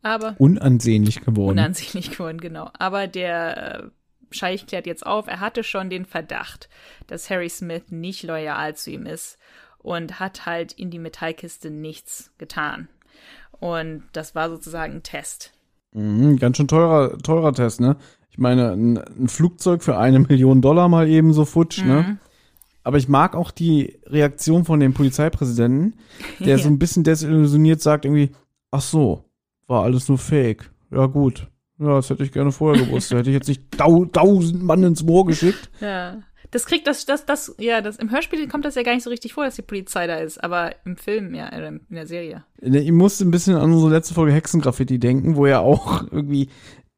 [0.04, 1.52] Aber Unansehnlich geworden.
[1.58, 2.70] unansehnlich geworden, genau.
[2.78, 3.84] Aber der äh,
[4.32, 6.70] Scheich klärt jetzt auf, er hatte schon den Verdacht,
[7.08, 9.38] dass Harry Smith nicht loyal zu ihm ist
[9.80, 12.90] und hat halt in die Metallkiste nichts getan.
[13.60, 15.54] Und das war sozusagen ein Test.
[15.94, 17.96] Mhm, ganz schön teurer, teurer Test, ne?
[18.30, 22.18] Ich meine, ein, ein Flugzeug für eine Million Dollar mal eben so futsch, ne?
[22.84, 25.96] Aber ich mag auch die Reaktion von dem Polizeipräsidenten,
[26.40, 28.32] der so ein bisschen desillusioniert sagt irgendwie,
[28.72, 29.24] ach so,
[29.68, 30.72] war alles nur Fake.
[30.92, 31.48] Ja gut,
[31.80, 33.12] ja, das hätte ich gerne vorher gewusst.
[33.12, 35.70] Da hätte ich jetzt nicht tau tausend Mann ins Moor geschickt.
[35.82, 36.18] Ja.
[36.52, 39.10] Das kriegt das, das, das, ja, das, im Hörspiel kommt das ja gar nicht so
[39.10, 42.44] richtig vor, dass die Polizei da ist, aber im Film, ja, äh, in der Serie.
[42.62, 46.50] Ich musste ein bisschen an unsere letzte Folge Hexengraffiti denken, wo ja auch irgendwie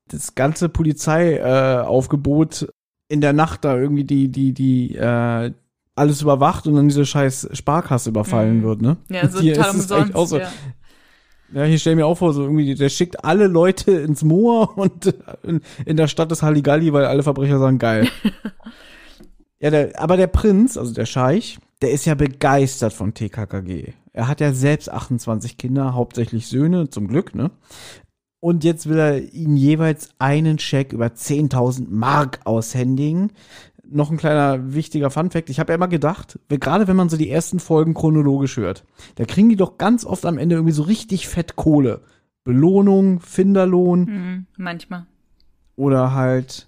[0.09, 2.67] das ganze Polizeiaufgebot äh,
[3.07, 5.51] in der Nacht da irgendwie die, die, die, äh,
[5.95, 8.63] alles überwacht und dann diese scheiß Sparkasse überfallen Mhm.
[8.63, 8.97] wird, ne?
[9.09, 10.15] Ja, so total umsonst.
[10.15, 10.39] auch so.
[10.39, 10.51] ja.
[11.53, 15.13] Ja, hier stell mir auch vor, so irgendwie, der schickt alle Leute ins Moor und
[15.43, 18.07] in, in der Stadt ist Halligalli, weil alle Verbrecher sagen, geil.
[19.59, 23.93] ja, der, aber der Prinz, also der Scheich, der ist ja begeistert von TKKG.
[24.13, 27.51] Er hat ja selbst 28 Kinder, hauptsächlich Söhne, zum Glück, ne?
[28.39, 33.31] Und jetzt will er ihnen jeweils einen Scheck über 10.000 Mark aushändigen.
[33.89, 35.49] Noch ein kleiner wichtiger Funfact.
[35.49, 38.83] Ich habe ja immer gedacht, gerade wenn man so die ersten Folgen chronologisch hört,
[39.15, 42.01] da kriegen die doch ganz oft am Ende irgendwie so richtig fett Kohle.
[42.43, 45.05] Belohnung, Finderlohn Mhm, manchmal.
[45.75, 46.67] oder halt,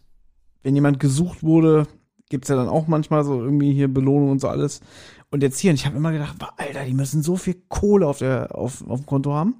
[0.63, 1.87] wenn jemand gesucht wurde,
[2.29, 4.81] gibt's ja dann auch manchmal so irgendwie hier Belohnung und so alles.
[5.29, 8.19] Und jetzt hier, und ich habe immer gedacht, Alter, die müssen so viel Kohle auf,
[8.19, 9.55] der, auf, auf dem Konto haben.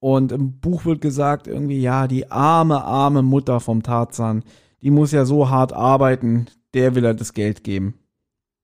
[0.00, 4.44] Und im Buch wird gesagt, irgendwie, ja, die arme, arme Mutter vom Tarzan,
[4.80, 7.98] die muss ja so hart arbeiten, der will er das Geld geben.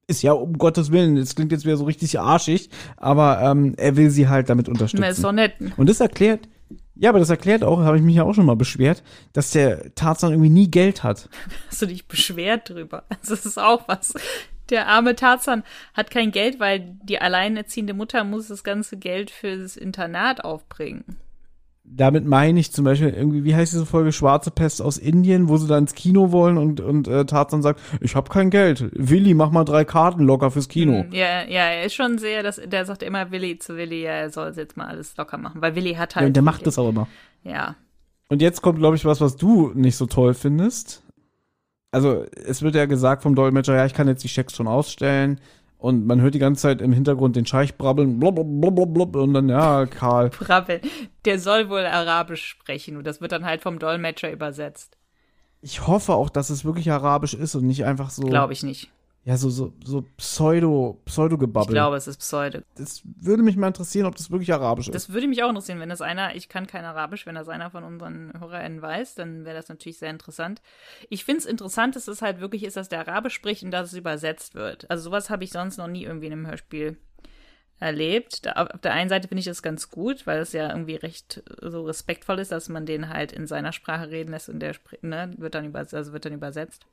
[0.07, 3.97] Ist ja um Gottes Willen, das klingt jetzt wieder so richtig arschig, aber ähm, er
[3.97, 5.23] will sie halt damit Na, ist unterstützen.
[5.23, 5.55] doch nett.
[5.79, 6.47] Und das erklärt,
[6.95, 9.03] ja, aber das erklärt auch, habe ich mich ja auch schon mal beschwert,
[9.33, 11.29] dass der Tarzan irgendwie nie Geld hat.
[11.69, 13.05] Hast du dich beschwert drüber?
[13.09, 14.15] Also, das ist auch was.
[14.71, 19.77] Der arme Tarzan hat kein Geld, weil die alleinerziehende Mutter muss das ganze Geld fürs
[19.77, 21.05] Internat aufbringen.
[21.87, 25.59] Damit meine ich zum Beispiel irgendwie, wie heißt diese Folge, Schwarze Pest aus Indien, wo
[25.59, 28.91] sie da ins Kino wollen und, und äh, Tarzan sagt, ich habe kein Geld.
[28.95, 31.03] Willi, mach mal drei Karten locker fürs Kino.
[31.05, 34.13] Hm, Ja, ja, er ist schon sehr, dass, der sagt immer Willi zu Willi, ja,
[34.13, 36.23] er soll jetzt mal alles locker machen, weil Willi hat halt.
[36.23, 37.07] Ja, und der macht das auch immer.
[37.43, 37.77] Ja.
[38.29, 41.03] Und jetzt kommt, glaube ich, was, was du nicht so toll findest.
[41.93, 45.39] Also, es wird ja gesagt vom Dolmetscher, ja, ich kann jetzt die Schecks schon ausstellen,
[45.79, 49.17] Und man hört die ganze Zeit im Hintergrund den Scheich brabbeln, blub, blub, blub, blub,
[49.17, 50.31] und dann, ja, Karl.
[50.31, 50.81] Brabbeln.
[51.25, 54.97] Der soll wohl Arabisch sprechen und das wird dann halt vom Dolmetscher übersetzt.
[55.61, 58.23] Ich hoffe auch, dass es wirklich Arabisch ist und nicht einfach so.
[58.23, 58.91] Glaube ich nicht.
[59.27, 61.71] Ja, so, so, so Pseudo, Pseudo-Gebabbel.
[61.71, 62.61] Ich glaube, es ist Pseudo.
[62.77, 64.95] Das würde mich mal interessieren, ob das wirklich Arabisch ist.
[64.95, 67.71] Das würde mich auch interessieren, wenn das einer, ich kann kein Arabisch, wenn das einer
[67.71, 70.61] von unseren HörerInnen weiß, dann wäre das natürlich sehr interessant.
[71.09, 73.93] Ich finde es interessant, dass es halt wirklich ist, dass der Arabisch spricht und dass
[73.93, 74.91] es übersetzt wird.
[74.91, 76.99] Also sowas habe ich sonst noch nie irgendwie in einem Hörspiel
[77.81, 78.45] erlebt.
[78.45, 81.43] Da, auf der einen Seite finde ich das ganz gut, weil es ja irgendwie recht
[81.63, 85.33] so respektvoll ist, dass man den halt in seiner Sprache reden lässt und der ne,
[85.39, 86.87] wird dann übersetzt, also wird dann übersetzt.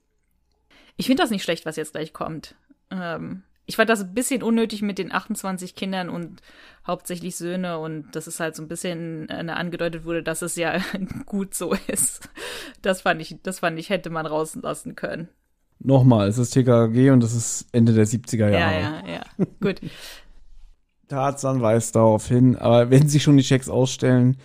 [1.02, 2.54] Ich finde das nicht schlecht, was jetzt gleich kommt.
[2.92, 6.44] Ähm, ich fand das ein bisschen unnötig mit den 28 Kindern und
[6.86, 10.80] hauptsächlich Söhne und das ist halt so ein bisschen äh, angedeutet wurde, dass es ja
[11.26, 12.30] gut so ist.
[12.84, 15.28] Das fand ich, das fand ich, hätte man rauslassen können.
[15.80, 18.80] Nochmal, es ist TKG und es ist Ende der 70er Jahre.
[18.80, 19.46] Ja, ja, ja.
[19.60, 19.82] Gut.
[21.08, 24.38] Tarzan weist darauf hin, aber wenn Sie schon die Checks ausstellen,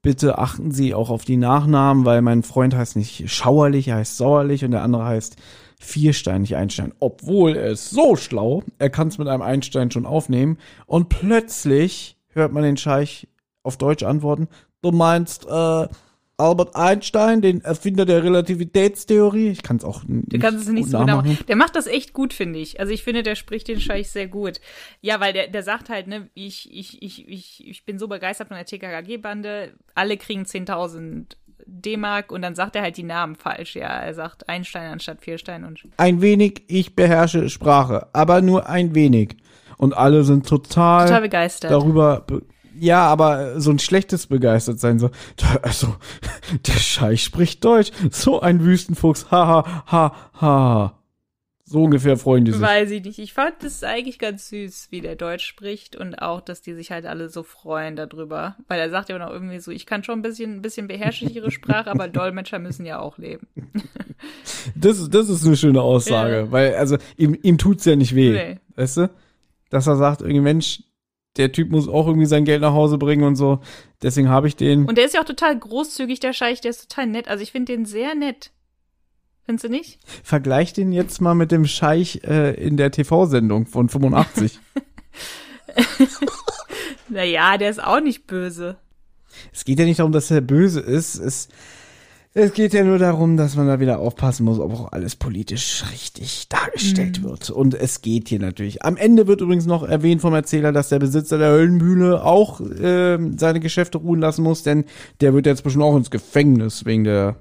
[0.00, 4.16] bitte achten Sie auch auf die Nachnamen, weil mein Freund heißt nicht schauerlich, er heißt
[4.16, 5.38] sauerlich und der andere heißt
[5.84, 6.92] viersteinig Einstein.
[7.00, 12.16] Obwohl er ist so schlau, er kann es mit einem Einstein schon aufnehmen und plötzlich
[12.28, 13.28] hört man den Scheich
[13.62, 14.48] auf Deutsch antworten,
[14.82, 15.88] du meinst äh,
[16.36, 19.50] Albert Einstein, den Erfinder der Relativitätstheorie.
[19.50, 21.38] Ich kann es auch nicht Du kannst es nicht so genau machen.
[21.46, 22.80] Der macht das echt gut, finde ich.
[22.80, 24.60] Also ich finde, der spricht den Scheich sehr gut.
[25.00, 28.48] Ja, weil der, der sagt halt, ne, ich, ich, ich, ich, ich bin so begeistert
[28.48, 33.76] von der TKKG-Bande, alle kriegen 10.000 D-Mark und dann sagt er halt die Namen falsch.
[33.76, 35.86] Ja, er sagt Einstein anstatt Vierstein und.
[35.96, 39.36] Ein wenig, ich beherrsche Sprache, aber nur ein wenig.
[39.76, 42.20] Und alle sind total, total begeistert darüber.
[42.26, 42.42] Be
[42.76, 45.10] ja, aber so ein schlechtes begeistert sein, so,
[45.62, 45.94] also,
[46.66, 51.03] der Scheich spricht Deutsch, so ein Wüstenfuchs, ha, ha, ha, ha.
[51.66, 52.60] So ungefähr freuen die sich.
[52.60, 53.18] Weiß ich nicht.
[53.18, 56.90] Ich fand es eigentlich ganz süß, wie der Deutsch spricht und auch, dass die sich
[56.90, 58.56] halt alle so freuen darüber.
[58.68, 61.24] Weil er sagt ja noch irgendwie so, ich kann schon ein bisschen, ein bisschen beherrsche
[61.24, 63.48] ich ihre Sprache, aber Dolmetscher müssen ja auch leben.
[64.74, 66.52] das, das ist eine schöne Aussage, ja.
[66.52, 68.32] weil, also, ihm, ihm tut's ja nicht weh.
[68.32, 68.60] Nee.
[68.76, 69.10] Weißt du?
[69.70, 70.82] Dass er sagt, irgendwie, Mensch,
[71.38, 73.60] der Typ muss auch irgendwie sein Geld nach Hause bringen und so.
[74.02, 74.84] Deswegen habe ich den.
[74.84, 77.28] Und der ist ja auch total großzügig, der Scheich, der ist total nett.
[77.28, 78.52] Also ich finde den sehr nett.
[79.44, 79.98] Findest du nicht?
[80.22, 84.58] Vergleich den jetzt mal mit dem Scheich äh, in der TV-Sendung von 85.
[87.08, 88.76] naja, der ist auch nicht böse.
[89.52, 91.16] Es geht ja nicht darum, dass er böse ist.
[91.16, 91.48] Es,
[92.32, 95.84] es geht ja nur darum, dass man da wieder aufpassen muss, ob auch alles politisch
[95.92, 97.24] richtig dargestellt mhm.
[97.24, 97.50] wird.
[97.50, 98.82] Und es geht hier natürlich.
[98.82, 103.18] Am Ende wird übrigens noch erwähnt vom Erzähler, dass der Besitzer der Höllenmühle auch äh,
[103.36, 104.84] seine Geschäfte ruhen lassen muss, denn
[105.20, 107.36] der wird jetzt bestimmt auch ins Gefängnis wegen der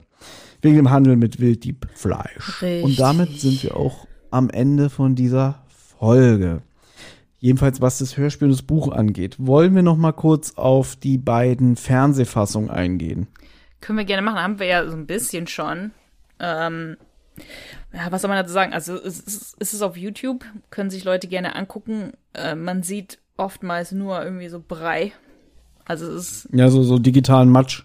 [0.64, 2.62] wegen dem Handel mit Wilddiebfleisch.
[2.62, 2.84] Richtig.
[2.84, 6.62] Und damit sind wir auch am Ende von dieser Folge.
[7.40, 11.18] Jedenfalls was das Hörspiel und das Buch angeht, wollen wir noch mal kurz auf die
[11.18, 13.28] beiden Fernsehfassungen eingehen.
[13.82, 15.92] Können wir gerne machen, haben wir ja so ein bisschen schon.
[16.40, 16.96] Ähm,
[17.94, 18.74] ja, was soll man dazu sagen?
[18.74, 22.14] Also es ist, es ist auf YouTube, können sich Leute gerne angucken.
[22.34, 25.12] Äh, man sieht oftmals nur irgendwie so Brei.
[25.86, 26.50] Also es ist.
[26.54, 27.84] Ja, so, so digitalen Matsch.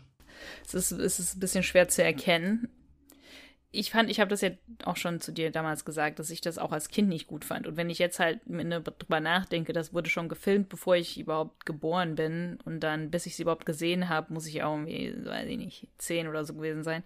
[0.68, 2.68] Es ist, es ist ein bisschen schwer zu erkennen
[3.70, 4.50] ich fand, ich habe das ja
[4.84, 7.66] auch schon zu dir damals gesagt, dass ich das auch als Kind nicht gut fand.
[7.66, 11.66] Und wenn ich jetzt halt ne, drüber nachdenke, das wurde schon gefilmt, bevor ich überhaupt
[11.66, 15.47] geboren bin und dann, bis ich sie überhaupt gesehen habe, muss ich auch irgendwie, weiß
[15.48, 17.02] ich nicht, zehn oder so gewesen sein,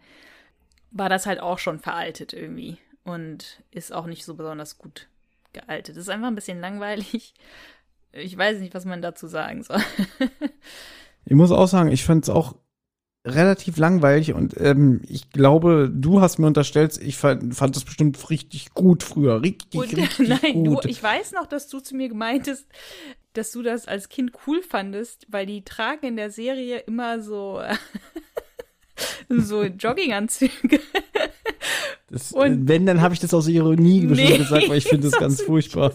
[0.92, 5.08] war das halt auch schon veraltet irgendwie und ist auch nicht so besonders gut
[5.52, 5.96] gealtet.
[5.96, 7.34] Das ist einfach ein bisschen langweilig.
[8.12, 9.80] Ich weiß nicht, was man dazu sagen soll.
[11.24, 12.54] ich muss auch sagen, ich fand es auch
[13.24, 18.30] relativ langweilig und ähm, ich glaube, du hast mir unterstellt, ich fand, fand das bestimmt
[18.30, 19.42] richtig gut früher.
[19.42, 20.84] Richtig, und, richtig nein, gut.
[20.84, 22.66] Du, ich weiß noch, dass du zu mir gemeintest,
[23.34, 27.62] dass du das als Kind cool fandest, weil die tragen in der Serie immer so
[29.28, 30.80] so Jogginganzüge.
[32.10, 35.18] Das, und wenn, dann habe ich das aus Ironie nee, gesagt, weil ich finde das
[35.18, 35.92] ganz furchtbar.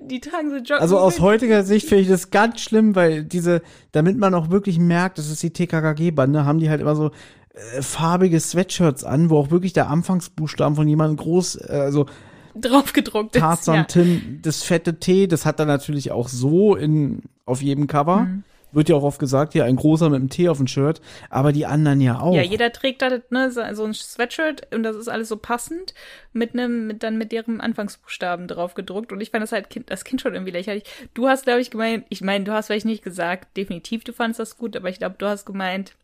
[0.00, 0.80] Die tragen so Jogginganzüge.
[0.80, 3.62] Also aus heutiger Sicht finde ich das ganz schlimm, weil diese,
[3.92, 7.10] damit man auch wirklich merkt, das ist die TKKG-Bande, haben die halt immer so
[7.54, 12.06] äh, farbige Sweatshirts an, wo auch wirklich der Anfangsbuchstaben von jemandem groß, äh, also
[12.54, 13.94] draufgedruckt Tarzan, ist.
[13.94, 14.02] Ja.
[14.02, 18.22] Tim, das fette T, das hat er natürlich auch so in, auf jedem Cover.
[18.22, 18.44] Mhm.
[18.72, 21.52] Wird ja auch oft gesagt, ja, ein großer mit einem T auf dem Shirt, aber
[21.52, 22.34] die anderen ja auch.
[22.34, 25.94] Ja, jeder trägt da ne, so ein Sweatshirt und das ist alles so passend
[26.32, 29.90] mit einem, mit dann mit deren Anfangsbuchstaben drauf gedruckt und ich fand das halt kind,
[29.90, 30.84] das Kind schon irgendwie lächerlich.
[31.14, 34.40] Du hast, glaube ich, gemeint, ich meine, du hast vielleicht nicht gesagt, definitiv du fandest
[34.40, 35.94] das gut, aber ich glaube, du hast gemeint,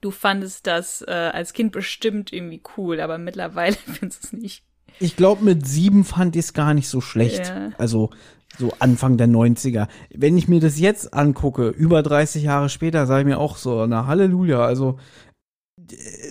[0.00, 4.64] du fandest das äh, als Kind bestimmt irgendwie cool, aber mittlerweile findest du es nicht.
[4.98, 7.46] Ich glaube, mit sieben fand ich es gar nicht so schlecht.
[7.46, 7.70] Ja.
[7.78, 8.10] Also
[8.58, 9.88] so Anfang der 90er.
[10.14, 13.86] Wenn ich mir das jetzt angucke, über 30 Jahre später, sage ich mir auch so,
[13.86, 14.64] na Halleluja.
[14.64, 14.98] Also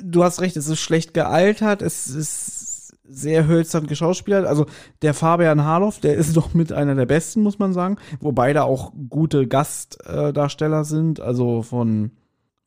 [0.03, 4.45] du hast recht, es ist schlecht gealtert, es ist sehr hölzern geschauspielert.
[4.45, 4.65] Also
[5.01, 7.97] der Fabian Harloff, der ist doch mit einer der besten, muss man sagen.
[8.19, 12.11] Wobei da auch gute Gastdarsteller sind, also von,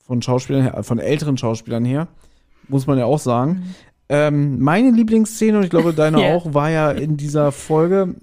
[0.02, 2.08] von Schauspielern her, von älteren Schauspielern her,
[2.68, 3.50] muss man ja auch sagen.
[3.50, 3.74] Mhm.
[4.10, 6.34] Ähm, meine Lieblingsszene, und ich glaube deine yeah.
[6.34, 8.14] auch, war ja in dieser Folge,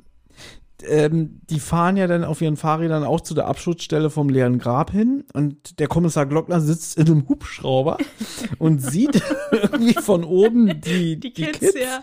[0.87, 4.91] ähm, die fahren ja dann auf ihren Fahrrädern auch zu der Abschutzstelle vom leeren Grab
[4.91, 7.97] hin und der Kommissar Glockner sitzt in einem Hubschrauber
[8.59, 11.59] und sieht irgendwie von oben die, die, die Kids.
[11.59, 11.75] Kids.
[11.79, 12.01] Ja.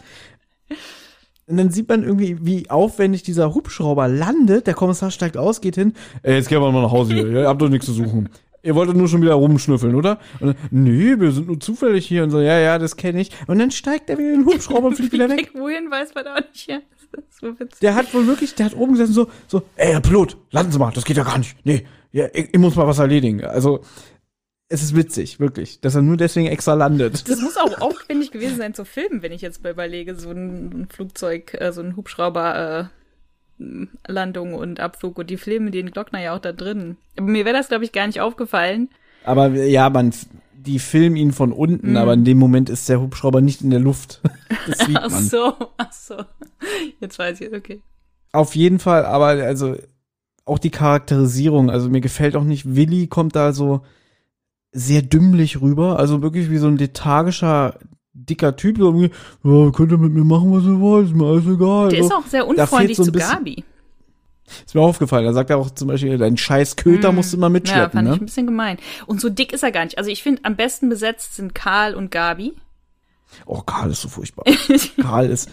[1.47, 4.67] Und dann sieht man irgendwie, wie aufwendig dieser Hubschrauber landet.
[4.67, 5.95] Der Kommissar steigt aus, geht hin.
[6.23, 7.27] Ey, jetzt gehen wir mal nach Hause hier.
[7.33, 8.29] Ihr habt doch nichts zu suchen.
[8.63, 10.19] Ihr wolltet nur schon wieder rumschnüffeln, oder?
[10.41, 13.31] Und dann, nee, wir sind nur zufällig hier und so, ja, ja, das kenne ich.
[13.47, 15.53] Und dann steigt er wieder in den Hubschrauber und fliegt wieder weg.
[15.55, 16.81] Wohin weiß man auch nicht, ja.
[17.31, 20.73] So der hat wohl wirklich, der hat oben gesessen so, so, ey, Herr Pilot, landen
[20.73, 21.57] Sie mal, das geht ja gar nicht.
[21.65, 23.45] Nee, ja, ich, ich muss mal was erledigen.
[23.45, 23.83] Also,
[24.69, 27.29] es ist witzig, wirklich, dass er nur deswegen extra landet.
[27.29, 30.89] Das muss auch aufwendig gewesen sein zu filmen, wenn ich jetzt mal überlege, so ein,
[30.91, 32.91] Flugzeug, äh, so ein Hubschrauber,
[33.59, 33.67] äh,
[34.07, 36.97] Landung und Abflug und die filmen den Glockner ja auch da drin.
[37.17, 38.89] Aber mir wäre das, glaube ich, gar nicht aufgefallen.
[39.25, 40.13] Aber ja, man,
[40.61, 41.97] die filmen ihn von unten, mm.
[41.97, 44.21] aber in dem Moment ist der Hubschrauber nicht in der Luft.
[44.67, 45.05] Das sieht man.
[45.05, 46.15] ach so, ach so.
[47.01, 47.81] Jetzt weiß ich, okay.
[48.33, 49.77] Auf jeden Fall, aber also
[50.45, 53.83] auch die Charakterisierung, also mir gefällt auch nicht, Willi kommt da so
[54.73, 57.79] sehr dümmlich rüber, also wirklich wie so ein lethargischer
[58.13, 59.11] dicker Typ, so irgendwie,
[59.45, 61.89] ja, könnt ihr mit mir machen, was ihr wollt, ist mir alles egal.
[61.91, 63.65] Der ist auch sehr unfreundlich so zu Gabi.
[64.65, 65.25] Ist mir aufgefallen.
[65.25, 67.15] Da sagt er auch zum Beispiel, dein scheiß Köter mm.
[67.15, 67.83] musst du immer mitschleppen.
[67.85, 68.15] Ja, fand ne?
[68.15, 68.79] ich ein bisschen gemein.
[69.07, 69.99] Und so dick ist er gar nicht.
[69.99, 72.55] Also ich finde, am besten besetzt sind Karl und Gabi.
[73.47, 74.45] Oh, Karl ist so furchtbar.
[75.01, 75.51] Karl ist,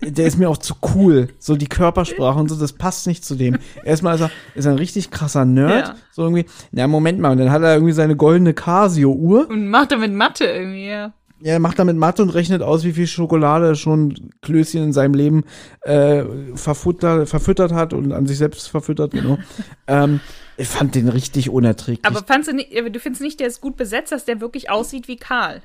[0.00, 1.28] der ist mir auch zu cool.
[1.38, 3.58] So die Körpersprache und so, das passt nicht zu dem.
[3.84, 5.88] Erstmal ist er, ist er ein richtig krasser Nerd.
[5.88, 5.94] Ja.
[6.12, 9.48] So irgendwie, na, Moment mal, und dann hat er irgendwie seine goldene Casio-Uhr.
[9.48, 11.12] Und macht er mit Mathe irgendwie, ja.
[11.44, 15.12] Ja, er macht damit Mathe und rechnet aus, wie viel Schokolade schon Klößchen in seinem
[15.12, 15.44] Leben
[15.82, 16.24] äh,
[16.54, 19.36] verfuttert, verfüttert hat und an sich selbst verfüttert, genau.
[19.86, 20.20] ähm,
[20.56, 22.06] ich fand den richtig unerträglich.
[22.06, 25.06] Aber fandst du nicht, du findest nicht, der ist gut besetzt, dass der wirklich aussieht
[25.06, 25.60] wie Karl?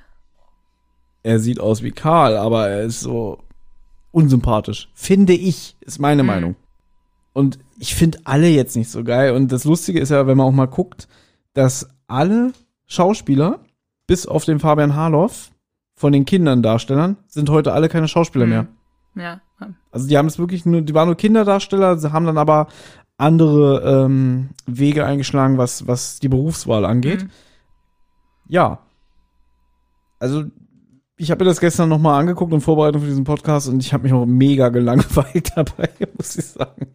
[1.24, 3.40] Er sieht aus wie Karl, aber er ist so
[4.12, 4.90] unsympathisch.
[4.94, 6.28] Finde ich, ist meine mhm.
[6.28, 6.56] Meinung.
[7.32, 9.34] Und ich finde alle jetzt nicht so geil.
[9.34, 11.08] Und das Lustige ist ja, wenn man auch mal guckt,
[11.54, 12.52] dass alle
[12.86, 13.62] Schauspieler,
[14.08, 15.52] bis auf den Fabian Harloff,
[16.00, 18.52] von den Kindern Darstellern sind heute alle keine Schauspieler mhm.
[18.52, 18.68] mehr.
[19.16, 19.42] Ja.
[19.92, 22.70] Also die haben es wirklich nur, die waren nur Kinderdarsteller, sie haben dann aber
[23.18, 27.24] andere ähm, Wege eingeschlagen, was, was die Berufswahl angeht.
[27.24, 27.30] Mhm.
[28.48, 28.80] Ja.
[30.20, 30.46] Also
[31.18, 33.92] ich habe mir das gestern noch mal angeguckt in Vorbereitung für diesen Podcast und ich
[33.92, 36.94] habe mich auch mega gelangweilt dabei, muss ich sagen.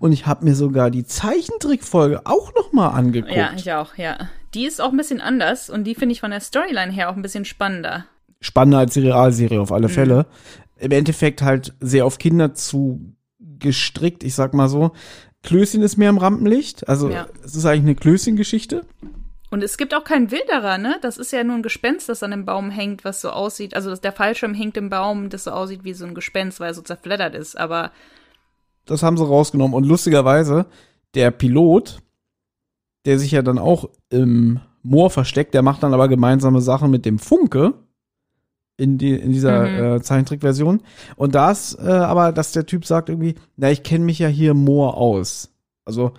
[0.00, 3.36] Und ich habe mir sogar die Zeichentrickfolge auch noch mal angeguckt.
[3.36, 4.30] Ja, ich auch, ja.
[4.54, 7.14] Die ist auch ein bisschen anders und die finde ich von der Storyline her auch
[7.14, 8.06] ein bisschen spannender
[8.40, 9.92] spannender als die Realserie auf alle mhm.
[9.92, 10.26] Fälle.
[10.78, 14.92] Im Endeffekt halt sehr auf Kinder zu gestrickt, ich sag mal so.
[15.42, 17.26] Klößchen ist mehr im Rampenlicht, also ja.
[17.44, 18.84] es ist eigentlich eine Klößchen-Geschichte.
[19.50, 20.98] Und es gibt auch keinen Wilderer, ne?
[21.02, 23.76] Das ist ja nur ein Gespenst, das an dem Baum hängt, was so aussieht.
[23.76, 26.74] Also der Fallschirm hängt im Baum, das so aussieht wie so ein Gespenst, weil er
[26.74, 27.92] so zerfleddert ist, aber.
[28.86, 29.74] Das haben sie rausgenommen.
[29.74, 30.66] Und lustigerweise,
[31.14, 31.98] der Pilot,
[33.04, 37.04] der sich ja dann auch im Moor versteckt, der macht dann aber gemeinsame Sachen mit
[37.04, 37.74] dem Funke
[38.76, 39.96] in, die, in dieser mhm.
[39.96, 40.82] äh, Zeichentrickversion.
[41.16, 44.54] Und das äh, aber, dass der Typ sagt irgendwie, na, ich kenne mich ja hier
[44.54, 45.50] Moor aus.
[45.84, 46.12] Also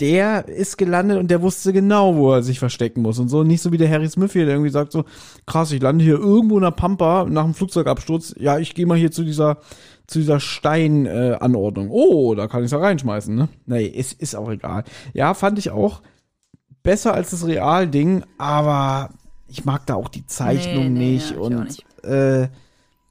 [0.00, 3.44] der ist gelandet und der wusste genau, wo er sich verstecken muss und so.
[3.44, 5.04] Nicht so wie der Harry Smith hier, der irgendwie sagt so,
[5.46, 8.34] krass, ich lande hier irgendwo in der Pampa nach einem Flugzeugabsturz.
[8.38, 9.58] Ja, ich gehe mal hier zu dieser
[10.08, 11.86] zu dieser Steinanordnung.
[11.86, 13.48] Äh, oh, da kann ich da reinschmeißen, ne?
[13.66, 14.84] Nee, es ist auch egal.
[15.14, 16.02] Ja, fand ich auch
[16.82, 19.10] besser als das Real-Ding, aber
[19.52, 22.04] ich mag da auch die Zeichnung nee, nee, nicht ja, und nicht.
[22.04, 22.48] Äh,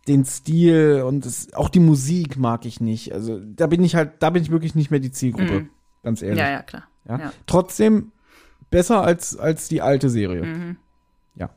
[0.08, 3.14] den Stil und das, auch die Musik mag ich nicht.
[3.14, 5.70] Also da bin ich halt, da bin ich wirklich nicht mehr die Zielgruppe, mhm.
[6.04, 6.40] ganz ehrlich.
[6.40, 6.84] Ja, ja, klar.
[7.08, 7.20] Ja?
[7.20, 7.34] ja?
[7.46, 8.12] Trotzdem
[8.72, 10.44] besser als, als die alte Serie.
[10.44, 10.78] Mhm.
[11.36, 11.52] Ja.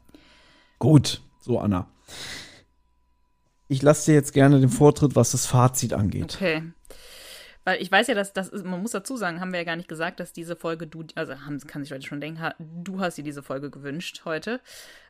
[0.79, 1.89] Gut, so Anna.
[3.69, 6.35] Ich lasse dir jetzt gerne den Vortritt, was das Fazit angeht.
[6.35, 6.63] Okay.
[7.65, 9.77] Weil ich weiß ja, dass das ist, man muss dazu sagen, haben wir ja gar
[9.77, 13.17] nicht gesagt, dass diese Folge du, also haben, kann sich heute schon denken, du hast
[13.17, 14.61] dir diese Folge gewünscht heute.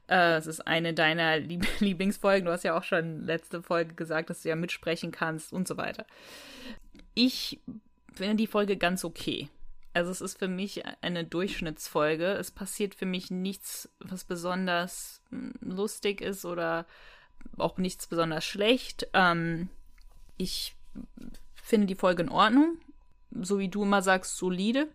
[0.08, 2.46] Äh, es ist eine deiner Lieb Lieblingsfolgen.
[2.46, 5.76] Du hast ja auch schon letzte Folge gesagt, dass du ja mitsprechen kannst und so
[5.76, 6.06] weiter.
[7.14, 7.60] Ich
[8.12, 9.48] finde die Folge ganz okay.
[9.92, 12.32] Also es ist für mich eine Durchschnittsfolge.
[12.32, 16.86] Es passiert für mich nichts, was besonders hm, lustig ist oder
[17.56, 19.08] auch nichts besonders schlecht.
[19.12, 19.68] Ähm,
[20.36, 20.74] ich
[21.64, 22.78] finde die Folge in Ordnung.
[23.30, 24.88] So wie du immer sagst, solide.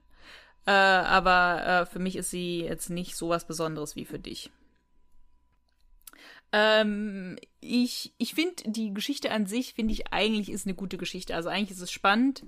[0.66, 4.52] Äh, aber äh, für mich ist sie jetzt nicht so was Besonderes wie für dich.
[6.52, 11.36] Ähm, ich ich finde die Geschichte an sich, finde ich eigentlich ist eine gute Geschichte.
[11.36, 12.44] Also eigentlich ist es spannend,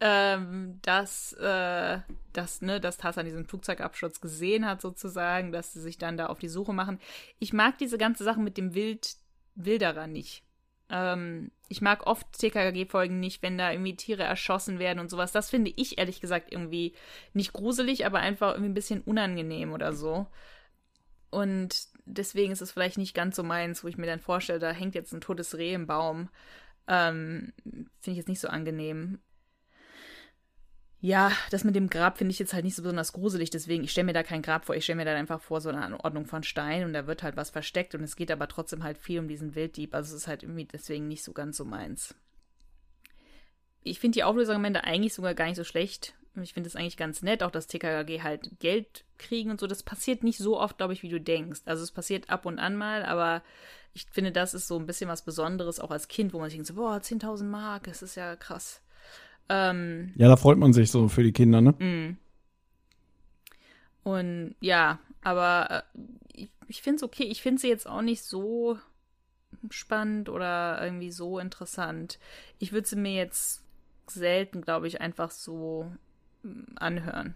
[0.00, 1.98] ähm, dass, äh,
[2.32, 6.38] dass, ne, dass Tassan diesen Flugzeugabsturz gesehen hat, sozusagen, dass sie sich dann da auf
[6.38, 7.00] die Suche machen.
[7.38, 9.16] Ich mag diese ganze Sache mit dem Wild,
[9.56, 10.44] Wilderer nicht.
[10.90, 15.32] Ähm, ich mag oft TKKG-Folgen nicht, wenn da irgendwie Tiere erschossen werden und sowas.
[15.32, 16.94] Das finde ich ehrlich gesagt irgendwie
[17.34, 20.26] nicht gruselig, aber einfach irgendwie ein bisschen unangenehm oder so.
[21.30, 24.70] Und deswegen ist es vielleicht nicht ganz so meins, wo ich mir dann vorstelle, da
[24.70, 26.30] hängt jetzt ein totes Reh im Baum.
[26.86, 29.18] Ähm, finde ich jetzt nicht so angenehm.
[31.00, 33.92] Ja, das mit dem Grab finde ich jetzt halt nicht so besonders gruselig, deswegen, ich
[33.92, 36.26] stelle mir da kein Grab vor, ich stelle mir dann einfach vor so eine Anordnung
[36.26, 39.20] von Stein und da wird halt was versteckt und es geht aber trotzdem halt viel
[39.20, 42.16] um diesen Wilddieb, also es ist halt irgendwie deswegen nicht so ganz so meins.
[43.84, 46.14] Ich finde die Auflösung am Ende eigentlich sogar gar nicht so schlecht.
[46.42, 49.66] Ich finde es eigentlich ganz nett, auch dass TKKG halt Geld kriegen und so.
[49.66, 51.62] Das passiert nicht so oft, glaube ich, wie du denkst.
[51.64, 53.42] Also es passiert ab und an mal, aber
[53.94, 56.56] ich finde, das ist so ein bisschen was Besonderes, auch als Kind, wo man sich
[56.56, 58.82] denkt, so, boah, 10.000 Mark, das ist ja krass.
[59.48, 61.72] Ähm, ja, da freut man sich so für die Kinder, ne?
[61.72, 62.16] Mm.
[64.02, 66.00] Und ja, aber äh,
[66.32, 67.24] ich, ich finde es okay.
[67.24, 68.78] Ich finde sie jetzt auch nicht so
[69.70, 72.18] spannend oder irgendwie so interessant.
[72.58, 73.62] Ich würde sie mir jetzt
[74.06, 75.90] selten, glaube ich, einfach so
[76.42, 77.34] mm, anhören.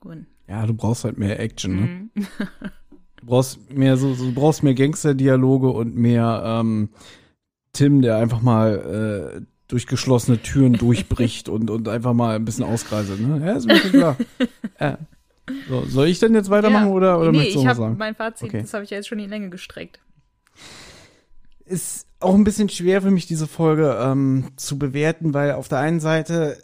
[0.00, 0.26] Gut.
[0.48, 1.86] Ja, du brauchst halt mehr Action, ne?
[1.86, 2.10] Mm.
[3.16, 6.90] du brauchst mehr so, so du brauchst mehr Gangster-Dialoge und mehr ähm,
[7.72, 12.64] Tim, der einfach mal äh, durch geschlossene Türen durchbricht und, und einfach mal ein bisschen
[12.64, 13.20] ausgreiselt.
[13.20, 13.44] Ne?
[13.44, 14.16] Ja, ist mir schon klar.
[14.78, 14.96] äh.
[15.68, 17.96] So, soll ich denn jetzt weitermachen ja, oder, oder nee, möchtest du ich sagen?
[17.96, 18.62] Mein Fazit, okay.
[18.62, 20.00] das habe ich ja jetzt schon in die Länge gestreckt.
[21.64, 25.78] Ist auch ein bisschen schwer für mich, diese Folge ähm, zu bewerten, weil auf der
[25.78, 26.58] einen Seite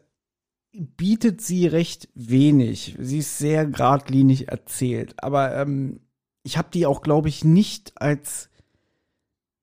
[0.72, 2.97] bietet sie recht wenig.
[2.98, 5.14] Sie ist sehr geradlinig erzählt.
[5.22, 6.00] Aber ähm,
[6.42, 8.48] ich habe die auch, glaube ich, nicht als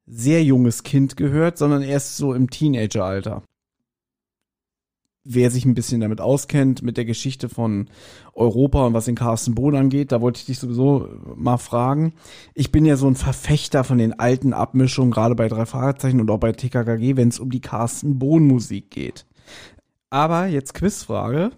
[0.10, 3.44] sehr junges Kind gehört, sondern erst so im Teenageralter.
[5.24, 7.90] Wer sich ein bisschen damit auskennt, mit der Geschichte von
[8.34, 12.14] Europa und was den Carsten Bohn angeht, da wollte ich dich sowieso mal fragen.
[12.56, 16.32] Ich bin ja so ein Verfechter von den alten Abmischungen, gerade bei drei Fragezeichen und
[16.32, 19.28] auch bei TKKG, wenn es um die Carsten Bohn Musik geht.
[20.10, 21.52] Aber jetzt Quizfrage.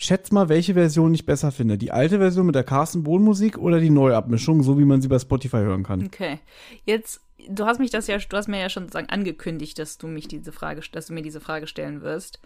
[0.00, 1.76] Schätz mal, welche Version ich besser finde.
[1.76, 5.08] Die alte Version mit der Carsten Bohn Musik oder die Neuabmischung, so wie man sie
[5.08, 6.06] bei Spotify hören kann.
[6.06, 6.38] Okay.
[6.84, 10.06] Jetzt, du hast mich das ja, du hast mir ja schon sozusagen angekündigt, dass du
[10.06, 12.40] mich diese Frage, dass du mir diese Frage stellen wirst.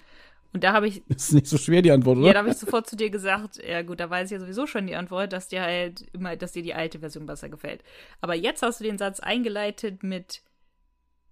[0.55, 1.03] Und da habe ich.
[1.09, 2.29] Das ist nicht so schwer, die Antwort, oder?
[2.29, 4.67] Ja, da habe ich sofort zu dir gesagt, ja gut, da weiß ich ja sowieso
[4.67, 7.83] schon die Antwort, dass dir halt immer, dass dir die alte Version besser gefällt.
[8.23, 10.41] Aber jetzt hast du den Satz eingeleitet mit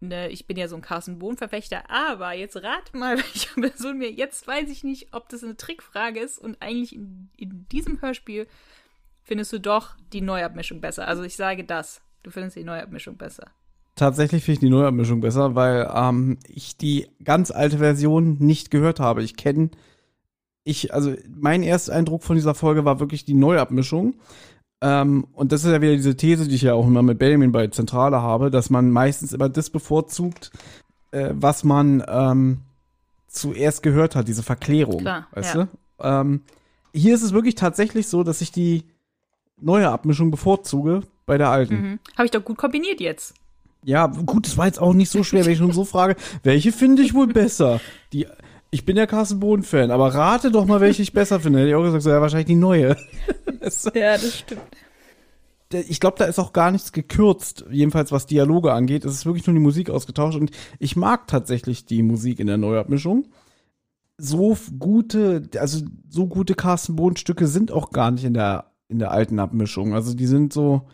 [0.00, 4.10] ne, ich bin ja so ein Carsten Bohn-Verfechter, aber jetzt rat mal, welche Person mir,
[4.10, 8.46] jetzt weiß ich nicht, ob das eine Trickfrage ist und eigentlich in, in diesem Hörspiel
[9.22, 11.06] findest du doch die Neuabmischung besser.
[11.06, 13.50] Also ich sage das, du findest die Neuabmischung besser.
[13.94, 18.98] Tatsächlich finde ich die Neuabmischung besser, weil ähm, ich die ganz alte Version nicht gehört
[18.98, 19.22] habe.
[19.22, 19.70] Ich kenne,
[20.64, 24.14] ich, also mein erster Eindruck von dieser Folge war wirklich die Neuabmischung.
[24.82, 27.52] Ähm, und das ist ja wieder diese These, die ich ja auch immer mit Benjamin
[27.52, 30.50] bei Zentrale habe, dass man meistens immer das bevorzugt,
[31.10, 32.60] äh, was man ähm,
[33.28, 35.00] zuerst gehört hat, diese Verklärung.
[35.00, 35.64] Klar, weißt ja.
[35.64, 35.68] du?
[36.06, 36.42] Ähm,
[36.92, 38.84] hier ist es wirklich tatsächlich so, dass ich die
[39.60, 41.74] neue Abmischung bevorzuge bei der alten.
[41.74, 41.98] Mhm.
[42.16, 43.34] Habe ich doch gut kombiniert jetzt.
[43.82, 46.72] Ja, gut, das war jetzt auch nicht so schwer, wenn ich schon so frage, welche
[46.72, 47.80] finde ich wohl besser?
[48.12, 48.26] Die,
[48.70, 51.58] ich bin ja Carsten Bohn-Fan, aber rate doch mal, welche ich besser finde.
[51.58, 52.96] Hätte ich auch gesagt, so, ja, wahrscheinlich die neue.
[53.94, 54.62] ja, das stimmt.
[55.72, 59.04] Ich glaube, da ist auch gar nichts gekürzt, jedenfalls was Dialoge angeht.
[59.04, 60.50] Es ist wirklich nur die Musik ausgetauscht und
[60.80, 63.28] ich mag tatsächlich die Musik in der Neuabmischung.
[64.18, 69.12] So gute, also so gute Carsten Bohn-Stücke sind auch gar nicht in der, in der
[69.12, 69.94] alten Abmischung.
[69.94, 70.88] Also die sind so,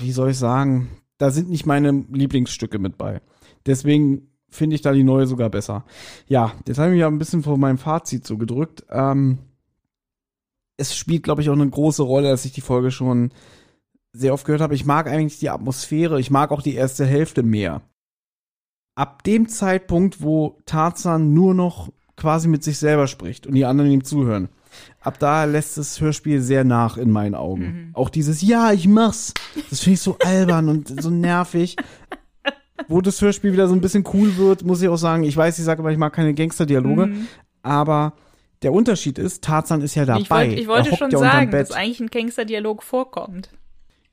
[0.00, 3.20] wie soll ich sagen, da sind nicht meine Lieblingsstücke mit bei.
[3.66, 5.84] Deswegen finde ich da die neue sogar besser.
[6.26, 8.84] Ja, jetzt habe ich mich ja ein bisschen vor meinem Fazit so gedrückt.
[8.90, 9.38] Ähm,
[10.76, 13.32] es spielt, glaube ich, auch eine große Rolle, dass ich die Folge schon
[14.12, 14.74] sehr oft gehört habe.
[14.74, 17.82] Ich mag eigentlich die Atmosphäre, ich mag auch die erste Hälfte mehr.
[18.94, 23.90] Ab dem Zeitpunkt, wo Tarzan nur noch quasi mit sich selber spricht und die anderen
[23.90, 24.50] ihm zuhören,
[25.00, 27.62] ab da lässt das Hörspiel sehr nach in meinen Augen.
[27.62, 27.90] Mhm.
[27.94, 29.32] Auch dieses Ja, ich mach's.
[29.70, 31.76] Das finde ich so albern und so nervig
[32.88, 35.24] wo das Hörspiel wieder so ein bisschen cool wird, muss ich auch sagen.
[35.24, 37.26] Ich weiß, ich sage aber, ich mag keine Gangster-Dialoge, mhm.
[37.62, 38.14] aber
[38.62, 40.20] der Unterschied ist, Tarzan ist ja dabei.
[40.22, 43.50] Ich, wollt, ich wollte schon sagen, dass eigentlich ein Gangster-Dialog vorkommt.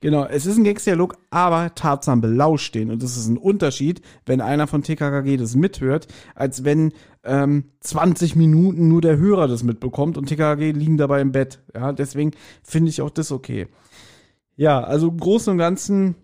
[0.01, 2.89] Genau, es ist ein Gangsterdialog, aber Tarzan belauscht den.
[2.89, 6.93] Und das ist ein Unterschied, wenn einer von TKKG das mithört, als wenn
[7.25, 11.59] ähm, 20 Minuten nur der Hörer das mitbekommt und TKKG liegen dabei im Bett.
[11.73, 12.31] Ja, deswegen
[12.63, 13.67] finde ich auch das okay.
[14.55, 16.15] Ja, also im Großen und Ganzen,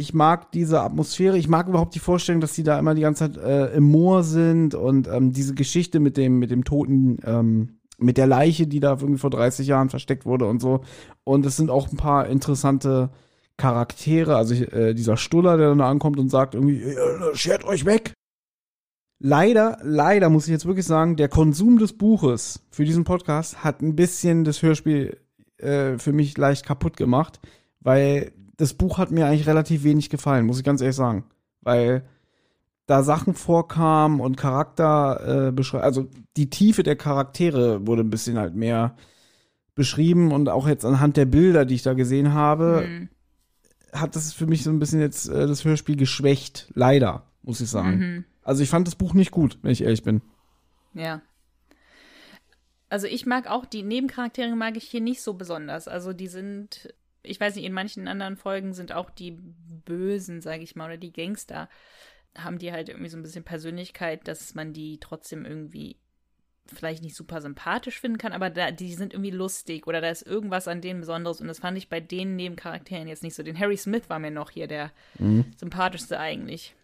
[0.00, 3.30] ich mag diese Atmosphäre, ich mag überhaupt die Vorstellung, dass die da immer die ganze
[3.30, 7.80] Zeit äh, im Moor sind und ähm, diese Geschichte mit dem, mit dem toten ähm,
[7.98, 10.80] mit der Leiche, die da irgendwie vor 30 Jahren versteckt wurde und so.
[11.22, 13.10] Und es sind auch ein paar interessante
[13.58, 14.36] Charaktere.
[14.36, 16.82] Also äh, dieser Stuller, der dann da ankommt und sagt irgendwie,
[17.34, 18.14] schert euch weg.
[19.18, 23.82] Leider, leider muss ich jetzt wirklich sagen, der Konsum des Buches für diesen Podcast hat
[23.82, 25.18] ein bisschen das Hörspiel
[25.58, 27.38] äh, für mich leicht kaputt gemacht,
[27.80, 31.24] weil das Buch hat mir eigentlich relativ wenig gefallen, muss ich ganz ehrlich sagen.
[31.62, 32.04] Weil
[32.86, 35.84] da Sachen vorkamen und Charakter äh, beschreiben.
[35.84, 38.96] Also die Tiefe der Charaktere wurde ein bisschen halt mehr
[39.74, 43.08] beschrieben und auch jetzt anhand der Bilder, die ich da gesehen habe, mhm.
[43.92, 46.70] hat das für mich so ein bisschen jetzt äh, das Hörspiel geschwächt.
[46.74, 47.98] Leider, muss ich sagen.
[47.98, 48.24] Mhm.
[48.42, 50.20] Also ich fand das Buch nicht gut, wenn ich ehrlich bin.
[50.92, 51.22] Ja.
[52.88, 55.86] Also ich mag auch die Nebencharaktere mag ich hier nicht so besonders.
[55.86, 56.92] Also die sind,
[57.22, 59.38] ich weiß nicht, in manchen anderen Folgen sind auch die
[59.84, 61.68] Bösen, sage ich mal, oder die Gangster
[62.36, 65.96] haben die halt irgendwie so ein bisschen Persönlichkeit, dass man die trotzdem irgendwie
[66.66, 70.26] vielleicht nicht super sympathisch finden kann, aber da, die sind irgendwie lustig oder da ist
[70.26, 73.42] irgendwas an denen Besonderes und das fand ich bei den Nebencharakteren jetzt nicht so.
[73.42, 75.46] Den Harry Smith war mir noch hier der mhm.
[75.56, 76.74] sympathischste eigentlich.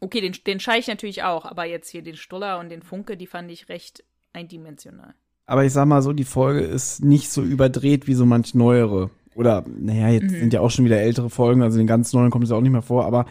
[0.00, 3.26] Okay, den, den Scheich natürlich auch, aber jetzt hier den Stuller und den Funke, die
[3.26, 5.14] fand ich recht eindimensional.
[5.46, 9.10] Aber ich sag mal so, die Folge ist nicht so überdreht wie so manch neuere.
[9.38, 10.40] Oder, naja, jetzt mhm.
[10.40, 12.72] sind ja auch schon wieder ältere Folgen, also den ganz neuen kommt es auch nicht
[12.72, 13.24] mehr vor, aber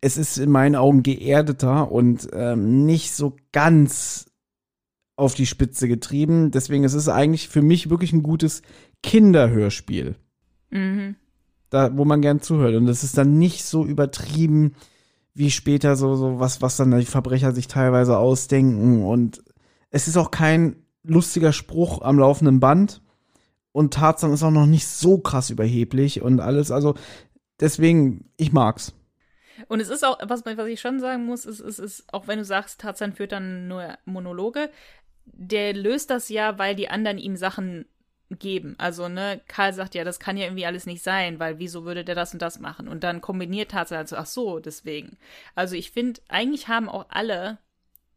[0.00, 4.26] es ist in meinen Augen geerdeter und ähm, nicht so ganz
[5.14, 6.50] auf die Spitze getrieben.
[6.50, 8.62] Deswegen ist es eigentlich für mich wirklich ein gutes
[9.04, 10.16] Kinderhörspiel.
[10.70, 11.14] Mhm.
[11.70, 12.74] Da, wo man gern zuhört.
[12.74, 14.72] Und es ist dann nicht so übertrieben
[15.32, 19.04] wie später so, so was, was dann die Verbrecher sich teilweise ausdenken.
[19.04, 19.44] Und
[19.90, 20.74] es ist auch kein
[21.04, 23.00] lustiger Spruch am laufenden Band.
[23.72, 26.70] Und Tarzan ist auch noch nicht so krass überheblich und alles.
[26.70, 26.94] Also
[27.60, 28.92] deswegen, ich mag's.
[29.68, 32.38] Und es ist auch, was, was ich schon sagen muss, ist, ist, ist, auch wenn
[32.38, 34.70] du sagst, Tarzan führt dann nur Monologe,
[35.24, 37.86] der löst das ja, weil die anderen ihm Sachen
[38.38, 38.74] geben.
[38.78, 42.04] Also, ne, Karl sagt ja, das kann ja irgendwie alles nicht sein, weil wieso würde
[42.04, 42.88] der das und das machen?
[42.88, 45.16] Und dann kombiniert Tarzan also, ach so, deswegen.
[45.54, 47.58] Also, ich finde, eigentlich haben auch alle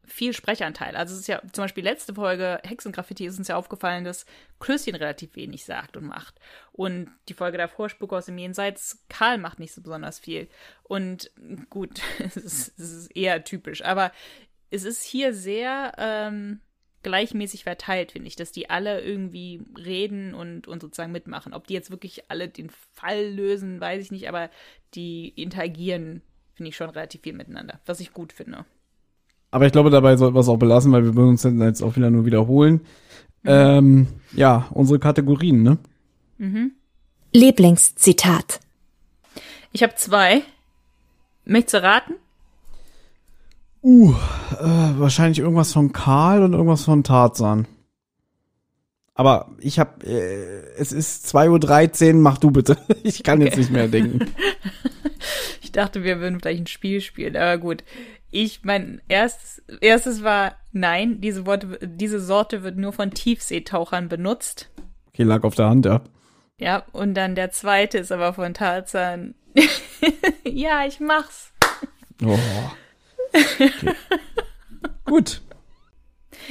[0.07, 0.95] viel Sprechanteil.
[0.95, 4.25] Also es ist ja zum Beispiel letzte Folge Hexengraffiti ist uns ja aufgefallen, dass
[4.59, 6.39] Klößchen relativ wenig sagt und macht.
[6.71, 10.47] Und die Folge davor, Spuk aus dem Jenseits, Karl macht nicht so besonders viel.
[10.83, 11.31] Und
[11.69, 13.83] gut, es ist, es ist eher typisch.
[13.83, 14.11] Aber
[14.69, 16.59] es ist hier sehr ähm,
[17.03, 21.53] gleichmäßig verteilt, finde ich, dass die alle irgendwie reden und, und sozusagen mitmachen.
[21.53, 24.49] Ob die jetzt wirklich alle den Fall lösen, weiß ich nicht, aber
[24.95, 26.23] die interagieren,
[26.55, 28.65] finde ich schon relativ viel miteinander, was ich gut finde.
[29.55, 31.95] Aber ich glaube, dabei sollten wir es auch belassen, weil wir würden uns jetzt auch
[31.95, 32.81] wieder nur wiederholen.
[33.43, 33.49] Mhm.
[33.49, 35.77] Ähm, ja, unsere Kategorien, ne?
[36.37, 36.73] Mhm.
[37.31, 38.59] Lieblingszitat.
[39.71, 40.41] Ich habe zwei.
[41.45, 42.15] Möchtest du raten?
[43.81, 44.11] Uh,
[44.59, 47.65] äh, wahrscheinlich irgendwas von Karl und irgendwas von Tarzan.
[49.13, 52.77] Aber ich habe, äh, es ist 2.13 Uhr, mach du bitte.
[53.03, 53.45] Ich kann okay.
[53.45, 54.19] jetzt nicht mehr denken.
[55.61, 57.85] ich dachte, wir würden vielleicht ein Spiel spielen, aber gut
[58.35, 64.69] ich, mein erstes, erstes war, nein, diese Worte, diese Sorte wird nur von Tiefseetauchern benutzt.
[65.09, 66.01] Okay, lag auf der Hand, ja.
[66.59, 69.35] Ja, und dann der zweite ist aber von Tarzan.
[70.43, 71.51] ja, ich mach's.
[72.23, 72.37] Oh.
[73.37, 73.69] Okay.
[75.03, 75.41] Gut.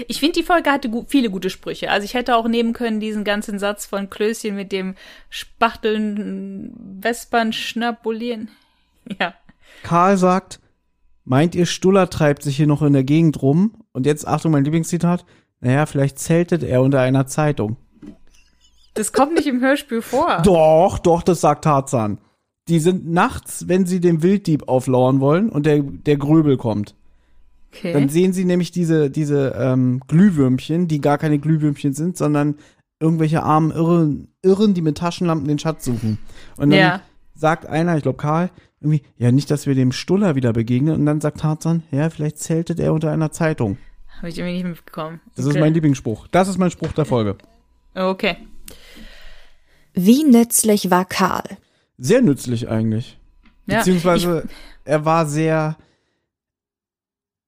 [0.06, 1.90] Ich finde, die Folge hatte gu viele gute Sprüche.
[1.90, 4.96] Also ich hätte auch nehmen können diesen ganzen Satz von Klößchen mit dem
[5.30, 8.50] Spachteln, Vespern, Schnabulieren.
[9.18, 9.34] Ja.
[9.82, 10.60] Karl sagt,
[11.24, 13.72] Meint ihr, Stuller treibt sich hier noch in der Gegend rum?
[13.92, 15.24] Und jetzt, Achtung, mein Lieblingszitat.
[15.60, 17.76] Naja, vielleicht zeltet er unter einer Zeitung.
[18.92, 20.40] Das kommt nicht im Hörspiel vor.
[20.44, 22.18] Doch, doch, das sagt Tarzan.
[22.68, 26.94] Die sind nachts, wenn sie dem Wilddieb auflauern wollen und der, der Gröbel kommt.
[27.72, 27.92] Okay.
[27.92, 32.56] Dann sehen sie nämlich diese, diese ähm, Glühwürmchen, die gar keine Glühwürmchen sind, sondern
[33.00, 36.18] irgendwelche armen Irren, Irren, die mit Taschenlampen den Schatz suchen.
[36.56, 37.00] Und dann ja.
[37.34, 38.50] sagt einer, ich glaube Karl,
[38.84, 40.94] irgendwie, ja, nicht, dass wir dem Stuller wieder begegnen.
[40.94, 43.78] Und dann sagt Tarzan, ja, vielleicht zeltet er unter einer Zeitung.
[44.18, 45.20] Habe ich irgendwie nicht mitbekommen.
[45.34, 45.56] Das okay.
[45.56, 46.28] ist mein Lieblingsspruch.
[46.28, 47.36] Das ist mein Spruch der Folge.
[47.94, 48.36] Okay.
[49.94, 51.44] Wie nützlich war Karl?
[51.98, 53.18] Sehr nützlich eigentlich.
[53.66, 54.48] Ja, Beziehungsweise
[54.84, 55.76] er war sehr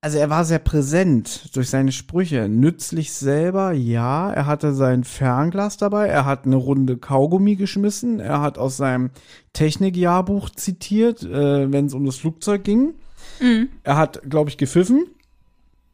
[0.00, 2.48] also er war sehr präsent durch seine Sprüche.
[2.48, 4.30] Nützlich selber, ja.
[4.32, 6.06] Er hatte sein Fernglas dabei.
[6.08, 8.20] Er hat eine Runde Kaugummi geschmissen.
[8.20, 9.10] Er hat aus seinem
[9.52, 12.94] Technikjahrbuch zitiert, äh, wenn es um das Flugzeug ging.
[13.40, 13.68] Mhm.
[13.82, 15.06] Er hat, glaube ich, gepfiffen.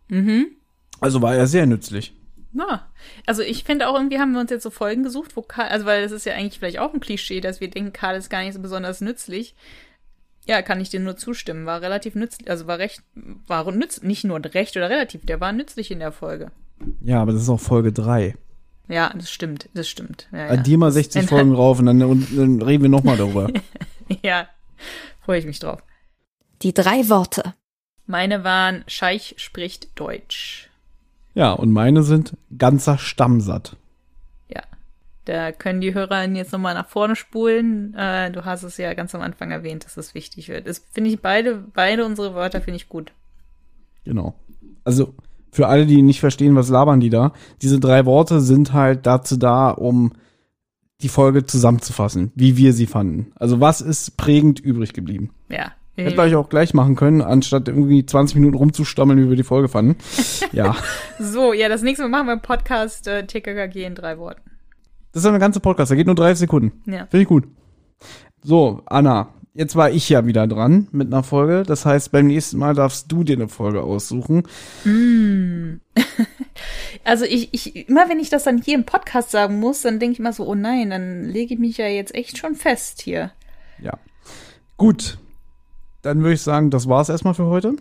[0.08, 0.48] Mhm.
[1.00, 2.14] Also war er sehr nützlich.
[2.52, 2.86] Na,
[3.24, 5.86] also ich finde auch irgendwie haben wir uns jetzt so Folgen gesucht, wo Karl, also
[5.86, 8.42] weil das ist ja eigentlich vielleicht auch ein Klischee, dass wir denken, Karl ist gar
[8.42, 9.54] nicht so besonders nützlich.
[10.46, 11.66] Ja, kann ich dir nur zustimmen.
[11.66, 13.02] War relativ nützlich, also war recht,
[13.46, 16.50] war nütz, nicht nur recht oder relativ, der war nützlich in der Folge.
[17.00, 18.34] Ja, aber das ist auch Folge 3.
[18.88, 20.28] Ja, das stimmt, das stimmt.
[20.32, 20.78] Ja, Addier ja.
[20.78, 23.48] mal 60 Folgen rauf und dann, und dann reden wir nochmal darüber.
[24.22, 24.48] ja,
[25.24, 25.82] freue ich mich drauf.
[26.62, 27.54] Die drei Worte.
[28.06, 30.68] Meine waren, Scheich spricht Deutsch.
[31.34, 33.76] Ja, und meine sind ganzer Stammsatt.
[35.24, 37.94] Da können die Hörer jetzt nochmal nach vorne spulen.
[37.94, 40.66] Äh, du hast es ja ganz am Anfang erwähnt, dass es wichtig wird.
[40.66, 43.12] Das finde ich beide, beide unsere Wörter finde ich gut.
[44.04, 44.34] Genau.
[44.84, 45.14] Also,
[45.52, 49.36] für alle, die nicht verstehen, was labern die da, diese drei Worte sind halt dazu
[49.36, 50.12] da, um
[51.02, 53.32] die Folge zusammenzufassen, wie wir sie fanden.
[53.36, 55.30] Also, was ist prägend übrig geblieben?
[55.48, 55.72] Ja.
[55.94, 59.68] Hätte wir auch gleich machen können, anstatt irgendwie 20 Minuten rumzustammeln, wie wir die Folge
[59.68, 59.96] fanden.
[60.52, 60.76] Ja.
[61.18, 64.51] so, ja, das nächste Mal machen wir einen Podcast äh, TKKG in drei Worten.
[65.12, 66.82] Das ist eine ganze Podcast, der geht nur 30 Sekunden.
[66.90, 67.06] Ja.
[67.06, 67.44] Finde ich gut.
[68.42, 71.64] So, Anna, jetzt war ich ja wieder dran mit einer Folge.
[71.64, 74.44] Das heißt, beim nächsten Mal darfst du dir eine Folge aussuchen.
[74.84, 75.80] Mm.
[77.04, 80.14] also ich, ich, immer wenn ich das dann hier im Podcast sagen muss, dann denke
[80.14, 83.32] ich mal so, oh nein, dann lege ich mich ja jetzt echt schon fest hier.
[83.80, 83.98] Ja.
[84.76, 85.18] Gut,
[86.00, 87.76] dann würde ich sagen, das war's erstmal für heute.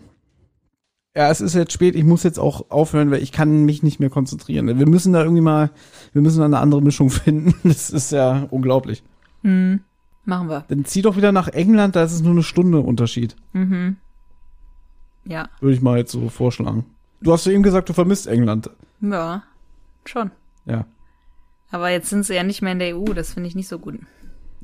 [1.14, 4.00] Ja, es ist jetzt spät, ich muss jetzt auch aufhören, weil ich kann mich nicht
[4.00, 4.66] mehr konzentrieren.
[4.78, 5.70] Wir müssen da irgendwie mal,
[6.14, 7.54] wir müssen da eine andere Mischung finden.
[7.64, 9.02] Das ist ja unglaublich.
[9.42, 9.80] Mhm.
[10.24, 10.64] Machen wir.
[10.68, 13.36] Dann zieh doch wieder nach England, da ist es nur eine Stunde Unterschied.
[13.52, 13.96] Mhm.
[15.24, 15.48] Ja.
[15.60, 16.86] Würde ich mal jetzt so vorschlagen.
[17.20, 18.70] Du hast ja eben gesagt, du vermisst England.
[19.00, 19.42] Ja,
[20.04, 20.30] schon.
[20.64, 20.86] Ja.
[21.70, 23.78] Aber jetzt sind sie ja nicht mehr in der EU, das finde ich nicht so
[23.78, 23.98] gut.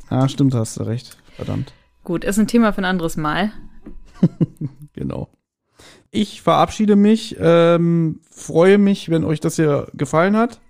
[0.08, 1.18] Ah, stimmt, hast du recht.
[1.36, 1.72] Verdammt.
[2.04, 3.52] Gut, ist ein Thema für ein anderes Mal.
[4.94, 5.28] genau.
[6.10, 10.60] Ich verabschiede mich, ähm, freue mich, wenn euch das hier gefallen hat.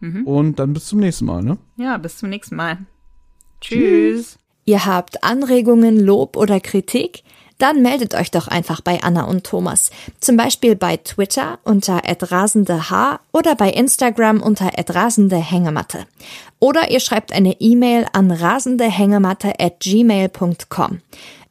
[0.00, 0.26] Mhm.
[0.26, 1.58] Und dann bis zum nächsten Mal, ne?
[1.76, 2.78] Ja, bis zum nächsten Mal.
[3.60, 4.38] Tschüss.
[4.64, 7.22] Ihr habt Anregungen, Lob oder Kritik?
[7.58, 9.90] Dann meldet euch doch einfach bei Anna und Thomas.
[10.20, 12.82] Zum Beispiel bei Twitter unter @rasendeh
[13.32, 16.04] oder bei Instagram unter @rasendehängematte.
[16.58, 21.00] Oder ihr schreibt eine E-Mail an rasendehängematte@gmail.com.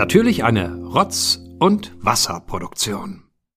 [0.00, 3.29] Natürlich eine Rotz- und Wasserproduktion.